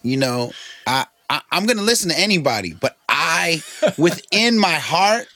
you 0.00 0.16
know, 0.16 0.52
I, 0.86 1.04
I 1.28 1.42
I'm 1.52 1.66
gonna 1.66 1.82
listen 1.82 2.08
to 2.08 2.18
anybody, 2.18 2.72
but 2.72 2.96
I, 3.10 3.62
within 3.98 4.58
my 4.58 4.72
heart, 4.72 5.28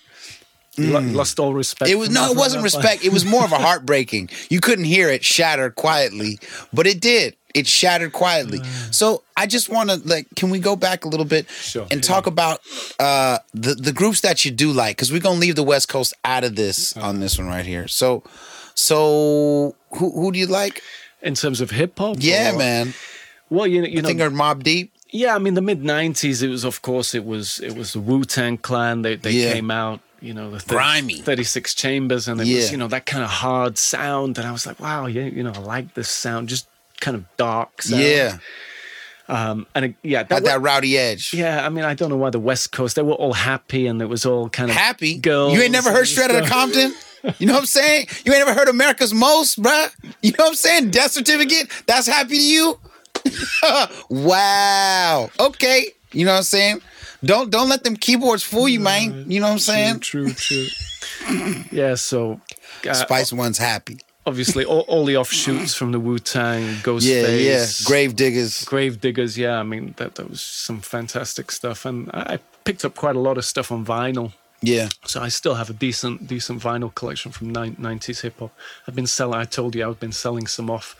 Lo- 0.79 1.01
Lost 1.01 1.39
all 1.39 1.55
respect. 1.55 1.89
Mm. 1.89 1.93
it 1.93 1.99
was 1.99 2.11
no, 2.11 2.31
it 2.31 2.37
wasn't 2.37 2.63
respect. 2.65 3.05
It 3.05 3.13
was 3.13 3.25
more 3.25 3.45
of 3.45 3.53
a 3.53 3.59
heartbreaking. 3.69 4.31
You 4.51 4.61
couldn't 4.61 4.87
hear 4.87 5.09
it 5.09 5.25
shatter 5.25 5.71
quietly, 5.71 6.39
but 6.73 6.87
it 6.87 7.01
did. 7.01 7.37
It 7.55 7.69
shattered 7.69 8.13
quietly. 8.13 8.59
So 8.91 9.23
I 9.37 9.47
just 9.47 9.69
want 9.69 9.89
to 9.91 9.97
like, 10.09 10.27
can 10.35 10.51
we 10.51 10.59
go 10.59 10.75
back 10.75 11.05
a 11.05 11.09
little 11.09 11.25
bit 11.27 11.49
Sure. 11.51 11.87
and 11.93 12.03
talk 12.03 12.27
about 12.27 12.61
uh, 12.99 13.39
the 13.55 13.75
the 13.77 13.93
groups 13.93 14.23
that 14.23 14.45
you 14.45 14.51
do 14.51 14.73
like? 14.73 14.97
Because 14.97 15.13
we're 15.13 15.21
gonna 15.21 15.39
leave 15.39 15.55
the 15.55 15.63
West 15.63 15.89
Coast 15.89 16.15
out 16.25 16.43
of 16.43 16.57
this 16.57 16.97
on 16.97 17.21
this 17.21 17.39
one 17.39 17.47
right 17.47 17.65
here. 17.65 17.87
So, 17.87 18.25
so 18.75 19.75
who 19.97 20.11
who 20.11 20.33
do 20.33 20.39
you 20.39 20.47
like? 20.47 20.83
in 21.23 21.35
terms 21.35 21.63
of 21.63 21.71
hip 21.71 21.99
hop. 21.99 22.17
Yeah, 22.19 22.53
or- 22.53 22.59
man. 22.59 22.93
Well, 23.49 23.67
you 23.67 23.81
know, 23.81 23.89
you 23.89 23.99
I 23.99 24.03
know, 24.03 24.09
think 24.09 24.21
are 24.21 24.31
Mobb 24.31 24.63
Deep. 24.63 24.93
Yeah, 25.11 25.35
I 25.35 25.39
mean 25.39 25.55
the 25.55 25.63
mid 25.63 25.81
'90s. 25.83 26.43
It 26.43 26.49
was, 26.49 26.65
of 26.65 26.83
course, 26.83 27.15
it 27.15 27.25
was 27.25 27.61
it 27.61 27.75
was 27.77 27.93
the 27.93 28.01
Wu 28.01 28.25
Tang 28.25 28.59
Clan. 28.59 29.03
They 29.03 29.17
they 29.17 29.31
Yeah. 29.31 29.53
came 29.55 29.71
out. 29.71 30.01
You 30.25 30.33
know, 30.35 30.51
the 30.51 30.59
30, 30.59 30.75
Grimy. 30.75 31.15
36 31.21 31.75
chambers, 31.75 32.29
and 32.29 32.41
it 32.41 32.47
Yeah. 32.47 32.57
was 32.57 32.73
you 32.73 32.79
know 32.79 32.89
that 32.89 33.05
kind 33.07 33.23
of 33.23 33.31
hard 33.31 33.77
sound. 33.79 34.39
And 34.39 34.47
I 34.47 34.53
was 34.53 34.67
like, 34.67 34.81
wow, 34.81 35.07
yeah, 35.07 35.25
you 35.25 35.43
know, 35.43 35.53
I 35.55 35.59
like 35.59 35.95
this 35.95 36.09
sound, 36.09 36.49
just 36.49 36.67
kind 37.01 37.15
of 37.15 37.25
dark 37.37 37.83
sound. 37.83 38.03
Yeah, 38.03 38.39
um, 39.29 39.67
and 39.75 39.85
it, 39.87 39.95
yeah, 40.03 40.23
that, 40.23 40.45
that 40.45 40.61
rowdy 40.61 40.97
edge. 40.99 41.33
yeah. 41.35 41.65
I 41.65 41.69
mean, 41.69 41.85
I 41.85 41.95
don't 41.95 42.09
know 42.09 42.17
why 42.17 42.31
the 42.31 42.39
West 42.41 42.73
Coast. 42.73 42.97
They 42.97 43.03
were 43.03 43.13
all 43.15 43.33
happy, 43.35 43.87
and 43.87 44.01
it 44.01 44.07
was 44.07 44.25
all 44.27 44.49
kind 44.49 44.71
of 44.71 44.77
Happy 44.77 45.19
girls. 45.19 45.53
You 45.55 45.61
ain't 45.63 45.73
never 45.73 45.91
heard 45.91 46.09
Outta 46.09 46.09
stuff. 46.09 46.49
Compton. 46.49 46.95
You 47.39 47.47
know 47.47 47.55
what 47.55 47.61
I'm 47.61 47.67
saying? 47.67 48.07
You 48.27 48.33
ain't 48.35 48.47
never 48.47 48.59
heard 48.59 48.69
America's 48.69 49.15
Most, 49.15 49.63
bruh. 49.63 49.91
You 50.23 50.33
know 50.33 50.45
what 50.45 50.49
I'm 50.49 50.55
saying? 50.55 50.91
Death 50.91 51.13
certificate. 51.13 51.71
That's 51.87 52.07
happy 52.07 52.37
to 52.37 52.43
you. 52.43 52.79
wow. 54.11 55.31
Okay. 55.41 55.87
You 56.13 56.25
know 56.27 56.33
what 56.33 56.39
I'm 56.39 56.43
saying? 56.45 56.81
Don't 57.25 57.51
don't 57.51 57.69
let 57.69 57.85
them 57.85 57.97
keyboards 57.97 58.43
fool 58.43 58.69
you, 58.69 58.81
man. 58.81 59.31
You 59.31 59.41
know 59.41 59.47
what 59.47 59.53
I'm 59.55 59.59
saying? 59.59 60.01
True, 60.01 60.33
true. 60.33 60.67
true. 60.67 61.65
yeah, 61.73 61.95
so 61.95 62.41
uh, 62.89 62.93
Spice 62.95 63.33
One's 63.33 63.59
happy. 63.59 63.99
obviously 64.27 64.65
all, 64.65 64.81
all 64.89 65.05
the 65.05 65.17
offshoots 65.17 65.75
from 65.75 65.93
the 65.93 66.01
Wu 66.01 66.19
Tang, 66.19 66.63
Ghostface, 66.83 67.03
Yeah, 67.03 67.27
yeah. 67.29 67.65
Gravediggaz. 67.89 68.65
Grave 68.67 69.01
Diggers, 69.01 69.37
yeah, 69.39 69.59
I 69.59 69.63
mean 69.63 69.95
that 69.97 70.15
that 70.17 70.29
was 70.31 70.41
some 70.41 70.81
fantastic 70.81 71.51
stuff, 71.51 71.85
and 71.87 72.11
I 72.13 72.35
I 72.35 72.39
picked 72.65 72.85
up 72.85 72.95
quite 72.95 73.17
a 73.17 73.21
lot 73.21 73.37
of 73.39 73.45
stuff 73.45 73.71
on 73.71 73.85
vinyl. 73.85 74.33
Yeah. 74.63 74.89
So 75.05 75.21
I 75.21 75.29
still 75.29 75.55
have 75.57 75.69
a 75.69 75.75
decent 75.75 76.27
decent 76.27 76.63
vinyl 76.63 76.95
collection 76.95 77.33
from 77.33 77.53
nin- 77.53 77.77
90s 77.77 78.23
hip 78.23 78.39
hop. 78.39 78.51
I've 78.89 78.95
been 78.95 79.07
selling. 79.07 79.39
I 79.41 79.45
told 79.45 79.75
you 79.75 79.87
I've 79.87 80.01
been 80.01 80.13
selling 80.13 80.47
some 80.47 80.71
off 80.71 80.97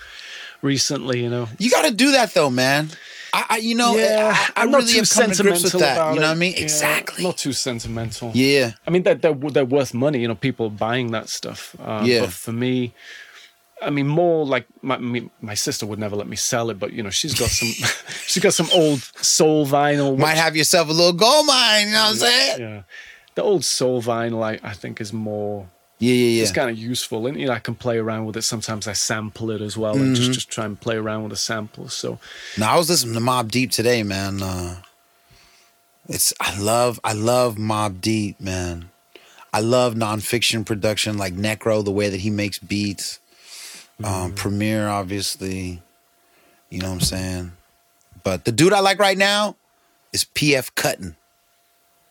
recently. 0.63 1.23
You 1.23 1.31
know, 1.31 1.49
You 1.59 1.71
got 1.71 1.85
to 1.87 1.95
do 1.95 2.13
that 2.13 2.35
though, 2.35 2.51
man. 2.51 2.91
I, 3.35 3.47
I 3.51 3.57
you 3.57 3.75
know, 3.75 3.95
I, 3.99 4.31
I 4.57 4.63
I'm 4.63 4.71
not 4.71 4.83
really 4.83 4.93
too 4.93 4.99
have 5.01 5.09
to 5.09 5.15
grips 5.43 5.63
with 5.65 5.73
sentimental 5.73 5.81
that. 5.81 5.97
about 5.97 6.15
You 6.15 6.21
know 6.21 6.27
what 6.29 6.33
I 6.33 6.39
mean? 6.39 6.53
Yeah, 6.53 6.63
Exactly. 6.63 7.25
Not 7.25 7.37
too 7.37 7.53
sentimental. 7.53 8.31
Yeah. 8.33 8.73
I 8.87 8.91
mean, 8.91 9.03
they're, 9.03 9.17
they're, 9.17 9.35
they're 9.35 9.65
worth 9.65 9.93
money, 9.93 10.21
you 10.21 10.29
know, 10.29 10.37
people 10.37 10.71
buying 10.71 11.11
that 11.11 11.29
stuff. 11.29 11.75
Uh, 11.81 12.03
Yeah. 12.05 12.21
But 12.21 12.33
for 12.33 12.53
me, 12.53 12.95
I 13.83 13.91
mean, 13.91 14.07
more 14.07 14.47
like 14.47 14.67
my, 14.83 14.99
my 15.41 15.55
sister 15.55 15.85
would 15.85 15.99
never 15.99 16.15
let 16.15 16.29
me 16.29 16.37
sell 16.37 16.71
it, 16.71 16.79
but, 16.79 16.93
you 16.93 17.03
know, 17.03 17.11
she's 17.11 17.35
got 17.39 17.51
some, 17.51 17.69
she's 18.27 18.43
got 18.43 18.55
some 18.55 18.69
old 18.73 19.01
soul 19.21 19.67
vinyl. 19.67 20.17
Might 20.17 20.37
have 20.37 20.55
yourself 20.57 20.89
a 20.89 20.93
little 20.93 21.13
gold 21.13 21.47
mine. 21.47 21.89
You 21.89 21.93
know 21.95 22.03
what 22.05 22.11
I'm 22.11 22.17
saying? 22.17 22.61
Yeah. 22.61 22.83
The 23.35 23.43
old 23.43 23.65
soul 23.65 24.01
vinyl, 24.01 24.43
I, 24.45 24.61
I 24.63 24.75
think, 24.75 25.01
is 25.01 25.13
more, 25.13 25.69
Yeah, 26.05 26.15
yeah, 26.15 26.37
yeah. 26.37 26.43
it's 26.43 26.53
kind 26.53 26.71
of 26.71 26.77
useful. 26.79 27.27
And, 27.27 27.39
you 27.41 27.47
know, 27.47 27.53
I 27.53 27.59
can 27.59 27.75
play 27.75 27.99
around 27.99 28.27
with 28.27 28.37
it. 28.37 28.43
Sometimes 28.43 28.87
I 28.87 28.93
sample 28.93 29.51
it 29.51 29.61
as 29.61 29.77
well 29.77 29.97
and 29.97 30.15
just, 30.15 30.23
Mm-hmm. 30.29 30.33
just 30.33 30.51
try 30.51 30.65
and 30.65 30.81
play 30.81 30.97
around 30.97 31.23
with 31.25 31.31
the 31.31 31.37
samples. 31.37 31.95
So, 31.95 32.19
now 32.59 32.75
I 32.75 32.77
was 32.79 32.89
listening 32.91 33.15
to 33.15 33.21
Mobb 33.21 33.51
Deep 33.51 33.71
today, 33.71 34.03
man. 34.03 34.43
Uh, 34.43 34.77
it's 36.09 36.33
I 36.41 36.59
love 36.59 37.01
I 37.03 37.13
love 37.15 37.57
Mobb 37.57 38.01
Deep, 38.01 38.41
man. 38.41 38.91
I 39.53 39.61
love 39.61 39.95
nonfiction 39.95 40.67
production 40.67 41.17
like 41.17 41.35
Necro, 41.35 41.85
the 41.85 41.93
way 41.93 42.09
that 42.09 42.21
he 42.21 42.31
makes 42.31 42.59
beats. 42.59 43.21
Um, 44.03 44.35
Premier, 44.35 44.89
obviously. 44.89 45.81
You 46.71 46.81
know 46.81 46.89
what 46.89 46.95
I'm 46.95 47.01
saying? 47.01 47.53
But 48.25 48.45
the 48.45 48.53
dude 48.53 48.73
I 48.73 48.81
like 48.81 48.99
right 48.99 49.17
now 49.17 49.55
is 50.13 50.25
P.F. 50.25 50.75
Cuttin. 50.75 51.15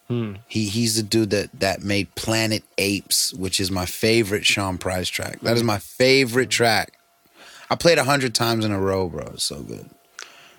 Hmm. 0.08 0.34
He 0.48 0.66
he's 0.70 0.96
the 0.96 1.04
dude 1.04 1.30
that 1.32 1.50
that 1.60 1.82
made 1.84 2.14
Planet 2.16 2.64
Apes, 2.78 3.34
which 3.34 3.60
is 3.60 3.72
my 3.72 3.86
favorite 3.86 4.46
Sean 4.46 4.78
Price 4.78 5.10
track. 5.10 5.40
That 5.42 5.56
is 5.58 5.64
my 5.64 5.78
favorite 5.80 6.50
track. 6.50 6.94
I 7.70 7.76
played 7.76 7.98
a 7.98 8.04
hundred 8.04 8.36
times 8.36 8.66
in 8.66 8.72
a 8.72 8.80
row, 8.80 9.10
bro. 9.10 9.26
It's 9.34 9.44
so 9.44 9.62
good. 9.62 9.90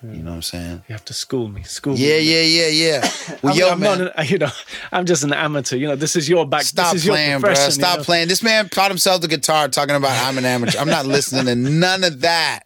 You 0.03 0.23
know 0.23 0.33
what 0.33 0.37
I'm 0.37 0.43
saying? 0.43 0.83
you 0.87 0.93
have 0.93 1.05
to 1.07 1.15
school 1.15 1.49
me. 1.49 1.63
School 1.63 1.97
Yeah, 1.97 2.19
me. 2.19 2.21
yeah, 2.21 2.43
yeah, 2.43 2.67
yeah. 2.69 3.11
Yeah. 3.29 3.37
Well, 3.43 3.53
I 3.53 3.57
mean, 3.57 3.59
yo, 3.59 3.69
I'm 3.71 3.81
man, 3.81 3.99
not, 4.01 4.19
an, 4.19 4.27
you 4.29 4.37
know, 4.37 4.51
I'm 4.93 5.07
just 5.07 5.25
an 5.25 5.33
amateur. 5.33 5.77
You 5.77 5.87
know, 5.89 5.97
this 5.97 6.15
is 6.15 6.29
your 6.29 6.47
back. 6.47 6.63
stop 6.63 6.93
this 6.93 7.01
is 7.01 7.07
your 7.07 7.15
playing, 7.15 7.41
bro. 7.41 7.49
profession, 7.49 7.67
you 7.71 7.73
Stop 7.87 7.99
know? 7.99 8.05
playing. 8.05 8.29
This 8.29 8.43
man 8.43 8.69
taught 8.69 8.91
himself 8.91 9.23
the 9.23 9.29
guitar, 9.29 9.69
talking 9.69 9.95
about 9.95 10.11
I'm 10.27 10.37
an 10.37 10.45
amateur. 10.45 10.79
I'm 10.79 10.89
not 10.89 11.07
listening 11.07 11.47
to 11.47 11.55
none 11.55 12.05
of 12.05 12.21
that 12.21 12.65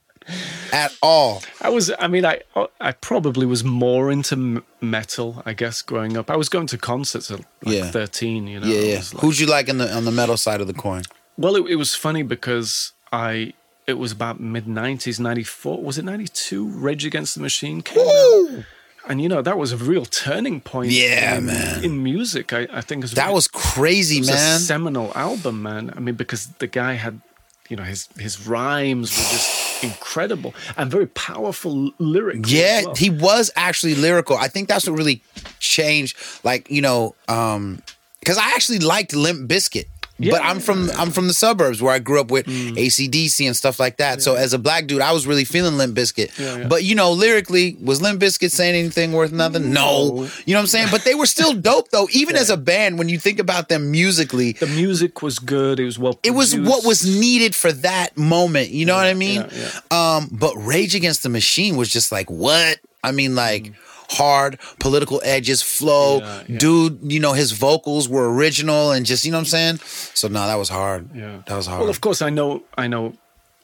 at 0.73 0.93
all. 1.03 1.43
I 1.61 1.69
was. 1.71 1.91
I 1.99 2.09
mean, 2.09 2.25
I 2.25 2.41
I 2.81 2.93
probably 2.93 3.47
was 3.47 3.65
more 3.65 4.11
into 4.11 4.35
m- 4.35 4.65
metal. 4.81 5.43
I 5.47 5.53
guess 5.55 5.83
growing 5.83 6.17
up, 6.17 6.31
I 6.31 6.37
was 6.37 6.49
going 6.49 6.67
to 6.69 6.79
concerts 6.79 7.31
at 7.31 7.39
like 7.41 7.47
Yeah. 7.63 7.91
13. 7.91 8.47
You 8.47 8.61
know. 8.61 8.67
Yeah, 8.67 8.81
yeah. 8.81 8.97
like- 9.13 9.23
Who'd 9.23 9.39
you 9.39 9.47
like 9.47 9.69
on 9.69 9.79
the 9.79 9.95
on 9.95 10.05
the 10.05 10.11
metal 10.13 10.37
side 10.37 10.61
of 10.61 10.67
the 10.67 10.75
coin? 10.75 11.03
well, 11.37 11.55
it, 11.57 11.71
it 11.71 11.77
was 11.77 11.95
funny 11.95 12.23
because 12.23 12.93
I. 13.13 13.53
It 13.87 13.97
was 13.97 14.13
about 14.13 14.39
mid 14.39 14.67
90s, 14.67 15.19
94. 15.19 15.83
Was 15.83 15.97
it 15.97 16.05
92? 16.05 16.69
Rage 16.69 17.07
Against 17.07 17.35
the 17.37 17.41
Machine 17.41 17.81
came 17.81 18.07
out. 18.07 18.65
And 19.09 19.23
you 19.23 19.31
know, 19.31 19.41
that 19.41 19.57
was 19.57 19.73
a 19.73 19.79
real 19.79 20.05
turning 20.05 20.61
point 20.61 20.91
Yeah, 20.93 21.39
in, 21.39 21.47
man. 21.47 21.83
in 21.83 22.03
music, 22.03 22.53
I, 22.53 22.69
I 22.71 22.83
think. 22.83 23.03
as 23.05 23.13
That 23.13 23.29
well. 23.29 23.37
was 23.37 23.49
crazy, 23.49 24.17
it 24.17 24.21
was 24.21 24.29
man. 24.29 24.57
a 24.57 24.59
seminal 24.59 25.11
album, 25.15 25.63
man. 25.63 25.91
I 25.97 26.01
mean, 26.01 26.17
because 26.17 26.49
the 26.59 26.67
guy 26.67 26.93
had, 26.95 27.23
you 27.71 27.77
know, 27.79 27.83
his 27.85 28.09
his 28.19 28.47
rhymes 28.47 29.11
were 29.17 29.25
just 29.33 29.49
incredible 29.83 30.55
and 30.77 30.91
very 30.91 31.07
powerful 31.07 31.93
lyrics. 31.99 32.51
Yeah, 32.51 32.83
well. 32.85 32.95
he 32.95 33.11
was 33.11 33.51
actually 33.57 33.95
lyrical. 33.95 34.37
I 34.37 34.49
think 34.49 34.69
that's 34.69 34.89
what 34.89 34.97
really 34.97 35.23
changed. 35.61 36.17
Like 36.45 36.71
you 36.71 36.83
know, 36.83 37.15
um, 37.29 37.83
because 38.21 38.39
I 38.39 38.51
actually 38.55 38.81
liked 38.81 39.15
Limp 39.15 39.51
Bizkit. 39.51 39.87
Yeah. 40.19 40.33
But 40.33 40.43
I'm 40.43 40.59
from 40.61 40.91
I'm 40.97 41.11
from 41.11 41.29
the 41.29 41.33
suburbs 41.33 41.81
where 41.81 41.93
I 41.95 41.99
grew 42.01 42.21
up 42.21 42.31
with 42.31 42.47
ACDC 42.47 43.47
and 43.47 43.57
stuff 43.57 43.79
like 43.79 43.99
that. 43.99 44.23
So 44.23 44.35
as 44.35 44.53
a 44.53 44.59
black 44.59 44.87
dude, 44.87 45.01
I 45.01 45.13
was 45.13 45.27
really 45.27 45.45
feeling 45.45 45.77
Limp 45.79 45.97
Bizkit. 45.97 46.39
Yeah, 46.39 46.59
yeah. 46.59 46.67
But 46.69 46.85
you 46.85 46.95
know, 46.95 47.13
lyrically, 47.13 47.77
was 47.83 48.03
Limp 48.03 48.21
Bizkit 48.21 48.51
saying 48.51 48.75
anything 48.75 49.13
worth 49.13 49.33
nothing? 49.33 49.73
No. 49.73 50.29
You 50.45 50.55
know 50.55 50.59
what 50.59 50.61
I'm 50.63 50.67
saying? 50.67 50.89
But 50.91 51.05
they 51.05 51.15
were 51.15 51.27
still 51.27 51.55
dope 51.69 51.91
though. 51.91 52.09
Even 52.13 52.37
as 52.37 52.51
a 52.51 52.57
band, 52.57 52.99
when 52.99 53.09
you 53.09 53.19
think 53.19 53.39
about 53.39 53.69
them 53.69 53.91
musically, 53.91 54.53
the 54.53 54.67
music 54.67 55.23
was 55.23 55.39
good. 55.39 55.81
It 55.81 55.85
was 55.85 55.99
well. 55.99 56.19
it 56.23 56.33
was 56.33 56.57
what 56.57 56.85
was 56.85 57.07
needed 57.07 57.55
for 57.55 57.73
that 57.73 58.17
moment. 58.17 58.71
You 58.71 58.87
know 58.87 58.97
what 58.97 59.07
I 59.07 59.15
mean? 59.15 59.47
yeah, 59.53 59.81
Um, 59.91 60.29
but 60.33 60.55
Rage 60.57 60.95
Against 60.95 61.23
the 61.23 61.29
Machine 61.29 61.77
was 61.77 61.89
just 61.91 62.11
like, 62.13 62.31
what? 62.31 62.79
I 63.05 63.13
mean, 63.13 63.35
like 63.37 63.73
hard 64.11 64.59
political 64.81 65.21
edges, 65.25 65.63
flow. 65.63 66.19
Yeah, 66.19 66.43
yeah. 66.49 66.59
dude. 66.59 67.13
You 67.13 67.21
know, 67.21 67.33
his 67.33 67.53
vocals 67.53 68.09
were 68.09 68.33
original 68.33 68.93
and 68.93 69.07
just 69.07 69.25
you 69.25 69.33
know 69.33 69.39
what 69.39 69.53
I'm 69.53 69.79
saying. 69.79 69.79
So 70.15 70.29
no, 70.29 70.47
that 70.47 70.57
was 70.57 70.69
hard. 70.69 71.15
Yeah, 71.15 71.43
that 71.47 71.57
was 71.57 71.67
hard. 71.67 71.81
Well, 71.81 71.91
of 71.91 72.01
course, 72.01 72.23
I 72.23 72.31
know. 72.31 72.63
I 72.77 72.89
know. 72.89 73.15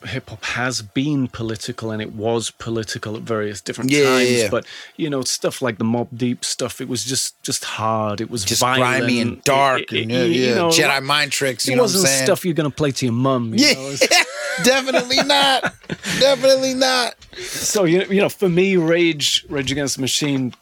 Hip 0.07 0.29
hop 0.31 0.45
has 0.45 0.83
been 0.83 1.29
political, 1.29 1.91
and 1.91 2.01
it 2.03 2.13
was 2.15 2.51
political 2.51 3.17
at 3.17 3.23
various 3.23 3.61
different 3.61 3.91
Yeah, 3.91 4.01
yeah, 4.01 4.05
times. 4.19 4.31
yeah. 4.43 4.49
But 4.51 4.67
you 4.97 5.09
know, 5.11 5.23
stuff 5.23 5.63
like 5.63 5.79
the 5.79 5.85
Mobb 5.85 6.09
Deep 6.17 6.45
stuff, 6.45 6.81
it 6.81 6.89
was 6.89 7.05
just 7.05 7.41
just 7.43 7.65
hard. 7.65 8.21
It 8.21 8.31
was 8.31 8.45
just 8.45 8.61
violent. 8.61 8.99
grimy 9.01 9.21
and 9.21 9.43
dark 9.45 9.83
It- 9.83 9.93
it- 9.93 10.03
and 10.03 10.11
yeah, 10.13 10.23
you 10.25 10.43
yeah. 10.49 10.55
know, 10.55 10.69
Jedi 10.69 11.03
mind 11.03 11.33
tricks. 11.33 11.67
You 11.67 11.73
it 11.73 11.77
know 11.77 11.83
wasn't 11.85 12.07
stuff 12.09 12.45
you're 12.45 12.55
gonna 12.55 12.71
play 12.71 12.91
to 12.93 13.07
your 13.07 13.13
mum. 13.15 13.55
You 13.55 13.67
yeah, 13.67 13.97
definitely 14.65 15.23
not. 15.25 15.75
definitely 16.21 16.75
not. 16.75 17.15
so 17.39 17.85
you 17.85 17.99
know, 17.99 18.05
you 18.07 18.21
know, 18.21 18.29
for 18.29 18.49
me, 18.49 18.77
Rage, 18.77 19.45
Rage 19.49 19.73
Against 19.73 19.97
the 19.97 20.01
Machine, 20.03 20.55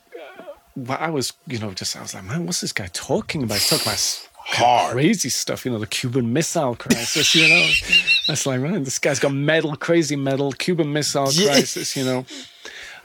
uh, 0.89 0.93
I 0.99 1.11
was, 1.11 1.33
you 1.47 1.59
know, 1.59 1.73
just 1.73 1.97
I 1.97 2.03
was 2.03 2.15
like, 2.15 2.25
man, 2.25 2.47
what's 2.47 2.61
this 2.61 2.73
guy 2.73 2.89
talking 2.93 3.43
about? 3.43 3.59
He's 3.59 3.69
talking 3.69 3.87
about 3.87 4.29
Hard. 4.45 4.93
crazy 4.93 5.29
stuff, 5.29 5.65
you 5.65 5.73
know, 5.73 5.79
the 5.79 5.87
Cuban 5.87 6.33
Missile 6.33 6.75
Crisis, 6.77 7.35
you 7.35 7.49
know. 7.49 7.69
That's 8.29 8.45
like, 8.47 8.61
man, 8.61 8.85
this 8.85 8.99
guy's 8.99 9.19
got 9.19 9.33
metal, 9.33 9.75
crazy 9.77 10.17
metal, 10.17 10.53
Cuban 10.53 10.93
Missile 10.93 11.31
Yeah. 11.33 11.53
Crisis, 11.53 11.97
you 11.97 12.05
know. 12.05 12.27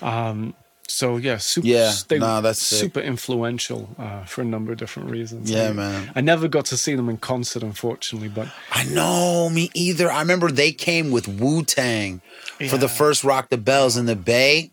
Um, 0.01 0.53
so 0.89 1.18
yeah, 1.18 1.38
super. 1.38 1.68
Yeah, 1.68 1.91
they 2.07 2.18
nah, 2.18 2.39
that's 2.39 2.59
super 2.61 3.01
influential 3.01 3.89
uh, 3.99 4.23
for 4.23 4.41
a 4.41 4.45
number 4.45 4.72
of 4.72 4.77
different 4.77 5.09
reasons. 5.11 5.51
Yeah, 5.51 5.69
I- 5.69 5.73
man. 5.73 6.11
I 6.15 6.22
never 6.22 6.47
got 6.47 6.65
to 6.68 6.77
see 6.77 6.95
them 6.95 7.09
in 7.09 7.18
concert, 7.18 7.61
unfortunately, 7.61 8.30
but 8.30 8.47
I 8.72 8.85
know, 8.85 9.49
me 9.49 9.69
either. 9.73 10.09
I 10.09 10.19
remember 10.22 10.49
they 10.49 10.72
came 10.72 11.11
with 11.11 11.27
Wu 11.27 11.64
Tang 11.64 12.22
for 12.69 12.77
the 12.77 12.88
first 12.88 13.23
Rock 13.26 13.49
the 13.49 13.57
Bells 13.57 13.97
in 13.97 14.05
the 14.05 14.15
Bay. 14.15 14.72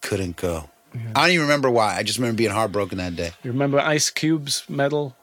Couldn't 0.00 0.36
go. 0.36 0.70
I 1.14 1.22
don't 1.22 1.30
even 1.30 1.42
remember 1.42 1.70
why. 1.70 1.96
I 1.96 2.02
just 2.04 2.18
remember 2.18 2.38
being 2.38 2.50
heartbroken 2.52 2.98
that 2.98 3.16
day. 3.16 3.32
you 3.42 3.50
remember 3.50 3.78
Ice 3.80 4.08
Cube's 4.10 4.62
metal? 4.68 5.14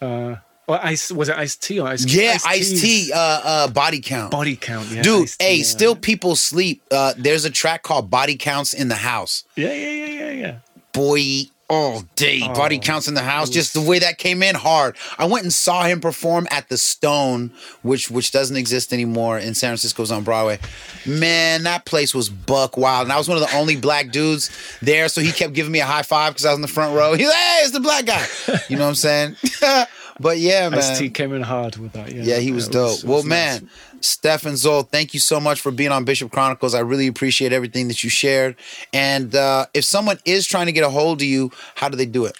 Uh, 0.00 0.36
Or 0.66 0.82
ice 0.82 1.12
was 1.12 1.28
it 1.28 1.36
Ice 1.36 1.56
T 1.56 1.78
or 1.78 1.88
Ice? 1.88 2.06
Yeah, 2.06 2.32
Ice 2.32 2.46
Ice-T's 2.46 2.82
T, 2.82 3.12
uh, 3.12 3.18
uh, 3.18 3.68
body 3.68 4.00
count. 4.00 4.30
Body 4.30 4.56
count, 4.56 4.88
yeah. 4.90 5.02
Dude, 5.02 5.24
Ice-T, 5.24 5.44
hey, 5.44 5.56
yeah. 5.56 5.64
still 5.64 5.94
people 5.94 6.36
sleep. 6.36 6.82
Uh, 6.90 7.12
there's 7.18 7.44
a 7.44 7.50
track 7.50 7.82
called 7.82 8.08
Body 8.08 8.36
Counts 8.36 8.72
in 8.72 8.88
the 8.88 8.94
House. 8.94 9.44
Yeah, 9.56 9.72
yeah, 9.72 9.90
yeah, 9.90 10.06
yeah, 10.06 10.30
yeah. 10.30 10.56
Boy, 10.92 11.50
all 11.74 12.04
day. 12.16 12.40
Body 12.40 12.76
oh, 12.76 12.80
Counts 12.80 13.08
in 13.08 13.14
the 13.14 13.22
House. 13.22 13.50
Just 13.50 13.74
the 13.74 13.80
way 13.80 13.98
that 13.98 14.18
came 14.18 14.42
in 14.42 14.54
hard. 14.54 14.96
I 15.18 15.26
went 15.26 15.44
and 15.44 15.52
saw 15.52 15.84
him 15.84 16.00
perform 16.00 16.46
at 16.50 16.68
the 16.68 16.78
Stone, 16.78 17.52
which 17.82 18.10
which 18.10 18.30
doesn't 18.30 18.56
exist 18.56 18.92
anymore 18.92 19.38
in 19.38 19.54
San 19.54 19.68
Francisco's 19.70 20.10
on 20.10 20.24
Broadway. 20.24 20.58
Man, 21.06 21.64
that 21.64 21.84
place 21.84 22.14
was 22.14 22.28
buck 22.28 22.76
wild. 22.76 23.06
And 23.06 23.12
I 23.12 23.18
was 23.18 23.28
one 23.28 23.36
of 23.36 23.48
the 23.48 23.56
only 23.56 23.76
black 23.76 24.10
dudes 24.10 24.50
there, 24.80 25.08
so 25.08 25.20
he 25.20 25.32
kept 25.32 25.52
giving 25.52 25.72
me 25.72 25.80
a 25.80 25.86
high 25.86 26.02
five 26.02 26.32
because 26.32 26.46
I 26.46 26.50
was 26.50 26.56
in 26.56 26.62
the 26.62 26.68
front 26.68 26.96
row. 26.96 27.14
He's 27.14 27.28
like, 27.28 27.36
hey, 27.36 27.60
it's 27.62 27.72
the 27.72 27.80
black 27.80 28.06
guy. 28.06 28.26
You 28.68 28.76
know 28.76 28.84
what 28.84 28.88
I'm 28.90 28.94
saying? 28.94 29.36
but 30.20 30.38
yeah, 30.38 30.68
man. 30.70 30.78
Ice 30.78 30.98
T 30.98 31.10
came 31.10 31.32
in 31.32 31.42
hard 31.42 31.76
with 31.76 31.92
that. 31.92 32.12
Yeah, 32.12 32.22
Yeah, 32.22 32.38
he 32.38 32.52
was 32.52 32.68
dope. 32.68 33.04
well, 33.04 33.16
was 33.16 33.24
nice. 33.24 33.60
man, 33.60 33.70
Stefan 34.04 34.56
Zoll, 34.56 34.82
thank 34.82 35.14
you 35.14 35.20
so 35.20 35.40
much 35.40 35.60
for 35.60 35.72
being 35.72 35.90
on 35.90 36.04
Bishop 36.04 36.30
Chronicles. 36.30 36.74
I 36.74 36.80
really 36.80 37.06
appreciate 37.06 37.52
everything 37.52 37.88
that 37.88 38.04
you 38.04 38.10
shared. 38.10 38.54
And 38.92 39.34
uh, 39.34 39.66
if 39.72 39.84
someone 39.84 40.18
is 40.24 40.46
trying 40.46 40.66
to 40.66 40.72
get 40.72 40.84
a 40.84 40.90
hold 40.90 41.20
of 41.22 41.26
you, 41.26 41.50
how 41.74 41.88
do 41.88 41.96
they 41.96 42.06
do 42.06 42.24
it? 42.26 42.36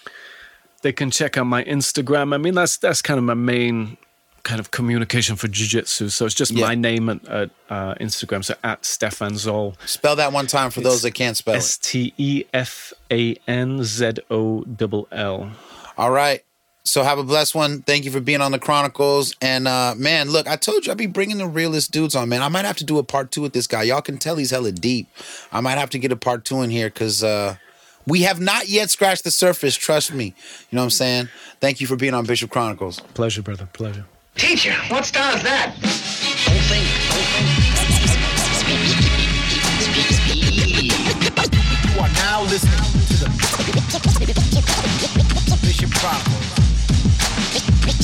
they 0.81 0.93
can 0.93 1.09
check 1.09 1.35
out 1.35 1.45
my 1.45 1.63
Instagram. 1.63 2.31
I 2.31 2.37
mean, 2.37 2.53
that's 2.53 2.77
that's 2.77 3.01
kind 3.01 3.17
of 3.17 3.23
my 3.23 3.33
main 3.33 3.97
kind 4.43 4.59
of 4.59 4.69
communication 4.69 5.35
for 5.35 5.47
jiu-jitsu. 5.47 6.09
So 6.09 6.27
it's 6.27 6.35
just 6.35 6.51
Yeah. 6.51 6.67
my 6.67 6.75
name 6.75 7.09
at, 7.09 7.27
at 7.27 7.49
uh, 7.71 7.95
Instagram. 7.95 8.45
So 8.45 8.53
at 8.63 8.85
Stefan 8.85 9.35
Zoll. 9.35 9.75
Spell 9.87 10.15
that 10.17 10.31
one 10.31 10.45
time 10.45 10.69
for 10.69 10.81
those 10.81 11.01
that 11.01 11.15
can't 11.15 11.35
spell 11.35 11.55
S 11.55 11.77
it. 11.77 11.81
T 11.81 12.13
E 12.17 12.43
F 12.53 12.93
A 13.11 13.35
N 13.47 13.83
Z 13.83 14.11
O 14.29 14.61
double 14.65 15.07
L. 15.11 15.49
All 15.97 16.11
right. 16.11 16.43
So 16.87 17.01
have 17.01 17.17
a 17.17 17.23
blessed 17.23 17.55
one. 17.55 17.81
Thank 17.81 18.05
you 18.05 18.11
for 18.11 18.19
being 18.21 18.41
on 18.41 18.51
the 18.51 18.59
Chronicles. 18.59 19.35
And 19.41 19.67
uh, 19.67 19.95
man, 19.97 20.29
look, 20.29 20.47
I 20.47 20.55
told 20.55 20.85
you 20.85 20.91
I'd 20.91 20.97
be 20.97 21.07
bringing 21.07 21.39
the 21.39 21.47
realest 21.47 21.91
dudes 21.91 22.15
on, 22.15 22.29
man. 22.29 22.43
I 22.43 22.47
might 22.47 22.63
have 22.63 22.77
to 22.77 22.83
do 22.83 22.99
a 22.99 23.03
part 23.03 23.31
two 23.31 23.41
with 23.41 23.53
this 23.53 23.65
guy. 23.65 23.83
Y'all 23.83 24.01
can 24.01 24.19
tell 24.19 24.35
he's 24.35 24.51
hella 24.51 24.71
deep. 24.71 25.09
I 25.51 25.61
might 25.61 25.79
have 25.79 25.89
to 25.89 25.99
get 25.99 26.11
a 26.11 26.15
part 26.15 26.45
two 26.45 26.61
in 26.61 26.69
here 26.69 26.87
because 26.87 27.23
uh, 27.23 27.55
we 28.05 28.21
have 28.21 28.39
not 28.39 28.69
yet 28.69 28.91
scratched 28.91 29.23
the 29.23 29.31
surface. 29.31 29.75
Trust 29.75 30.13
me. 30.13 30.25
You 30.25 30.75
know 30.75 30.81
what 30.81 30.85
I'm 30.85 30.89
saying? 30.91 31.29
Thank 31.59 31.81
you 31.81 31.87
for 31.87 31.95
being 31.95 32.13
on 32.13 32.25
Bishop 32.25 32.51
Chronicles. 32.51 32.99
Pleasure, 33.15 33.41
brother. 33.41 33.67
Pleasure. 33.73 34.05
Teacher, 34.35 34.73
what 34.89 35.05
style 35.05 35.35
is 35.35 35.43
that? 35.43 35.73
Don't 35.81 36.61
think, 36.69 36.85
don't 37.09 37.25
think. 37.33 37.65
You 41.95 42.01
are 42.01 42.09
now 42.09 42.43
listening 42.43 42.77
to 43.07 43.15
the 43.25 43.29
Bishop 45.61 45.91
Chronicles. 45.95 46.44